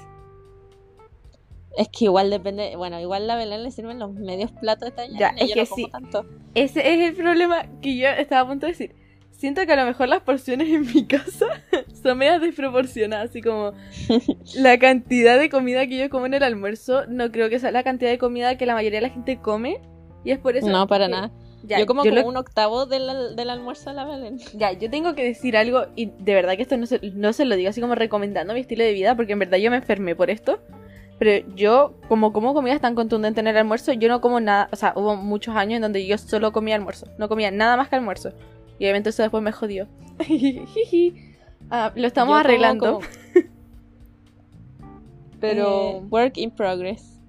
Es 1.77 1.89
que 1.89 2.05
igual 2.05 2.29
depende, 2.29 2.75
bueno, 2.75 2.99
igual 3.01 3.27
la 3.27 3.35
Belén 3.35 3.63
le 3.63 3.71
sirven 3.71 3.99
los 3.99 4.13
medios 4.13 4.51
platos 4.51 4.95
de. 4.95 5.09
Ya, 5.17 5.29
es 5.37 5.49
yo 5.49 5.53
que 5.55 5.61
no 5.61 5.67
como 5.67 5.85
sí. 5.85 5.91
tanto. 5.91 6.25
Ese 6.53 6.93
es 6.93 7.09
el 7.09 7.15
problema 7.15 7.65
que 7.81 7.97
yo 7.97 8.07
estaba 8.09 8.41
a 8.41 8.47
punto 8.47 8.65
de 8.65 8.71
decir. 8.71 8.95
Siento 9.31 9.65
que 9.65 9.73
a 9.73 9.75
lo 9.75 9.85
mejor 9.85 10.07
las 10.07 10.21
porciones 10.21 10.69
en 10.69 10.85
mi 10.93 11.05
casa 11.05 11.47
son 12.03 12.17
medias 12.17 12.39
desproporcionadas, 12.39 13.29
así 13.31 13.41
como 13.41 13.73
la 14.55 14.79
cantidad 14.79 15.37
de 15.37 15.49
comida 15.49 15.85
que 15.87 15.97
yo 15.97 16.09
como 16.09 16.25
en 16.25 16.33
el 16.35 16.43
almuerzo, 16.43 17.05
no 17.07 17.31
creo 17.31 17.49
que 17.49 17.59
sea 17.59 17.71
la 17.71 17.83
cantidad 17.83 18.09
de 18.09 18.17
comida 18.17 18.57
que 18.57 18.65
la 18.65 18.73
mayoría 18.75 19.01
de 19.01 19.07
la 19.07 19.13
gente 19.13 19.37
come, 19.41 19.81
y 20.23 20.31
es 20.31 20.39
por 20.39 20.55
eso 20.55 20.69
No, 20.69 20.87
para 20.87 21.07
nada. 21.09 21.31
Ya, 21.63 21.79
yo 21.79 21.85
como 21.87 22.03
yo 22.05 22.11
como 22.11 22.21
lo- 22.21 22.27
un 22.29 22.37
octavo 22.37 22.85
del, 22.85 23.35
del 23.35 23.49
almuerzo 23.49 23.89
de 23.89 23.95
la 23.97 24.05
Belén. 24.05 24.37
Ya, 24.53 24.71
yo 24.71 24.89
tengo 24.89 25.15
que 25.15 25.23
decir 25.25 25.57
algo, 25.57 25.87
y 25.97 26.05
de 26.17 26.33
verdad 26.33 26.55
que 26.55 26.61
esto 26.61 26.77
no 26.77 26.85
se, 26.85 26.99
no 27.13 27.33
se 27.33 27.43
lo 27.43 27.55
digo 27.57 27.69
así 27.69 27.81
como 27.81 27.95
recomendando 27.95 28.53
mi 28.53 28.61
estilo 28.61 28.85
de 28.85 28.93
vida, 28.93 29.15
porque 29.17 29.33
en 29.33 29.39
verdad 29.39 29.57
yo 29.57 29.69
me 29.69 29.77
enfermé 29.77 30.15
por 30.15 30.29
esto. 30.29 30.59
Pero 31.17 31.47
yo, 31.55 31.95
como 32.09 32.33
como 32.33 32.53
comidas 32.53 32.81
tan 32.81 32.93
contundentes 32.93 33.41
en 33.41 33.47
el 33.47 33.55
almuerzo, 33.57 33.93
yo 33.93 34.09
no 34.09 34.19
como 34.19 34.39
nada. 34.39 34.67
O 34.71 34.75
sea, 34.75 34.93
hubo 34.95 35.15
muchos 35.15 35.55
años 35.55 35.77
en 35.77 35.81
donde 35.83 36.05
yo 36.05 36.17
solo 36.17 36.51
comía 36.51 36.75
almuerzo. 36.75 37.07
No 37.17 37.29
comía 37.29 37.51
nada 37.51 37.77
más 37.77 37.89
que 37.89 37.95
almuerzo. 37.95 38.31
Y 38.79 38.83
obviamente 38.83 39.09
eso 39.09 39.21
después 39.21 39.43
me 39.43 39.51
jodió. 39.51 39.87
Ah, 41.71 41.91
lo 41.95 42.05
estamos 42.05 42.29
Yo 42.29 42.33
como 42.33 42.39
arreglando. 42.47 42.93
como, 42.99 43.07
pero 45.39 45.97
eh, 45.97 46.01
work 46.11 46.37
in 46.37 46.51
progress. 46.51 47.19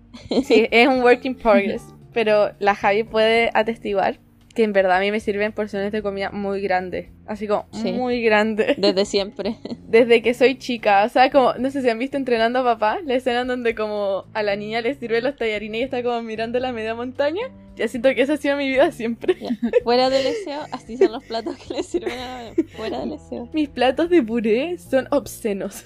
sí, 0.44 0.68
es 0.70 0.88
un 0.88 1.02
work 1.02 1.24
in 1.24 1.34
progress. 1.36 1.82
Pero 2.12 2.50
la 2.58 2.74
Javi 2.74 3.02
puede 3.04 3.50
atestiguar 3.54 4.18
que 4.56 4.64
en 4.64 4.72
verdad 4.72 4.96
a 4.96 5.00
mí 5.00 5.12
me 5.12 5.20
sirven 5.20 5.52
porciones 5.52 5.92
de 5.92 6.02
comida 6.02 6.30
muy 6.32 6.60
grandes. 6.60 7.10
Así 7.26 7.46
como 7.46 7.66
Sí. 7.70 7.92
muy 7.92 8.20
grandes. 8.22 8.74
Desde 8.80 9.04
siempre. 9.04 9.56
desde 9.86 10.22
que 10.22 10.34
soy 10.34 10.58
chica. 10.58 11.04
O 11.04 11.08
sea, 11.08 11.30
como, 11.30 11.54
no 11.54 11.70
sé 11.70 11.82
si 11.82 11.88
han 11.88 11.98
visto 12.00 12.16
entrenando 12.16 12.58
a 12.60 12.64
papá, 12.64 12.98
la 13.04 13.14
escena 13.14 13.42
en 13.42 13.46
donde 13.48 13.74
como 13.76 14.24
a 14.34 14.42
la 14.42 14.56
niña 14.56 14.80
le 14.80 14.94
sirve 14.94 15.20
los 15.22 15.36
tallarines 15.36 15.80
y 15.80 15.84
está 15.84 16.02
como 16.02 16.20
mirando 16.22 16.58
la 16.58 16.72
media 16.72 16.94
montaña. 16.96 17.42
Ya 17.76 17.86
siento 17.86 18.08
que 18.14 18.22
esa 18.22 18.32
ha 18.32 18.36
sido 18.38 18.56
mi 18.56 18.66
vida 18.68 18.90
siempre. 18.90 19.36
Ya. 19.38 19.50
Fuera 19.84 20.08
del 20.10 20.24
deseo, 20.24 20.62
así 20.72 20.96
son 20.96 21.12
los 21.12 21.22
platos 21.24 21.56
que 21.58 21.74
le 21.74 21.82
sirven 21.82 22.18
a 22.18 22.42
la. 22.44 22.54
Fuera 22.76 23.00
del 23.00 23.10
deseo. 23.10 23.48
Mis 23.52 23.68
platos 23.68 24.08
de 24.10 24.22
puré 24.22 24.78
son 24.78 25.06
obscenos. 25.10 25.84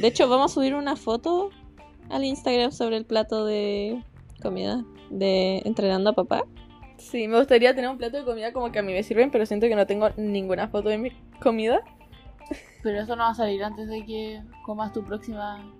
De 0.00 0.06
hecho, 0.06 0.28
vamos 0.28 0.52
a 0.52 0.54
subir 0.54 0.74
una 0.74 0.94
foto 0.96 1.50
al 2.08 2.24
Instagram 2.24 2.70
sobre 2.72 2.96
el 2.96 3.04
plato 3.04 3.44
de 3.44 4.00
comida 4.40 4.84
de 5.10 5.60
entrenando 5.64 6.10
a 6.10 6.12
papá. 6.14 6.44
Sí, 7.00 7.26
me 7.28 7.38
gustaría 7.38 7.74
tener 7.74 7.90
un 7.90 7.98
plato 7.98 8.18
de 8.18 8.24
comida 8.24 8.52
como 8.52 8.70
que 8.70 8.78
a 8.78 8.82
mí 8.82 8.92
me 8.92 9.02
sirven, 9.02 9.30
pero 9.30 9.46
siento 9.46 9.66
que 9.66 9.74
no 9.74 9.86
tengo 9.86 10.10
ninguna 10.16 10.68
foto 10.68 10.88
de 10.88 10.98
mi 10.98 11.10
comida. 11.42 11.80
Pero 12.82 13.00
eso 13.00 13.16
no 13.16 13.24
va 13.24 13.30
a 13.30 13.34
salir 13.34 13.62
antes 13.64 13.88
de 13.88 14.04
que 14.04 14.42
comas 14.64 14.92
tu 14.92 15.04
próxima. 15.04 15.72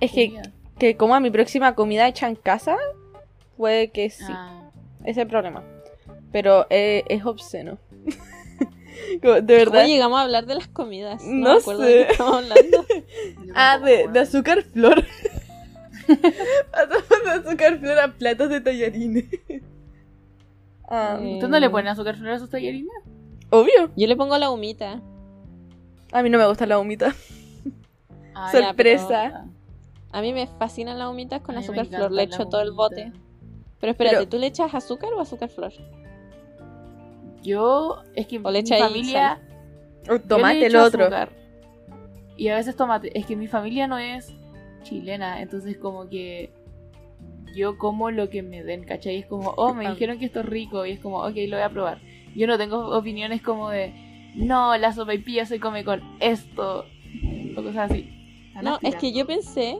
Es 0.00 0.12
que, 0.12 0.28
comida. 0.28 0.42
que 0.78 0.96
coma 0.96 1.20
mi 1.20 1.30
próxima 1.30 1.74
comida 1.74 2.06
hecha 2.08 2.28
en 2.28 2.36
casa, 2.36 2.76
puede 3.56 3.90
que 3.90 4.10
sí. 4.10 4.24
Ah, 4.28 4.70
Ese 5.02 5.10
es 5.10 5.16
el 5.18 5.26
problema. 5.28 5.62
Pero 6.32 6.66
eh, 6.70 7.04
es 7.08 7.24
obsceno. 7.24 7.78
De 9.22 9.40
verdad. 9.40 9.80
¿Cómo 9.82 9.86
llegamos 9.92 10.18
a 10.18 10.22
hablar 10.22 10.46
de 10.46 10.54
las 10.56 10.68
comidas? 10.68 11.22
No, 11.24 11.48
No 11.48 11.54
me 11.54 11.60
acuerdo 11.60 11.82
sé. 11.82 11.88
de 11.88 12.06
qué 12.06 12.12
estamos 12.12 12.34
hablando. 12.36 12.86
Ah, 13.54 13.78
de, 13.78 14.06
de 14.08 14.20
azúcar 14.20 14.62
flor. 14.62 15.04
Pasamos 16.70 17.24
de 17.24 17.30
azúcar 17.30 17.78
flor 17.78 17.98
a 17.98 18.12
platos 18.12 18.48
de 18.50 18.60
tallarines. 18.60 19.24
Ah, 20.90 21.18
Eh, 21.20 21.34
¿Usted 21.34 21.48
no 21.48 21.58
le 21.60 21.70
pone 21.70 21.88
azúcar 21.88 22.16
flor 22.16 22.32
a 22.32 22.38
sus 22.38 22.50
tallarines? 22.50 22.92
Obvio. 23.50 23.90
Yo 23.96 24.06
le 24.06 24.16
pongo 24.16 24.36
la 24.38 24.50
humita. 24.50 25.00
A 26.12 26.22
mí 26.22 26.30
no 26.30 26.38
me 26.38 26.46
gusta 26.46 26.66
la 26.66 26.78
humita. 26.78 27.14
Ah, 28.34 28.50
Sorpresa. 28.52 29.08
pero- 29.08 29.44
A 30.12 30.22
mí 30.22 30.32
me 30.32 30.46
fascinan 30.46 30.98
las 30.98 31.08
humitas 31.10 31.42
con 31.42 31.56
azúcar 31.58 31.86
flor. 31.86 32.10
Le 32.12 32.22
echo 32.22 32.46
todo 32.46 32.62
el 32.62 32.70
bote. 32.72 33.12
Pero 33.80 33.90
espérate, 33.92 34.16
Pero- 34.16 34.28
¿tú 34.28 34.38
le 34.38 34.46
echas 34.46 34.72
azúcar 34.74 35.12
o 35.12 35.20
azúcar 35.20 35.48
flor? 35.48 35.72
Yo, 37.42 38.02
es 38.14 38.26
que 38.26 38.38
O 38.42 38.50
le 38.50 38.62
mi 38.62 38.68
familia. 38.68 39.40
O 40.08 40.18
tomate, 40.18 40.70
lo 40.70 40.84
otro. 40.84 41.02
azúcar. 41.04 41.30
Y 42.36 42.48
a 42.48 42.54
veces 42.56 42.76
tomate. 42.76 43.16
Es 43.18 43.26
que 43.26 43.36
mi 43.36 43.46
familia 43.46 43.86
no 43.86 43.98
es 43.98 44.32
chilena, 44.82 45.42
entonces 45.42 45.76
como 45.76 46.08
que 46.08 46.52
yo 47.54 47.78
como 47.78 48.10
lo 48.10 48.28
que 48.30 48.42
me 48.42 48.62
den, 48.62 48.84
¿cachai? 48.84 49.16
Es 49.16 49.26
como, 49.26 49.50
oh, 49.56 49.74
me 49.74 49.86
Ah. 49.86 49.92
dijeron 49.92 50.18
que 50.18 50.26
esto 50.26 50.40
es 50.40 50.46
rico 50.46 50.86
y 50.86 50.92
es 50.92 51.00
como, 51.00 51.18
ok, 51.18 51.34
lo 51.48 51.56
voy 51.56 51.64
a 51.64 51.70
probar. 51.70 52.00
Yo 52.34 52.46
no 52.46 52.56
tengo 52.58 52.96
opiniones 52.96 53.42
como 53.42 53.70
de, 53.70 53.92
no, 54.36 54.76
la 54.76 54.92
sopaipilla 54.92 55.46
se 55.46 55.58
come 55.60 55.84
con 55.84 56.00
esto, 56.20 56.84
o 57.56 57.62
cosas 57.62 57.90
así. 57.90 58.08
Están 58.48 58.64
No, 58.64 58.78
es 58.82 58.94
que 58.96 59.12
yo 59.12 59.26
pensé 59.26 59.78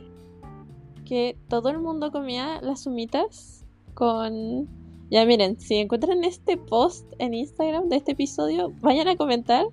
que 1.04 1.36
todo 1.48 1.70
el 1.70 1.78
mundo 1.78 2.10
comía 2.12 2.60
las 2.62 2.86
humitas 2.86 3.64
con... 3.94 4.68
Ya 5.10 5.24
miren, 5.26 5.58
si 5.58 5.76
encuentran 5.76 6.22
este 6.22 6.56
post 6.56 7.04
en 7.18 7.34
Instagram 7.34 7.88
de 7.88 7.96
este 7.96 8.12
episodio, 8.12 8.72
vayan 8.80 9.08
a 9.08 9.16
comentar 9.16 9.66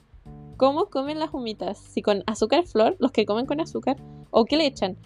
cómo 0.57 0.87
comen 0.87 1.19
las 1.19 1.31
humitas. 1.31 1.77
Si 1.77 2.01
con 2.01 2.23
azúcar 2.25 2.63
flor, 2.65 2.95
los 2.99 3.11
que 3.11 3.27
comen 3.27 3.45
con 3.45 3.59
azúcar, 3.59 3.97
o 4.31 4.45
qué 4.45 4.57
le 4.57 4.65
echan. 4.65 4.97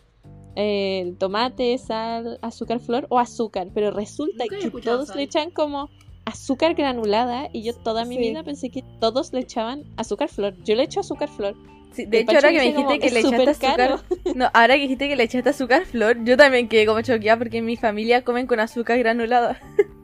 Eh, 0.55 1.13
tomate, 1.17 1.77
sal, 1.77 2.37
azúcar 2.41 2.79
flor 2.79 3.05
o 3.09 3.19
azúcar. 3.19 3.67
Pero 3.73 3.91
resulta 3.91 4.45
Nunca 4.45 4.57
que 4.71 4.81
todos 4.81 5.07
sal. 5.07 5.17
le 5.17 5.23
echan 5.23 5.51
como 5.51 5.89
azúcar 6.25 6.75
granulada 6.75 7.49
y 7.51 7.63
yo 7.63 7.73
toda 7.73 8.05
mi 8.05 8.15
Sí. 8.15 8.21
vida 8.21 8.43
pensé 8.43 8.69
que 8.69 8.83
todos 8.99 9.33
le 9.33 9.39
echaban 9.41 9.83
azúcar 9.97 10.29
flor. 10.29 10.55
Yo 10.63 10.75
le 10.75 10.83
echo 10.83 10.99
azúcar 10.99 11.29
flor. 11.29 11.55
Sí, 11.93 12.05
de 12.05 12.17
El 12.19 12.23
hecho, 12.23 12.25
Pacho 12.27 12.37
ahora 12.47 12.51
que 12.51 12.57
me 12.67 12.73
como, 12.73 12.89
dijiste 12.91 12.99
que 12.99 13.07
"Es 13.07 13.13
le 13.13 13.19
echaste 13.19 13.49
azúcar. 13.49 13.77
caro". 13.77 14.01
No, 14.35 14.49
ahora 14.53 14.75
que 14.75 14.81
dijiste 14.81 15.09
que 15.09 15.15
le 15.15 15.23
echaste 15.23 15.49
azúcar 15.49 15.85
flor, 15.85 16.23
yo 16.23 16.37
también 16.37 16.69
quedé 16.69 16.85
como 16.85 17.01
choqueada 17.01 17.37
porque 17.37 17.57
en 17.57 17.65
mi 17.65 17.75
familia 17.75 18.23
comen 18.23 18.47
con 18.47 18.59
azúcar 18.61 18.97
granulada. 18.99 19.59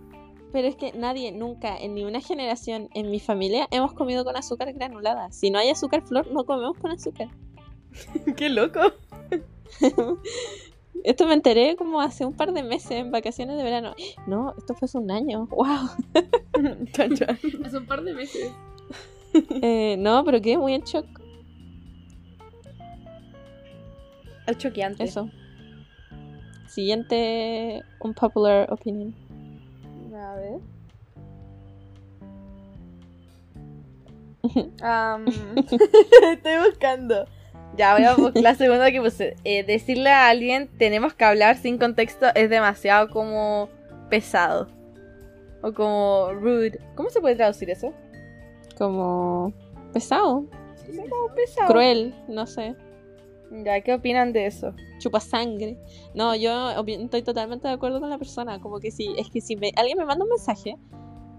Pero 0.53 0.67
es 0.67 0.75
que 0.75 0.91
nadie, 0.93 1.31
nunca, 1.31 1.77
en 1.77 1.93
ninguna 1.93 2.19
generación 2.21 2.89
en 2.93 3.11
mi 3.11 3.19
familia 3.19 3.67
hemos 3.71 3.93
comido 3.93 4.23
con 4.25 4.35
azúcar 4.37 4.73
granulada. 4.73 5.31
Si 5.31 5.49
no 5.49 5.59
hay 5.59 5.69
azúcar 5.69 6.01
flor, 6.05 6.27
no 6.31 6.45
comemos 6.45 6.77
con 6.77 6.91
azúcar. 6.91 7.27
Qué 8.37 8.49
loco. 8.49 8.79
Esto 11.03 11.27
me 11.27 11.33
enteré 11.33 11.75
como 11.75 12.01
hace 12.01 12.25
un 12.25 12.33
par 12.33 12.51
de 12.51 12.63
meses 12.63 12.91
en 12.91 13.11
vacaciones 13.11 13.57
de 13.57 13.63
verano. 13.63 13.93
No, 14.25 14.53
esto 14.57 14.73
fue 14.73 14.87
hace 14.87 14.97
un 14.97 15.11
año. 15.11 15.47
¡Wow! 15.47 15.89
Hace 17.65 17.77
un 17.77 17.85
par 17.85 18.03
de 18.03 18.13
meses. 18.13 18.51
Eh, 19.61 19.95
no, 19.99 20.23
pero 20.25 20.41
quedé 20.41 20.57
muy 20.57 20.73
en 20.73 20.81
shock. 20.81 21.05
Es 24.47 24.57
choqueante. 24.57 25.03
Eso. 25.03 25.29
Siguiente, 26.67 27.83
un 27.99 28.13
popular 28.13 28.71
opinion. 28.71 29.13
A 30.15 30.35
ver. 30.35 30.59
Estoy 36.33 36.69
buscando. 36.69 37.25
Ya 37.77 37.93
voy 37.93 38.03
a 38.05 38.15
buscar 38.15 38.41
la 38.43 38.55
segunda 38.55 38.91
que 38.91 39.01
puse. 39.01 39.35
Eh, 39.43 39.63
decirle 39.63 40.09
a 40.09 40.29
alguien 40.29 40.67
tenemos 40.77 41.13
que 41.13 41.25
hablar 41.25 41.57
sin 41.57 41.77
contexto 41.77 42.25
es 42.35 42.49
demasiado 42.49 43.09
como 43.09 43.69
pesado. 44.09 44.67
O 45.61 45.73
como 45.73 46.31
rude. 46.33 46.79
¿Cómo 46.95 47.09
se 47.09 47.19
puede 47.21 47.35
traducir 47.35 47.69
eso? 47.69 47.93
Como 48.77 49.53
pesado, 49.93 50.45
Como 50.85 51.33
pesado. 51.35 51.67
cruel, 51.67 52.15
no 52.27 52.45
sé. 52.45 52.75
Ya, 53.63 53.79
¿qué 53.81 53.93
opinan 53.93 54.33
de 54.33 54.45
eso? 54.47 54.73
chupa 54.99 55.19
sangre. 55.19 55.77
No, 56.15 56.35
yo 56.35 56.71
estoy 56.87 57.21
totalmente 57.21 57.67
de 57.67 57.73
acuerdo 57.75 57.99
con 57.99 58.09
la 58.09 58.17
persona. 58.17 58.59
Como 58.59 58.79
que 58.79 58.89
si, 58.91 59.13
es 59.17 59.29
que 59.29 59.41
si 59.41 59.55
me- 59.55 59.71
alguien 59.75 59.97
me 59.97 60.05
manda 60.05 60.23
un 60.25 60.29
mensaje 60.29 60.75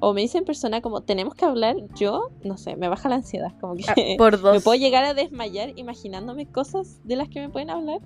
o 0.01 0.15
me 0.15 0.21
dice 0.21 0.39
en 0.39 0.45
persona 0.45 0.81
como 0.81 1.03
tenemos 1.03 1.35
que 1.35 1.45
hablar, 1.45 1.77
yo, 1.95 2.31
no 2.45 2.57
sé, 2.57 2.77
me 2.77 2.89
baja 2.89 3.09
la 3.09 3.17
ansiedad. 3.17 3.53
Como 3.61 3.75
que 3.75 3.85
Ah, 3.89 3.95
por 4.19 4.41
dos. 4.41 4.55
me 4.55 4.61
puedo 4.61 4.79
llegar 4.79 5.05
a 5.05 5.15
desmayar 5.15 5.73
imaginándome 5.77 6.47
cosas 6.47 7.01
de 7.05 7.17
las 7.17 7.29
que 7.29 7.41
me 7.41 7.49
pueden 7.49 7.71
hablar. 7.71 8.01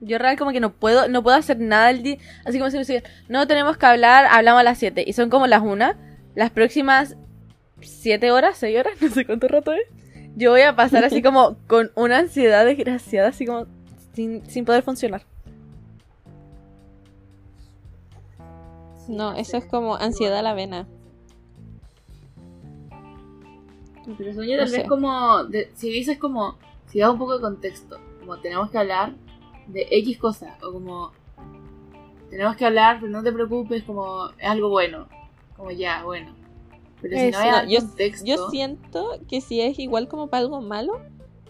Yo 0.00 0.18
real 0.18 0.36
como 0.36 0.50
que 0.50 0.60
no 0.60 0.72
puedo, 0.74 1.08
no 1.08 1.22
puedo 1.22 1.36
hacer 1.36 1.58
nada 1.60 1.90
el 1.90 2.02
día. 2.02 2.18
Así 2.44 2.58
como 2.58 2.70
si 2.70 2.76
me 2.76 2.80
dicen, 2.80 3.02
no 3.28 3.46
tenemos 3.46 3.76
que 3.78 3.86
hablar, 3.86 4.26
hablamos 4.26 4.60
a 4.60 4.64
las 4.64 4.78
7. 4.78 5.02
Y 5.06 5.12
son 5.14 5.30
como 5.30 5.46
las 5.46 5.62
1. 5.62 5.94
Las 6.34 6.50
próximas 6.50 7.16
7 7.80 8.30
horas, 8.30 8.58
6 8.58 8.78
horas, 8.78 8.92
no 9.00 9.08
sé 9.08 9.24
cuánto 9.24 9.48
rato 9.48 9.72
es. 9.72 9.80
Yo 10.36 10.50
voy 10.50 10.62
a 10.62 10.76
pasar 10.76 11.04
así 11.04 11.22
como 11.22 11.56
con 11.68 11.90
una 11.94 12.18
ansiedad 12.18 12.66
desgraciada, 12.66 13.28
así 13.28 13.46
como 13.46 13.66
sin, 14.14 14.44
sin 14.46 14.64
poder 14.64 14.82
funcionar. 14.82 15.22
No, 19.08 19.34
eso 19.34 19.56
es 19.56 19.66
como 19.66 19.96
ansiedad 19.96 20.38
a 20.38 20.42
la 20.42 20.54
vena. 20.54 20.86
Pero 24.18 24.32
No 24.32 24.40
tal 24.40 24.56
vez 24.58 24.70
sé. 24.70 24.86
como, 24.86 25.44
de- 25.44 25.70
si 25.74 25.90
dices 25.90 26.18
como, 26.18 26.56
si 26.86 26.98
das 27.00 27.10
un 27.10 27.18
poco 27.18 27.34
de 27.36 27.40
contexto, 27.40 27.98
como 28.20 28.38
tenemos 28.38 28.70
que 28.70 28.78
hablar 28.78 29.14
de 29.68 29.86
X 29.90 30.18
cosa, 30.18 30.56
o 30.62 30.72
como 30.72 31.12
tenemos 32.30 32.56
que 32.56 32.64
hablar, 32.66 32.98
pero 33.00 33.10
no 33.12 33.22
te 33.22 33.32
preocupes, 33.32 33.82
como 33.84 34.28
es 34.38 34.46
algo 34.48 34.68
bueno. 34.68 35.08
Como 35.56 35.70
ya, 35.70 36.02
bueno. 36.04 36.34
Pero 37.00 37.16
si 37.18 37.28
Eso, 37.28 37.38
no 37.38 37.44
hay 37.44 37.50
no, 37.50 37.64
yo- 37.70 37.80
contexto, 37.80 38.24
Yo 38.26 38.50
siento 38.50 39.06
que 39.28 39.40
si 39.40 39.60
es 39.60 39.78
igual 39.78 40.08
como 40.08 40.28
para 40.28 40.42
algo 40.42 40.60
malo, 40.60 41.00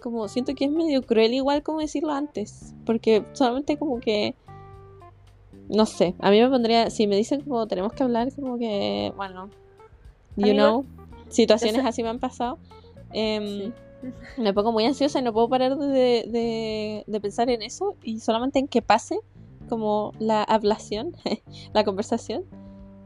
como 0.03 0.29
siento 0.29 0.55
que 0.55 0.67
es 0.67 0.71
medio 0.71 1.03
cruel 1.03 1.33
igual 1.33 1.63
como 1.63 1.79
decirlo 1.81 2.13
antes, 2.13 2.75
porque 2.85 3.25
solamente 3.33 3.79
como 3.79 4.01
que 4.01 4.35
no 5.69 5.87
sé, 5.87 6.15
a 6.19 6.31
mí 6.31 6.41
me 6.43 6.49
pondría 6.51 6.91
si 6.91 7.07
me 7.07 7.17
dicen 7.17 7.41
como 7.41 7.67
tenemos 7.67 7.95
que 7.95 8.03
hablar 8.03 8.29
como 8.35 8.59
que 8.59 9.13
bueno, 9.17 9.49
you 10.37 10.53
know, 10.53 10.85
situaciones 11.29 11.85
así 11.85 12.03
me 12.03 12.09
han 12.11 12.19
pasado. 12.19 12.59
em, 13.13 13.73
Sí. 13.73 13.73
Me 14.37 14.53
pongo 14.53 14.71
muy 14.71 14.85
ansiosa 14.85 15.19
y 15.19 15.23
no 15.23 15.33
puedo 15.33 15.49
parar 15.49 15.77
de, 15.79 16.25
de- 16.29 17.05
de 17.07 17.21
pensar 17.23 17.49
en 17.49 17.63
eso 17.63 17.97
y 18.03 18.21
solamente 18.21 18.59
en 18.59 18.69
que 18.69 18.83
pase 18.83 19.19
como 19.69 20.13
la 20.19 20.43
hablación, 20.43 21.17
la 21.73 21.85
conversación, 21.85 22.45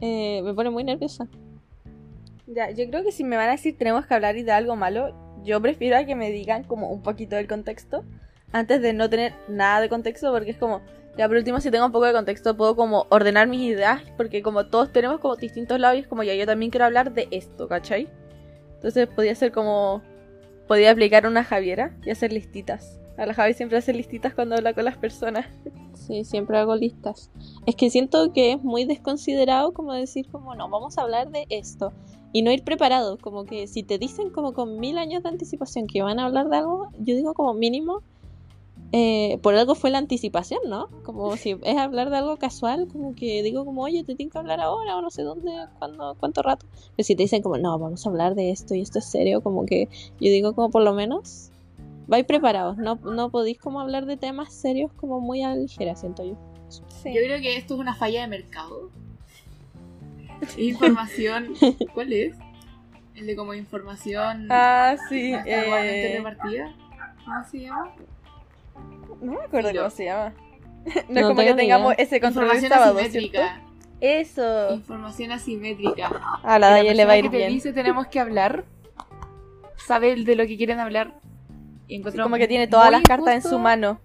eh, 0.01 0.41
me 0.43 0.55
pone 0.55 0.71
muy 0.71 0.83
nerviosa. 0.83 1.29
Ya, 2.49 2.71
yo 2.71 2.89
creo 2.89 3.05
que 3.05 3.13
si 3.13 3.23
me 3.23 3.37
van 3.37 3.49
a 3.49 3.53
decir 3.53 3.77
tenemos 3.79 4.07
que 4.07 4.15
hablar 4.15 4.37
y 4.39 4.43
de 4.43 4.51
algo 4.53 4.75
malo, 4.75 5.15
yo 5.45 5.61
prefiero 5.61 5.97
a 5.99 6.05
que 6.05 6.17
me 6.17 6.33
digan 6.33 6.65
como 6.65 6.89
un 6.91 7.01
poquito 7.03 7.37
del 7.37 7.47
contexto 7.47 8.03
antes 8.51 8.81
de 8.83 8.93
no 8.93 9.09
tener 9.09 9.35
nada 9.49 9.81
de 9.81 9.89
contexto 9.89 10.33
porque 10.33 10.51
es 10.51 10.57
como, 10.57 10.81
ya 11.19 11.27
por 11.27 11.37
último 11.37 11.61
si 11.61 11.71
tengo 11.73 11.85
un 11.85 11.93
poco 11.93 12.07
de 12.07 12.13
contexto 12.13 12.57
puedo 12.57 12.77
como 12.77 13.07
ordenar 13.11 13.49
mis 13.49 13.63
ideas 13.63 14.03
porque 14.17 14.41
como 14.41 14.67
todos 14.67 14.93
tenemos 14.93 15.19
como 15.19 15.35
distintos 15.35 15.81
es 15.95 16.07
como 16.07 16.23
ya 16.23 16.35
yo 16.35 16.47
también 16.47 16.71
quiero 16.71 16.87
hablar 16.87 17.13
de 17.13 17.27
esto, 17.33 17.67
¿cachai? 17.67 18.09
Entonces 18.77 19.09
podía 19.09 19.35
ser 19.35 19.51
como, 19.51 20.01
podía 20.69 20.93
aplicar 20.93 21.27
una 21.27 21.43
Javiera 21.43 21.97
y 22.07 22.11
hacer 22.11 22.33
listitas. 22.33 23.01
A 23.17 23.27
la 23.27 23.35
Javi 23.35 23.53
siempre 23.53 23.77
hace 23.77 23.93
listitas 23.93 24.33
cuando 24.33 24.55
habla 24.55 24.73
con 24.75 24.85
las 24.85 24.97
personas. 24.97 25.47
Sí, 25.95 26.23
siempre 26.23 26.57
hago 26.57 26.77
listas. 26.77 27.33
Es 27.67 27.75
que 27.75 27.91
siento 27.91 28.33
que 28.33 28.53
es 28.53 28.63
muy 28.63 28.85
desconsiderado 28.85 29.73
como 29.73 29.93
decir 29.93 30.29
como 30.31 30.55
no, 30.55 30.69
vamos 30.69 30.97
a 30.97 31.03
hablar 31.03 31.31
de 31.31 31.47
esto 31.51 31.93
y 32.33 32.43
no 32.43 32.53
ir 32.53 32.63
preparado, 32.63 33.19
como 33.19 33.45
que 33.45 33.67
si 33.67 33.83
te 33.83 33.99
dicen 33.99 34.31
como 34.31 34.53
con 34.53 34.79
mil 34.79 34.99
años 34.99 35.25
de 35.25 35.31
anticipación 35.31 35.89
que 35.89 36.03
van 36.03 36.21
a 36.21 36.27
hablar 36.27 36.49
de 36.49 36.59
algo, 36.59 36.91
yo 37.01 37.17
digo 37.17 37.35
como 37.35 37.55
mínimo, 37.55 38.03
eh, 38.93 39.39
por 39.43 39.55
algo 39.55 39.75
fue 39.75 39.91
la 39.91 39.99
anticipación, 39.99 40.61
¿no? 40.67 40.89
Como 41.03 41.37
si 41.37 41.57
es 41.63 41.77
hablar 41.77 42.09
de 42.09 42.17
algo 42.17 42.39
casual, 42.39 42.89
como 42.91 43.15
que 43.15 43.43
digo 43.43 43.65
como, 43.65 43.83
oye, 43.83 44.03
te 44.03 44.15
tengo 44.15 44.31
que 44.31 44.39
hablar 44.39 44.61
ahora 44.61 44.97
o 44.97 45.03
no 45.03 45.11
sé 45.11 45.23
dónde, 45.23 45.53
cuándo, 45.79 46.17
cuánto 46.19 46.43
rato. 46.43 46.67
Pero 46.97 47.05
si 47.05 47.15
te 47.15 47.25
dicen 47.25 47.43
como, 47.43 47.59
no, 47.59 47.79
vamos 47.79 48.07
a 48.07 48.09
hablar 48.09 48.35
de 48.35 48.51
esto 48.51 48.75
y 48.75 48.81
esto 48.81 48.99
es 48.99 49.05
serio, 49.05 49.43
como 49.43 49.67
que 49.67 49.89
yo 50.21 50.31
digo 50.31 50.55
como 50.55 50.71
por 50.71 50.83
lo 50.83 50.95
menos 50.95 51.51
vais 52.07 52.25
preparados, 52.25 52.79
no, 52.79 52.95
no 52.97 53.31
podéis 53.31 53.59
como 53.59 53.81
hablar 53.81 54.07
de 54.07 54.17
temas 54.17 54.55
serios 54.55 54.91
como 54.95 55.21
muy 55.21 55.43
a 55.43 55.51
la 55.51 55.57
ligera, 55.57 55.95
siento 55.95 56.25
yo. 56.25 56.39
Sí. 56.71 57.15
yo 57.15 57.21
creo 57.23 57.41
que 57.41 57.57
esto 57.57 57.75
es 57.75 57.81
una 57.81 57.95
falla 57.95 58.23
de 58.23 58.29
mercado. 58.29 58.91
Información. 60.57 61.55
¿Cuál 61.93 62.13
es? 62.15 62.37
El 63.15 63.27
de 63.27 63.37
como 63.37 63.53
información. 63.53 64.47
Ah, 64.49 64.97
sí. 65.09 65.33
eh, 65.45 66.15
repartida. 66.17 66.75
¿Cómo 67.25 67.45
se 67.51 67.61
llama? 67.61 67.93
No 69.21 69.33
me 69.33 69.41
acuerdo 69.45 69.71
cómo 69.75 69.91
se 69.91 70.05
llama. 70.05 70.35
No, 71.09 71.21
es 71.21 71.27
como 71.27 71.41
que 71.43 71.55
tengamos 71.55 71.93
idea. 71.95 72.05
ese 72.05 72.21
control 72.21 72.51
el 72.51 72.61
sábado, 72.67 72.99
¿cierto? 72.99 73.09
asimétrica. 73.09 73.63
Eso. 74.01 74.75
Información 74.75 75.33
asimétrica. 75.33 76.09
A 76.43 76.59
la 76.59 76.69
Y 76.71 76.73
Daya 76.87 76.95
le 76.95 77.05
va 77.05 77.13
a 77.13 77.19
ir 77.19 77.25
que 77.25 77.31
te 77.31 77.37
bien. 77.39 77.51
dice 77.51 77.73
tenemos 77.73 78.07
que 78.07 78.21
hablar, 78.21 78.65
sabe 79.77 80.15
de 80.17 80.37
lo 80.37 80.47
que 80.47 80.57
quieren 80.57 80.79
hablar. 80.79 81.21
Y 81.89 82.03
Sí, 82.03 82.19
como 82.19 82.37
que 82.37 82.49
tiene 82.49 82.69
todas 82.69 82.91
las 82.91 83.03
cartas 83.03 83.35
en 83.35 83.43
su 83.43 83.59
mano. 83.59 84.01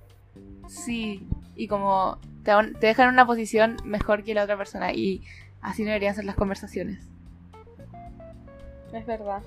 Sí, 0.68 1.26
y 1.55 1.68
como 1.68 2.18
te, 2.43 2.51
te 2.80 2.88
dejan 2.88 3.07
en 3.09 3.14
una 3.14 3.26
posición 3.28 3.78
mejor 3.86 4.24
que 4.24 4.34
la 4.34 4.43
otra 4.43 4.57
persona. 4.57 4.93
Y 4.93 5.22
así 5.61 5.84
no 5.84 5.88
deberían 5.89 6.16
ser 6.16 6.26
las 6.26 6.36
conversaciones. 6.36 7.07
Es 8.91 9.05
verdad. 9.05 9.41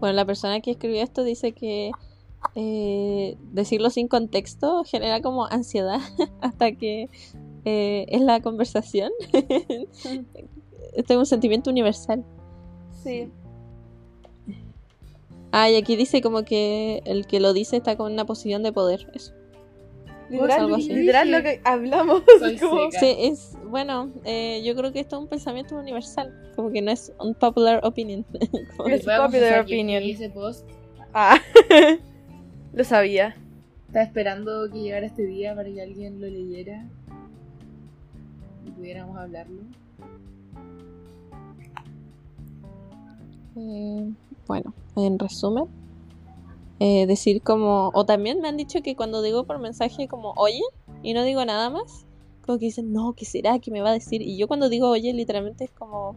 Bueno, 0.00 0.14
la 0.14 0.24
persona 0.24 0.60
que 0.60 0.72
escribió 0.72 1.02
esto 1.02 1.24
dice 1.24 1.52
que 1.52 1.90
eh, 2.60 3.36
decirlo 3.52 3.88
sin 3.88 4.08
contexto 4.08 4.82
genera 4.82 5.22
como 5.22 5.46
ansiedad 5.46 6.00
hasta 6.40 6.72
que 6.72 7.08
eh, 7.64 8.06
es 8.08 8.20
la 8.20 8.40
conversación. 8.40 9.12
Este 10.94 11.12
es 11.12 11.18
un 11.18 11.26
sentimiento 11.26 11.70
universal. 11.70 12.24
Sí. 13.04 13.30
Ah, 15.52 15.70
y 15.70 15.76
aquí 15.76 15.94
dice 15.94 16.20
como 16.20 16.44
que 16.44 17.02
el 17.04 17.28
que 17.28 17.38
lo 17.38 17.52
dice 17.52 17.76
está 17.76 17.96
con 17.96 18.12
una 18.12 18.24
posición 18.24 18.64
de 18.64 18.72
poder. 18.72 19.08
Eso. 19.14 19.32
Literal, 20.28 20.72
literal 20.76 21.30
lo 21.30 21.42
que 21.42 21.60
hablamos. 21.62 22.22
Como-. 22.60 22.90
Sí, 22.90 23.14
es 23.18 23.56
bueno, 23.66 24.10
eh, 24.24 24.60
yo 24.64 24.74
creo 24.74 24.92
que 24.92 25.00
esto 25.00 25.16
es 25.16 25.22
un 25.22 25.28
pensamiento 25.28 25.76
universal, 25.76 26.52
como 26.56 26.72
que 26.72 26.82
no 26.82 26.90
es 26.90 27.12
un 27.20 27.34
popular 27.34 27.80
opinion. 27.84 28.26
Es 28.90 29.04
popular 29.04 29.60
opinion. 29.60 30.02
ese 30.02 30.30
post. 30.30 30.66
Ah, 31.14 31.38
lo 32.72 32.84
sabía. 32.84 33.36
Estaba 33.86 34.04
esperando 34.04 34.70
que 34.70 34.80
llegara 34.80 35.06
este 35.06 35.24
día 35.24 35.54
para 35.54 35.68
que 35.68 35.80
alguien 35.80 36.20
lo 36.20 36.26
leyera 36.26 36.86
y 38.66 38.70
pudiéramos 38.70 39.16
hablarlo. 39.16 39.62
Eh, 43.56 44.12
bueno, 44.46 44.72
en 44.96 45.18
resumen, 45.18 45.64
eh, 46.80 47.06
decir 47.06 47.42
como, 47.42 47.90
o 47.92 48.04
también 48.04 48.40
me 48.40 48.48
han 48.48 48.56
dicho 48.56 48.82
que 48.82 48.94
cuando 48.94 49.20
digo 49.22 49.44
por 49.44 49.58
mensaje 49.58 50.06
como 50.06 50.32
oye 50.36 50.62
y 51.02 51.12
no 51.12 51.24
digo 51.24 51.44
nada 51.44 51.70
más, 51.70 52.06
como 52.46 52.58
que 52.58 52.66
dicen, 52.66 52.92
no, 52.92 53.14
¿qué 53.14 53.24
será? 53.24 53.58
¿Qué 53.58 53.70
me 53.70 53.80
va 53.80 53.90
a 53.90 53.94
decir? 53.94 54.22
Y 54.22 54.36
yo 54.36 54.46
cuando 54.46 54.68
digo 54.68 54.88
oye, 54.88 55.12
literalmente 55.12 55.64
es 55.64 55.70
como, 55.70 56.14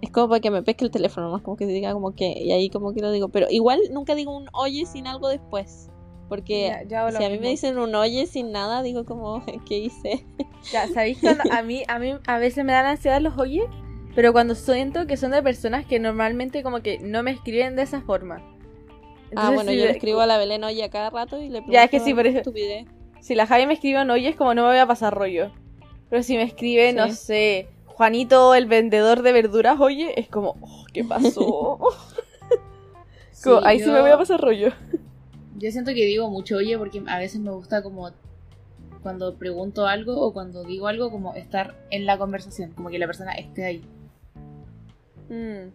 es 0.00 0.10
como 0.10 0.28
para 0.28 0.40
que 0.40 0.50
me 0.50 0.62
pesque 0.62 0.84
el 0.84 0.90
teléfono, 0.90 1.30
más 1.30 1.42
como 1.42 1.56
que 1.56 1.66
diga 1.66 1.92
como 1.92 2.14
que, 2.14 2.32
y 2.38 2.52
ahí 2.52 2.70
como 2.70 2.92
que 2.92 3.00
lo 3.00 3.10
digo, 3.12 3.28
pero 3.28 3.46
igual 3.50 3.80
nunca 3.92 4.14
digo 4.14 4.36
un 4.36 4.48
oye 4.52 4.86
sin 4.86 5.06
algo 5.06 5.28
después, 5.28 5.90
porque 6.28 6.72
Ya, 6.88 7.10
si 7.10 7.16
a 7.24 7.28
mí 7.28 7.32
mismo. 7.32 7.42
me 7.42 7.48
dicen 7.50 7.78
un 7.78 7.94
oye 7.94 8.26
sin 8.26 8.52
nada, 8.52 8.82
digo 8.82 9.04
como, 9.04 9.44
¿qué 9.66 9.78
hice? 9.78 10.24
Ya, 10.72 10.88
¿sabéis 10.88 11.18
cuando 11.20 11.44
a 11.50 11.62
mí, 11.62 11.82
a 11.88 11.98
mí 11.98 12.14
a 12.26 12.38
veces 12.38 12.64
me 12.64 12.72
dan 12.72 12.86
ansiedad 12.86 13.20
los 13.20 13.36
oye? 13.38 13.62
Pero 14.14 14.32
cuando 14.32 14.54
siento 14.54 15.06
que 15.06 15.16
son 15.16 15.30
de 15.30 15.42
personas 15.42 15.86
que 15.86 16.00
normalmente 16.00 16.62
como 16.64 16.80
que 16.80 16.98
no 16.98 17.22
me 17.22 17.30
escriben 17.30 17.76
de 17.76 17.82
esa 17.82 18.00
forma. 18.00 18.42
ah, 19.36 19.50
bueno, 19.50 19.70
si 19.70 19.78
yo 19.78 19.84
le 19.84 19.92
escribo 19.92 20.20
a 20.20 20.26
la 20.26 20.36
Belén 20.38 20.64
oye 20.64 20.82
a 20.82 20.90
cada 20.90 21.10
rato 21.10 21.36
y 21.38 21.44
le 21.48 21.58
pregunto 21.62 21.72
Ya, 21.72 21.84
es 21.84 21.90
que 21.90 22.00
sí, 22.00 22.12
por 22.14 22.26
eso- 22.26 22.38
estupidez. 22.38 22.86
Si 23.20 23.34
la 23.34 23.46
Javi 23.46 23.66
me 23.66 23.74
escribe 23.74 24.02
un 24.02 24.10
oye 24.10 24.28
es 24.28 24.36
como 24.36 24.54
no 24.54 24.62
me 24.62 24.68
voy 24.70 24.78
a 24.78 24.86
pasar 24.86 25.14
rollo. 25.14 25.52
Pero 26.08 26.22
si 26.24 26.36
me 26.36 26.42
escribe, 26.42 26.92
no 26.92 27.08
sé, 27.10 27.68
Juanito 27.94 28.54
el 28.54 28.66
vendedor 28.66 29.22
de 29.22 29.32
verduras, 29.32 29.78
oye, 29.80 30.18
es 30.18 30.28
como, 30.28 30.56
oh, 30.60 30.84
¿qué 30.92 31.04
pasó? 31.04 31.78
Como, 33.42 33.64
ahí 33.64 33.80
sí 33.80 33.90
me 33.90 34.02
voy 34.02 34.10
a 34.10 34.18
pasar 34.18 34.38
rollo. 34.38 34.68
Yo 35.56 35.70
siento 35.70 35.92
que 35.92 36.04
digo 36.04 36.28
mucho 36.28 36.56
oye 36.56 36.76
porque 36.76 37.02
a 37.06 37.18
veces 37.18 37.40
me 37.40 37.50
gusta 37.50 37.82
como 37.82 38.10
cuando 39.02 39.36
pregunto 39.36 39.86
algo 39.86 40.20
o 40.20 40.32
cuando 40.32 40.62
digo 40.64 40.88
algo 40.88 41.10
como 41.10 41.34
estar 41.34 41.74
en 41.90 42.04
la 42.04 42.18
conversación, 42.18 42.72
como 42.72 42.90
que 42.90 42.98
la 42.98 43.06
persona 43.06 43.32
esté 43.32 43.64
ahí. 43.64 43.84
Mm. 45.30 45.70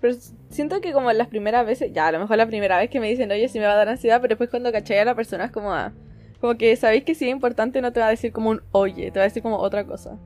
Pero 0.00 0.14
siento 0.50 0.80
que 0.80 0.92
como 0.92 1.10
las 1.12 1.28
primeras 1.28 1.64
veces, 1.64 1.92
ya 1.92 2.08
a 2.08 2.12
lo 2.12 2.18
mejor 2.18 2.36
la 2.36 2.46
primera 2.46 2.78
vez 2.78 2.90
que 2.90 3.00
me 3.00 3.08
dicen, 3.08 3.30
oye, 3.30 3.48
sí 3.48 3.58
me 3.58 3.66
va 3.66 3.72
a 3.72 3.76
dar 3.76 3.88
ansiedad, 3.88 4.20
pero 4.20 4.32
después 4.32 4.50
cuando 4.50 4.70
caché 4.72 5.00
a 5.00 5.04
la 5.04 5.14
persona 5.14 5.46
es 5.46 5.50
como, 5.50 5.72
ah, 5.72 5.92
como 6.40 6.56
que 6.56 6.76
sabéis 6.76 7.04
que 7.04 7.14
si 7.14 7.26
es 7.26 7.32
importante 7.32 7.80
no 7.80 7.92
te 7.92 8.00
va 8.00 8.08
a 8.08 8.10
decir 8.10 8.32
como 8.32 8.50
un 8.50 8.62
oye, 8.72 9.10
te 9.10 9.18
va 9.18 9.24
a 9.24 9.28
decir 9.28 9.42
como 9.42 9.56
otra 9.56 9.86
cosa. 9.86 10.18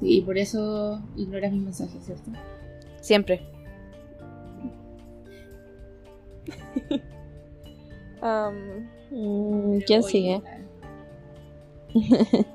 Sí, 0.00 0.18
y 0.18 0.20
por 0.22 0.36
eso 0.38 1.00
ignoras 1.16 1.52
mis 1.52 1.62
mensajes, 1.62 2.04
¿cierto? 2.04 2.30
Siempre. 3.00 3.42
Mm, 9.10 9.78
Pero, 9.78 9.84
¿Quién 9.86 10.02
sigue? 10.02 10.42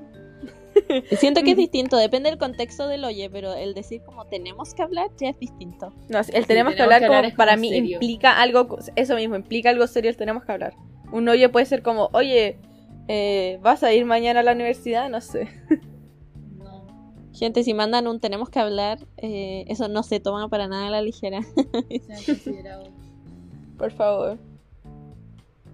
Siento 1.18 1.42
que 1.44 1.52
es 1.52 1.58
distinto, 1.58 1.96
depende 1.98 2.30
del 2.30 2.38
contexto 2.39 2.88
del 2.88 3.04
oye, 3.06 3.30
pero 3.30 3.54
el 3.54 3.74
decir 3.74 4.02
como 4.04 4.26
tenemos 4.26 4.74
que 4.74 4.82
hablar 4.82 5.10
ya 5.18 5.30
es 5.30 5.39
distinto. 5.39 5.94
no, 6.10 6.20
el 6.20 6.26
Sí, 6.26 6.44
tenemos 6.46 6.76
que 6.76 6.82
hablar 6.82 7.02
que 7.02 7.08
como 7.08 7.22
para 7.36 7.54
como 7.54 7.62
mí 7.62 7.70
serio. 7.70 7.94
implica 7.94 8.42
algo, 8.42 8.78
eso 8.96 9.16
mismo, 9.16 9.36
implica 9.36 9.70
algo 9.70 9.88
serio, 9.88 10.10
el 10.10 10.18
tenemos 10.18 10.44
que 10.44 10.52
hablar. 10.52 10.74
Un 11.12 11.28
oye 11.30 11.48
puede 11.50 11.66
ser 11.66 11.82
como, 11.84 12.10
oye, 12.14 12.58
eh, 13.08 13.60
¿vas 13.62 13.84
a 13.84 13.94
ir 13.94 14.06
mañana 14.06 14.42
a 14.42 14.44
la 14.44 14.54
universidad? 14.54 15.10
No 15.10 15.22
sé. 15.22 15.48
Gente, 17.42 17.64
si 17.64 17.74
mandan 17.74 18.06
un 18.06 18.20
tenemos 18.20 18.52
que 18.52 18.60
hablar, 18.60 19.00
eh, 19.18 19.66
eso 19.68 19.88
no 19.88 20.04
se 20.04 20.20
toma 20.20 20.48
para 20.48 20.68
nada 20.68 20.86
a 20.86 20.89
la 20.92 21.02
ligera. 21.02 21.39
Por 23.80 23.92
favor. 23.94 24.38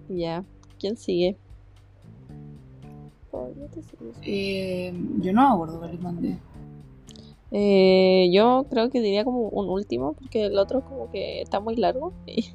ya, 0.08 0.46
¿quién 0.80 0.96
sigue? 0.96 1.36
Eh, 4.24 4.94
yo 5.20 5.34
no 5.34 5.42
me 5.50 5.54
acuerdo 5.56 5.80
cuál 5.80 5.92
les 5.92 6.00
mandé. 6.02 6.38
Eh, 7.52 8.30
yo 8.32 8.66
creo 8.70 8.90
que 8.90 9.02
diría 9.02 9.26
como 9.26 9.50
un 9.50 9.68
último, 9.70 10.14
porque 10.14 10.46
el 10.46 10.58
otro 10.58 10.86
como 10.86 11.12
que 11.12 11.42
está 11.42 11.60
muy 11.60 11.76
largo. 11.76 12.14
y- 12.26 12.46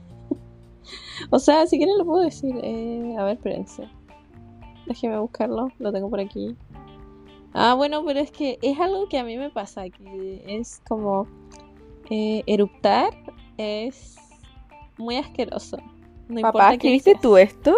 o 1.31 1.39
sea, 1.39 1.67
si 1.67 1.77
quieren 1.77 1.99
lo 1.99 2.07
puedo 2.07 2.23
decir. 2.23 2.55
Eh, 2.63 3.15
a 3.19 3.25
ver, 3.25 3.37
espérense. 3.37 3.91
Déjeme 4.87 5.19
buscarlo, 5.19 5.69
lo 5.79 5.93
tengo 5.93 6.09
por 6.09 6.21
aquí. 6.21 6.57
Ah, 7.55 7.75
bueno, 7.75 8.05
pero 8.05 8.21
es 8.21 8.31
que 8.31 8.59
es 8.63 8.79
algo 8.81 9.09
que 9.09 9.19
a 9.19 9.25
mí 9.25 9.37
me 9.37 9.51
pasa, 9.51 9.89
que 9.91 10.43
es 10.47 10.81
como 10.89 11.27
eh, 12.11 12.43
eruptar 12.47 13.11
es 13.59 14.17
muy 14.97 15.17
asqueroso. 15.17 15.77
No 16.29 16.41
Papá, 16.41 16.73
¿escribiste 16.75 17.15
tú 17.21 17.37
esto? 17.37 17.75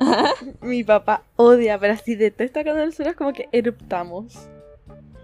Mi 0.60 0.82
papá 0.82 1.22
odia, 1.36 1.78
pero 1.78 1.94
así 1.94 2.16
detesta 2.16 2.64
cuando 2.64 2.84
nosotros 2.84 3.14
como 3.14 3.32
que 3.32 3.48
eruptamos. 3.52 4.48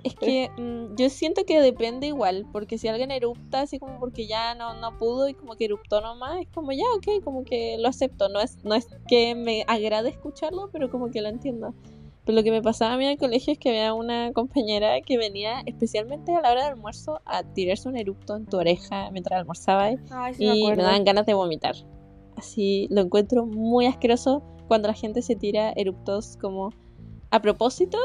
Es 0.04 0.14
que 0.14 0.50
mm, 0.56 0.94
yo 0.94 1.10
siento 1.10 1.44
que 1.44 1.60
depende 1.60 2.06
igual, 2.06 2.46
porque 2.52 2.78
si 2.78 2.86
alguien 2.86 3.10
erupta 3.10 3.62
así 3.62 3.78
como 3.78 3.98
porque 3.98 4.26
ya 4.28 4.54
no, 4.54 4.74
no 4.74 4.96
pudo 4.96 5.28
y 5.28 5.34
como 5.34 5.56
que 5.56 5.64
eruptó 5.64 6.00
nomás, 6.00 6.40
es 6.40 6.48
como 6.54 6.70
ya, 6.72 6.84
ok, 6.96 7.24
como 7.24 7.44
que 7.44 7.76
lo 7.78 7.88
acepto. 7.88 8.28
No 8.28 8.40
es, 8.40 8.62
no 8.64 8.74
es 8.74 8.86
que 9.08 9.34
me 9.34 9.64
agrade 9.66 10.10
escucharlo, 10.10 10.70
pero 10.72 10.88
como 10.90 11.10
que 11.10 11.20
lo 11.20 11.28
entiendo. 11.28 11.74
Pero 12.28 12.36
lo 12.36 12.44
que 12.44 12.50
me 12.50 12.60
pasaba 12.60 12.92
a 12.92 12.98
mí 12.98 13.06
en 13.06 13.12
el 13.12 13.16
colegio 13.16 13.54
es 13.54 13.58
que 13.58 13.70
había 13.70 13.94
una 13.94 14.34
compañera 14.34 15.00
que 15.00 15.16
venía 15.16 15.62
especialmente 15.64 16.34
a 16.34 16.42
la 16.42 16.52
hora 16.52 16.64
del 16.64 16.72
almuerzo 16.74 17.22
a 17.24 17.42
tirarse 17.42 17.88
un 17.88 17.96
erupto 17.96 18.36
en 18.36 18.44
tu 18.44 18.58
oreja 18.58 19.10
mientras 19.12 19.40
almorzaba 19.40 19.92
Ay, 20.10 20.34
y 20.38 20.68
me 20.68 20.76
daban 20.76 21.04
ganas 21.04 21.24
de 21.24 21.32
vomitar. 21.32 21.74
Así 22.36 22.86
lo 22.90 23.00
encuentro 23.00 23.46
muy 23.46 23.86
asqueroso 23.86 24.42
cuando 24.66 24.88
la 24.88 24.94
gente 24.94 25.22
se 25.22 25.36
tira 25.36 25.72
eruptos 25.74 26.36
como 26.38 26.74
a 27.30 27.40
propósito 27.40 27.96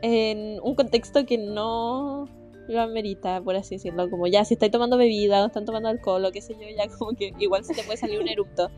en 0.00 0.58
un 0.62 0.74
contexto 0.74 1.26
que 1.26 1.36
no 1.36 2.30
lo 2.66 2.80
amerita, 2.80 3.42
por 3.42 3.56
así 3.56 3.74
decirlo. 3.74 4.08
Como 4.08 4.26
ya, 4.26 4.42
si 4.46 4.54
estáis 4.54 4.72
tomando 4.72 4.96
bebida 4.96 5.42
o 5.42 5.48
están 5.48 5.66
tomando 5.66 5.90
alcohol 5.90 6.24
o 6.24 6.32
qué 6.32 6.40
sé 6.40 6.54
yo, 6.54 6.66
ya 6.74 6.88
como 6.96 7.12
que 7.12 7.34
igual 7.38 7.62
se 7.62 7.74
te 7.74 7.82
puede 7.82 7.98
salir 7.98 8.22
un 8.22 8.28
erupto. 8.28 8.70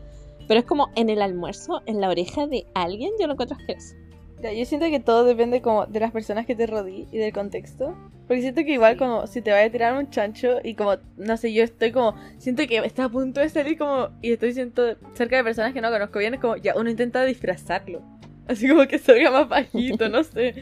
Pero 0.45 0.59
es 0.59 0.65
como 0.65 0.89
en 0.95 1.09
el 1.09 1.21
almuerzo, 1.21 1.79
en 1.85 2.01
la 2.01 2.09
oreja 2.09 2.47
de 2.47 2.67
alguien, 2.73 3.13
yo 3.17 3.27
lo 3.27 3.33
encuentro 3.33 3.55
asqueroso. 3.55 3.95
Ya, 4.43 4.51
yo 4.51 4.65
siento 4.65 4.87
que 4.87 4.99
todo 4.99 5.23
depende 5.23 5.61
como 5.61 5.85
de 5.85 6.01
las 6.01 6.11
personas 6.11 6.45
que 6.45 6.53
te 6.53 6.67
rodean 6.67 7.07
y 7.13 7.17
del 7.17 7.31
contexto. 7.31 7.95
Porque 8.27 8.41
siento 8.41 8.61
que 8.65 8.73
igual 8.73 8.93
Sí. 8.93 8.99
como 8.99 9.25
si 9.25 9.41
te 9.41 9.51
vaya 9.51 9.67
a 9.67 9.71
tirar 9.71 9.97
un 9.97 10.09
chancho 10.09 10.57
y 10.61 10.75
como, 10.75 10.97
no 11.15 11.37
sé, 11.37 11.53
yo 11.53 11.63
estoy 11.63 11.93
como, 11.93 12.13
siento 12.39 12.67
que 12.67 12.77
está 12.79 13.05
a 13.05 13.09
punto 13.09 13.39
de 13.39 13.47
salir 13.47 13.77
como, 13.77 14.09
y 14.21 14.33
estoy 14.33 14.51
siento 14.53 14.97
cerca 15.13 15.37
de 15.37 15.45
personas 15.45 15.73
que 15.73 15.79
no 15.79 15.89
conozco 15.89 16.19
bien, 16.19 16.33
es 16.33 16.41
como, 16.41 16.57
ya 16.57 16.73
uno 16.75 16.89
intenta 16.89 17.23
disfrazarlo. 17.23 18.01
Así 18.47 18.67
como 18.67 18.85
que 18.85 18.99
salga 18.99 19.31
más 19.31 19.47
bajito, 19.47 20.09
no 20.09 20.21
sé. 20.25 20.55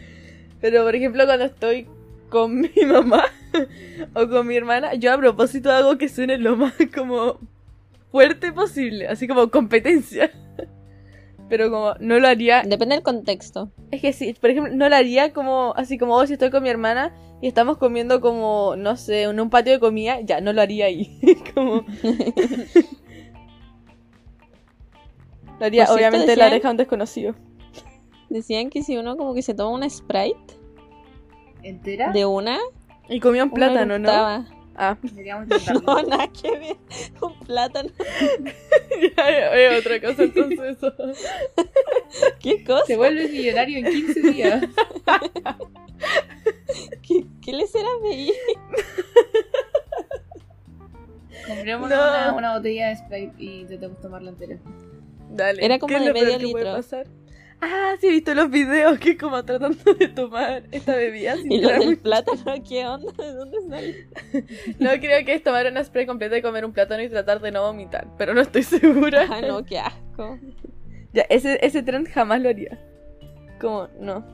Pero 0.59 0.84
por 0.84 0.95
ejemplo 0.95 1.25
cuando 1.25 1.45
estoy 1.45 1.88
con 2.29 2.61
mi 2.61 2.86
mamá 2.86 3.23
o 4.13 4.27
con 4.29 4.45
mi 4.45 4.55
hermana, 4.57 4.93
yo 4.93 5.11
a 5.11 5.17
propósito 5.17 5.71
hago 5.71 5.97
que 5.97 6.07
suene 6.07 6.38
lo 6.38 6.55
más 6.55 6.73
como 6.95 7.39
fuerte 8.11 8.51
posible, 8.53 9.07
así 9.07 9.27
como 9.27 9.49
competencia. 9.49 10.29
Pero 11.52 11.70
como 11.70 11.95
no 11.99 12.18
lo 12.18 12.30
haría 12.30 12.64
Depende 12.64 12.95
del 12.95 13.04
contexto. 13.04 13.70
es 13.91 13.99
que 14.02 14.14
sí, 14.14 14.34
por 14.39 14.52
ejemplo, 14.52 14.74
no 14.74 14.88
lo 14.88 14.95
haría 14.95 15.34
como, 15.34 15.74
así 15.76 15.97
como 15.97 16.16
oh, 16.16 16.26
si 16.26 16.32
estoy 16.34 16.49
con 16.49 16.64
mi 16.64 16.70
hermana 16.70 17.14
y 17.41 17.47
estamos 17.47 17.78
comiendo 17.78 18.22
como, 18.22 18.76
no 18.78 18.95
sé, 18.95 19.24
en 19.24 19.38
un 19.38 19.49
patio 19.49 19.74
de 19.74 19.82
comida, 19.82 20.22
ya, 20.22 20.39
no 20.39 20.54
lo 20.54 20.62
haría 20.62 20.86
ahí. 20.86 21.20
como... 21.54 21.84
Lo 25.60 25.66
haría, 25.66 25.88
cierto, 25.88 25.93
obviamente, 25.93 26.38
la 26.38 26.47
oreja 26.47 26.70
a 26.70 26.72
un 26.72 26.78
desconocido. 26.78 27.36
Decían 28.30 28.70
que 28.70 28.82
si 28.82 28.95
uno 28.95 29.18
como 29.18 29.34
que 29.34 29.41
se 29.41 29.54
toma 29.54 29.76
una 29.76 29.89
Sprite 29.89 30.54
¿Entera? 31.64 32.14
de 32.14 32.26
una, 32.26 32.60
Y 33.10 33.20
comía 33.20 33.43
un 33.43 33.52
plátano, 33.52 33.99
¿no? 33.99 34.45
Ah, 34.76 34.97
Deberíamos 35.03 35.43
intentarlo. 35.43 35.82
No, 35.82 36.01
nada 36.03 36.28
que 36.30 36.51
ver. 36.51 36.78
Un 37.22 37.39
plátano. 37.39 37.89
ya, 39.17 39.55
es 39.55 39.86
otra 39.86 40.01
cosa 40.01 40.24
entonces 40.24 40.59
eso. 40.78 40.93
¿Qué 42.39 42.63
cosa? 42.63 42.86
Se 42.86 42.97
vuelve 42.97 43.28
millonario 43.28 43.80
en 43.80 43.86
15 43.86 44.22
días. 44.32 44.63
¿Qué, 47.01 47.26
qué 47.41 47.53
le 47.53 47.67
será 47.67 47.89
de 48.01 48.34
Compremos 51.47 51.89
No. 51.89 51.95
una, 51.95 52.34
una 52.34 52.57
botella 52.57 52.89
de 52.89 52.95
Sprite 52.95 53.34
y 53.38 53.61
intentemos 53.61 53.99
tomarla 53.99 54.30
entera. 54.30 54.57
Dale. 55.32 55.63
Era 55.65 55.80
como 55.80 55.89
¿qué 55.89 55.97
es 55.99 56.05
de 56.05 56.13
medio 56.13 56.38
litro. 56.39 56.82
Ah, 57.64 57.93
sí, 57.99 58.07
he 58.07 58.12
visto 58.12 58.34
los 58.34 58.49
videos 58.49 58.97
que 58.97 59.16
como 59.18 59.45
tratando 59.45 59.93
de 59.93 60.07
tomar 60.07 60.64
esta 60.72 60.95
bebida 60.95 61.36
sin 61.36 61.51
¿Y 61.51 61.62
lo 61.62 61.70
del 61.70 61.97
plátano? 61.99 62.55
¿Qué 62.68 62.88
onda? 62.88 63.12
¿De 63.12 63.34
dónde 63.34 63.57
sale? 63.70 64.07
No, 64.80 64.89
creo 64.99 65.24
que 65.24 65.36
es 65.36 65.43
tomar 65.43 65.68
una 65.68 65.84
spray 65.84 66.07
completa 66.07 66.36
y 66.36 66.41
comer 66.41 66.66
un 66.66 66.74
plátano 66.74 67.03
y 67.03 67.09
tratar 67.09 67.39
de 67.39 67.51
no 67.51 67.62
vomitar, 67.62 68.07
pero 68.18 68.34
no 68.34 68.41
estoy 68.41 68.64
segura. 68.64 69.28
Ah, 69.30 69.41
no, 69.41 69.64
qué 69.64 69.78
asco. 69.78 70.39
Ya, 71.14 71.22
ese, 71.30 71.64
ese 71.64 71.84
trend 71.84 72.07
jamás 72.07 72.41
lo 72.41 72.49
haría. 72.49 72.80
Como, 73.59 73.88
no. 73.99 74.26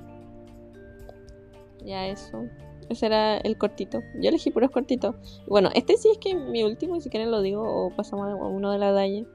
Ya, 1.84 2.08
eso. 2.08 2.46
Ese 2.90 3.08
era 3.08 3.38
el 3.40 3.58
cortito. 3.58 4.02
Yo 4.22 4.30
elegí 4.30 4.52
puros 4.52 4.72
cortitos. 4.72 5.16
Bueno, 5.48 5.70
este 5.76 5.98
sí 5.98 6.10
es 6.10 6.18
que 6.18 6.34
mi 6.34 6.64
último, 6.64 6.96
y 6.96 7.02
si 7.02 7.10
quieren 7.10 7.32
lo 7.32 7.42
digo, 7.42 7.62
o 7.64 7.94
pasamos 7.94 8.30
a 8.30 8.36
uno 8.36 8.72
de 8.72 8.78
la 8.78 8.94
Dalle. 8.94 9.26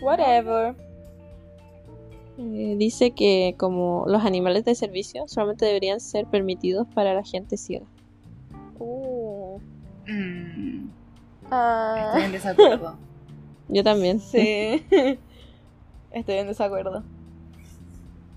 Whatever. 0.00 0.76
Eh, 2.38 2.76
dice 2.78 3.10
que 3.10 3.54
como 3.58 4.04
los 4.06 4.24
animales 4.24 4.64
de 4.64 4.74
servicio 4.74 5.24
solamente 5.28 5.66
deberían 5.66 6.00
ser 6.00 6.26
permitidos 6.26 6.86
para 6.94 7.12
la 7.14 7.22
gente 7.22 7.56
ciega. 7.56 7.86
Uh. 8.78 9.58
Mm, 10.06 10.90
Ah. 11.50 12.04
estoy 12.08 12.22
en 12.24 12.32
desacuerdo. 12.32 12.96
Yo 13.68 13.84
también. 13.84 14.20
Sí. 14.20 14.82
Estoy 16.12 16.34
en 16.36 16.46
desacuerdo. 16.48 17.04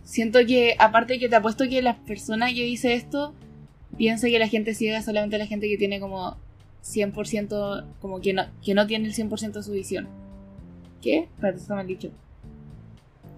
Siento 0.03 0.39
que, 0.45 0.75
aparte 0.77 1.17
que 1.17 1.29
te 1.29 1.35
apuesto 1.35 1.63
que 1.69 1.81
las 1.81 1.95
personas 1.97 2.53
que 2.53 2.63
dice 2.63 2.93
esto 2.93 3.33
piensa 3.97 4.27
que 4.27 4.37
la 4.37 4.47
gente 4.47 4.75
ciega 4.75 4.97
es 4.99 5.05
solamente 5.05 5.37
la 5.37 5.47
gente 5.47 5.67
que 5.67 5.77
tiene 5.77 5.99
como 5.99 6.37
100%, 6.83 7.85
como 8.01 8.19
que 8.19 8.33
no, 8.33 8.43
que 8.63 8.73
no 8.73 8.85
tiene 8.85 9.07
el 9.07 9.13
100% 9.13 9.53
de 9.53 9.63
su 9.63 9.71
visión. 9.71 10.07
¿Qué? 11.01 11.19
Espérate, 11.19 11.57
está 11.59 11.75
mal 11.75 11.87
dicho. 11.87 12.11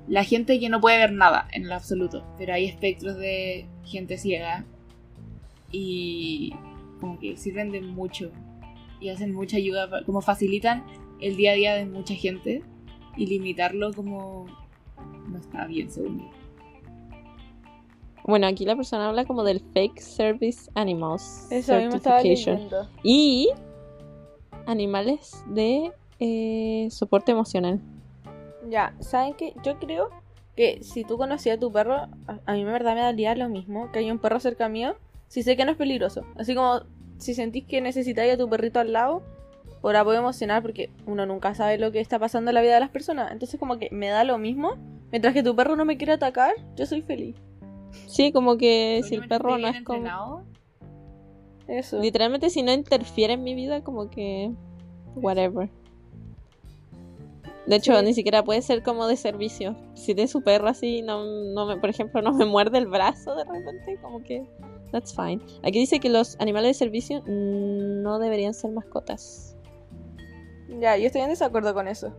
La 0.08 0.24
gente 0.24 0.60
que 0.60 0.70
no 0.70 0.80
puede 0.82 0.98
ver 0.98 1.12
nada 1.12 1.48
en 1.52 1.66
el 1.66 1.72
absoluto, 1.72 2.24
pero 2.38 2.54
hay 2.54 2.66
espectros 2.66 3.18
de 3.18 3.66
gente 3.86 4.18
ciega 4.18 4.66
y 5.72 6.54
como 7.00 7.20
que 7.20 7.38
sirven 7.38 7.72
de 7.72 7.82
mucho 7.82 8.32
y 9.00 9.10
hacen 9.10 9.34
mucha 9.34 9.58
ayuda, 9.58 9.90
como 10.06 10.22
facilitan 10.22 10.84
el 11.20 11.36
día 11.36 11.52
a 11.52 11.56
día 11.56 11.76
de 11.76 11.86
mucha 11.86 12.14
gente 12.14 12.64
y 13.18 13.28
limitarlo 13.28 13.94
como 13.94 14.46
no 15.28 15.38
está 15.38 15.66
bien 15.66 15.90
según 15.90 16.20
yo. 16.20 16.30
Bueno, 18.24 18.48
aquí 18.48 18.66
la 18.66 18.76
persona 18.76 19.08
habla 19.08 19.26
como 19.26 19.44
del 19.44 19.60
Fake 19.60 20.00
Service 20.00 20.70
Animals 20.74 21.48
Eso 21.52 21.76
estaba 21.78 22.22
Certification. 22.22 22.70
Y 23.04 23.50
animales 24.66 25.44
de 25.48 25.92
eh, 26.20 26.88
soporte 26.90 27.32
emocional. 27.32 27.80
Ya, 28.70 28.96
¿saben 29.00 29.34
qué? 29.34 29.54
Yo 29.64 29.80
creo 29.80 30.10
que 30.56 30.84
si 30.84 31.04
tú 31.04 31.18
conocías 31.18 31.58
a 31.58 31.60
tu 31.60 31.72
perro, 31.72 31.96
a, 31.96 32.10
a 32.46 32.54
mí 32.54 32.62
en 32.62 32.68
verdad 32.68 32.96
me 32.96 33.02
daría 33.02 33.36
lo 33.36 33.50
mismo 33.50 33.92
que 33.92 34.00
hay 34.00 34.12
un 34.12 34.20
perro 34.20 34.40
cerca 34.40 34.70
mío, 34.70 34.96
si 35.28 35.44
sé 35.44 35.58
que 35.58 35.66
no 35.66 35.72
es 35.72 35.78
peligroso. 35.78 36.24
Así 36.38 36.56
como 36.56 36.82
si 37.18 37.34
sentís 37.34 37.66
que 37.66 37.82
necesitáis 37.82 38.34
a 38.34 38.38
tu 38.38 38.50
perrito 38.50 38.80
al 38.80 38.94
lado 38.94 39.24
por 39.82 39.96
apoyo 39.96 40.18
emocional, 40.18 40.62
porque 40.62 40.90
uno 41.06 41.26
nunca 41.26 41.54
sabe 41.54 41.78
lo 41.78 41.92
que 41.92 42.00
está 42.00 42.18
pasando 42.18 42.50
en 42.52 42.56
la 42.56 42.62
vida 42.62 42.74
de 42.74 42.80
las 42.80 42.90
personas. 42.90 43.32
Entonces 43.32 43.60
como 43.60 43.78
que 43.78 43.90
me 43.92 44.08
da 44.08 44.24
lo 44.24 44.38
mismo. 44.38 44.78
Mientras 45.12 45.34
que 45.34 45.44
tu 45.44 45.56
perro 45.56 45.76
no 45.76 45.86
me 45.86 45.98
quiere 45.98 46.14
atacar, 46.14 46.54
yo 46.76 46.86
soy 46.86 47.02
feliz. 47.02 47.36
Sí, 48.08 48.32
como 48.32 48.58
que 48.58 49.02
si 49.08 49.16
el 49.16 49.28
perro 49.28 49.58
no 49.58 49.68
es 49.68 49.84
como... 49.84 50.44
Eso. 51.68 52.00
Literalmente 52.00 52.50
si 52.50 52.64
no 52.64 52.74
interfiere 52.74 53.34
en 53.34 53.44
mi 53.44 53.56
vida, 53.56 53.84
como 53.84 54.10
que... 54.10 54.52
Whatever. 55.16 55.70
De 57.68 57.76
hecho, 57.78 57.98
Sí. 57.98 58.06
ni 58.06 58.14
siquiera 58.14 58.44
puede 58.44 58.62
ser 58.62 58.84
como 58.84 59.08
de 59.08 59.16
servicio. 59.18 59.76
Si 59.96 60.14
de 60.14 60.28
su 60.28 60.42
perro 60.44 60.68
así, 60.68 61.02
no, 61.02 61.24
no 61.26 61.66
me, 61.66 61.78
por 61.78 61.90
ejemplo, 61.90 62.22
no 62.22 62.32
me 62.34 62.46
muerde 62.46 62.78
el 62.78 62.88
brazo 62.88 63.36
de 63.36 63.44
repente, 63.44 63.98
como 64.02 64.22
que... 64.24 64.46
That's 64.92 65.16
fine. 65.16 65.42
Aquí 65.64 65.80
dice 65.80 66.00
que 66.00 66.10
los 66.10 66.40
animales 66.40 66.70
de 66.70 66.74
servicio 66.86 67.24
no 67.26 68.20
deberían 68.20 68.54
ser 68.54 68.72
mascotas. 68.72 69.58
Ya, 70.80 70.96
yo 70.98 71.08
estoy 71.08 71.22
en 71.22 71.30
desacuerdo 71.30 71.74
con 71.74 71.88
eso. 71.88 72.14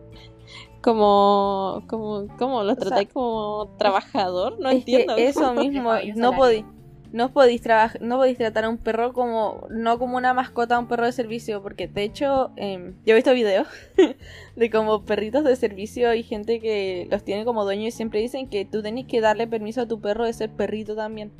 Como... 0.81 1.83
como, 1.87 2.27
como 2.37 2.63
los 2.63 2.75
sea, 2.75 2.85
tratáis 2.87 3.09
como 3.13 3.73
trabajador, 3.77 4.59
no 4.59 4.69
es 4.69 4.77
entiendo. 4.77 5.15
que 5.15 5.27
eso 5.27 5.53
mismo, 5.55 5.91
no 6.15 6.33
podéis, 6.33 6.65
no 7.11 7.31
podéis 7.31 7.61
trabajar, 7.61 8.01
no 8.01 8.17
podéis 8.17 8.37
tratar 8.37 8.65
a 8.65 8.69
un 8.69 8.77
perro 8.77 9.13
como, 9.13 9.67
no 9.69 9.97
como 9.99 10.17
una 10.17 10.33
mascota 10.33 10.75
a 10.75 10.79
un 10.79 10.87
perro 10.87 11.05
de 11.05 11.11
servicio, 11.11 11.61
porque 11.61 11.87
de 11.87 12.03
hecho, 12.03 12.51
em, 12.55 12.95
yo 13.05 13.13
he 13.13 13.15
visto 13.15 13.33
videos 13.33 13.67
de 14.55 14.69
como 14.69 15.05
perritos 15.05 15.43
de 15.43 15.55
servicio 15.55 16.13
y 16.13 16.23
gente 16.23 16.59
que 16.59 17.07
los 17.09 17.23
tiene 17.23 17.45
como 17.45 17.63
dueño 17.63 17.87
y 17.87 17.91
siempre 17.91 18.19
dicen 18.19 18.49
que 18.49 18.65
tú 18.65 18.81
tenés 18.81 19.05
que 19.05 19.21
darle 19.21 19.47
permiso 19.47 19.81
a 19.81 19.87
tu 19.87 20.01
perro 20.01 20.25
de 20.25 20.33
ser 20.33 20.51
perrito 20.51 20.95
también. 20.95 21.31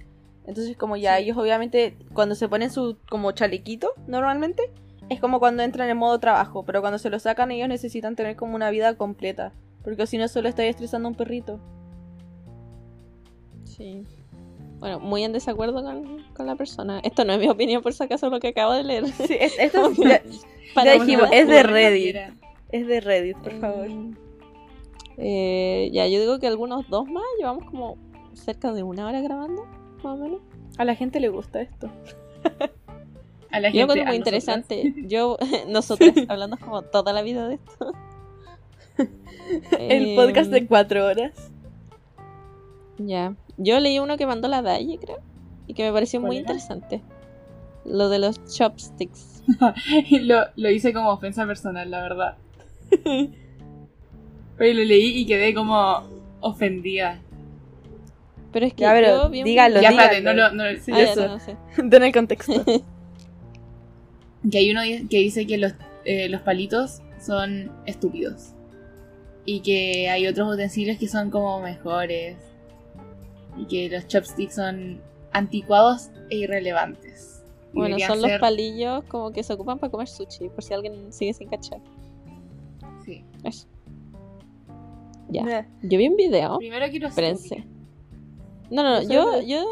Entonces 0.45 0.77
como 0.77 0.95
ya 0.95 1.17
Sí. 1.17 1.23
ellos 1.23 1.37
obviamente 1.37 1.97
cuando 2.13 2.35
se 2.35 2.47
ponen 2.47 2.69
su 2.71 2.97
como 3.09 3.31
chalequito 3.33 3.91
normalmente 4.07 4.71
es 5.09 5.19
como 5.19 5.39
cuando 5.39 5.63
entran 5.63 5.89
en 5.89 5.97
modo 5.97 6.19
trabajo, 6.19 6.63
pero 6.65 6.81
cuando 6.81 6.97
se 6.99 7.09
lo 7.09 7.19
sacan 7.19 7.51
ellos 7.51 7.67
necesitan 7.69 8.15
tener 8.15 8.35
como 8.35 8.55
una 8.55 8.69
vida 8.69 8.95
completa. 8.95 9.53
Porque 9.83 10.05
si 10.07 10.17
no, 10.17 10.27
solo 10.27 10.49
estáis 10.49 10.71
estresando 10.71 11.07
a 11.07 11.11
un 11.11 11.15
perrito. 11.15 11.59
Sí. 13.63 14.05
Bueno, 14.79 14.99
muy 14.99 15.23
en 15.23 15.33
desacuerdo 15.33 15.81
con, 15.83 16.23
con 16.33 16.45
la 16.45 16.55
persona. 16.55 16.99
Esto 16.99 17.25
no 17.25 17.33
es 17.33 17.39
mi 17.39 17.49
opinión, 17.49 17.81
por 17.81 17.93
si 17.93 18.03
acaso, 18.03 18.29
lo 18.29 18.39
que 18.39 18.49
acabo 18.49 18.73
de 18.73 18.83
leer. 18.83 19.07
Sí, 19.07 19.35
es- 19.39 19.57
esto 19.57 19.87
es- 19.91 19.97
ya, 19.97 20.21
Para 20.75 20.95
ya 20.95 21.01
dijimos, 21.03 21.25
nada. 21.25 21.35
es 21.37 21.47
de 21.47 21.63
Reddit. 21.63 22.15
Es 22.71 22.85
de 22.87 22.99
Reddit, 23.01 23.37
por 23.37 23.59
favor. 23.59 23.89
Mm. 23.89 24.15
Eh, 25.17 25.89
ya, 25.91 26.05
yo 26.07 26.19
digo 26.19 26.37
que 26.39 26.47
algunos 26.47 26.87
dos 26.89 27.07
más. 27.09 27.23
Llevamos 27.39 27.65
como 27.65 27.97
cerca 28.33 28.71
de 28.73 28.83
una 28.83 29.07
hora 29.07 29.19
grabando, 29.21 29.65
más 30.03 30.05
o 30.05 30.17
menos. 30.17 30.41
A 30.77 30.85
la 30.85 30.93
gente 30.95 31.19
le 31.19 31.29
gusta 31.29 31.61
esto. 31.61 31.89
A 33.49 33.61
la 33.61 33.69
Yo 33.69 33.73
gente, 33.79 33.81
encuentro 33.83 34.03
a 34.03 34.07
muy 34.09 34.15
interesante. 34.17 34.93
Yo, 35.07 35.37
nosotras, 35.69 36.13
hablando 36.27 36.57
como 36.57 36.81
toda 36.83 37.13
la 37.13 37.21
vida 37.21 37.47
de 37.47 37.55
esto. 37.55 37.93
El 39.79 40.05
Eh, 40.09 40.15
podcast 40.17 40.51
de 40.51 40.67
cuatro 40.67 41.05
horas. 41.05 41.49
Ya. 42.97 43.33
Yo 43.57 43.79
leí 43.79 43.99
uno 43.99 44.17
que 44.17 44.25
mandó 44.27 44.47
la 44.47 44.61
Dalle, 44.61 44.97
creo. 44.99 45.19
Y 45.67 45.73
que 45.73 45.83
me 45.83 45.91
pareció 45.91 46.19
¿Cuál 46.19 46.27
muy 46.29 46.37
era? 46.37 46.43
interesante. 46.45 47.01
Lo 47.85 48.09
de 48.09 48.19
los 48.19 48.43
chopsticks. 48.53 49.43
lo, 50.21 50.45
lo 50.55 50.69
hice 50.69 50.93
como 50.93 51.09
ofensa 51.11 51.45
personal, 51.45 51.89
la 51.89 52.01
verdad. 52.01 52.35
Pero 54.57 54.73
lo 54.73 54.83
leí 54.83 55.19
y 55.19 55.25
quedé 55.25 55.53
como 55.53 56.03
ofendida. 56.41 57.19
Pero 58.51 58.65
es 58.65 58.73
que 58.73 58.81
Ya, 58.81 58.93
pero 58.93 59.07
yo 59.23 59.29
vi 59.29 59.39
un 59.39 59.45
dígalo, 59.45 59.81
ya, 59.81 59.89
video- 59.89 60.01
espérate, 60.01 60.21
no 60.21 60.31
dígalo. 60.31 60.49
lo, 60.55 60.63
no 60.63 60.71
lo- 60.71 60.79
Sí, 60.81 60.91
Ah, 60.93 60.97
ya, 60.97 61.11
eso. 61.11 61.21
no, 61.27 61.33
no 61.33 61.39
sé. 61.39 61.55
Den 61.83 62.03
el 62.03 62.13
contexto. 62.13 62.53
Que 64.49 64.59
hay 64.59 64.71
uno 64.71 64.79
que 65.09 65.17
dice 65.17 65.45
que 65.45 65.57
los, 65.57 65.73
eh, 66.05 66.29
los 66.29 66.39
palitos 66.41 67.01
son 67.19 67.69
estúpidos. 67.85 68.53
Y 69.45 69.59
que 69.61 70.09
hay 70.09 70.25
otros 70.27 70.53
utensilios 70.53 70.97
que 70.97 71.07
son 71.09 71.31
como 71.31 71.59
mejores. 71.59 72.37
Y 73.57 73.65
que 73.65 73.89
los 73.89 74.07
chopsticks 74.07 74.55
son 74.55 75.01
anticuados 75.31 76.09
e 76.29 76.37
irrelevantes. 76.37 77.43
Y 77.73 77.79
Bueno, 77.79 77.97
son 77.99 78.21
los 78.21 78.31
palillos 78.39 79.03
como 79.05 79.31
que 79.31 79.43
se 79.43 79.53
ocupan 79.53 79.77
para 79.79 79.91
comer 79.91 80.07
sushi, 80.07 80.49
por 80.49 80.63
si 80.63 80.73
alguien 80.73 81.11
sigue 81.11 81.33
sin 81.33 81.49
cachar. 81.49 81.79
Sí. 83.05 83.23
Eso. 83.43 83.67
Ya. 85.29 85.67
Yo 85.83 85.97
vi 85.97 86.07
un 86.07 86.15
video. 86.15 86.57
Primero 86.57 86.85
quiero 86.89 87.07
hacer 87.07 87.23
Espérense. 87.25 87.67
No, 88.69 88.83
no, 88.83 89.01
no. 89.01 89.09
Yo, 89.09 89.41
yo, 89.41 89.63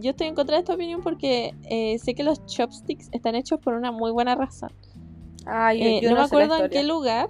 yo 0.00 0.10
estoy 0.10 0.28
en 0.28 0.34
contra 0.34 0.56
de 0.56 0.60
esta 0.60 0.74
opinión 0.74 1.02
porque 1.02 1.54
eh, 1.68 1.98
sé 1.98 2.14
que 2.14 2.22
los 2.22 2.44
chopsticks 2.46 3.08
están 3.12 3.34
hechos 3.34 3.60
por 3.60 3.74
una 3.74 3.90
muy 3.92 4.10
buena 4.12 4.34
razón. 4.34 4.70
Ay, 5.46 5.80
yo, 5.80 5.84
Eh, 5.86 6.00
yo 6.02 6.10
no, 6.10 6.16
me 6.22 6.28
sé 6.28 6.36
la 6.36 6.44
acuerdo 6.44 6.64
en 6.64 6.70
qué 6.70 6.82
lugar. 6.84 7.28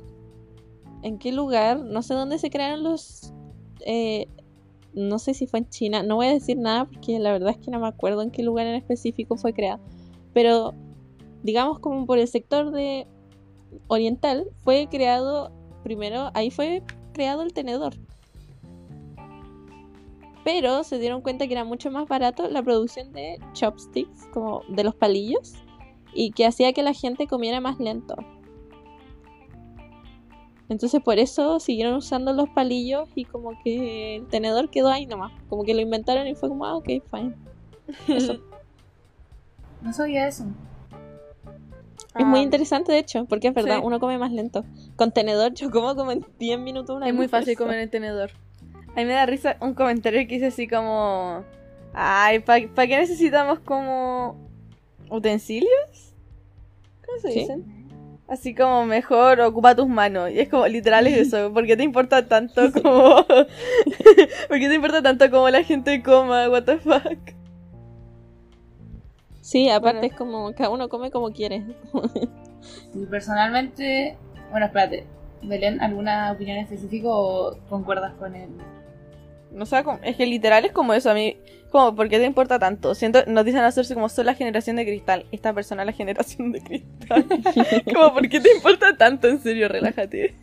En 1.03 1.19
qué 1.19 1.33
lugar. 1.33 1.81
No 1.81 2.03
sé 2.03 2.15
dónde 2.15 2.39
se 2.39 2.51
crearon 2.51 2.83
los. 2.83 3.33
eh, 3.87 4.29
no 4.95 5.19
sé 5.19 5.35
si 5.35 5.47
fue 5.47 5.61
en 5.61 5.69
China. 5.69 6.03
No 6.03 6.17
voy 6.17 6.27
a 6.27 6.33
decir 6.33 6.57
nada 6.57 6.87
porque 6.87 7.19
la 7.19 7.33
verdad 7.33 7.51
es 7.51 7.59
que 7.59 7.71
no 7.71 7.81
me 7.81 7.89
acuerdo 7.89 8.23
en 8.23 8.31
qué 8.31 8.43
lugar 8.43 8.67
en 8.67 8.75
específico 8.75 9.37
fue 9.37 9.53
creado. 9.53 9.81
Pero 10.33 10.75
digamos 11.43 11.79
como 11.79 12.07
por 12.07 12.19
el 12.19 12.29
sector 12.29 12.71
de 12.71 13.07
oriental 13.89 14.47
fue 14.63 14.89
creado 14.91 15.53
primero. 15.83 16.31
Ahí 16.35 16.51
fue 16.51 16.83
creado 17.13 17.43
el 17.43 17.53
tenedor. 17.53 17.95
Pero 20.45 20.85
se 20.85 20.99
dieron 20.99 21.23
cuenta 21.23 21.47
que 21.47 21.55
era 21.55 21.65
mucho 21.65 21.91
más 21.91 22.07
barato 22.07 22.49
la 22.51 22.63
producción 22.63 23.13
de 23.13 23.39
chopsticks, 23.55 24.27
como 24.33 24.63
de 24.69 24.85
los 24.85 24.95
palillos, 24.95 25.55
y 26.13 26.33
que 26.33 26.45
hacía 26.45 26.75
que 26.75 26.83
la 26.83 26.93
gente 26.93 27.27
comiera 27.27 27.61
más 27.61 27.79
lento. 27.79 28.15
Entonces 30.69 31.03
por 31.03 31.19
eso 31.19 31.61
siguieron 31.61 31.95
usando 31.95 32.33
los 32.33 32.49
palillos 32.49 33.09
y 33.15 33.25
como 33.27 33.53
que 33.63 34.17
el 34.17 34.27
tenedor 34.29 34.71
quedó 34.71 34.89
ahí 34.89 35.07
nomás. 35.07 35.33
Como 35.49 35.65
que 35.65 35.75
lo 35.75 35.81
inventaron 35.81 36.27
y 36.27 36.35
fue 36.35 36.49
como, 36.49 36.65
ah, 36.67 36.77
ok, 36.77 36.89
fine. 37.11 37.35
Eso. 38.09 38.41
No 39.83 39.93
sabía 39.93 40.27
eso. 40.27 40.47
Es 42.19 42.25
muy 42.25 42.41
Ah, 42.41 42.43
interesante 42.43 42.91
de 42.91 42.99
hecho, 42.99 43.27
porque 43.27 43.49
es 43.49 43.55
verdad, 43.55 43.81
Sí. 43.81 43.83
uno 43.85 44.01
come 44.01 44.17
más 44.17 44.33
lento. 44.33 44.65
Con 44.97 45.13
tenedor 45.13 45.53
yo 45.53 45.71
como 45.71 45.95
como 45.95 46.11
en 46.13 46.25
10 46.39 46.59
minutos 46.59 46.97
una 46.97 47.07
Es 47.09 47.15
muy 47.15 47.29
fácil 47.29 47.55
comer 47.59 47.81
en 47.81 47.91
tenedor. 47.91 48.31
A 48.89 49.01
mí 49.01 49.05
me 49.05 49.13
da 49.13 49.27
risa 49.27 49.59
un 49.61 49.75
comentario 49.75 50.21
que 50.27 50.37
dice 50.37 50.47
así 50.47 50.67
como... 50.67 51.45
Ay, 51.93 52.39
¿para 52.39 52.61
qué 52.87 52.97
necesitamos 52.97 53.59
como 53.61 54.37
utensilios? 55.11 56.15
¿Cómo 57.05 57.19
se 57.21 57.33
Sí. 57.33 57.41
dicen? 57.41 57.84
Así 58.27 58.55
como 58.55 58.87
mejor 58.87 59.41
ocupa 59.41 59.75
tus 59.75 59.87
manos. 59.89 60.31
Y 60.31 60.41
es 60.41 60.49
como 60.49 60.67
literal 60.67 61.07
es 61.07 61.17
eso. 61.29 61.53
¿Por 61.53 61.67
qué 61.67 61.77
te 61.77 61.83
importa 61.83 62.27
tanto 62.27 62.73
como... 62.83 63.25
¿Por 63.27 64.59
qué 64.59 64.69
te 64.69 64.75
importa 64.75 65.03
tanto 65.03 65.31
como 65.31 65.49
la 65.51 65.63
gente 65.63 66.03
coma? 66.03 66.49
What 66.49 66.65
the 66.65 66.79
fuck? 66.79 67.19
Sí, 69.41 69.69
aparte 69.69 69.99
Bueno. 69.99 70.13
es 70.13 70.19
como 70.19 70.53
cada 70.55 70.71
uno 70.71 70.89
come 70.89 71.11
como 71.11 71.31
quiere. 71.33 71.65
Y 72.95 73.05
personalmente, 73.05 74.17
bueno, 74.51 74.65
espérate, 74.65 75.05
Belén, 75.43 75.83
¿alguna 75.83 76.33
opinión 76.33 76.57
específica 76.57 77.09
o 77.11 77.59
concuerdas 77.69 78.15
con 78.15 78.35
él? 78.35 78.49
No 79.53 79.67
sé, 79.67 79.85
como- 79.85 79.99
es 80.03 80.17
que 80.17 80.25
literal 80.25 80.65
es 80.65 80.73
como 80.73 80.95
eso. 80.95 81.11
A 81.11 81.15
mí, 81.15 81.37
como, 81.75 81.97
¿por 81.97 82.09
qué 82.09 82.21
te 82.21 82.25
importa 82.25 82.61
tanto? 82.61 82.95
Siento, 82.95 83.25
nos 83.27 83.45
dicen 83.45 83.63
hacerse 83.63 83.95
como 83.95 84.09
son 84.09 84.27
la 84.27 84.35
generación 84.35 84.77
de 84.77 84.85
cristal. 84.85 85.27
Esta 85.33 85.53
persona 85.53 85.83
es 85.83 85.87
la 85.87 85.93
generación 85.93 86.53
de 86.53 86.63
cristal. 86.63 87.27
como, 87.93 88.15
¿por 88.15 88.29
qué 88.29 88.39
te 88.39 88.55
importa 88.55 88.97
tanto? 88.97 89.27
En 89.27 89.41
serio, 89.41 89.67
relájate. 89.67 90.37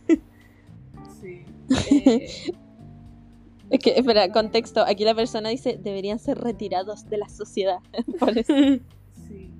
Sí. 1.22 1.42
Eh, 1.90 2.28
Es 3.70 3.80
que, 3.80 3.94
espera, 3.96 4.30
contexto. 4.30 4.84
Aquí 4.86 5.06
la 5.06 5.14
persona 5.14 5.48
dice, 5.48 5.78
deberían 5.82 6.18
ser 6.18 6.36
retirados 6.36 7.08
de 7.08 7.16
la 7.16 7.30
sociedad. 7.30 7.78
Por 8.18 8.36
eso. 8.36 8.52
sí. 9.26 9.50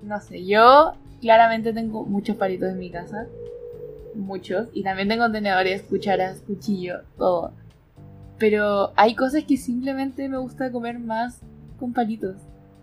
No 0.00 0.20
sé, 0.20 0.46
yo 0.46 0.92
claramente 1.20 1.72
tengo 1.72 2.04
muchos 2.04 2.36
palitos 2.36 2.70
en 2.70 2.78
mi 2.78 2.92
casa. 2.92 3.26
Muchos. 4.14 4.68
Y 4.72 4.84
también 4.84 5.08
tengo 5.08 5.28
tenedores, 5.32 5.82
cucharas, 5.82 6.40
cuchillo, 6.46 7.00
todo. 7.18 7.52
Pero 8.40 8.94
hay 8.96 9.14
cosas 9.14 9.44
que 9.44 9.58
simplemente 9.58 10.26
me 10.28 10.38
gusta 10.38 10.72
comer 10.72 10.98
más 10.98 11.42
con 11.78 11.92
palitos. 11.92 12.36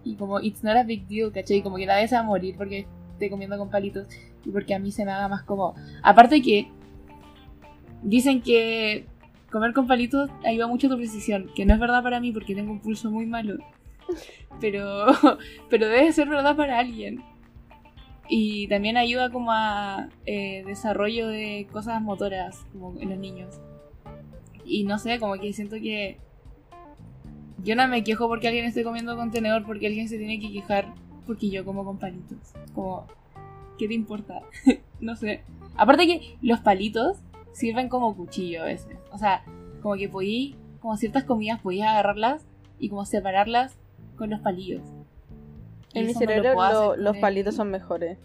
Y 0.03 0.16
como, 0.16 0.39
it's 0.39 0.64
not 0.64 0.78
a 0.78 0.84
big 0.84 1.08
deal, 1.08 1.32
¿cachai? 1.32 1.64
Como 1.64 1.78
que 1.78 1.88
nadie 1.88 2.08
se 2.08 2.16
va 2.16 2.22
a 2.22 2.24
morir 2.24 2.55
porque 2.55 2.86
esté 3.14 3.32
comiendo 3.32 3.58
con 3.58 3.72
palitos. 3.72 4.08
Y 4.45 4.51
porque 4.51 4.76
a 4.76 4.80
mí 4.80 4.91
se 4.91 5.03
me 5.03 5.12
haga 5.12 5.28
más 5.28 5.41
como. 5.41 5.74
Aparte 6.03 6.43
que 6.43 6.68
dicen 8.03 8.41
que 8.43 9.08
comer 9.51 9.74
con 9.74 9.88
palitos 9.88 10.30
ayuda 10.45 10.68
mucho 10.68 10.86
a 10.86 10.91
tu 10.91 10.97
precisión. 10.97 11.49
Que 11.55 11.66
no 11.66 11.74
es 11.74 11.80
verdad 11.80 12.03
para 12.03 12.20
mí 12.20 12.32
porque 12.32 12.53
tengo 12.53 12.72
un 12.72 12.80
pulso 12.80 13.10
muy 13.10 13.26
malo. 13.26 13.58
Pero, 14.62 15.05
pero 15.70 15.88
debe 15.88 16.12
ser 16.14 16.30
verdad 16.30 16.55
para 16.55 16.80
alguien. 16.80 17.22
Y 18.28 18.68
también 18.70 18.97
ayuda 18.97 19.30
como 19.30 19.51
a 19.51 20.10
eh, 20.26 20.64
desarrollo 20.66 21.28
de 21.28 21.68
cosas 21.72 22.01
motoras, 22.01 22.66
como 22.72 22.99
en 22.99 23.10
los 23.10 23.20
niños. 23.20 23.60
Y 24.68 24.84
no 24.84 24.99
sé, 24.99 25.20
como 25.20 25.36
que 25.39 25.53
siento 25.53 25.76
que 25.78 26.18
yo 27.63 27.76
no 27.76 27.88
me 27.88 28.03
quejo 28.03 28.28
porque 28.28 28.47
alguien 28.47 28.65
esté 28.65 28.84
comiendo 28.84 29.15
con 29.15 29.32
tenedor, 29.32 29.65
porque 29.65 29.88
alguien 29.88 30.07
se 30.09 30.18
tiene 30.18 30.39
que 30.39 30.51
quejar 30.51 30.93
porque 31.26 31.49
yo 31.49 31.65
como 31.65 31.84
con 31.86 31.97
palitos. 31.97 32.38
Como, 32.76 33.05
¿qué 33.78 33.88
te 33.88 33.93
importa? 33.93 34.41
no 34.99 35.15
sé. 35.15 35.41
Aparte 35.76 36.05
que 36.07 36.38
los 36.41 36.59
palitos 36.59 37.18
sirven 37.53 37.89
como 37.89 38.15
cuchillo 38.15 38.61
a 38.63 38.65
veces. 38.65 38.95
O 39.11 39.18
sea, 39.18 39.43
como 39.82 39.95
que 39.95 40.09
podí, 40.09 40.55
como 40.80 40.97
ciertas 40.97 41.24
comidas 41.24 41.59
podías 41.61 41.89
agarrarlas 41.89 42.45
y 42.80 42.89
como 42.89 43.05
separarlas 43.05 43.76
con 44.18 44.30
los 44.30 44.39
palillos. 44.41 44.82
En 45.93 46.05
mi 46.05 46.11
eso 46.11 46.20
no 46.20 46.26
lo 46.26 46.32
cerebro 46.34 46.53
lo- 46.53 46.95
los 46.97 47.18
palitos 47.18 47.55
son 47.55 47.72
mejores. 47.72 48.18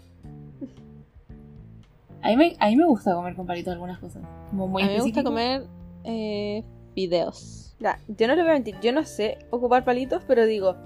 A 2.22 2.28
mí, 2.28 2.36
me, 2.36 2.56
a 2.60 2.68
mí 2.68 2.76
me 2.76 2.84
gusta 2.86 3.14
comer 3.14 3.34
con 3.34 3.46
palitos 3.46 3.72
algunas 3.72 3.98
cosas. 3.98 4.22
Como 4.50 4.68
muy 4.68 4.82
a 4.82 4.86
mí 4.86 4.92
me 4.92 5.00
gusta 5.02 5.22
comer 5.24 5.66
eh, 6.04 6.64
fideos. 6.94 7.74
Ya, 7.80 7.98
yo 8.06 8.28
no 8.28 8.36
le 8.36 8.42
voy 8.42 8.50
a 8.50 8.54
mentir, 8.54 8.76
yo 8.80 8.92
no 8.92 9.04
sé 9.04 9.38
ocupar 9.50 9.84
palitos, 9.84 10.22
pero 10.26 10.44
digo, 10.46 10.76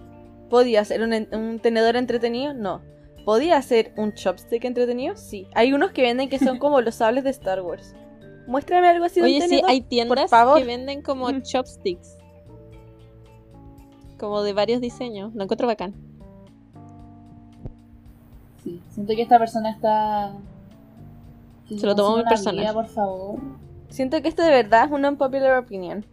¿podía 0.48 0.84
ser 0.84 1.02
un, 1.02 1.12
en- 1.12 1.28
un 1.34 1.58
tenedor 1.58 1.96
entretenido? 1.96 2.54
No. 2.54 2.80
¿Podía 3.24 3.60
ser 3.60 3.92
un 3.96 4.14
chopstick 4.14 4.64
entretenido? 4.64 5.16
Sí. 5.16 5.46
Hay 5.54 5.72
unos 5.72 5.90
que 5.90 6.02
venden 6.02 6.28
que 6.28 6.38
son 6.38 6.58
como 6.60 6.80
los 6.80 6.94
sables 6.94 7.24
de 7.24 7.30
Star 7.30 7.60
Wars. 7.60 7.94
Muéstrame 8.46 8.88
algo 8.88 9.04
así 9.04 9.16
de 9.20 9.26
un 9.26 9.26
Oye, 9.32 9.40
sí, 9.42 9.48
tenedor. 9.48 9.70
hay 9.70 9.80
tiendas 9.80 10.30
favor. 10.30 10.58
que 10.58 10.64
venden 10.64 11.02
como 11.02 11.28
chopsticks. 11.40 12.16
Como 14.18 14.42
de 14.42 14.52
varios 14.52 14.80
diseños. 14.80 15.34
Lo 15.34 15.42
encuentro 15.42 15.66
bacán. 15.66 15.92
Sí, 18.62 18.80
siento 18.90 19.14
que 19.14 19.22
esta 19.22 19.38
persona 19.38 19.70
está. 19.70 20.32
que 21.68 21.78
Se 21.78 21.86
lo 21.86 21.94
tomó 21.94 22.16
muy 22.16 22.24
personal. 22.24 22.72
por 22.72 22.86
favor. 22.86 23.38
Siento 23.88 24.20
que 24.22 24.28
esto 24.28 24.42
de 24.42 24.50
verdad 24.50 24.86
es 24.86 24.90
una 24.92 25.08
unpopular 25.10 25.58
opinion. 25.58 26.04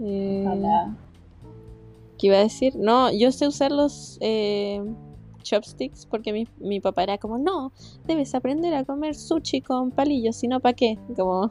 Eh, 0.00 0.44
Ojalá. 0.46 0.96
¿Qué 2.18 2.26
iba 2.28 2.36
a 2.36 2.40
decir? 2.40 2.74
No, 2.76 3.10
yo 3.12 3.32
sé 3.32 3.46
usar 3.48 3.72
los 3.72 4.18
eh, 4.20 4.82
chopsticks 5.42 6.06
porque 6.06 6.32
mi, 6.32 6.46
mi 6.58 6.80
papá 6.80 7.02
era 7.02 7.18
como, 7.18 7.38
no, 7.38 7.72
debes 8.06 8.34
aprender 8.34 8.74
a 8.74 8.84
comer 8.84 9.14
sushi 9.14 9.62
con 9.62 9.90
palillos, 9.90 10.36
si 10.36 10.46
no, 10.48 10.60
¿para 10.60 10.74
qué? 10.74 10.98
Como, 11.16 11.50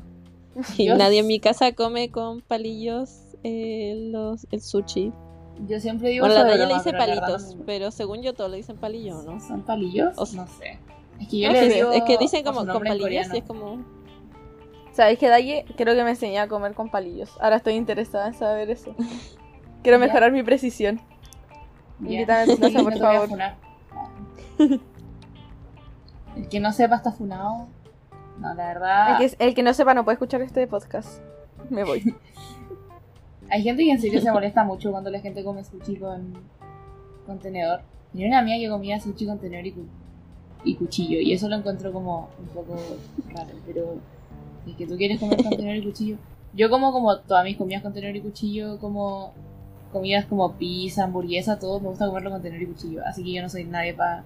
y 0.78 0.88
nadie 0.88 1.20
en 1.20 1.28
mi 1.28 1.40
casa 1.40 1.72
come 1.74 2.10
con 2.12 2.42
palillos 2.42 3.36
eh, 3.44 4.10
los, 4.12 4.46
el 4.52 4.62
sushi. 4.62 5.12
Yo 5.68 5.80
siempre 5.80 6.10
digo 6.10 6.26
Bueno, 6.26 6.42
la 6.44 6.44
Naya 6.52 6.58
le 6.58 6.66
broma, 6.68 6.78
dice 6.84 6.92
pero 6.92 7.06
palitos, 7.20 7.56
no 7.56 7.66
pero 7.66 7.92
según 7.92 8.22
yo 8.22 8.34
todos 8.34 8.50
le 8.52 8.58
dicen 8.58 8.78
palillos, 8.78 9.26
¿no? 9.26 9.40
¿Son 9.42 9.62
palillos? 9.64 10.14
O 10.18 10.26
sea- 10.26 10.44
no 10.44 10.48
sé. 10.48 10.80
Es 11.20 11.28
que 11.28 11.40
yo 11.40 11.48
Es 11.50 11.54
le 11.54 11.68
que- 11.68 11.74
digo 11.76 11.92
es 11.92 12.04
que 12.04 12.18
dicen 12.18 12.44
como 12.46 12.60
con 12.66 12.82
palillos 12.84 13.02
coreano. 13.28 13.36
y 13.36 13.38
es 13.40 13.44
como... 13.44 13.99
¿Sabes 15.00 15.18
qué, 15.18 15.30
Daye? 15.30 15.64
Creo 15.78 15.96
que 15.96 16.04
me 16.04 16.10
enseñé 16.10 16.40
a 16.40 16.50
comer 16.50 16.74
con 16.74 16.90
palillos. 16.90 17.38
Ahora 17.40 17.56
estoy 17.56 17.76
interesada 17.76 18.28
en 18.28 18.34
saber 18.34 18.70
eso. 18.70 18.94
Quiero 19.82 19.98
mejorar 19.98 20.34
mi 20.34 20.44
precisión. 20.44 21.00
Invítame 22.02 22.42
a 22.42 22.46
tu 22.54 22.60
casa, 22.60 22.84
por 22.84 22.98
favor. 22.98 23.30
El 26.36 26.50
que 26.50 26.60
no 26.60 26.74
sepa 26.74 26.98
está 26.98 27.14
funado. 27.14 27.70
No, 28.40 28.54
la 28.54 28.68
verdad. 28.68 29.22
El, 29.22 29.30
que, 29.32 29.46
el 29.46 29.56
que 29.56 29.64
no 29.64 29.74
sepa 29.74 29.94
no 29.94 30.04
puede 30.04 30.16
escuchar 30.16 30.42
este 30.42 30.68
podcast. 30.68 31.22
Me 31.70 31.86
voy. 31.86 32.04
Hay 33.50 33.64
gente 33.64 33.86
que 33.86 33.92
en 33.92 34.02
serio 34.02 34.20
se 34.20 34.30
molesta 34.34 34.66
mucho 34.66 34.92
cuando 34.92 35.10
la 35.10 35.22
gente 35.22 35.46
come 35.46 35.64
sushi 35.64 35.96
con, 35.96 36.34
con 37.26 37.40
tenedor. 37.40 37.84
Tenía 38.12 38.28
una 38.28 38.40
amiga 38.40 38.58
que 38.60 38.70
comía 38.70 39.00
sushi 39.00 39.26
con 39.28 39.40
tenedor 39.40 39.66
y, 39.66 39.72
cu- 39.72 39.88
y 40.66 40.76
cuchillo. 40.76 41.22
Y 41.22 41.32
eso 41.32 41.48
lo 41.48 41.56
encuentro 41.56 41.94
como 41.94 42.32
un 42.38 42.48
poco 42.48 42.76
raro. 43.34 43.52
Pero 43.66 43.96
que 44.78 44.88
tú 44.88 44.96
quieres 44.98 45.20
comer 45.20 45.42
con 45.44 45.52
tenedor 45.52 45.76
y 45.78 45.84
cuchillo. 45.84 46.18
Yo 46.54 46.70
como 46.70 46.92
como 46.92 47.18
todas 47.20 47.44
mis 47.44 47.58
comidas 47.58 47.82
con 47.84 47.94
tenedor 47.94 48.16
y 48.16 48.22
cuchillo, 48.22 48.80
como 48.80 49.34
comidas 49.92 50.26
como 50.26 50.54
pizza, 50.54 51.04
hamburguesa, 51.04 51.58
todo, 51.60 51.80
me 51.80 51.90
gusta 51.90 52.08
comerlo 52.08 52.32
con 52.32 52.42
tenedor 52.42 52.64
y 52.64 52.68
cuchillo. 52.68 53.02
Así 53.06 53.24
que 53.24 53.32
yo 53.34 53.42
no 53.42 53.50
soy 53.50 53.64
nadie 53.66 53.94
para 53.94 54.24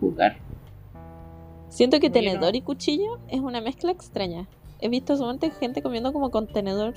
juzgar. 0.00 0.36
Siento 1.68 2.00
que 2.00 2.10
tenedor 2.10 2.52
no- 2.52 2.58
y 2.58 2.62
cuchillo 2.62 3.18
es 3.28 3.40
una 3.40 3.60
mezcla 3.60 3.92
extraña. 3.92 4.48
He 4.80 4.88
visto 4.88 5.16
solamente 5.16 5.50
gente 5.50 5.82
comiendo 5.82 6.12
como 6.12 6.30
con 6.30 6.46
tenedor 6.46 6.94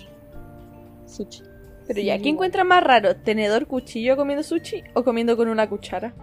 sushi. 1.06 1.44
Pero 1.86 2.00
Sí, 2.00 2.06
ya, 2.06 2.18
¿qué 2.20 2.30
encuentra 2.30 2.64
más 2.64 2.82
raro? 2.84 3.16
¿Tenedor, 3.18 3.68
cuchillo 3.68 4.16
comiendo 4.16 4.42
sushi 4.42 4.84
o 4.96 5.04
comiendo 5.04 5.36
con 5.38 5.50
una 5.50 5.68
cuchara? 5.70 6.14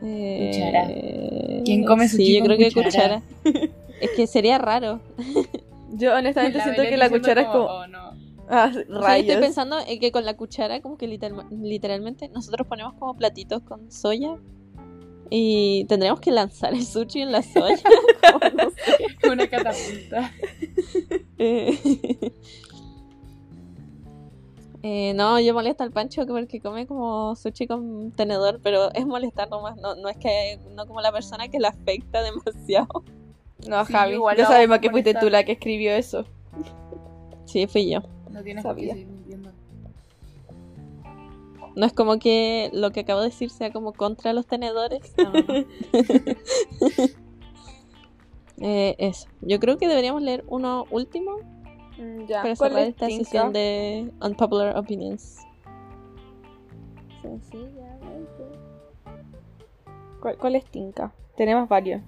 Cuchara. 0.00 0.86
Eh, 0.90 1.62
¿Quién 1.64 1.84
come 1.84 2.08
sushi 2.08 2.24
Sí, 2.26 2.32
yo 2.34 2.40
con 2.40 2.46
creo 2.56 2.58
que 2.68 2.74
cuchara? 2.74 3.22
es 4.00 4.10
que 4.16 4.26
sería 4.26 4.58
raro. 4.58 5.00
Yo 5.92 6.14
honestamente 6.14 6.58
La 6.58 6.64
siento 6.64 6.82
Belén 6.82 6.94
que 6.94 6.96
la 6.98 7.10
cuchara 7.10 7.42
es 7.42 7.48
como... 7.48 7.64
"Oh, 7.64 7.86
no". 7.86 8.10
Ah, 8.52 8.68
O 8.70 8.72
sea, 8.72 8.84
rayos. 9.00 9.28
estoy 9.28 9.42
pensando 9.42 9.76
en 9.86 10.00
que 10.00 10.10
con 10.10 10.24
la 10.24 10.36
cuchara, 10.36 10.80
como 10.80 10.96
que 10.98 11.06
literal- 11.06 11.46
literalmente, 11.62 12.28
nosotros 12.28 12.66
ponemos 12.66 12.94
como 12.94 13.14
platitos 13.14 13.62
con 13.62 13.92
soya 13.92 14.36
y 15.30 15.84
tendríamos 15.84 16.20
que 16.20 16.32
lanzar 16.32 16.74
el 16.74 16.84
sushi 16.84 17.20
en 17.22 17.30
la 17.30 17.42
soya. 17.42 17.78
Como, 18.32 18.40
no 18.64 18.70
sé. 18.70 19.28
Una 19.30 19.46
catapulta. 19.48 20.32
Eh, 21.38 21.78
eh, 24.82 25.12
no, 25.14 25.38
yo 25.38 25.54
molesto 25.54 25.84
al 25.84 25.92
Pancho 25.92 26.26
porque 26.26 26.60
come 26.60 26.86
como 26.86 27.36
sushi 27.36 27.66
con 27.66 28.10
tenedor, 28.12 28.60
pero 28.62 28.92
es 28.94 29.06
molestar 29.06 29.48
nomás, 29.50 29.76
no, 29.76 29.94
no 29.94 30.08
es 30.08 30.16
que 30.16 30.58
no 30.74 30.86
como 30.86 31.00
la 31.02 31.12
persona 31.12 31.48
que 31.48 31.60
le 31.60 31.68
afecta 31.68 32.22
demasiado. 32.24 33.04
No, 33.68 33.84
Sí, 33.84 33.92
Javi, 33.92 34.14
igual 34.14 34.36
ya 34.36 34.46
sabemos 34.46 34.78
que 34.78 34.90
fuiste 34.90 35.14
tú 35.14 35.28
la 35.30 35.44
que 35.44 35.52
escribió 35.52 35.92
eso. 35.92 36.26
Sí, 37.44 37.66
fui 37.66 37.90
yo. 37.90 38.00
No 38.30 38.42
tienes 38.42 38.62
Sabía. 38.62 38.92
seguir 38.94 39.08
mintiendo. 39.08 39.50
No 41.76 41.86
es 41.86 41.92
como 41.92 42.18
que 42.18 42.70
lo 42.72 42.90
que 42.90 43.00
acabo 43.00 43.20
de 43.20 43.26
decir 43.26 43.50
sea 43.50 43.72
como 43.72 43.92
contra 43.92 44.32
los 44.32 44.46
tenedores. 44.46 45.14
No. 45.18 45.32
Eh, 48.62 48.94
eso. 48.98 49.26
Yo 49.40 49.58
creo 49.58 49.78
que 49.78 49.88
deberíamos 49.88 50.20
leer 50.20 50.44
uno 50.46 50.84
último 50.90 51.38
Mm, 52.00 52.24
Ya, 52.26 52.40
para 52.42 52.56
¿cuál 52.56 52.70
cerrar 52.70 52.82
es 52.84 52.88
esta 52.88 53.06
sesión 53.08 53.52
de 53.52 54.10
Unpopular 54.22 54.76
Opinions. 54.78 55.36
¿Cuál, 60.20 60.38
cuál 60.38 60.56
es 60.56 60.64
Tinka? 60.64 61.12
Tenemos 61.36 61.68
varios. 61.68 62.00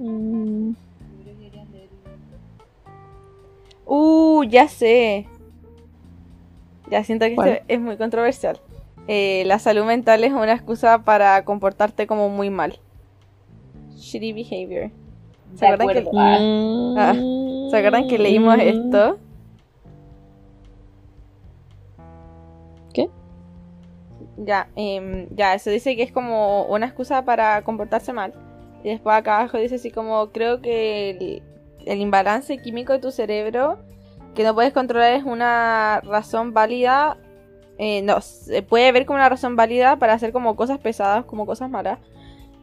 Mm, 0.00 0.72
Uh, 3.92 4.44
ya 4.44 4.68
sé. 4.68 5.26
Ya 6.90 7.02
siento 7.02 7.26
que 7.26 7.32
este 7.34 7.64
es 7.66 7.80
muy 7.80 7.96
controversial. 7.96 8.60
Eh, 9.08 9.42
la 9.46 9.58
salud 9.58 9.84
mental 9.84 10.22
es 10.22 10.32
una 10.32 10.52
excusa 10.52 11.02
para 11.02 11.44
comportarte 11.44 12.06
como 12.06 12.28
muy 12.28 12.50
mal. 12.50 12.78
Shitty 13.96 14.32
behavior. 14.32 14.90
¿Se 15.56 15.66
acuerdan 15.66 16.04
que-. 16.04 16.10
Ah, 16.16 16.38
mm, 16.40 16.98
Ah, 16.98 17.14
¿Se 17.70 17.76
acuerdan 17.76 18.06
que 18.06 18.18
leímos 18.18 18.56
esto? 18.60 19.18
¿Qué? 22.94 23.08
Ya, 24.36 24.68
em, 24.76 25.26
ya, 25.34 25.54
eso 25.54 25.68
dice 25.70 25.96
que 25.96 26.04
es 26.04 26.12
como 26.12 26.64
una 26.66 26.86
excusa 26.86 27.24
para 27.24 27.62
comportarse 27.62 28.12
mal. 28.12 28.32
Y 28.84 28.88
después 28.90 29.16
acá 29.16 29.38
abajo 29.38 29.58
dice 29.58 29.74
así 29.76 29.90
como, 29.90 30.30
creo 30.30 30.60
que 30.62 31.10
el, 31.10 31.42
el 31.86 32.00
imbalance 32.00 32.58
químico 32.58 32.92
de 32.92 32.98
tu 32.98 33.10
cerebro 33.10 33.78
que 34.34 34.44
no 34.44 34.54
puedes 34.54 34.72
controlar 34.72 35.12
es 35.14 35.24
una 35.24 36.00
razón 36.04 36.52
válida. 36.54 37.18
eh, 37.78 38.02
no, 38.02 38.20
se 38.20 38.62
puede 38.62 38.92
ver 38.92 39.06
como 39.06 39.16
una 39.18 39.28
razón 39.28 39.56
válida 39.56 39.96
para 39.98 40.12
hacer 40.14 40.32
como 40.32 40.54
cosas 40.56 40.78
pesadas, 40.78 41.24
como 41.24 41.46
cosas 41.46 41.68
malas. 41.70 41.98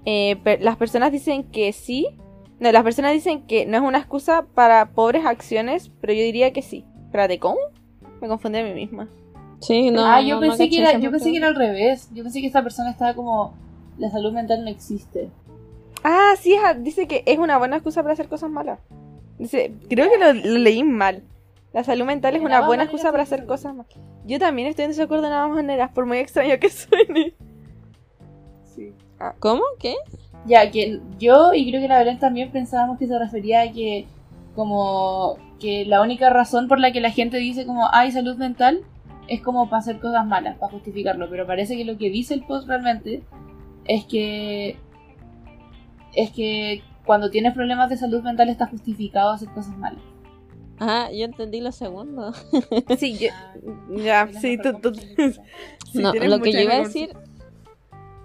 Eh, 0.05 0.37
las 0.61 0.77
personas 0.77 1.11
dicen 1.11 1.43
que 1.43 1.73
sí. 1.73 2.07
No, 2.59 2.71
las 2.71 2.83
personas 2.83 3.11
dicen 3.13 3.45
que 3.45 3.65
no 3.65 3.77
es 3.77 3.83
una 3.83 3.97
excusa 3.99 4.45
para 4.55 4.87
pobres 4.91 5.25
acciones, 5.25 5.91
pero 6.01 6.13
yo 6.13 6.21
diría 6.21 6.53
que 6.53 6.61
sí. 6.61 6.85
Espérate, 7.05 7.37
¿cómo? 7.39 7.57
Me 8.21 8.27
confundí 8.27 8.57
a 8.59 8.63
mí 8.63 8.73
misma. 8.73 9.07
Sí, 9.59 9.91
no. 9.91 10.03
ah, 10.05 10.21
yo 10.21 10.35
no- 10.35 10.41
no 10.41 10.47
pensé 10.47 10.69
que 10.69 10.79
era, 10.79 10.93
yo 10.99 11.11
pensé 11.11 11.31
que 11.31 11.37
era 11.37 11.47
al 11.47 11.55
revés. 11.55 12.09
Yo 12.13 12.23
pensé 12.23 12.39
que 12.41 12.47
esta 12.47 12.63
persona 12.63 12.89
estaba 12.91 13.13
como 13.13 13.53
la 13.99 14.09
salud 14.09 14.31
mental 14.33 14.63
no 14.63 14.69
existe. 14.69 15.29
Ah, 16.03 16.33
sí, 16.39 16.55
dice 16.79 17.07
que 17.07 17.23
es 17.25 17.37
una 17.37 17.57
buena 17.57 17.77
excusa 17.77 18.01
para 18.01 18.13
hacer 18.13 18.27
cosas 18.27 18.49
malas. 18.49 18.79
Dice, 19.37 19.73
creo 19.89 20.09
que 20.09 20.17
lo, 20.17 20.33
lo 20.33 20.57
leí 20.59 20.83
mal. 20.83 21.23
La 21.73 21.83
salud 21.83 22.05
mental 22.05 22.35
es 22.35 22.41
una 22.41 22.65
buena 22.65 22.83
excusa 22.83 23.11
para 23.11 23.23
hacer 23.23 23.45
cosas 23.45 23.75
malas. 23.75 23.93
Yo 24.25 24.39
también 24.39 24.67
estoy 24.67 24.85
en 24.85 24.91
desacuerdo 24.91 25.27
de 25.27 25.33
ambas 25.33 25.57
maneras, 25.57 25.91
por 25.91 26.05
muy 26.05 26.17
extraño 26.17 26.59
que 26.59 26.69
suene. 26.71 27.33
Sí. 28.63 28.93
¿Cómo? 29.39 29.63
¿Qué? 29.79 29.95
Ya, 30.45 30.71
que 30.71 31.01
yo 31.19 31.53
y 31.53 31.69
creo 31.69 31.81
que 31.81 31.87
la 31.87 31.99
Belén 31.99 32.19
también 32.19 32.51
pensábamos 32.51 32.97
que 32.97 33.07
se 33.07 33.19
refería 33.19 33.61
a 33.61 33.71
que 33.71 34.07
como 34.55 35.37
que 35.59 35.85
la 35.85 36.01
única 36.01 36.29
razón 36.29 36.67
por 36.67 36.79
la 36.79 36.91
que 36.91 37.01
la 37.01 37.11
gente 37.11 37.37
dice 37.37 37.65
como 37.65 37.87
hay 37.91 38.11
salud 38.11 38.37
mental 38.37 38.81
es 39.27 39.41
como 39.41 39.69
para 39.69 39.79
hacer 39.79 39.99
cosas 39.99 40.25
malas, 40.25 40.57
para 40.57 40.71
justificarlo, 40.71 41.29
pero 41.29 41.45
parece 41.45 41.75
que 41.75 41.83
lo 41.83 41.97
que 41.97 42.09
dice 42.09 42.33
el 42.33 42.45
post 42.45 42.67
realmente 42.67 43.23
es 43.85 44.05
que 44.05 44.77
es 46.17 46.31
que 46.31 46.81
cuando 47.05 47.29
tienes 47.29 47.53
problemas 47.53 47.89
de 47.89 47.95
salud 47.97 48.21
mental 48.21 48.49
está 48.49 48.65
justificado 48.67 49.31
hacer 49.31 49.49
cosas 49.49 49.77
malas. 49.77 50.01
Ah, 50.79 51.09
yo 51.11 51.25
entendí 51.25 51.61
lo 51.61 51.71
segundo. 51.71 52.33
Sí, 52.99 53.17
yo, 53.17 53.29
ya, 54.03 54.27
sí, 54.41 54.57
tú, 54.57 54.73
tú- 54.81 54.93
sí, 55.91 55.99
no, 56.01 56.13
lo 56.13 56.39
que 56.41 56.51
yo 56.51 56.59
iba 56.59 56.73
a 56.75 56.79
decir 56.79 57.13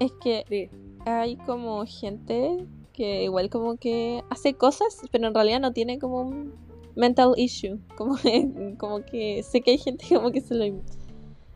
es 0.01 0.11
que 0.23 0.45
Sí. 0.49 0.69
hay 1.07 1.37
como 1.37 1.85
gente 1.87 2.67
que 2.93 3.23
igual 3.25 3.49
como 3.51 3.77
que 3.77 4.23
hace 4.31 4.55
cosas, 4.55 5.01
pero 5.11 5.29
en 5.29 5.35
realidad 5.35 5.61
no 5.61 5.73
tiene 5.73 5.99
como 5.99 6.21
un 6.23 6.53
mental 6.95 7.33
issue. 7.37 7.79
Como, 7.97 8.17
como 8.79 9.03
que 9.05 9.43
sé 9.43 9.61
que 9.63 9.71
hay 9.73 9.79
gente 9.79 10.05
como 10.15 10.31
que 10.31 10.41
se 10.43 10.55
lo... 10.55 10.65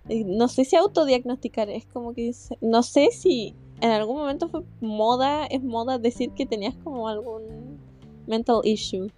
No 0.09 0.49
sé 0.49 0.65
si 0.65 0.77
autodiagnosticar, 0.77 1.69
es 1.69 1.85
como 1.87 2.15
que... 2.15 2.33
se- 2.33 2.57
No 2.63 2.83
sé 2.83 3.09
si 3.11 3.55
en 3.81 3.91
algún 3.91 4.17
momento 4.17 4.49
fue 4.49 4.63
moda, 4.81 5.47
es 5.47 5.63
moda 5.63 5.99
decir 5.99 6.33
que 6.33 6.47
tenías 6.47 6.75
como 6.83 7.09
algún 7.09 7.79
mental 8.27 8.61
issue. 8.65 9.09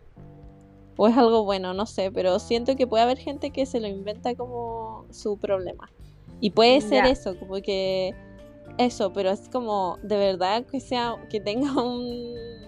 O 0.97 1.07
es 1.07 1.17
algo 1.17 1.45
bueno, 1.45 1.75
no 1.75 1.87
sé, 1.87 2.11
pero 2.11 2.39
siento 2.41 2.75
que 2.75 2.87
puede 2.87 3.05
haber 3.05 3.19
gente 3.19 3.51
que 3.51 3.67
se 3.67 3.79
lo 3.81 3.87
inventa 3.87 4.35
como 4.35 5.05
su 5.11 5.39
problema. 5.39 5.91
Y 6.41 6.51
puede 6.51 6.81
ser 6.81 7.07
eso, 7.07 7.39
como 7.39 7.55
que 7.63 8.15
eso, 8.79 9.13
pero 9.13 9.31
es 9.31 9.49
como 9.49 9.99
de 10.03 10.17
verdad 10.17 10.65
que 10.67 10.81
sea 10.81 11.17
que 11.31 11.41
tenga 11.41 11.71
un, 11.81 12.05
un- 12.05 12.59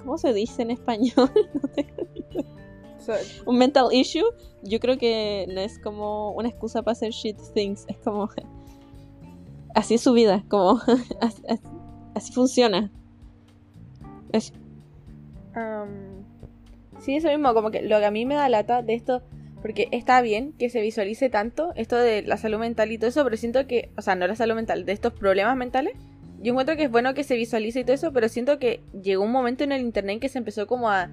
¿cómo 0.00 0.18
se 0.18 0.32
dice 0.32 0.62
en 0.62 0.70
español? 0.70 1.12
No 1.54 1.68
tengo 1.74 2.06
idea. 2.14 2.44
So- 3.00 3.12
un 3.50 3.58
mental 3.58 3.88
issue. 3.92 4.24
Yo 4.62 4.78
creo 4.80 4.96
que 4.96 5.46
no 5.52 5.60
es 5.60 5.78
como 5.80 6.30
una 6.32 6.48
excusa 6.48 6.82
para 6.82 6.92
hacer 6.92 7.10
shit 7.10 7.36
things, 7.54 7.84
es 7.88 7.98
como 7.98 8.28
así 9.74 9.94
es 9.94 10.02
su 10.02 10.12
vida, 10.12 10.44
como 10.48 10.80
así, 12.14 12.32
funciona. 12.32 12.92
Eso. 14.32 14.52
Am, 15.54 16.26
sí, 16.98 17.16
eso 17.16 17.28
mismo, 17.28 17.54
como 17.54 17.70
que 17.70 17.82
lo 17.82 17.98
que 17.98 18.04
a 18.06 18.10
mí 18.10 18.26
me 18.26 18.34
da 18.34 18.48
lata 18.48 18.82
de 18.82 18.94
esto, 18.94 19.22
Porque 19.62 19.88
está 19.92 20.20
bien 20.22 20.52
que 20.58 20.68
se 20.70 20.80
visualice 20.82 21.30
tanto 21.30 21.72
esto 21.76 21.96
de 21.96 22.22
la 22.22 22.36
salud 22.36 22.58
mental 22.58 22.92
y 22.92 22.98
todo 22.98 23.08
eso, 23.10 23.24
pero 23.24 23.36
siento 23.36 23.66
que, 23.66 23.92
o 23.96 24.02
sea, 24.02 24.14
no 24.14 24.26
la 24.26 24.36
salud 24.36 24.54
mental, 24.56 24.84
de 24.86 24.92
estos 24.92 25.14
problemas 25.14 25.56
mentales. 25.56 25.94
Yo 26.38 26.52
encuentro 26.52 26.76
que 26.76 26.84
es 26.84 26.90
bueno 26.90 27.14
que 27.14 27.24
se 27.24 27.36
visualice 27.36 27.80
y 27.80 27.84
todo 27.84 27.94
eso, 27.94 28.12
pero 28.12 28.28
siento 28.28 28.58
que 28.58 28.84
llegó 29.02 29.24
un 29.24 29.32
momento 29.32 29.64
en 29.64 29.72
el 29.72 29.80
internet 29.82 30.14
en 30.14 30.20
que 30.20 30.28
se 30.28 30.38
empezó 30.38 30.66
como 30.66 30.90
a 30.90 31.10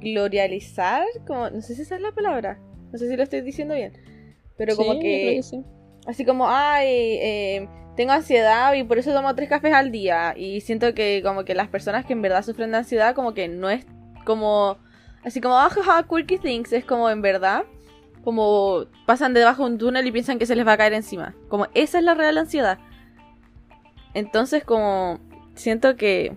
glorializar, 0.00 1.04
como, 1.26 1.50
no 1.50 1.60
sé 1.62 1.74
si 1.74 1.82
esa 1.82 1.96
es 1.96 2.02
la 2.02 2.12
palabra, 2.12 2.60
no 2.92 2.98
sé 2.98 3.08
si 3.08 3.16
lo 3.16 3.22
estoy 3.22 3.42
diciendo 3.42 3.74
bien, 3.74 3.92
pero 4.56 4.76
como 4.76 4.94
Sí, 4.94 5.00
que, 5.00 5.20
creo 5.20 5.34
que 5.34 5.42
sí. 5.42 5.64
así 6.06 6.24
como, 6.24 6.46
ay, 6.48 6.86
eh, 6.88 7.70
tengo 7.96 8.12
ansiedad 8.12 8.72
y 8.74 8.84
por 8.84 8.98
eso 8.98 9.12
tomo 9.12 9.34
tres 9.34 9.48
cafés 9.48 9.74
al 9.74 9.90
día. 9.92 10.34
Y 10.36 10.60
siento 10.60 10.94
que 10.94 11.22
como 11.24 11.44
que 11.44 11.54
las 11.54 11.68
personas 11.68 12.04
que 12.04 12.12
en 12.12 12.22
verdad 12.22 12.42
sufren 12.44 12.70
de 12.70 12.78
ansiedad, 12.78 13.14
como 13.14 13.34
que 13.34 13.48
no 13.48 13.68
es 13.70 13.86
como, 14.24 14.78
así 15.24 15.40
como, 15.40 15.58
ah, 15.58 15.68
jaja, 15.68 16.06
quirky 16.08 16.38
things, 16.38 16.72
es 16.72 16.84
como 16.84 17.10
en 17.10 17.22
verdad, 17.22 17.64
como 18.24 18.86
pasan 19.06 19.34
debajo 19.34 19.64
de 19.64 19.72
un 19.72 19.78
túnel 19.78 20.06
y 20.06 20.12
piensan 20.12 20.38
que 20.38 20.46
se 20.46 20.56
les 20.56 20.66
va 20.66 20.72
a 20.72 20.76
caer 20.76 20.92
encima. 20.94 21.34
Como 21.48 21.66
esa 21.74 21.98
es 21.98 22.04
la 22.04 22.14
real 22.14 22.38
ansiedad. 22.38 22.78
Entonces 24.14 24.64
como, 24.64 25.18
siento 25.54 25.96
que 25.96 26.36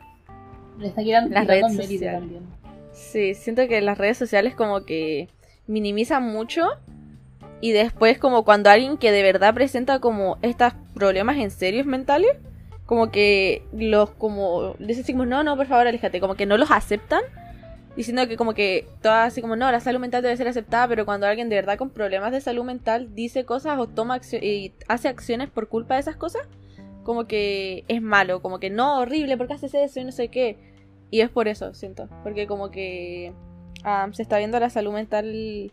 Le 0.77 0.87
está 0.87 1.01
Las 1.01 1.47
redes 1.47 1.75
sociales. 1.75 2.19
también. 2.19 2.43
Sí, 2.91 3.33
siento 3.33 3.67
que 3.67 3.81
las 3.81 3.97
redes 3.97 4.17
sociales 4.17 4.55
como 4.55 4.85
que 4.85 5.29
minimizan 5.67 6.23
mucho 6.23 6.67
y 7.61 7.71
después 7.71 8.17
como 8.17 8.43
cuando 8.43 8.69
alguien 8.69 8.97
que 8.97 9.11
de 9.11 9.23
verdad 9.23 9.53
presenta 9.53 9.99
como 9.99 10.37
estos 10.41 10.73
problemas 10.93 11.37
en 11.37 11.51
serios 11.51 11.85
mentales, 11.85 12.31
como 12.85 13.09
que 13.11 13.63
los 13.73 14.11
como 14.11 14.75
les 14.79 14.97
decimos 14.97 15.27
no, 15.27 15.43
no, 15.43 15.57
por 15.57 15.67
favor, 15.67 15.87
aléjate, 15.87 16.19
como 16.19 16.35
que 16.35 16.45
no 16.45 16.57
los 16.57 16.71
aceptan, 16.71 17.21
diciendo 17.95 18.27
que 18.27 18.37
como 18.37 18.53
que 18.53 18.87
todas 19.01 19.27
así 19.27 19.41
como 19.41 19.55
no, 19.55 19.71
la 19.71 19.79
salud 19.79 19.99
mental 19.99 20.21
debe 20.21 20.37
ser 20.37 20.47
aceptada, 20.47 20.87
pero 20.87 21.05
cuando 21.05 21.27
alguien 21.27 21.49
de 21.49 21.55
verdad 21.55 21.77
con 21.77 21.89
problemas 21.89 22.31
de 22.31 22.41
salud 22.41 22.63
mental 22.63 23.15
dice 23.15 23.45
cosas 23.45 23.79
o 23.79 23.87
toma 23.87 24.19
y 24.41 24.73
hace 24.87 25.07
acciones 25.07 25.49
por 25.49 25.67
culpa 25.67 25.95
de 25.95 26.01
esas 26.01 26.15
cosas, 26.15 26.47
como 27.03 27.25
que 27.25 27.85
es 27.87 28.01
malo, 28.01 28.41
como 28.41 28.59
que 28.59 28.69
no, 28.69 28.99
horrible, 28.99 29.37
¿por 29.37 29.47
qué 29.47 29.53
haces 29.53 29.73
eso? 29.73 29.99
Y 29.99 30.03
no 30.03 30.11
sé 30.11 30.27
qué. 30.29 30.57
Y 31.11 31.21
es 31.21 31.29
por 31.29 31.47
eso, 31.47 31.73
siento. 31.73 32.09
Porque 32.23 32.47
como 32.47 32.71
que 32.71 33.31
ah, 33.83 34.09
se 34.11 34.23
está 34.23 34.39
viendo 34.39 34.59
la 34.59 34.69
salud 34.69 34.91
mental, 34.91 35.71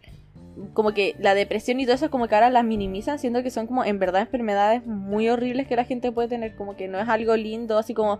como 0.75 0.93
que 0.93 1.15
la 1.19 1.35
depresión 1.35 1.81
y 1.81 1.85
todo 1.85 1.95
eso, 1.95 2.11
como 2.11 2.29
que 2.29 2.35
ahora 2.35 2.51
las 2.51 2.65
minimizan, 2.65 3.19
siendo 3.19 3.43
que 3.43 3.51
son 3.51 3.67
como 3.67 3.85
en 3.85 3.99
verdad 3.99 4.23
enfermedades 4.23 4.87
muy 4.87 5.29
horribles 5.29 5.67
que 5.67 5.77
la 5.77 5.85
gente 5.85 6.13
puede 6.13 6.29
tener, 6.29 6.55
como 6.57 6.77
que 6.77 6.89
no 6.89 6.99
es 6.99 7.09
algo 7.09 7.37
lindo, 7.37 7.79
así 7.79 7.95
como, 7.95 8.19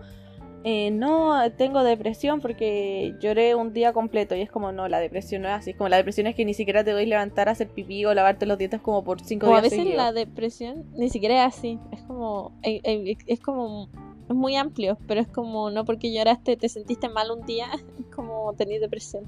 eh, 0.65 0.91
no, 0.91 1.51
tengo 1.57 1.83
depresión 1.83 2.39
porque 2.39 3.15
lloré 3.19 3.53
un 3.53 3.73
día 3.73 3.91
completo. 3.91 4.35
Y 4.35 4.41
es 4.41 4.49
como, 4.49 4.71
no, 4.71 4.87
la 4.87 4.99
depresión 4.99 5.41
no 5.41 5.49
es 5.49 5.55
así. 5.55 5.71
Es 5.71 5.77
como 5.77 5.89
la 5.89 5.97
depresión 5.97 6.27
es 6.27 6.35
que 6.35 6.45
ni 6.45 6.53
siquiera 6.53 6.83
te 6.83 6.91
doy 6.91 7.05
levantar 7.05 7.49
a 7.49 7.51
hacer 7.51 7.69
pipí 7.69 8.05
o 8.05 8.13
lavarte 8.13 8.45
los 8.45 8.57
dientes 8.57 8.79
como 8.79 9.03
por 9.03 9.21
cinco 9.21 9.47
a 9.47 9.49
días. 9.49 9.63
veces 9.63 9.79
seguidos. 9.79 9.97
la 9.97 10.13
depresión 10.13 10.85
ni 10.95 11.09
siquiera 11.09 11.45
es 11.45 11.55
así. 11.55 11.79
Es 11.91 12.01
como. 12.03 12.57
eh, 12.63 12.79
eh, 12.83 13.17
Es 13.27 13.39
como. 13.41 13.89
Es 14.29 14.35
muy 14.35 14.55
amplio, 14.55 14.97
pero 15.05 15.19
es 15.19 15.27
como 15.27 15.69
no 15.69 15.83
porque 15.83 16.13
lloraste, 16.13 16.55
te 16.55 16.69
sentiste 16.69 17.09
mal 17.09 17.29
un 17.29 17.45
día, 17.45 17.67
es 17.99 18.05
como 18.15 18.53
tenías 18.53 18.79
depresión. 18.79 19.25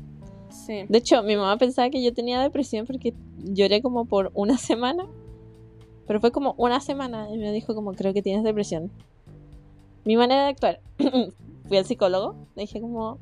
De 0.68 0.98
hecho, 0.98 1.24
mi 1.24 1.36
mamá 1.36 1.58
pensaba 1.58 1.90
que 1.90 2.04
yo 2.04 2.14
tenía 2.14 2.42
depresión 2.42 2.86
porque 2.86 3.14
lloré 3.44 3.82
como 3.82 4.06
por 4.06 4.32
una 4.34 4.58
semana. 4.58 5.08
Pero 6.08 6.20
fue 6.20 6.32
como 6.32 6.54
una 6.58 6.80
semana 6.82 7.30
y 7.32 7.38
me 7.38 7.52
dijo 7.52 7.74
como 7.74 7.94
creo 7.94 8.14
que 8.14 8.22
tienes 8.22 8.44
depresión. 8.44 8.92
Mi 10.04 10.16
manera 10.18 10.44
de 10.44 10.50
actuar. 10.50 10.80
Fui 11.68 11.78
al 11.78 11.86
psicólogo, 11.86 12.36
le 12.56 12.62
dije 12.62 12.80
como 12.80 13.18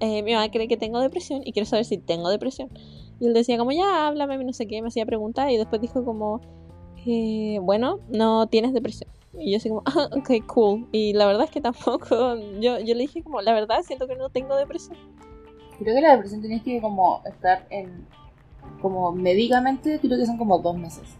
eh, 0.00 0.22
mi 0.22 0.32
mamá 0.32 0.50
cree 0.50 0.68
que 0.68 0.76
tengo 0.76 1.00
depresión 1.00 1.40
y 1.44 1.52
quiero 1.52 1.66
saber 1.66 1.84
si 1.84 1.96
tengo 1.96 2.28
depresión. 2.28 2.68
Y 3.18 3.26
él 3.26 3.34
decía 3.34 3.56
como 3.56 3.72
ya 3.72 4.06
háblame, 4.06 4.42
no 4.44 4.52
sé 4.52 4.66
qué, 4.66 4.82
me 4.82 4.88
hacía 4.88 5.06
preguntas 5.06 5.50
y 5.50 5.56
después 5.56 5.80
dijo 5.80 6.04
como 6.04 6.40
eh, 7.06 7.58
bueno, 7.62 8.00
no 8.10 8.46
tienes 8.46 8.72
depresión. 8.72 9.10
Y 9.38 9.52
yo 9.52 9.58
así 9.58 9.68
como, 9.68 9.82
ah, 9.86 10.08
ok, 10.12 10.46
cool. 10.46 10.88
Y 10.92 11.12
la 11.12 11.26
verdad 11.26 11.44
es 11.44 11.50
que 11.50 11.60
tampoco, 11.60 12.36
yo, 12.60 12.78
yo 12.80 12.94
le 12.94 13.02
dije 13.02 13.22
como, 13.22 13.40
la 13.40 13.52
verdad 13.52 13.82
siento 13.82 14.06
que 14.06 14.16
no 14.16 14.30
tengo 14.30 14.56
depresión. 14.56 14.96
Creo 15.80 15.94
que 15.94 16.02
la 16.02 16.12
depresión 16.12 16.42
tenías 16.42 16.62
que 16.62 16.78
como 16.80 17.22
estar 17.24 17.66
en. 17.70 18.06
Como 18.82 19.12
médicamente, 19.12 19.98
creo 19.98 20.18
que 20.18 20.26
son 20.26 20.36
como 20.36 20.58
dos 20.58 20.76
meses. 20.76 21.16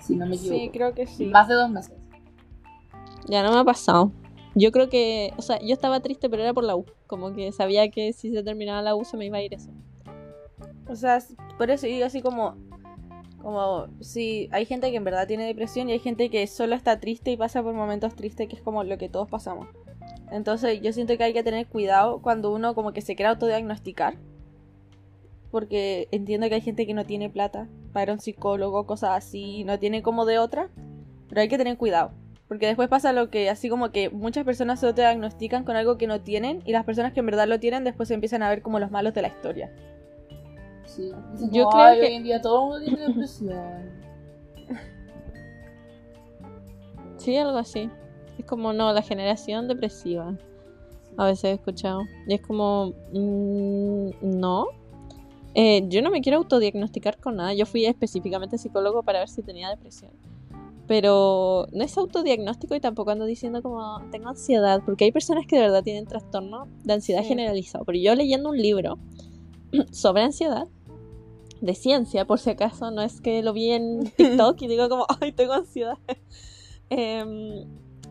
Si 0.00 0.14
no 0.14 0.26
me 0.26 0.36
equivoco. 0.36 0.60
Sí, 0.60 0.70
creo 0.70 0.94
que 0.94 1.06
sí. 1.06 1.24
Más 1.24 1.48
de 1.48 1.54
dos 1.54 1.70
meses. 1.70 1.94
Ya 3.26 3.42
no 3.42 3.52
me 3.52 3.58
ha 3.58 3.64
pasado. 3.64 4.12
Yo 4.54 4.70
creo 4.70 4.90
que, 4.90 5.32
o 5.38 5.42
sea, 5.42 5.58
yo 5.60 5.72
estaba 5.72 6.00
triste, 6.00 6.28
pero 6.28 6.42
era 6.42 6.52
por 6.52 6.64
la 6.64 6.76
U. 6.76 6.84
Como 7.06 7.32
que 7.34 7.52
sabía 7.52 7.90
que 7.90 8.12
si 8.12 8.30
se 8.30 8.42
terminaba 8.42 8.82
la 8.82 8.94
U 8.94 9.04
se 9.04 9.16
me 9.16 9.24
iba 9.24 9.38
a 9.38 9.42
ir 9.42 9.54
eso. 9.54 9.70
O 10.88 10.94
sea, 10.94 11.18
por 11.56 11.70
eso 11.70 11.86
digo 11.86 12.04
así 12.04 12.20
como. 12.20 12.54
Como, 13.40 13.86
sí, 14.00 14.48
hay 14.52 14.66
gente 14.66 14.90
que 14.90 14.96
en 14.96 15.04
verdad 15.04 15.26
tiene 15.26 15.46
depresión 15.46 15.88
y 15.88 15.92
hay 15.92 16.00
gente 16.00 16.28
que 16.30 16.46
solo 16.48 16.74
está 16.74 17.00
triste 17.00 17.30
y 17.30 17.36
pasa 17.36 17.62
por 17.62 17.74
momentos 17.74 18.14
tristes, 18.14 18.48
que 18.48 18.56
es 18.56 18.62
como 18.62 18.84
lo 18.84 18.98
que 18.98 19.08
todos 19.08 19.30
pasamos. 19.30 19.68
Entonces, 20.30 20.80
yo 20.82 20.92
siento 20.92 21.16
que 21.16 21.24
hay 21.24 21.32
que 21.32 21.42
tener 21.42 21.66
cuidado 21.66 22.20
cuando 22.20 22.52
uno 22.52 22.74
como 22.74 22.92
que 22.92 23.00
se 23.00 23.14
quiere 23.14 23.28
autodiagnosticar. 23.30 24.16
Porque 25.50 26.08
entiendo 26.10 26.48
que 26.48 26.56
hay 26.56 26.60
gente 26.60 26.86
que 26.86 26.94
no 26.94 27.04
tiene 27.06 27.30
plata 27.30 27.68
para 27.92 28.12
un 28.12 28.18
psicólogo, 28.20 28.84
cosas 28.86 29.10
así, 29.16 29.64
no 29.64 29.78
tiene 29.78 30.02
como 30.02 30.24
de 30.26 30.38
otra. 30.38 30.68
Pero 31.28 31.40
hay 31.40 31.48
que 31.48 31.58
tener 31.58 31.76
cuidado. 31.78 32.10
Porque 32.48 32.66
después 32.66 32.88
pasa 32.88 33.12
lo 33.12 33.30
que, 33.30 33.48
así 33.50 33.68
como 33.68 33.90
que 33.90 34.10
muchas 34.10 34.44
personas 34.44 34.78
se 34.80 34.86
autodiagnostican 34.86 35.64
con 35.64 35.74
algo 35.76 35.96
que 35.98 36.06
no 36.06 36.20
tienen 36.20 36.62
y 36.64 36.72
las 36.72 36.84
personas 36.84 37.12
que 37.12 37.20
en 37.20 37.26
verdad 37.26 37.48
lo 37.48 37.58
tienen 37.58 37.82
después 37.84 38.06
se 38.08 38.14
empiezan 38.14 38.42
a 38.42 38.48
ver 38.48 38.62
como 38.62 38.78
los 38.78 38.90
malos 38.90 39.14
de 39.14 39.22
la 39.22 39.28
historia. 39.28 39.72
Sí. 40.84 41.10
Dicen 41.32 41.50
Yo 41.50 41.68
creo 41.68 41.82
"Ay, 41.82 42.00
que- 42.00 42.06
hoy 42.06 42.12
en 42.14 42.22
día 42.22 42.40
todo 42.40 42.76
el 42.76 42.82
mundo 42.84 42.96
tiene 42.96 43.12
depresión. 43.12 44.06
Sí, 47.16 47.36
algo 47.36 47.58
así. 47.58 47.90
Es 48.38 48.44
como, 48.44 48.72
no, 48.72 48.92
la 48.92 49.02
generación 49.02 49.68
depresiva. 49.68 50.36
A 51.16 51.24
veces 51.26 51.44
he 51.44 51.52
escuchado. 51.52 52.02
Y 52.26 52.34
es 52.34 52.40
como, 52.42 52.92
mm, 53.12 54.10
no. 54.22 54.66
Eh, 55.54 55.84
yo 55.88 56.02
no 56.02 56.10
me 56.10 56.20
quiero 56.20 56.38
autodiagnosticar 56.38 57.18
con 57.18 57.36
nada. 57.36 57.54
Yo 57.54 57.64
fui 57.64 57.86
específicamente 57.86 58.58
psicólogo 58.58 59.02
para 59.02 59.20
ver 59.20 59.28
si 59.28 59.42
tenía 59.42 59.70
depresión. 59.70 60.10
Pero 60.86 61.66
no 61.72 61.82
es 61.82 61.96
autodiagnóstico 61.96 62.74
y 62.74 62.80
tampoco 62.80 63.10
ando 63.10 63.24
diciendo 63.24 63.60
como 63.62 64.00
tengo 64.12 64.28
ansiedad, 64.28 64.82
porque 64.84 65.04
hay 65.04 65.12
personas 65.12 65.44
que 65.46 65.56
de 65.56 65.62
verdad 65.62 65.82
tienen 65.82 66.06
trastorno 66.06 66.68
de 66.84 66.92
ansiedad 66.92 67.22
Sí. 67.22 67.28
generalizado. 67.28 67.84
Pero 67.84 67.98
yo 67.98 68.14
leyendo 68.14 68.50
un 68.50 68.58
libro 68.58 68.98
sobre 69.90 70.22
ansiedad, 70.22 70.68
de 71.60 71.74
ciencia, 71.74 72.26
por 72.26 72.38
si 72.38 72.50
acaso, 72.50 72.90
no 72.90 73.00
es 73.02 73.20
que 73.22 73.42
lo 73.42 73.52
vi 73.54 73.70
en 73.70 74.04
TikTok 74.16 74.60
y 74.62 74.68
digo 74.68 74.88
como, 74.90 75.06
ay, 75.20 75.32
tengo 75.32 75.54
ansiedad. 75.54 75.98
Em, 76.88 77.64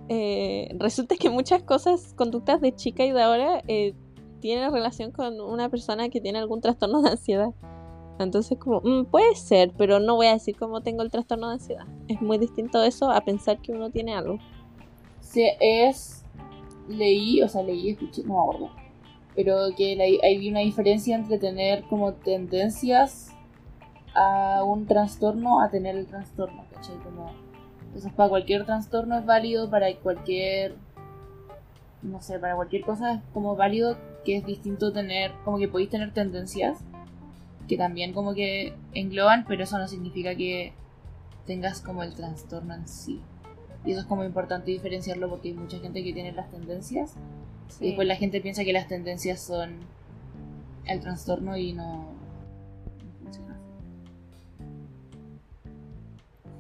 eh, 0.10 0.70
resulta 0.80 1.16
que 1.16 1.30
muchas 1.30 1.64
cosas, 1.64 2.14
conductas 2.16 2.62
de 2.62 2.76
chica 2.76 3.06
y 3.06 3.12
de 3.12 3.22
ahora, 3.22 3.64
eh, 3.68 3.94
tienen 4.40 4.72
relación 4.72 5.12
con 5.12 5.40
una 5.42 5.70
persona 5.70 6.10
que 6.10 6.22
tiene 6.22 6.40
algún 6.40 6.62
trastorno 6.62 7.02
de 7.02 7.12
ansiedad. 7.12 7.50
Entonces, 8.20 8.58
como, 8.60 8.82
mm, 8.82 9.06
puede 9.06 9.36
ser, 9.36 9.74
pero 9.78 10.00
no 10.00 10.16
voy 10.16 10.28
a 10.28 10.34
decir 10.34 10.56
cómo 10.58 10.82
tengo 10.82 11.02
el 11.02 11.12
trastorno 11.12 11.48
de 11.50 11.56
ansiedad. 11.56 11.86
Es 12.08 12.22
muy 12.22 12.38
distinto 12.38 12.82
eso 12.84 13.10
a 13.12 13.22
pensar 13.22 13.60
que 13.60 13.72
uno 13.72 13.90
tiene 13.90 14.14
algo. 14.14 14.38
Sí, 15.20 15.46
es. 15.60 16.24
Leí, 16.88 17.42
o 17.42 17.50
sea, 17.50 17.64
leí, 17.64 17.90
escuché, 17.90 18.24
no 18.24 18.36
me 18.36 18.40
acuerdo. 18.42 18.70
Pero 19.36 19.56
que 19.76 19.96
la- 19.96 20.04
hay 20.04 20.48
una 20.50 20.60
diferencia 20.60 21.16
entre 21.16 21.40
tener 21.40 21.84
como 21.90 22.14
tendencias 22.14 23.32
a 24.14 24.64
un 24.64 24.86
trastorno 24.86 25.60
a 25.62 25.70
tener 25.70 25.98
el 25.98 26.06
trastorno, 26.06 26.64
¿cachai? 26.72 26.96
Como, 27.04 27.32
entonces, 27.96 28.12
para 28.12 28.28
cualquier 28.28 28.66
trastorno 28.66 29.18
es 29.18 29.26
válido, 29.26 29.70
para 29.70 29.88
cualquier. 29.96 30.76
No 32.02 32.22
sé, 32.22 32.38
para 32.40 32.54
cualquier 32.58 32.82
cosa 32.82 33.14
es 33.14 33.22
como 33.34 33.56
válido 33.56 33.98
que 34.26 34.36
es 34.36 34.46
distinto 34.46 34.92
tener, 34.92 35.32
como 35.46 35.58
que 35.60 35.70
podéis 35.70 35.92
tener 35.92 36.14
tendencias 36.14 36.80
que 37.70 37.78
también 37.78 38.12
como 38.12 38.34
que 38.34 38.74
engloban, 38.94 39.46
pero 39.48 39.64
eso 39.64 39.78
no 39.78 39.88
significa 39.88 40.36
que 40.36 40.74
tengas 41.48 41.80
como 41.80 42.04
el 42.04 42.14
trastorno 42.14 42.74
en 42.74 42.86
sí. 42.86 43.22
Y 43.86 43.92
eso 43.92 44.02
es 44.02 44.08
como 44.08 44.26
importante 44.26 44.72
diferenciarlo 44.72 45.30
porque 45.30 45.48
hay 45.48 45.54
mucha 45.54 45.80
gente 45.80 46.04
que 46.04 46.12
tiene 46.12 46.34
las 46.34 46.52
tendencias 46.52 47.16
y 47.80 47.88
después 47.88 48.10
la 48.10 48.18
gente 48.18 48.42
piensa 48.42 48.66
que 48.66 48.74
las 48.74 48.90
tendencias 48.90 49.40
son 49.40 49.80
el 50.86 51.00
trastorno 51.00 51.56
y 51.56 51.72
no, 51.72 52.10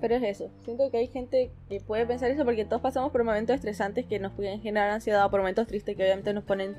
Pero 0.01 0.15
es 0.15 0.23
eso. 0.23 0.51
Siento 0.63 0.89
que 0.91 0.97
hay 0.97 1.07
gente 1.07 1.51
que 1.69 1.79
puede 1.79 2.05
pensar 2.05 2.29
eso 2.29 2.43
porque 2.43 2.65
todos 2.65 2.81
pasamos 2.81 3.11
por 3.11 3.23
momentos 3.23 3.55
estresantes 3.55 4.05
que 4.05 4.19
nos 4.19 4.33
pueden 4.33 4.61
generar 4.61 4.89
ansiedad 4.89 5.29
por 5.29 5.39
momentos 5.39 5.67
tristes 5.67 5.95
que 5.95 6.03
obviamente 6.03 6.33
nos 6.33 6.43
ponen 6.43 6.75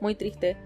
muy 0.00 0.14
tristes. 0.14 0.56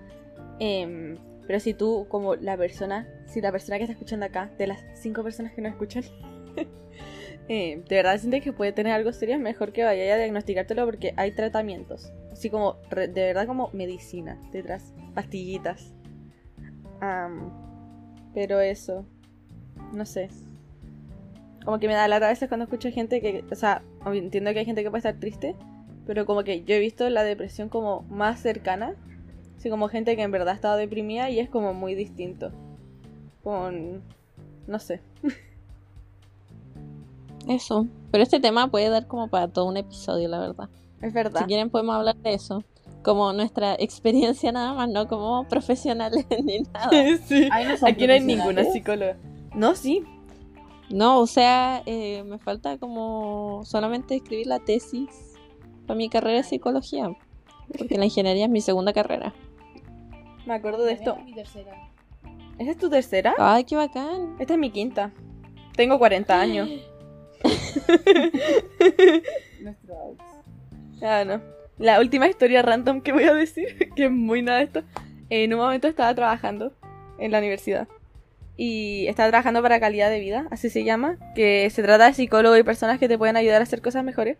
Em, 0.60 1.16
pero 1.46 1.60
si 1.60 1.74
tú, 1.74 2.06
como 2.08 2.34
la 2.36 2.56
persona, 2.56 3.08
si 3.26 3.40
la 3.40 3.50
persona 3.50 3.78
que 3.78 3.84
está 3.84 3.92
escuchando 3.92 4.26
acá, 4.26 4.50
de 4.58 4.66
las 4.66 4.84
cinco 4.94 5.22
personas 5.22 5.52
que 5.52 5.62
nos 5.62 5.72
escuchan, 5.72 6.04
eh, 7.48 7.82
de 7.88 7.96
verdad 7.96 8.18
sientes 8.18 8.42
que 8.42 8.52
puede 8.52 8.72
tener 8.72 8.92
algo 8.92 9.12
serio, 9.12 9.34
es 9.34 9.40
mejor 9.40 9.72
que 9.72 9.84
vaya 9.84 10.14
a 10.14 10.18
diagnosticártelo 10.18 10.84
porque 10.84 11.14
hay 11.16 11.32
tratamientos. 11.32 12.12
Así 12.32 12.50
como, 12.50 12.74
de 12.90 13.08
verdad, 13.08 13.46
como 13.46 13.70
medicina 13.72 14.40
detrás, 14.52 14.92
pastillitas. 15.14 15.94
Am, 17.00 17.50
pero 18.34 18.60
eso. 18.60 19.06
no 19.92 20.04
sé. 20.04 20.28
Como 21.69 21.81
que 21.81 21.86
me 21.86 21.93
da 21.93 22.09
lata 22.09 22.24
a 22.24 22.28
veces 22.31 22.49
cuando 22.49 22.65
escucho 22.65 22.90
gente 22.90 23.20
que, 23.20 23.45
o 23.53 23.55
sea, 23.55 23.82
entiendo 24.07 24.55
que 24.55 24.61
hay 24.61 24.65
gente 24.65 24.82
que 24.82 24.89
puede 24.89 25.01
estar 25.01 25.20
triste, 25.20 25.55
pero 26.07 26.24
como 26.24 26.43
que 26.43 26.65
yo 26.65 26.74
he 26.74 26.78
visto 26.78 27.11
la 27.11 27.23
depresión 27.23 27.69
como 27.69 28.07
más 28.09 28.40
cercana. 28.40 28.95
Así 29.59 29.69
como 29.69 29.89
gente 29.89 30.16
que 30.16 30.23
en 30.23 30.31
verdad 30.31 30.49
ha 30.49 30.55
estado 30.55 30.78
deprimida 30.78 31.28
y 31.28 31.40
es 31.40 31.51
como 31.51 31.74
muy 31.74 31.95
distinto. 31.95 32.53
Con, 33.45 34.01
no 34.66 34.78
sé. 34.78 35.03
Eso. 37.47 37.86
Pero 38.12 38.23
este 38.23 38.40
tema 38.40 38.70
puede 38.70 38.89
dar 38.89 39.07
como 39.07 39.28
para 39.28 39.49
todo 39.49 39.66
un 39.66 39.77
episodio, 39.77 40.27
la 40.27 40.40
verdad. 40.40 40.70
Es 41.03 41.12
verdad. 41.12 41.43
Si 41.43 41.47
quieren 41.49 41.69
podemos 41.69 41.97
hablar 41.97 42.16
de 42.16 42.32
eso. 42.32 42.65
Como 43.03 43.35
nuestra 43.35 43.74
experiencia 43.74 44.51
nada 44.53 44.73
más, 44.73 44.89
no 44.89 45.07
como 45.07 45.47
profesionales 45.47 46.24
ni 46.43 46.61
nada. 46.61 46.89
sí. 47.27 47.47
Ahí 47.53 47.69
no 47.69 47.77
son 47.77 47.90
Aquí 47.90 48.07
no 48.07 48.15
hay 48.15 48.20
ninguna 48.20 48.65
psicóloga. 48.65 49.19
No, 49.55 49.74
sí. 49.74 50.03
No, 50.90 51.20
o 51.20 51.27
sea, 51.27 51.82
eh, 51.86 52.23
me 52.24 52.39
falta 52.39 52.78
como 52.78 53.62
solamente 53.65 54.16
escribir 54.16 54.47
la 54.47 54.59
tesis 54.59 55.09
para 55.86 55.97
mi 55.97 56.09
carrera 56.09 56.39
de 56.39 56.44
psicología. 56.44 57.10
Porque 57.77 57.98
la 57.98 58.06
ingeniería 58.06 58.44
es 58.44 58.51
mi 58.51 58.60
segunda 58.60 58.93
carrera. 58.93 59.35
Me 60.47 60.55
acuerdo 60.55 60.85
de 60.85 60.93
esto. 60.93 61.16
Mi 61.16 61.35
tercera. 61.35 61.73
¿Esa 62.59 62.70
es 62.70 62.78
tu 62.78 62.89
tercera? 62.89 63.35
Ay, 63.39 63.65
qué 63.65 63.77
bacán. 63.77 64.36
Esta 64.39 64.55
es 64.55 64.59
mi 64.59 64.70
quinta. 64.70 65.12
Tengo 65.77 65.98
40 65.98 66.40
años. 66.40 66.69
Ah, 71.01 71.24
no. 71.24 71.40
La 71.78 72.01
última 72.01 72.27
historia 72.27 72.62
random 72.62 73.02
que 73.02 73.12
voy 73.12 73.23
a 73.23 73.35
decir, 73.35 73.90
que 73.97 74.06
es 74.06 74.10
muy 74.10 74.43
nada 74.43 74.59
de 74.59 74.65
esto. 74.65 74.82
En 75.31 75.52
un 75.55 75.60
momento 75.60 75.86
estaba 75.86 76.15
trabajando 76.15 76.73
en 77.19 77.31
la 77.31 77.39
universidad. 77.39 77.86
Y 78.59 79.06
estaba 79.06 79.30
trabajando 79.30 79.62
para 79.62 79.80
calidad 79.80 80.10
de 80.10 80.20
vida, 80.20 80.47
así 80.51 80.68
se 80.68 80.85
llama. 80.85 81.16
Que 81.35 81.70
se 81.70 81.82
trata 81.82 82.06
de 82.06 82.12
psicólogos 82.12 82.59
y 82.59 82.64
personas 82.64 82.98
que 82.98 83.09
te 83.09 83.16
pueden 83.16 83.36
ayudar 83.36 83.60
a 83.60 83.62
hacer 83.62 83.80
cosas 83.80 84.05
mejores. 84.05 84.36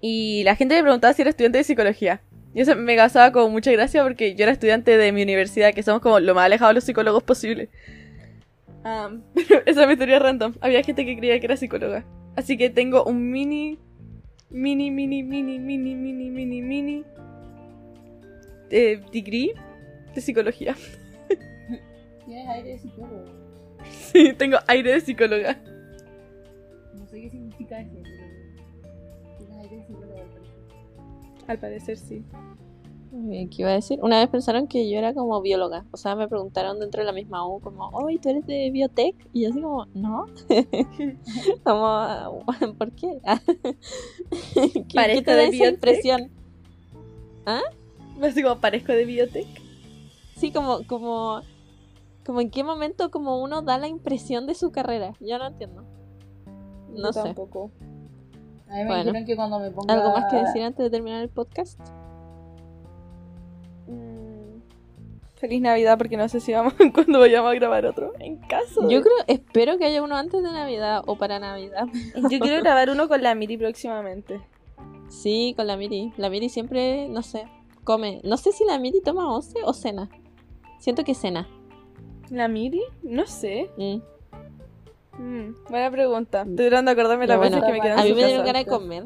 Y 0.00 0.42
la 0.44 0.56
gente 0.56 0.74
me 0.74 0.82
preguntaba 0.82 1.14
si 1.14 1.22
era 1.22 1.30
estudiante 1.30 1.58
de 1.58 1.64
psicología. 1.64 2.20
Y 2.54 2.62
eso 2.62 2.74
me 2.74 2.96
causaba 2.96 3.30
como 3.32 3.50
mucha 3.50 3.70
gracia 3.70 4.02
porque 4.02 4.34
yo 4.34 4.44
era 4.44 4.52
estudiante 4.52 4.96
de 4.96 5.12
mi 5.12 5.22
universidad, 5.22 5.74
que 5.74 5.82
somos 5.82 6.00
como 6.00 6.18
lo 6.20 6.34
más 6.34 6.46
alejados 6.46 6.70
de 6.70 6.74
los 6.74 6.84
psicólogos 6.84 7.22
posible. 7.22 7.68
Am, 8.82 9.22
pero 9.34 9.62
esa 9.66 9.82
es 9.82 9.86
mi 9.86 9.92
historia 9.92 10.18
random. 10.18 10.54
Había 10.60 10.82
gente 10.82 11.04
que 11.04 11.16
creía 11.16 11.38
que 11.38 11.46
era 11.46 11.56
psicóloga. 11.56 12.04
Así 12.36 12.56
que 12.56 12.70
tengo 12.70 13.04
un 13.04 13.30
mini 13.30 13.78
mini, 14.54 14.90
mini, 14.90 15.22
mini, 15.22 15.58
mini, 15.58 15.94
mini, 15.96 16.30
mini, 16.30 16.62
mini 16.62 17.04
eh, 18.70 19.00
degree 19.12 19.52
de 20.14 20.20
psicología. 20.20 20.76
Tienes 22.26 22.48
aire 22.48 22.70
de 22.70 22.78
psicólogo. 22.78 23.24
Sí, 23.90 24.32
tengo 24.32 24.56
aire 24.66 24.92
de 24.94 25.00
psicóloga. 25.00 25.58
No 26.94 27.06
sé 27.06 27.20
qué 27.20 27.28
significa 27.30 27.80
eso, 27.80 27.96
pero. 28.02 28.24
Tienes 29.38 29.56
aire 29.58 29.76
de 29.76 29.82
psicólogo. 29.84 30.14
al 31.48 31.58
parecer. 31.58 31.98
Sí. 31.98 32.24
¿Qué 33.12 33.62
iba 33.62 33.70
a 33.70 33.74
decir? 33.74 33.98
Una 34.02 34.18
vez 34.18 34.28
pensaron 34.28 34.66
que 34.66 34.90
yo 34.90 34.98
era 34.98 35.12
como 35.14 35.40
bióloga. 35.40 35.84
O 35.92 35.96
sea, 35.96 36.16
me 36.16 36.26
preguntaron 36.26 36.80
dentro 36.80 37.02
de 37.02 37.06
la 37.06 37.12
misma 37.12 37.46
U, 37.46 37.60
como, 37.60 37.88
oye, 37.90 38.18
¿tú 38.18 38.30
eres 38.30 38.46
de 38.46 38.70
biotech? 38.70 39.14
Y 39.32 39.42
yo 39.42 39.50
así 39.50 39.60
como, 39.60 39.86
no. 39.94 40.26
como, 41.64 42.44
¿por 42.78 42.90
qué? 42.92 43.20
¿Qué, 44.54 44.84
qué 44.88 44.94
Parezco 44.94 45.24
te 45.24 45.30
da 45.30 45.36
de 45.36 45.42
esa 45.44 45.50
biotech. 45.52 45.74
impresión? 45.74 46.30
Así 48.20 48.42
como 48.42 48.60
parezco 48.60 48.92
de 48.92 49.04
biotech. 49.04 49.46
Sí, 50.36 50.50
como, 50.50 50.84
como, 50.86 51.42
como 52.24 52.40
en 52.40 52.50
qué 52.50 52.64
momento 52.64 53.10
como 53.10 53.42
uno 53.42 53.62
da 53.62 53.78
la 53.78 53.86
impresión 53.88 54.46
de 54.46 54.54
su 54.54 54.70
carrera. 54.72 55.12
Yo 55.20 55.38
no 55.38 55.46
entiendo. 55.46 55.84
No 56.90 57.06
Yo 57.08 57.12
sé. 57.12 57.22
Tampoco. 57.22 57.70
A 58.68 58.72
mí 58.76 58.78
me 58.80 58.86
Bueno. 58.86 59.04
dijeron 59.04 59.26
que 59.26 59.36
cuando 59.36 59.58
me 59.58 59.70
ponga. 59.70 59.92
¿Algo 59.94 60.10
más 60.12 60.30
que 60.30 60.36
decir 60.36 60.62
antes 60.62 60.82
de 60.84 60.90
terminar 60.90 61.22
el 61.22 61.28
podcast? 61.28 61.78
Mm, 63.86 64.60
Feliz 65.36 65.60
Navidad 65.60 65.98
porque 65.98 66.16
no 66.16 66.28
sé 66.28 66.40
si 66.40 66.52
vamos 66.52 66.74
cuando 66.94 67.18
vayamos 67.20 67.50
a 67.50 67.54
grabar 67.54 67.84
otro. 67.86 68.12
En 68.18 68.36
caso. 68.38 68.82
de- 68.82 68.94
Yo 68.94 69.02
creo, 69.02 69.14
espero 69.26 69.76
que 69.78 69.84
haya 69.84 70.02
uno 70.02 70.16
antes 70.16 70.42
de 70.42 70.50
Navidad 70.50 71.02
o 71.06 71.16
para 71.16 71.38
Navidad. 71.38 71.86
Yo 72.30 72.38
quiero 72.40 72.62
grabar 72.62 72.90
uno 72.90 73.08
con 73.08 73.22
la 73.22 73.34
Miri 73.34 73.58
próximamente. 73.58 74.40
Sí, 75.08 75.52
con 75.56 75.66
la 75.66 75.76
Miri. 75.76 76.12
La 76.16 76.30
Miri 76.30 76.48
siempre, 76.48 77.08
no 77.08 77.22
sé, 77.22 77.46
come. 77.84 78.20
No 78.24 78.36
sé 78.38 78.52
si 78.52 78.64
la 78.64 78.78
Miri 78.78 79.02
toma 79.02 79.30
once 79.32 79.58
o 79.64 79.72
cena. 79.74 80.08
Siento 80.78 81.04
que 81.04 81.14
cena. 81.14 81.46
¿La 82.30 82.48
Miri? 82.48 82.82
No 83.02 83.26
sé. 83.26 83.70
Mm. 83.76 84.00
Mm, 85.18 85.54
buena 85.68 85.90
pregunta. 85.90 86.42
Estoy 86.42 86.68
tratando 86.68 86.94
de 86.94 87.00
acordarme 87.00 87.26
las 87.26 87.38
Pero 87.38 87.40
veces 87.40 87.60
bueno, 87.60 87.66
que 87.66 87.72
me 87.72 87.80
quedan 87.80 87.98
A 87.98 88.04
mí 88.04 88.12
me 88.14 88.26
dieron 88.26 88.46
ganas 88.46 88.64
de 88.64 88.70
comer. 88.70 89.04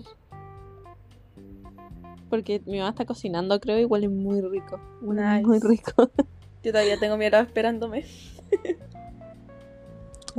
Porque 2.31 2.63
mi 2.67 2.79
mamá 2.79 2.91
está 2.91 3.05
cocinando, 3.05 3.59
creo, 3.61 3.79
y 3.79 3.85
huele 3.85 4.09
muy 4.09 4.41
rico. 4.41 4.81
Nice. 5.01 5.47
muy 5.47 5.59
rico. 5.61 6.11
Yo 6.63 6.73
todavía 6.73 6.99
tengo 6.99 7.17
mi 7.17 7.27
helado 7.27 7.45
esperándome. 7.45 8.05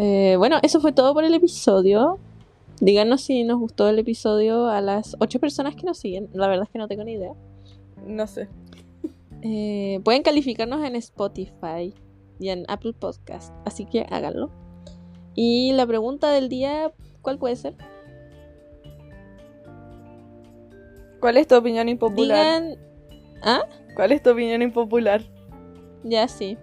Eh, 0.02 0.36
bueno, 0.38 0.60
eso 0.62 0.80
fue 0.80 0.94
todo 0.94 1.14
por 1.14 1.26
el 1.26 1.34
episodio. 1.34 2.20
Díganos 2.80 3.20
si 3.20 3.44
nos 3.44 3.60
gustó 3.60 3.90
el 3.90 4.00
episodio 4.00 4.68
a 4.68 4.80
las 4.80 5.18
ocho 5.20 5.42
personas 5.42 5.76
que 5.76 5.84
nos 5.84 5.98
siguen. 5.98 6.30
La 6.32 6.48
verdad 6.48 6.64
es 6.68 6.70
que 6.70 6.80
no 6.80 6.88
tengo 6.88 7.04
ni 7.04 7.14
idea. 7.14 7.34
No 8.08 8.26
sé. 8.26 8.48
Eh, 9.42 10.00
pueden 10.06 10.24
calificarnos 10.24 10.86
en 10.86 10.96
Spotify 10.96 11.94
y 12.40 12.50
en 12.50 12.66
Apple 12.68 12.94
Podcast, 12.94 13.54
así 13.66 13.86
que 13.86 14.06
háganlo. 14.10 14.50
Y 15.36 15.74
la 15.74 15.86
pregunta 15.86 16.32
del 16.32 16.50
día, 16.50 16.92
¿cuál 17.22 17.38
puede 17.38 17.56
ser? 17.56 17.76
¿Cuál 21.20 21.38
es 21.38 21.48
tu 21.48 21.56
opinión 21.56 21.90
impopular? 21.90 22.62
Digan, 22.62 22.80
¿ah? 23.44 23.62
¿Cuál 23.96 24.14
es 24.14 24.24
tu 24.24 24.32
opinión 24.32 24.62
impopular? 24.62 25.22
Ya 26.04 26.28
sí. 26.28 26.58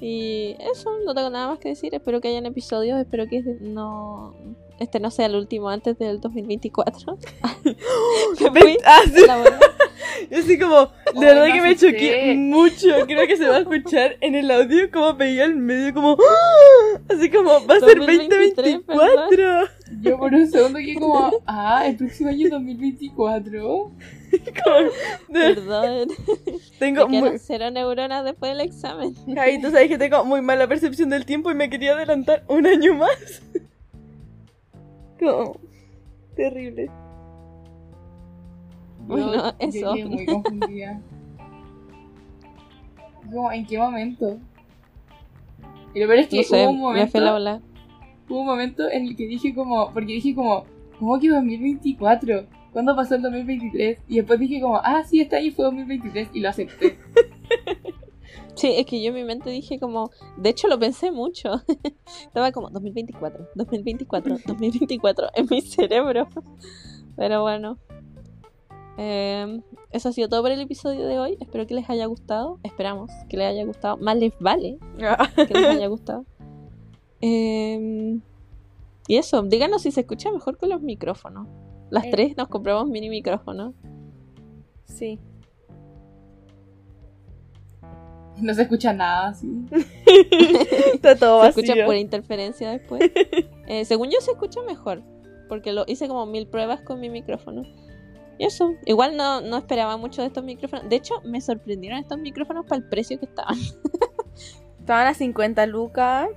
Y 0.00 0.56
eso, 0.58 0.90
no 1.04 1.14
tengo 1.14 1.30
nada 1.30 1.48
más 1.48 1.58
que 1.58 1.70
decir. 1.70 1.94
Espero 1.94 2.20
que 2.20 2.28
hayan 2.28 2.46
episodios. 2.46 2.98
Espero 2.98 3.26
que 3.28 3.42
no 3.60 4.34
este 4.78 5.00
no 5.00 5.10
sea 5.10 5.26
el 5.26 5.34
último 5.36 5.68
antes 5.70 5.98
del 5.98 6.20
2024. 6.20 7.18
Me 7.64 8.50
fui 8.60 8.76
Ah, 8.84 9.00
sí. 9.04 9.22
Yo 10.30 10.38
así 10.38 10.58
como, 10.58 10.86
de 11.14 11.26
verdad 11.26 11.46
me 11.46 11.52
que 11.52 11.60
me 11.62 11.76
choqué 11.76 12.34
mucho. 12.36 12.88
Creo 13.06 13.26
que 13.26 13.36
se 13.36 13.48
va 13.48 13.56
a 13.56 13.60
escuchar 13.60 14.16
en 14.20 14.34
el 14.34 14.50
audio 14.50 14.90
como 14.90 15.14
veía 15.14 15.44
el 15.44 15.56
medio, 15.56 15.94
como, 15.94 16.12
¡ah! 16.12 17.00
así 17.08 17.30
como, 17.30 17.50
va 17.66 17.76
a 17.76 17.80
ser 17.80 17.98
2023, 17.98 18.56
2024. 18.86 19.68
Yo 20.00 20.18
por 20.18 20.34
un 20.34 20.50
segundo 20.50 20.78
que 20.78 20.94
como, 20.94 21.30
ah, 21.46 21.86
el 21.86 21.96
próximo 21.96 22.30
año 22.30 22.44
es 22.46 22.50
2024. 22.50 23.92
Como, 24.62 24.76
de- 25.28 25.54
Perdón. 25.54 26.08
tengo 26.78 27.08
Me 27.08 27.20
muy, 27.20 27.38
cero 27.38 27.70
neuronas 27.70 28.24
después 28.26 28.52
del 28.52 28.60
examen. 28.60 29.14
Ay, 29.38 29.58
tú 29.58 29.70
sabes 29.70 29.88
que 29.88 29.96
tengo 29.96 30.22
muy 30.22 30.42
mala 30.42 30.66
percepción 30.68 31.08
del 31.08 31.24
tiempo 31.24 31.50
y 31.50 31.54
me 31.54 31.70
quería 31.70 31.92
adelantar 31.94 32.44
un 32.46 32.66
año 32.66 32.94
más. 32.94 33.40
Como, 35.18 35.56
terrible. 36.36 36.86
Yo, 36.86 36.92
Bueno, 39.06 39.52
eso. 39.58 39.94
quedé 39.94 40.04
muy 40.06 40.26
confundida. 40.26 41.00
Como, 43.30 43.52
¿en 43.52 43.66
qué 43.66 43.78
momento? 43.78 44.38
Y 45.94 46.00
lo 46.00 46.06
peor 46.06 46.18
es 46.20 46.28
que 46.28 46.36
No 46.38 46.42
sé, 46.42 46.62
hubo 46.62 46.70
un 46.70 46.76
me 46.76 46.82
momento. 46.82 47.38
la. 47.38 47.60
Hubo 48.28 48.40
un 48.40 48.46
momento 48.46 48.90
en 48.90 49.06
el 49.06 49.16
que 49.16 49.26
dije 49.26 49.54
como, 49.54 49.90
porque 49.92 50.12
dije 50.14 50.34
como, 50.34 50.64
¿cómo 50.98 51.18
que 51.18 51.28
2024? 51.28 52.46
¿Cuándo 52.72 52.94
pasó 52.94 53.14
el 53.14 53.22
2023? 53.22 53.98
Y 54.08 54.16
después 54.16 54.38
dije 54.38 54.60
como, 54.60 54.76
ah, 54.76 55.02
sí, 55.04 55.20
este 55.20 55.36
año 55.36 55.50
fue 55.52 55.64
2023 55.64 56.28
y 56.34 56.40
lo 56.40 56.48
acepté. 56.50 56.98
Sí, 58.58 58.72
es 58.76 58.86
que 58.86 59.00
yo 59.00 59.08
en 59.10 59.14
mi 59.14 59.24
mente 59.24 59.50
dije 59.50 59.78
como, 59.78 60.10
de 60.36 60.50
hecho 60.50 60.66
lo 60.68 60.78
pensé 60.78 61.10
mucho. 61.12 61.62
Estaba 62.26 62.50
como 62.52 62.70
2024, 62.70 63.48
2024, 63.54 64.36
2024 64.46 65.28
en 65.34 65.46
mi 65.50 65.60
cerebro. 65.60 66.26
Pero 67.16 67.42
bueno. 67.42 67.78
Eh, 69.00 69.60
eso 69.92 70.08
ha 70.08 70.12
sido 70.12 70.28
todo 70.28 70.42
por 70.42 70.50
el 70.50 70.60
episodio 70.60 71.06
de 71.06 71.18
hoy. 71.20 71.36
Espero 71.40 71.66
que 71.68 71.74
les 71.74 71.88
haya 71.88 72.06
gustado. 72.06 72.58
Esperamos 72.64 73.10
que 73.28 73.36
les 73.36 73.46
haya 73.46 73.64
gustado. 73.64 73.96
Más 73.98 74.16
les 74.16 74.32
vale 74.40 74.78
que 75.36 75.54
les 75.54 75.64
haya 75.76 75.86
gustado. 75.86 76.24
Eh, 77.20 78.18
y 79.06 79.16
eso, 79.16 79.42
díganos 79.42 79.82
si 79.82 79.90
se 79.92 80.00
escucha 80.00 80.32
mejor 80.32 80.58
con 80.58 80.68
los 80.68 80.82
micrófonos. 80.82 81.46
Las 81.90 82.06
Eh. 82.06 82.10
tres 82.10 82.36
nos 82.36 82.48
compramos 82.48 82.88
mini 82.88 83.08
micrófonos. 83.08 83.74
Sí. 84.84 85.20
No 88.42 88.54
se 88.54 88.62
escucha 88.62 88.92
nada 88.92 89.28
así. 89.28 89.48
Está 90.94 91.16
todo 91.16 91.40
Se 91.42 91.46
vacío. 91.48 91.62
escucha 91.64 91.86
por 91.86 91.96
interferencia 91.96 92.70
después. 92.70 93.00
Eh, 93.70 93.84
según 93.84 94.08
yo 94.08 94.18
se 94.22 94.30
escucha 94.30 94.62
mejor, 94.62 95.02
porque 95.46 95.72
lo 95.74 95.84
hice 95.86 96.08
como 96.08 96.24
mil 96.24 96.46
pruebas 96.46 96.80
con 96.80 97.00
mi 97.00 97.10
micrófono. 97.10 97.64
Y 98.38 98.46
eso, 98.46 98.72
igual 98.86 99.14
no, 99.14 99.42
no 99.42 99.58
esperaba 99.58 99.98
mucho 99.98 100.22
de 100.22 100.28
estos 100.28 100.42
micrófonos. 100.42 100.88
De 100.88 100.96
hecho, 100.96 101.16
me 101.22 101.38
sorprendieron 101.42 101.98
estos 101.98 102.16
micrófonos 102.18 102.64
para 102.64 102.78
el 102.80 102.88
precio 102.88 103.18
que 103.18 103.26
estaban. 103.26 103.58
Estaban 104.80 105.06
a 105.06 105.12
50 105.12 105.66
lucas. 105.66 106.28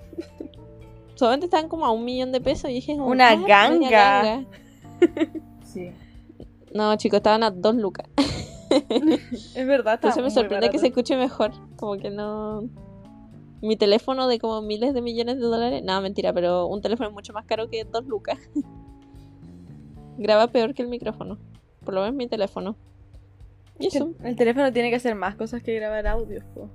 solamente 1.15 1.45
estaban 1.45 1.69
como 1.69 1.85
a 1.85 1.91
un 1.91 2.03
millón 2.03 2.33
de 2.33 2.41
pesos 2.41 2.69
y 2.69 2.73
dije, 2.73 2.97
como, 2.97 3.07
Una 3.07 3.29
"Ah, 3.29 3.37
media 3.37 3.47
ganga". 3.47 4.45
Sí. 5.63 5.91
No, 6.73 6.93
chicos, 6.97 7.17
estaban 7.17 7.43
a 7.43 7.51
dos 7.51 7.75
lucas. 7.75 8.07
Es 9.55 9.67
verdad, 9.67 9.95
Entonces 9.95 10.23
me 10.23 10.31
sorprende 10.31 10.69
que 10.69 10.79
se 10.79 10.87
escuche 10.87 11.15
mejor. 11.17 11.51
Como 11.77 11.97
que 11.97 12.09
no. 12.09 12.63
Mi 13.61 13.75
teléfono 13.75 14.27
de 14.27 14.39
como 14.39 14.61
miles 14.61 14.93
de 14.93 15.01
millones 15.01 15.35
de 15.37 15.43
dólares. 15.43 15.83
No, 15.85 16.01
mentira, 16.01 16.33
pero 16.33 16.65
un 16.67 16.81
teléfono 16.81 17.09
es 17.09 17.13
mucho 17.13 17.33
más 17.33 17.45
caro 17.45 17.69
que 17.69 17.83
dos 17.83 18.05
lucas. 18.05 18.37
Graba 20.17 20.47
peor 20.47 20.73
que 20.73 20.81
el 20.81 20.87
micrófono. 20.89 21.37
Por 21.85 21.93
lo 21.93 22.01
menos 22.01 22.15
mi 22.15 22.27
teléfono. 22.27 22.75
Y 23.79 23.87
eso. 23.87 24.13
El 24.23 24.35
teléfono 24.35 24.71
tiene 24.71 24.89
que 24.89 24.95
hacer 24.97 25.15
más 25.15 25.35
cosas 25.35 25.63
que 25.63 25.73
grabar 25.75 26.05
audio. 26.07 26.41
po. 26.53 26.69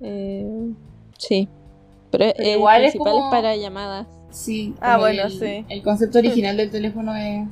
Eh, 0.00 0.72
sí. 1.18 1.48
Pero, 2.10 2.24
Pero 2.36 2.48
el 2.48 2.56
igual 2.56 2.82
es 2.84 2.90
principal 2.92 3.12
como- 3.12 3.26
es 3.26 3.30
para 3.30 3.56
llamadas. 3.56 4.06
Sí. 4.30 4.74
Ah, 4.80 4.98
bueno, 4.98 5.24
el, 5.24 5.30
sí. 5.32 5.64
El 5.68 5.82
concepto 5.82 6.18
original 6.20 6.56
del 6.56 6.70
teléfono 6.70 7.14
es 7.14 7.48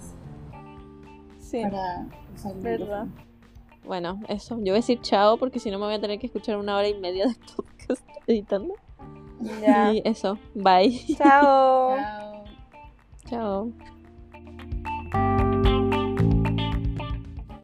Sí, 1.48 1.62
para 1.62 2.06
usar 2.34 2.52
el 2.52 2.58
verdad. 2.60 3.04
micrófono. 3.06 3.28
Bueno, 3.84 4.20
eso. 4.28 4.56
Yo 4.56 4.64
voy 4.64 4.70
a 4.70 4.74
decir 4.74 5.00
chao 5.00 5.38
porque 5.38 5.58
si 5.58 5.70
no 5.70 5.78
me 5.78 5.86
voy 5.86 5.94
a 5.94 6.00
tener 6.00 6.18
que 6.18 6.26
escuchar 6.26 6.58
una 6.58 6.76
hora 6.76 6.88
y 6.88 6.94
media 6.94 7.26
de 7.26 7.34
podcast 7.56 8.06
editando. 8.26 8.74
Ya. 9.62 9.92
Y 9.92 10.02
eso. 10.04 10.38
Bye. 10.54 11.00
Chao. 11.16 11.96
Chao. 11.96 12.44
Chao. 13.28 13.97